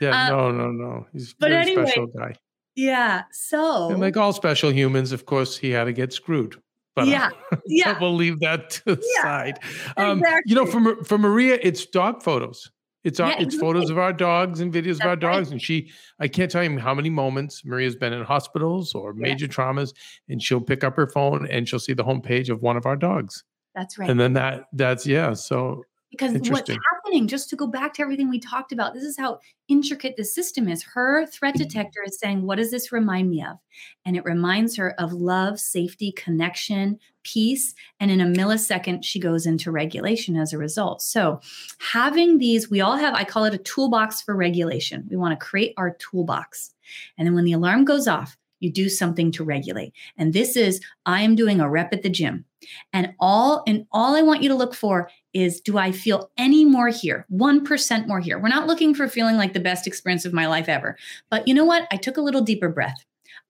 Yeah. 0.00 0.10
yeah 0.10 0.26
uh, 0.26 0.30
no, 0.30 0.50
no, 0.50 0.70
no. 0.70 1.06
He's 1.12 1.34
a 1.40 1.46
anyway, 1.46 1.86
special 1.86 2.06
guy. 2.06 2.34
Yeah. 2.74 3.22
So 3.32 3.90
and 3.90 4.00
like 4.00 4.16
all 4.16 4.32
special 4.32 4.72
humans, 4.72 5.12
of 5.12 5.26
course, 5.26 5.56
he 5.56 5.70
had 5.70 5.84
to 5.84 5.92
get 5.92 6.12
screwed. 6.12 6.56
But 6.94 7.08
yeah, 7.08 7.30
uh, 7.52 7.56
yeah, 7.66 7.98
we'll 8.00 8.14
leave 8.14 8.40
that 8.40 8.70
to 8.70 8.96
the 8.96 9.02
yeah, 9.16 9.22
side. 9.22 9.58
Um, 9.96 10.18
exactly. 10.18 10.42
You 10.50 10.56
know, 10.56 10.66
for 10.66 11.04
for 11.04 11.18
Maria, 11.18 11.58
it's 11.62 11.86
dog 11.86 12.22
photos. 12.22 12.70
It's 13.04 13.18
our, 13.18 13.30
Yeah, 13.30 13.40
it's 13.40 13.56
photos 13.56 13.90
of 13.90 13.98
our 13.98 14.12
dogs 14.12 14.60
and 14.60 14.72
videos 14.72 15.00
of 15.00 15.06
our 15.06 15.16
That's 15.16 15.24
right. 15.24 15.36
dogs, 15.38 15.50
and 15.50 15.60
she. 15.60 15.90
I 16.20 16.28
can't 16.28 16.50
tell 16.50 16.62
you 16.62 16.78
how 16.78 16.94
many 16.94 17.10
moments 17.10 17.64
Maria's 17.64 17.96
been 17.96 18.12
in 18.12 18.22
hospitals 18.22 18.94
or 18.94 19.12
major 19.12 19.48
traumas, 19.48 19.92
and 20.28 20.40
she'll 20.40 20.60
pick 20.60 20.84
up 20.84 20.96
her 20.96 21.08
phone 21.08 21.48
and 21.50 21.68
she'll 21.68 21.80
see 21.80 21.94
the 21.94 22.04
homepage 22.04 22.48
of 22.48 22.62
one 22.62 22.76
of 22.76 22.86
our 22.86 22.96
dogs, 22.96 23.42
That's 23.74 23.98
right. 23.98 24.08
and 24.08 24.20
then 24.20 24.34
that 24.34 24.66
that's 24.72 25.06
yeah. 25.06 25.32
So 25.32 25.82
because 26.10 26.32
what's. 26.48 26.70
Happening 27.12 27.28
just 27.28 27.50
to 27.50 27.56
go 27.56 27.66
back 27.66 27.92
to 27.94 28.02
everything 28.02 28.30
we 28.30 28.38
talked 28.38 28.72
about. 28.72 28.94
This 28.94 29.04
is 29.04 29.18
how 29.18 29.38
intricate 29.68 30.16
the 30.16 30.24
system 30.24 30.68
is. 30.68 30.82
Her 30.82 31.26
threat 31.26 31.52
Mm-hmm. 31.52 31.64
detector 31.64 32.00
is 32.06 32.18
saying 32.18 32.42
what 32.42 32.56
does 32.56 32.70
this 32.70 32.92
remind 32.92 33.28
me 33.28 33.42
of? 33.42 33.58
And 34.06 34.16
it 34.16 34.24
reminds 34.24 34.76
her 34.76 34.98
of 34.98 35.12
love 35.12 35.60
safety 35.60 36.12
connection 36.12 36.98
peace 37.24 37.74
and 38.00 38.10
in 38.10 38.20
a 38.20 38.24
millisecond 38.24 39.04
she 39.04 39.20
goes 39.20 39.46
into 39.46 39.70
regulation 39.70 40.36
as 40.36 40.52
a 40.52 40.58
result. 40.58 41.02
So 41.02 41.40
having 41.78 42.38
these 42.38 42.70
we 42.70 42.80
all 42.80 42.96
have 42.96 43.14
i 43.14 43.24
call 43.24 43.44
it 43.44 43.54
a 43.54 43.58
toolbox 43.58 44.22
for 44.22 44.34
regulation. 44.34 45.06
We 45.10 45.16
want 45.16 45.38
to 45.38 45.46
create 45.46 45.74
our 45.76 45.96
toolbox. 45.98 46.72
And 47.18 47.26
then 47.26 47.34
when 47.34 47.44
the 47.44 47.52
alarm 47.52 47.84
goes 47.84 48.08
off 48.08 48.36
you 48.60 48.72
do 48.72 48.88
something 48.88 49.32
to 49.32 49.44
regulate. 49.44 49.92
And 50.16 50.32
this 50.32 50.56
is 50.56 50.80
i 51.04 51.20
am 51.20 51.36
doing 51.36 51.60
a 51.60 51.68
rep 51.68 51.92
at 51.92 52.02
the 52.02 52.08
gym. 52.08 52.44
And 52.92 53.14
all 53.20 53.62
and 53.66 53.86
all 53.92 54.16
i 54.16 54.22
want 54.22 54.42
you 54.42 54.48
to 54.48 54.54
look 54.54 54.74
for 54.74 55.10
is 55.34 55.60
do 55.60 55.78
I 55.78 55.92
feel 55.92 56.30
any 56.36 56.64
more 56.64 56.88
here? 56.88 57.26
1% 57.32 58.06
more 58.06 58.20
here. 58.20 58.38
We're 58.38 58.48
not 58.48 58.66
looking 58.66 58.94
for 58.94 59.08
feeling 59.08 59.36
like 59.36 59.52
the 59.52 59.60
best 59.60 59.86
experience 59.86 60.24
of 60.24 60.32
my 60.32 60.46
life 60.46 60.68
ever. 60.68 60.96
But 61.30 61.46
you 61.48 61.54
know 61.54 61.64
what? 61.64 61.86
I 61.90 61.96
took 61.96 62.16
a 62.16 62.22
little 62.22 62.42
deeper 62.42 62.68
breath. 62.68 63.04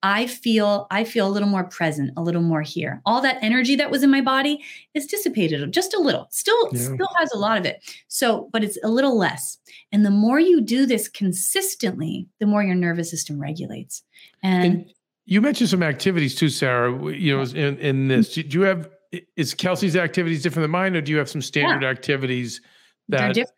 I 0.05 0.27
feel 0.27 0.89
I 0.91 1.05
feel 1.05 1.29
a 1.29 1.31
little 1.31 1.49
more 1.49 1.63
present, 1.65 2.11
a 2.17 2.23
little 2.23 2.43
more 2.43 2.63
here. 2.63 3.01
All 3.07 3.21
that 3.21 3.39
energy 3.41 3.77
that 3.77 3.91
was 3.91 4.03
in 4.03 4.11
my 4.11 4.21
body 4.21 4.61
is 4.95 5.07
dissipated 5.07 5.73
just 5.73 5.95
a 5.95 6.01
little. 6.01 6.27
Still 6.31 6.71
Yeah. 6.73 6.81
still 6.81 7.09
has 7.19 7.33
a 7.33 7.39
lot 7.39 7.57
of 7.57 7.65
it. 7.65 7.83
So, 8.09 8.49
but 8.53 8.65
it's 8.65 8.79
a 8.83 8.89
little 8.89 9.17
less. 9.17 9.59
And 9.93 10.05
the 10.05 10.11
more 10.11 10.41
you 10.41 10.61
do 10.61 10.87
this 10.87 11.09
consistently, 11.09 12.27
the 12.41 12.47
more 12.47 12.63
your 12.65 12.75
nervous 12.75 13.11
system 13.11 13.41
regulates. 13.41 14.03
And, 14.43 14.65
and 14.65 14.91
you 15.25 15.41
mentioned 15.41 15.71
some 15.71 15.85
activities 15.85 16.35
too, 16.35 16.49
Sarah. 16.49 16.91
You 17.13 17.37
know, 17.37 17.43
in 17.43 17.79
in 17.79 18.09
this, 18.09 18.35
do 18.35 18.43
you 18.43 18.63
have 18.63 18.89
is 19.37 19.55
Kelsey's 19.55 19.97
activities 19.97 20.43
different 20.43 20.65
than 20.65 20.71
mine, 20.71 20.97
or 20.97 21.01
do 21.01 21.13
you 21.13 21.19
have 21.19 21.29
some 21.29 21.43
standard 21.43 21.85
activities 21.87 22.61
that 23.09 23.19
they're 23.19 23.33
different. 23.33 23.57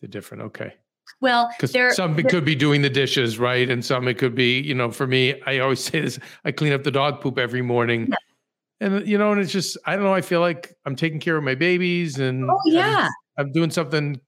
they're 0.00 0.08
different? 0.10 0.42
Okay. 0.44 0.74
Well, 1.20 1.50
Because 1.58 1.96
some 1.96 2.18
it 2.18 2.28
could 2.28 2.44
be 2.44 2.54
doing 2.54 2.82
the 2.82 2.90
dishes, 2.90 3.38
right? 3.38 3.68
And 3.68 3.84
some 3.84 4.06
it 4.08 4.18
could 4.18 4.34
be, 4.34 4.60
you 4.60 4.74
know, 4.74 4.90
for 4.90 5.06
me, 5.06 5.40
I 5.46 5.58
always 5.58 5.80
say 5.84 6.00
this: 6.00 6.18
I 6.44 6.52
clean 6.52 6.72
up 6.72 6.82
the 6.84 6.90
dog 6.90 7.20
poop 7.20 7.38
every 7.38 7.62
morning, 7.62 8.08
Yeah. 8.10 8.86
and 8.86 9.06
you 9.06 9.18
know, 9.18 9.32
and 9.32 9.40
it's 9.40 9.52
just 9.52 9.76
I 9.86 9.94
don't 9.96 10.04
know. 10.04 10.14
I 10.14 10.20
feel 10.20 10.40
like 10.40 10.74
I'm 10.84 10.96
taking 10.96 11.18
care 11.20 11.36
of 11.36 11.42
my 11.44 11.54
babies, 11.54 12.18
and 12.18 12.44
Oh 12.44 12.48
I'm- 12.66 12.74
yeah. 12.74 13.08
I'm, 13.38 13.52
doing 13.52 13.70
something 13.70 14.20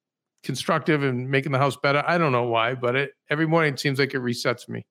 constructive 0.45 1.03
and 1.03 1.29
making 1.29 1.53
the 1.53 1.59
house 1.59 1.77
better. 1.77 2.03
I 2.07 2.17
don't 2.17 2.33
know 2.33 2.45
why, 2.45 2.75
but 2.75 2.97
it 2.97 3.11
every 3.29 3.47
morning 3.47 3.75
it 3.75 3.81
seems 3.81 3.99
like 3.99 4.15
it 4.15 4.21
resets 4.23 4.69
me. 4.69 4.85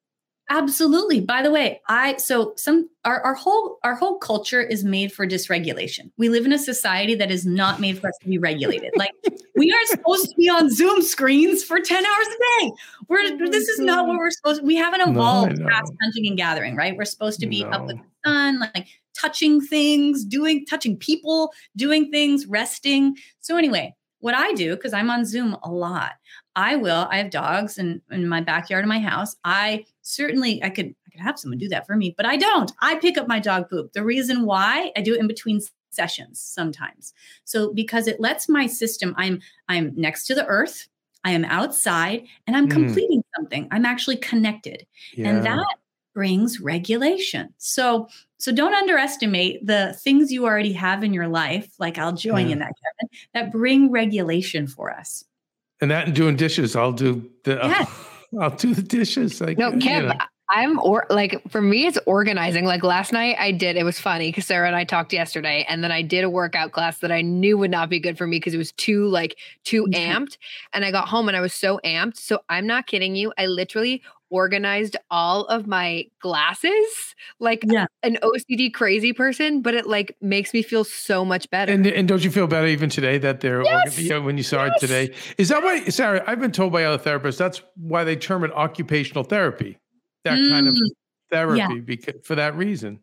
Absolutely. 0.52 1.22
By 1.22 1.44
the 1.44 1.52
way, 1.52 1.80
I 1.88 2.18
so 2.18 2.54
some 2.58 2.90
our, 3.06 3.22
our 3.22 3.36
whole 3.36 3.78
our 3.84 3.94
whole 3.94 4.18
culture 4.18 4.62
is 4.62 4.84
made 4.84 5.14
for 5.14 5.28
dysregulation. 5.28 6.12
We 6.18 6.28
live 6.30 6.44
in 6.44 6.52
a 6.52 6.58
society 6.58 7.14
that 7.16 7.30
is 7.30 7.46
not 7.46 7.80
made 7.80 8.00
for 8.00 8.08
us 8.08 8.18
to 8.22 8.28
be 8.28 8.40
regulated. 8.40 8.92
Like 8.96 9.12
we 9.56 9.72
aren't 9.72 9.88
supposed 9.90 10.28
to 10.28 10.36
be 10.36 10.50
on 10.50 10.72
Zoom 10.72 11.04
screens 11.04 11.64
for 11.64 11.80
10 11.80 12.04
hours 12.04 12.28
a 12.28 12.62
day. 12.62 12.72
We're 13.08 13.52
this 13.52 13.68
is 13.68 13.80
not 13.80 14.08
what 14.08 14.18
we're 14.18 14.32
supposed 14.32 14.64
we 14.64 14.76
haven't 14.76 15.08
evolved 15.08 15.60
know. 15.60 15.68
past 15.68 15.94
hunting 16.02 16.26
and 16.26 16.36
gathering, 16.36 16.76
right? 16.76 16.98
We're 16.98 17.06
supposed 17.06 17.40
to 17.42 17.48
be 17.48 17.64
up 17.66 17.86
with 17.86 17.98
the 17.98 18.30
sun, 18.30 18.60
like 18.60 18.88
touching 19.16 19.62
things, 19.62 20.26
doing 20.26 20.66
touching 20.66 20.98
people, 20.98 21.54
doing 21.76 22.10
things, 22.10 22.48
resting. 22.48 23.16
So 23.40 23.56
anyway, 23.56 23.94
what 24.20 24.34
I 24.34 24.54
do, 24.54 24.76
because 24.76 24.94
I'm 24.94 25.10
on 25.10 25.26
Zoom 25.26 25.56
a 25.64 25.70
lot, 25.72 26.14
I 26.56 26.76
will. 26.76 27.08
I 27.10 27.18
have 27.18 27.30
dogs 27.30 27.78
in, 27.78 28.02
in 28.12 28.28
my 28.28 28.42
backyard 28.42 28.84
of 28.84 28.90
my 28.90 29.00
house. 29.00 29.36
I 29.44 29.86
certainly 30.10 30.64
I 30.64 30.70
could 30.70 30.88
I 31.08 31.10
could 31.12 31.22
have 31.22 31.40
someone 31.40 31.58
do 31.60 31.70
that 31.70 31.86
for 31.88 31.96
me, 31.96 32.14
but 32.18 32.26
I 32.26 32.38
don't. 32.38 32.72
I 32.82 32.96
pick 32.96 33.18
up 33.18 33.28
my 33.28 33.40
dog 33.40 33.70
poop. 33.70 33.94
The 33.94 34.04
reason 34.04 34.46
why 34.46 34.92
I 34.98 35.02
do 35.02 35.14
it 35.14 35.20
in 35.20 35.28
between 35.28 35.62
sessions 35.92 36.40
sometimes. 36.40 37.14
So 37.46 37.74
because 37.74 38.08
it 38.08 38.20
lets 38.20 38.48
my 38.50 38.68
system, 38.68 39.14
I'm 39.18 39.40
I'm 39.68 39.94
next 39.96 40.26
to 40.28 40.36
the 40.36 40.46
earth, 40.46 40.88
I 41.24 41.32
am 41.32 41.46
outside, 41.46 42.24
and 42.48 42.56
I'm 42.58 42.68
Mm. 42.68 42.72
completing 42.72 43.24
something. 43.36 43.68
I'm 43.72 43.86
actually 43.86 44.18
connected. 44.18 44.86
Yeah. 45.16 45.30
And 45.30 45.46
that 45.46 45.66
brings 46.14 46.60
regulation. 46.60 47.54
So 47.58 48.08
so 48.38 48.52
don't 48.52 48.74
underestimate 48.74 49.66
the 49.68 49.98
things 50.04 50.32
you 50.32 50.46
already 50.46 50.72
have 50.74 51.04
in 51.04 51.14
your 51.14 51.28
life, 51.28 51.68
like 51.80 51.98
I'll 51.98 52.14
join 52.14 52.48
Yeah. 52.48 52.54
in 52.54 52.60
that, 52.60 52.72
Kevin, 52.82 53.10
that 53.34 53.52
bring 53.52 53.92
regulation 53.92 54.66
for 54.68 54.92
us. 54.92 55.24
and 55.82 55.90
that 55.92 56.08
and 56.08 56.16
doing 56.16 56.36
dishes, 56.36 56.76
I'll 56.76 56.92
do 56.92 57.30
the 57.46 57.56
Yes. 57.56 57.90
I'll 58.42 58.56
do 58.56 58.74
the 58.74 58.82
dishes. 58.82 59.42
Like 59.42 59.58
No, 59.58 59.72
you 59.72 59.80
Kim, 59.80 60.08
know. 60.08 60.14
I'm 60.52 60.80
or 60.80 61.06
like 61.12 61.42
for 61.50 61.62
me, 61.62 61.86
it's 61.86 62.00
organizing. 62.08 62.66
Like 62.66 62.84
last 62.84 63.14
night, 63.14 63.36
I 63.38 63.52
did. 63.52 63.78
It 63.78 63.84
was 63.84 64.00
funny 64.00 64.30
because 64.30 64.48
Sarah 64.48 64.66
and 64.66 64.76
I 64.76 64.84
talked 64.84 65.14
yesterday, 65.14 65.64
and 65.70 65.84
then 65.84 65.92
I 65.92 66.02
did 66.02 66.24
a 66.24 66.30
workout 66.30 66.72
class 66.72 67.00
that 67.00 67.12
I 67.12 67.22
knew 67.22 67.58
would 67.60 67.70
not 67.70 67.90
be 67.90 68.00
good 68.00 68.18
for 68.18 68.26
me 68.26 68.38
because 68.38 68.56
it 68.56 68.58
was 68.58 68.72
too 68.72 69.08
like 69.08 69.38
too 69.64 69.86
mm-hmm. 69.86 70.24
amped. 70.24 70.38
And 70.74 70.84
I 70.84 70.92
got 70.92 71.08
home 71.08 71.28
and 71.28 71.38
I 71.38 71.42
was 71.42 71.54
so 71.54 71.80
amped. 71.86 72.18
So 72.18 72.40
I'm 72.50 72.66
not 72.66 72.88
kidding 72.88 73.16
you. 73.16 73.32
I 73.38 73.46
literally 73.46 74.02
organized 74.30 74.96
all 75.12 75.46
of 75.46 75.68
my 75.68 76.06
glasses 76.22 77.16
like 77.40 77.64
Yeah. 77.68 77.88
an 78.04 78.18
OCD 78.22 78.70
crazy 78.74 79.14
person, 79.14 79.62
but 79.62 79.74
it 79.74 79.88
like 79.88 80.16
makes 80.22 80.54
me 80.54 80.62
feel 80.62 80.84
so 80.84 81.24
much 81.26 81.50
better. 81.50 81.72
And 81.72 81.86
and 81.88 82.08
don't 82.08 82.24
you 82.24 82.32
feel 82.32 82.48
better 82.48 82.68
even 82.68 82.90
today 82.90 83.18
that 83.20 83.42
they're 83.42 83.60
organ- 83.64 83.82
Yes! 83.86 84.00
yeah, 84.00 84.18
when 84.18 84.38
you 84.38 84.44
saw 84.44 84.66
Yes! 84.66 84.74
it 84.84 84.88
today? 84.88 85.16
Is 85.38 85.50
that 85.50 85.64
why 85.64 85.84
Sarah? 85.86 86.24
I've 86.28 86.40
been 86.40 86.52
told 86.52 86.72
by 86.74 86.84
other 86.84 87.02
therapists 87.04 87.38
that's 87.38 87.62
why 87.76 88.04
they 88.04 88.16
term 88.16 88.44
it 88.44 88.52
occupational 88.54 89.24
therapy. 89.24 89.78
That 90.26 90.38
kind 90.50 90.68
of 90.68 90.76
Mm, 90.76 90.90
therapy 91.32 91.80
because 91.80 92.16
for 92.24 92.36
that 92.36 92.56
reason. 92.56 93.00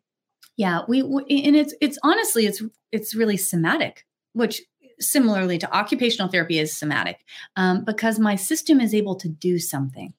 Yeah, 0.57 0.81
we 0.89 1.01
w- 1.03 1.27
and 1.29 1.57
it's 1.57 1.75
it's 1.81 1.99
honestly 2.03 2.47
it's 2.47 2.63
it's 2.93 3.15
really 3.15 3.37
somatic, 3.37 4.05
which 4.33 4.63
similarly 4.99 5.59
to 5.59 5.77
occupational 5.77 6.29
therapy 6.31 6.59
is 6.59 6.75
somatic, 6.75 7.19
um, 7.57 7.85
because 7.85 8.19
my 8.19 8.35
system 8.37 8.81
is 8.81 8.95
able 8.95 9.15
to 9.17 9.29
do 9.29 9.59
something, 9.59 10.15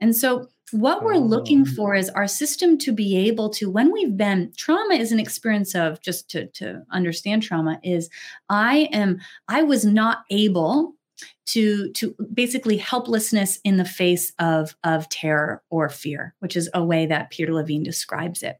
and 0.00 0.14
so 0.16 0.48
what 0.72 1.02
we're 1.02 1.16
looking 1.16 1.62
Oh. 1.66 1.72
for 1.74 1.94
is 1.96 2.08
our 2.10 2.28
system 2.28 2.78
to 2.78 2.92
be 2.92 3.16
able 3.28 3.50
to 3.50 3.68
when 3.70 3.92
we've 3.92 4.16
been 4.16 4.52
trauma 4.56 4.94
is 4.94 5.10
an 5.12 5.18
experience 5.20 5.74
of 5.74 6.00
just 6.00 6.30
to 6.30 6.46
to 6.48 6.82
understand 6.92 7.42
trauma 7.42 7.80
is 7.82 8.08
I 8.48 8.88
am 8.92 9.18
I 9.48 9.62
was 9.62 9.84
not 9.84 10.18
able 10.30 10.94
to 11.46 11.90
to 11.92 12.14
basically 12.32 12.76
helplessness 12.76 13.58
in 13.64 13.76
the 13.76 13.84
face 13.84 14.32
of 14.38 14.74
of 14.84 15.08
terror 15.08 15.62
or 15.70 15.88
fear 15.88 16.34
which 16.38 16.56
is 16.56 16.70
a 16.72 16.82
way 16.84 17.04
that 17.06 17.30
peter 17.30 17.52
levine 17.52 17.82
describes 17.82 18.42
it. 18.42 18.56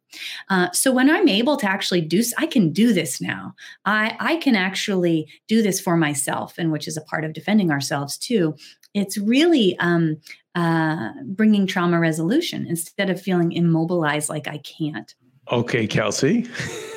Uh, 0.48 0.70
so 0.72 0.90
when 0.92 1.08
i'm 1.08 1.28
able 1.28 1.56
to 1.56 1.66
actually 1.70 2.00
do 2.00 2.20
I 2.38 2.46
can 2.46 2.72
do 2.72 2.92
this 2.92 3.20
now. 3.20 3.54
I 3.84 4.16
i 4.18 4.36
can 4.36 4.56
actually 4.56 5.28
do 5.46 5.62
this 5.62 5.80
for 5.80 5.96
myself 5.96 6.58
and 6.58 6.72
which 6.72 6.88
is 6.88 6.96
a 6.96 7.02
part 7.02 7.24
of 7.24 7.32
defending 7.32 7.70
ourselves 7.70 8.18
too. 8.18 8.56
It's 8.92 9.16
really 9.16 9.78
um, 9.78 10.16
uh, 10.54 11.10
bringing 11.24 11.66
trauma 11.66 11.98
resolution 12.00 12.66
instead 12.66 13.08
of 13.10 13.20
feeling 13.20 13.52
immobilized 13.52 14.28
like 14.28 14.48
i 14.48 14.58
can't 14.58 15.14
Okay, 15.50 15.86
Kelsey. 15.86 16.46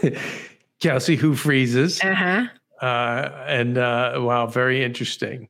Kelsey, 0.80 1.16
who 1.16 1.36
freezes? 1.36 2.00
uh-huh. 2.04 2.46
Uh, 2.86 3.46
and 3.48 3.78
uh, 3.78 4.14
wow, 4.18 4.46
very 4.46 4.84
interesting. 4.84 5.48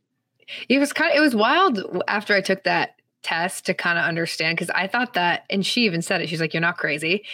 It 0.69 0.79
was 0.79 0.93
kind 0.93 1.11
of 1.11 1.17
it 1.17 1.19
was 1.19 1.35
wild 1.35 2.03
after 2.07 2.35
I 2.35 2.41
took 2.41 2.63
that 2.63 2.95
test 3.23 3.65
to 3.65 3.73
kind 3.73 3.97
of 3.97 4.05
understand 4.05 4.55
because 4.55 4.69
I 4.69 4.87
thought 4.87 5.13
that, 5.13 5.43
and 5.49 5.65
she 5.65 5.81
even 5.85 6.01
said 6.01 6.21
it. 6.21 6.29
She's 6.29 6.39
like, 6.39 6.53
"You're 6.53 6.61
not 6.61 6.77
crazy." 6.77 7.25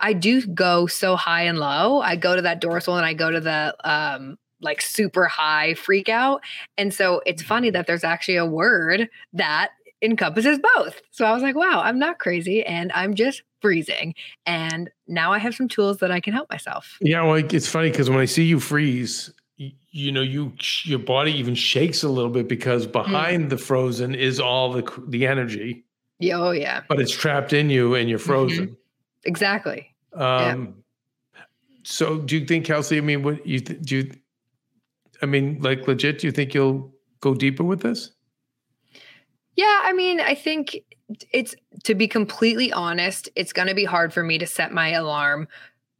I 0.00 0.12
do 0.12 0.44
go 0.46 0.86
so 0.86 1.14
high 1.14 1.42
and 1.42 1.58
low. 1.58 2.00
I 2.00 2.16
go 2.16 2.34
to 2.34 2.42
that 2.42 2.60
dorsal 2.60 2.96
and 2.96 3.06
I 3.06 3.14
go 3.14 3.30
to 3.30 3.40
the 3.40 3.76
um 3.84 4.36
like 4.60 4.80
super 4.82 5.26
high 5.26 5.74
freak 5.74 6.08
out. 6.08 6.42
And 6.76 6.92
so 6.92 7.22
it's 7.24 7.42
funny 7.42 7.70
that 7.70 7.86
there's 7.86 8.04
actually 8.04 8.36
a 8.36 8.46
word 8.46 9.08
that 9.34 9.70
encompasses 10.04 10.58
both. 10.76 11.00
So 11.10 11.24
I 11.24 11.32
was 11.32 11.42
like, 11.42 11.56
wow, 11.56 11.80
I'm 11.82 11.98
not 11.98 12.18
crazy 12.18 12.62
and 12.64 12.92
I'm 12.92 13.14
just 13.14 13.42
freezing. 13.60 14.14
And 14.46 14.90
now 15.08 15.32
I 15.32 15.38
have 15.38 15.54
some 15.54 15.68
tools 15.68 15.98
that 15.98 16.10
I 16.10 16.20
can 16.20 16.32
help 16.32 16.50
myself. 16.50 16.98
Yeah, 17.00 17.22
well, 17.22 17.36
it's 17.36 17.66
funny 17.68 17.90
because 17.90 18.10
when 18.10 18.18
I 18.20 18.26
see 18.26 18.44
you 18.44 18.60
freeze, 18.60 19.32
you, 19.56 19.72
you 19.90 20.12
know, 20.12 20.20
you 20.20 20.52
your 20.84 20.98
body 20.98 21.32
even 21.32 21.54
shakes 21.54 22.02
a 22.02 22.08
little 22.08 22.30
bit 22.30 22.48
because 22.48 22.86
behind 22.86 23.50
the 23.50 23.58
frozen 23.58 24.14
is 24.14 24.38
all 24.40 24.72
the 24.72 24.82
the 25.08 25.26
energy, 25.26 25.84
Yeah, 26.18 26.40
oh 26.40 26.50
yeah. 26.50 26.82
but 26.88 27.00
it's 27.00 27.12
trapped 27.12 27.52
in 27.52 27.70
you 27.70 27.94
and 27.94 28.08
you're 28.08 28.18
frozen. 28.18 28.76
Exactly. 29.24 29.94
Um, 30.12 30.74
so 31.82 32.18
do 32.18 32.38
you 32.38 32.46
think, 32.46 32.66
Kelsey? 32.66 32.98
I 32.98 33.00
mean, 33.00 33.22
what 33.22 33.46
you 33.46 33.60
th- 33.60 33.80
do? 33.82 33.96
You, 33.96 34.10
I 35.22 35.26
mean, 35.26 35.58
like 35.60 35.86
legit? 35.88 36.18
Do 36.18 36.26
you 36.26 36.32
think 36.32 36.52
you'll 36.54 36.92
go 37.20 37.34
deeper 37.34 37.64
with 37.64 37.80
this? 37.80 38.10
Yeah, 39.56 39.80
I 39.82 39.92
mean, 39.92 40.20
I 40.20 40.34
think 40.34 40.80
it's 41.32 41.54
to 41.84 41.94
be 41.94 42.08
completely 42.08 42.72
honest, 42.72 43.28
it's 43.36 43.52
going 43.52 43.68
to 43.68 43.74
be 43.74 43.84
hard 43.84 44.12
for 44.12 44.22
me 44.22 44.38
to 44.38 44.46
set 44.46 44.72
my 44.72 44.90
alarm 44.90 45.48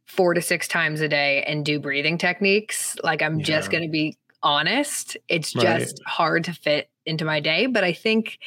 four 0.07 0.33
to 0.33 0.41
six 0.41 0.67
times 0.67 1.01
a 1.01 1.07
day 1.07 1.43
and 1.43 1.65
do 1.65 1.79
breathing 1.79 2.17
techniques. 2.17 2.95
Like, 3.03 3.21
I'm 3.21 3.41
just 3.41 3.71
going 3.71 3.83
to 3.83 3.89
be 3.89 4.17
honest. 4.43 5.17
It's 5.27 5.55
Right. 5.55 5.79
just 5.79 6.01
hard 6.05 6.43
to 6.45 6.53
fit 6.53 6.89
into 7.05 7.25
my 7.25 7.39
day. 7.39 7.65
But 7.65 7.83
I 7.83 7.93
think 7.93 8.39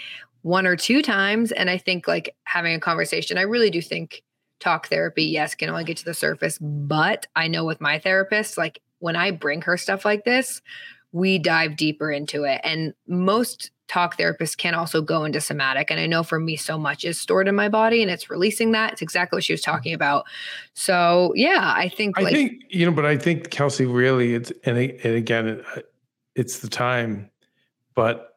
one 0.42 0.66
or 0.66 0.76
two 0.76 1.02
times, 1.02 1.52
and 1.52 1.68
I 1.68 1.78
think 1.78 2.06
like 2.06 2.34
having 2.44 2.74
a 2.74 2.80
conversation, 2.80 3.38
I 3.38 3.42
really 3.42 3.70
do 3.70 3.82
think 3.82 4.22
talk 4.60 4.88
therapy, 4.88 5.24
yes, 5.24 5.54
can 5.54 5.68
only 5.70 5.84
get 5.84 5.96
to 5.98 6.04
the 6.04 6.14
surface. 6.14 6.58
But 6.60 7.26
I 7.34 7.48
know 7.48 7.64
with 7.64 7.80
my 7.80 7.98
therapist, 7.98 8.56
like 8.58 8.80
when 8.98 9.16
I 9.16 9.30
bring 9.30 9.62
her 9.62 9.76
stuff 9.76 10.04
like 10.04 10.24
this, 10.24 10.60
we 11.12 11.38
dive 11.38 11.76
deeper 11.76 12.10
into 12.10 12.44
it. 12.44 12.60
And 12.64 12.94
most 13.06 13.70
talk 13.88 14.16
therapists 14.18 14.56
can 14.56 14.74
also 14.74 15.00
go 15.02 15.24
into 15.24 15.40
somatic. 15.40 15.90
And 15.90 15.98
I 15.98 16.06
know 16.06 16.22
for 16.22 16.38
me, 16.38 16.56
so 16.56 16.78
much 16.78 17.04
is 17.04 17.18
stored 17.20 17.48
in 17.48 17.54
my 17.54 17.68
body 17.68 18.02
and 18.02 18.10
it's 18.10 18.30
releasing 18.30 18.72
that. 18.72 18.92
It's 18.92 19.02
exactly 19.02 19.36
what 19.36 19.44
she 19.44 19.52
was 19.52 19.62
talking 19.62 19.94
about. 19.94 20.26
So, 20.74 21.32
yeah, 21.34 21.72
I 21.74 21.88
think 21.88 22.18
I 22.18 22.22
like, 22.22 22.34
think 22.34 22.62
you 22.68 22.86
know, 22.86 22.92
but 22.92 23.04
I 23.06 23.16
think 23.16 23.50
Kelsey 23.50 23.86
really 23.86 24.34
it's 24.34 24.52
and 24.64 24.78
and 24.78 25.14
again, 25.16 25.48
it, 25.48 25.92
it's 26.34 26.60
the 26.60 26.68
time, 26.68 27.30
but 27.94 28.36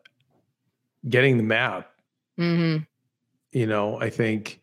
getting 1.07 1.37
the 1.37 1.43
map. 1.43 1.91
mhm, 2.39 2.85
You 3.51 3.67
know, 3.67 3.99
I 4.01 4.09
think 4.09 4.61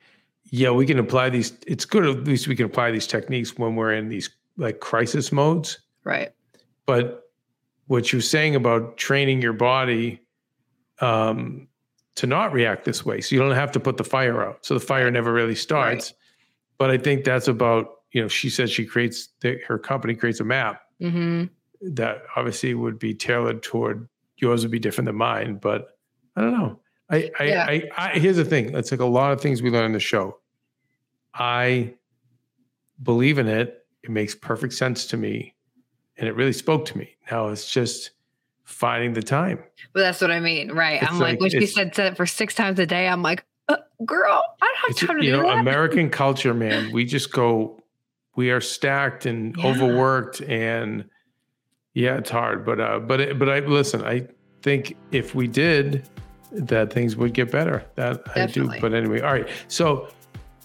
yeah, 0.51 0.71
we 0.71 0.87
can 0.87 0.99
apply 0.99 1.29
these. 1.31 1.53
It's 1.67 1.85
good 1.85 2.07
at 2.07 2.25
least 2.25 2.49
we 2.49 2.57
can 2.57 2.67
apply 2.67 2.91
these 2.91 3.07
techniques 3.07 3.59
when 3.59 3.77
we're 3.77 3.93
in 3.93 4.09
these 4.09 4.31
like 4.57 4.81
crisis 4.81 5.31
modes. 5.31 5.79
right. 6.05 6.33
But 6.87 7.25
what 7.87 8.13
you're 8.13 8.23
saying 8.23 8.55
about 8.55 8.97
training 8.97 9.43
your 9.43 9.53
body 9.53 10.21
um, 11.01 11.69
to 12.17 12.27
not 12.27 12.53
react 12.53 12.85
this 12.85 13.05
way, 13.05 13.21
so 13.21 13.35
you 13.35 13.41
don't 13.41 13.55
have 13.55 13.73
to 13.73 13.81
put 13.81 13.97
the 13.97 14.05
fire 14.05 14.43
out. 14.45 14.65
So 14.65 14.75
the 14.75 14.81
fire 14.81 15.11
never 15.11 15.33
really 15.33 15.55
starts. 15.55 16.15
But 16.79 16.91
I 16.91 16.99
think 16.99 17.25
that's 17.25 17.49
about 17.49 17.97
you 18.13 18.23
know. 18.23 18.29
She 18.29 18.51
said 18.51 18.71
she 18.71 18.85
creates 18.87 19.29
the, 19.41 19.59
her 19.67 19.79
company 19.79 20.15
creates 20.15 20.41
a 20.41 20.45
map 20.45 20.83
hmm 21.01 21.45
that 21.81 22.23
obviously 22.35 22.75
would 22.75 22.99
be 22.99 23.15
tailored 23.15 23.63
toward 23.63 24.09
yours 24.37 24.63
would 24.65 24.71
be 24.73 24.81
different 24.81 25.07
than 25.07 25.15
mine. 25.15 25.59
But 25.63 25.97
I 26.35 26.41
don't 26.41 26.53
know. 26.53 26.81
I 27.11 27.31
I, 27.39 27.45
Yeah. 27.45 27.67
I, 27.69 27.83
I 27.97 28.19
here's 28.19 28.37
the 28.37 28.45
thing. 28.45 28.75
It's 28.75 28.91
like 28.91 29.01
a 29.01 29.05
lot 29.07 29.33
of 29.33 29.41
things 29.41 29.63
we 29.63 29.71
learn 29.71 29.85
in 29.85 29.93
the 29.93 30.01
show. 30.01 30.39
I 31.35 31.95
believe 33.03 33.39
in 33.39 33.47
it. 33.47 33.87
It 34.03 34.11
makes 34.11 34.35
perfect 34.35 34.73
sense 34.73 35.07
to 35.07 35.17
me, 35.17 35.55
and 36.17 36.29
it 36.29 36.35
really 36.35 36.53
spoke 36.53 36.85
to 36.87 36.99
me. 36.99 37.17
Now 37.31 37.49
it's 37.49 37.71
just 37.71 38.11
finding 38.69 39.15
the 39.15 39.23
time. 39.23 39.59
But 39.95 40.01
that's 40.01 40.21
what 40.21 40.31
I 40.31 40.41
mean. 40.41 40.71
Right. 40.73 41.03
It's 41.03 41.11
I'm 41.11 41.19
like, 41.19 41.33
like- 41.33 41.41
when 41.41 41.51
she 41.51 41.57
it's- 41.57 41.75
said 41.75 41.99
it 41.99 42.17
for 42.17 42.27
six 42.27 42.55
times 42.55 42.79
a 42.79 42.87
day, 42.87 43.09
I'm 43.09 43.23
like, 43.23 43.45
uh, 43.69 43.77
girl, 44.05 44.43
I 44.63 44.67
don't 44.67 44.99
have 44.99 45.09
time 45.09 45.17
to 45.17 45.23
do 45.23 45.31
that. 45.33 45.37
you 45.37 45.43
know 45.43 45.49
that. 45.49 45.59
American 45.59 46.11
culture, 46.23 46.55
man. 46.55 46.93
We 46.93 47.05
just 47.05 47.33
go. 47.33 47.83
We 48.37 48.51
are 48.51 48.61
stacked 48.61 49.27
and 49.27 49.57
Yeah. 49.57 49.67
overworked, 49.67 50.41
and 50.43 51.05
yeah, 51.95 52.17
it's 52.19 52.31
hard. 52.31 52.65
But 52.65 52.81
uh, 52.81 52.99
but 53.01 53.21
it, 53.21 53.39
but 53.39 53.49
I 53.49 53.59
listen. 53.61 54.05
I 54.05 54.27
think 54.63 54.97
if 55.13 55.35
we 55.35 55.49
did, 55.49 56.09
that 56.53 56.93
things 56.93 57.17
would 57.17 57.33
get 57.35 57.51
better. 57.51 57.85
That 57.97 58.25
Definitely. 58.27 58.69
I 58.71 58.75
do. 58.77 58.81
But 58.81 58.95
anyway, 58.95 59.21
all 59.23 59.33
right. 59.33 59.49
So 59.69 60.09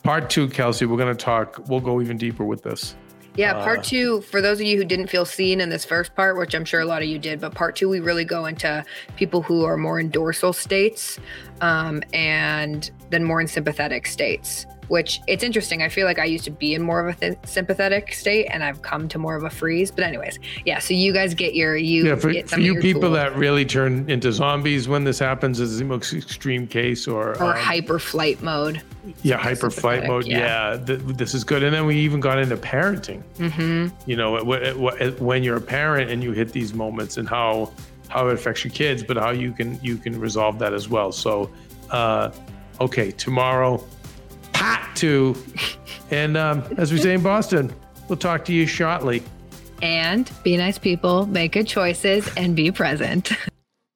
part 0.04 0.30
two, 0.30 0.48
Kelsey, 0.48 0.86
we're 0.86 0.98
going 0.98 1.16
to 1.16 1.24
talk. 1.26 1.60
We'll 1.68 1.80
go 1.82 2.00
even 2.02 2.18
deeper 2.18 2.44
with 2.46 2.62
this. 2.64 2.96
Yeah, 3.36 3.58
Uh, 3.58 3.64
part 3.64 3.84
two, 3.84 4.22
for 4.22 4.42
those 4.42 4.60
of 4.60 4.68
you 4.68 4.78
who 4.78 4.86
didn't 4.86 5.08
feel 5.08 5.26
seen 5.26 5.60
in 5.60 5.70
this 5.70 5.84
first 5.84 6.16
part, 6.16 6.38
which 6.38 6.54
I'm 6.54 6.66
sure 6.66 6.82
a 6.82 6.86
lot 6.86 7.02
of 7.02 7.08
you 7.08 7.18
did, 7.18 7.42
but 7.42 7.56
part 7.56 7.76
two, 7.76 7.90
we 7.90 8.00
really 8.00 8.26
go 8.26 8.46
into 8.46 8.86
people 9.16 9.42
who 9.42 9.66
are 9.66 9.76
more 9.76 10.00
in 10.00 10.10
dorsal 10.10 10.54
states 10.54 11.20
um, 11.62 12.04
and 12.14 12.92
then 13.10 13.24
more 13.24 13.42
in 13.42 13.48
sympathetic 13.48 14.06
states, 14.06 14.68
which 14.88 15.22
it's 15.28 15.44
interesting. 15.44 15.82
I 15.82 15.90
feel 15.90 16.06
like 16.06 16.20
I 16.20 16.26
used 16.26 16.46
to 16.46 16.52
be 16.52 16.74
in 16.74 16.82
more 16.82 17.08
of 17.08 17.16
a 17.16 17.20
th- 17.20 17.38
sympathetic 17.46 18.14
state 18.14 18.46
and 18.52 18.64
I've 18.64 18.82
come 18.82 19.08
to 19.10 19.18
more 19.20 19.36
of 19.36 19.44
a 19.44 19.50
freeze. 19.50 19.92
But, 19.92 20.04
anyways, 20.04 20.40
yeah, 20.66 20.80
so 20.80 20.94
you 20.94 21.14
guys 21.14 21.34
get 21.34 21.56
your, 21.56 21.76
you 21.76 22.06
Yeah, 22.08 22.16
for, 22.16 22.32
get 22.32 22.46
for 22.46 22.50
some 22.52 22.60
of 22.62 22.66
you 22.66 22.80
people 22.80 23.02
tools. 23.02 23.14
that 23.16 23.36
really 23.36 23.66
turn 23.66 24.10
into 24.10 24.32
zombies 24.32 24.88
when 24.88 25.04
this 25.04 25.20
happens 25.20 25.60
is 25.60 25.80
the 25.80 25.86
most 25.86 26.14
extreme 26.14 26.68
case, 26.68 27.08
or 27.08 27.32
or 27.42 27.56
um, 27.56 27.58
hyper 27.58 28.00
flight 28.00 28.42
mode. 28.42 28.82
yeah, 29.22 29.38
hyper 29.38 29.70
flight 29.70 30.06
mode. 30.08 30.26
yeah. 30.28 30.74
Yeah, 30.74 30.78
th- 30.86 31.00
this 31.18 31.34
is 31.34 31.44
good. 31.44 31.64
And 31.64 31.74
then 31.74 31.86
we 31.86 31.96
even 31.98 32.20
got 32.20 32.38
into 32.40 32.58
parenting. 32.58 33.22
hmm 33.38 33.88
you 34.06 34.16
know 34.16 34.38
wh- 34.44 34.74
wh- 34.76 35.22
when 35.22 35.44
you're 35.44 35.58
a 35.58 35.62
parent 35.62 36.10
and 36.12 36.24
you 36.24 36.32
hit 36.32 36.52
these 36.52 36.74
moments 36.74 37.18
and 37.18 37.28
how 37.28 37.72
how 38.10 38.28
it 38.28 38.34
affects 38.34 38.64
your 38.64 38.72
kids 38.74 39.02
but 39.04 39.18
how 39.18 39.30
you 39.32 39.52
can 39.52 39.80
you 39.82 39.98
can 39.98 40.20
resolve 40.20 40.60
that 40.60 40.74
as 40.74 40.88
well 40.90 41.12
so 41.12 41.50
uh 41.92 42.30
okay 42.82 43.12
tomorrow 43.12 43.84
two 44.96 45.36
and 46.12 46.38
um 46.38 46.64
as 46.78 46.92
we 46.92 46.98
say 46.98 47.14
in 47.14 47.22
boston 47.22 47.74
we'll 48.08 48.18
talk 48.18 48.46
to 48.46 48.54
you 48.54 48.66
shortly 48.68 49.22
And 49.82 50.32
be 50.44 50.56
nice 50.56 50.78
people, 50.80 51.26
make 51.26 51.52
good 51.52 51.68
choices, 51.68 52.30
and 52.38 52.56
be 52.56 52.72
present. 52.72 53.32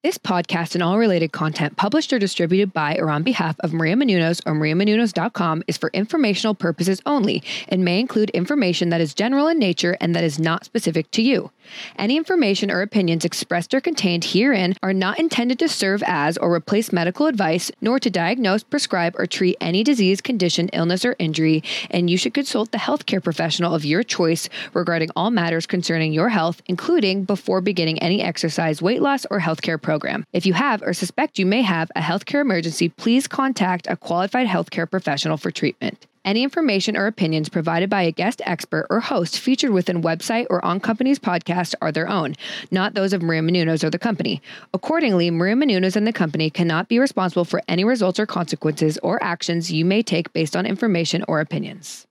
This 0.08 0.18
podcast 0.18 0.74
and 0.74 0.82
all 0.82 0.98
related 0.98 1.34
content 1.34 1.76
published 1.76 2.14
or 2.14 2.18
distributed 2.18 2.72
by 2.72 2.96
or 2.96 3.10
on 3.10 3.24
behalf 3.24 3.58
of 3.60 3.74
Maria 3.74 3.98
Menounos 3.98 4.42
or 4.46 4.54
mariamenounos.com 4.54 5.66
is 5.68 5.76
for 5.76 5.90
informational 5.94 6.56
purposes 6.56 7.02
only 7.06 7.44
and 7.68 7.84
may 7.84 8.00
include 8.00 8.30
information 8.30 8.88
that 8.88 9.02
is 9.02 9.14
general 9.14 9.50
in 9.50 9.60
nature 9.60 9.98
and 10.00 10.16
that 10.16 10.24
is 10.24 10.40
not 10.40 10.64
specific 10.64 11.12
to 11.12 11.22
you. 11.22 11.52
Any 11.98 12.18
information 12.18 12.72
or 12.72 12.82
opinions 12.82 13.26
expressed 13.26 13.74
or 13.74 13.82
contained 13.82 14.24
herein 14.24 14.76
are 14.82 14.94
not 14.94 15.20
intended 15.20 15.60
to 15.60 15.68
serve 15.68 16.04
as 16.06 16.38
or 16.38 16.54
replace 16.54 16.94
medical 16.94 17.28
advice, 17.28 17.72
nor 17.82 18.00
to 18.00 18.10
diagnose, 18.10 18.64
prescribe, 18.64 19.16
or 19.18 19.26
treat 19.26 19.58
any 19.60 19.84
disease, 19.84 20.22
condition, 20.22 20.70
illness, 20.70 21.04
or 21.06 21.16
injury, 21.20 21.64
and 21.90 22.10
you 22.10 22.18
should 22.18 22.34
consult 22.34 22.72
the 22.72 22.78
healthcare 22.78 23.24
professional 23.24 23.76
of 23.76 23.86
your 23.86 24.04
choice 24.04 24.50
regarding 24.74 25.10
all 25.16 25.32
matters 25.32 25.66
concerning 25.66 26.14
your 26.14 26.30
health, 26.30 26.62
including 26.68 27.24
before 27.24 27.62
beginning 27.62 28.00
any 28.00 28.22
exercise, 28.22 28.82
weight 28.82 29.02
loss, 29.02 29.26
or 29.30 29.40
healthcare 29.40 29.82
program. 29.98 30.24
If 30.32 30.46
you 30.46 30.54
have 30.54 30.84
or 30.84 30.94
suspect 30.94 31.40
you 31.40 31.46
may 31.48 31.64
have 31.64 31.90
a 31.96 32.02
healthcare 32.02 32.42
emergency, 32.42 32.90
please 32.90 33.28
contact 33.28 33.88
a 33.90 33.98
qualified 33.98 34.48
healthcare 34.48 34.90
professional 34.90 35.38
for 35.38 35.50
treatment. 35.50 36.06
Any 36.24 36.44
information 36.44 36.96
or 36.96 37.08
opinions 37.08 37.50
provided 37.50 37.90
by 37.90 38.04
a 38.04 38.12
guest 38.12 38.42
expert 38.46 38.86
or 38.90 39.00
host 39.00 39.40
featured 39.40 39.72
within 39.72 40.04
website 40.04 40.46
or 40.50 40.64
on 40.64 40.80
company's 40.80 41.18
podcast 41.18 41.74
are 41.82 41.92
their 41.92 42.08
own, 42.08 42.36
not 42.70 42.94
those 42.94 43.14
of 43.14 43.24
Maria 43.24 43.42
Menounos 43.42 43.84
or 43.84 43.90
the 43.90 43.98
company. 43.98 44.42
Accordingly, 44.74 45.32
Maria 45.32 45.56
Menounos 45.56 45.96
and 45.96 46.06
the 46.06 46.14
company 46.14 46.50
cannot 46.50 46.90
be 46.90 47.00
responsible 47.00 47.46
for 47.46 47.64
any 47.68 47.84
results 47.84 48.20
or 48.20 48.28
consequences 48.28 49.00
or 49.02 49.24
actions 49.24 49.72
you 49.72 49.84
may 49.86 50.04
take 50.04 50.32
based 50.34 50.56
on 50.56 50.66
information 50.66 51.24
or 51.28 51.40
opinions. 51.40 52.06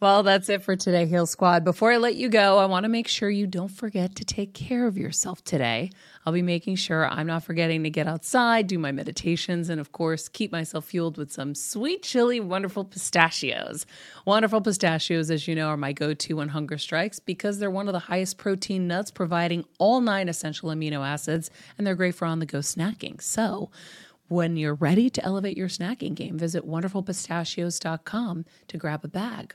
Well, 0.00 0.22
that's 0.22 0.48
it 0.48 0.62
for 0.62 0.76
today, 0.76 1.04
Heal 1.04 1.26
Squad. 1.26 1.62
Before 1.62 1.92
I 1.92 1.98
let 1.98 2.14
you 2.14 2.30
go, 2.30 2.56
I 2.56 2.64
want 2.64 2.84
to 2.84 2.88
make 2.88 3.06
sure 3.06 3.28
you 3.28 3.46
don't 3.46 3.68
forget 3.68 4.16
to 4.16 4.24
take 4.24 4.54
care 4.54 4.86
of 4.86 4.96
yourself 4.96 5.44
today. 5.44 5.90
I'll 6.26 6.32
be 6.32 6.42
making 6.42 6.76
sure 6.76 7.08
I'm 7.08 7.26
not 7.26 7.44
forgetting 7.44 7.82
to 7.84 7.90
get 7.90 8.06
outside, 8.06 8.66
do 8.66 8.78
my 8.78 8.92
meditations, 8.92 9.70
and 9.70 9.80
of 9.80 9.92
course, 9.92 10.28
keep 10.28 10.52
myself 10.52 10.84
fueled 10.84 11.16
with 11.16 11.32
some 11.32 11.54
sweet, 11.54 12.02
chili, 12.02 12.40
wonderful 12.40 12.84
pistachios. 12.84 13.86
Wonderful 14.26 14.60
pistachios, 14.60 15.30
as 15.30 15.48
you 15.48 15.54
know, 15.54 15.68
are 15.68 15.78
my 15.78 15.92
go 15.92 16.12
to 16.12 16.34
when 16.34 16.48
hunger 16.48 16.76
strikes 16.76 17.18
because 17.18 17.58
they're 17.58 17.70
one 17.70 17.88
of 17.88 17.94
the 17.94 18.00
highest 18.00 18.36
protein 18.36 18.86
nuts, 18.86 19.10
providing 19.10 19.64
all 19.78 20.02
nine 20.02 20.28
essential 20.28 20.68
amino 20.68 21.06
acids, 21.06 21.50
and 21.78 21.86
they're 21.86 21.94
great 21.94 22.14
for 22.14 22.26
on 22.26 22.38
the 22.38 22.46
go 22.46 22.58
snacking. 22.58 23.20
So, 23.22 23.70
when 24.28 24.56
you're 24.56 24.74
ready 24.74 25.10
to 25.10 25.24
elevate 25.24 25.56
your 25.56 25.68
snacking 25.68 26.14
game, 26.14 26.38
visit 26.38 26.68
wonderfulpistachios.com 26.68 28.44
to 28.68 28.76
grab 28.76 29.04
a 29.04 29.08
bag. 29.08 29.54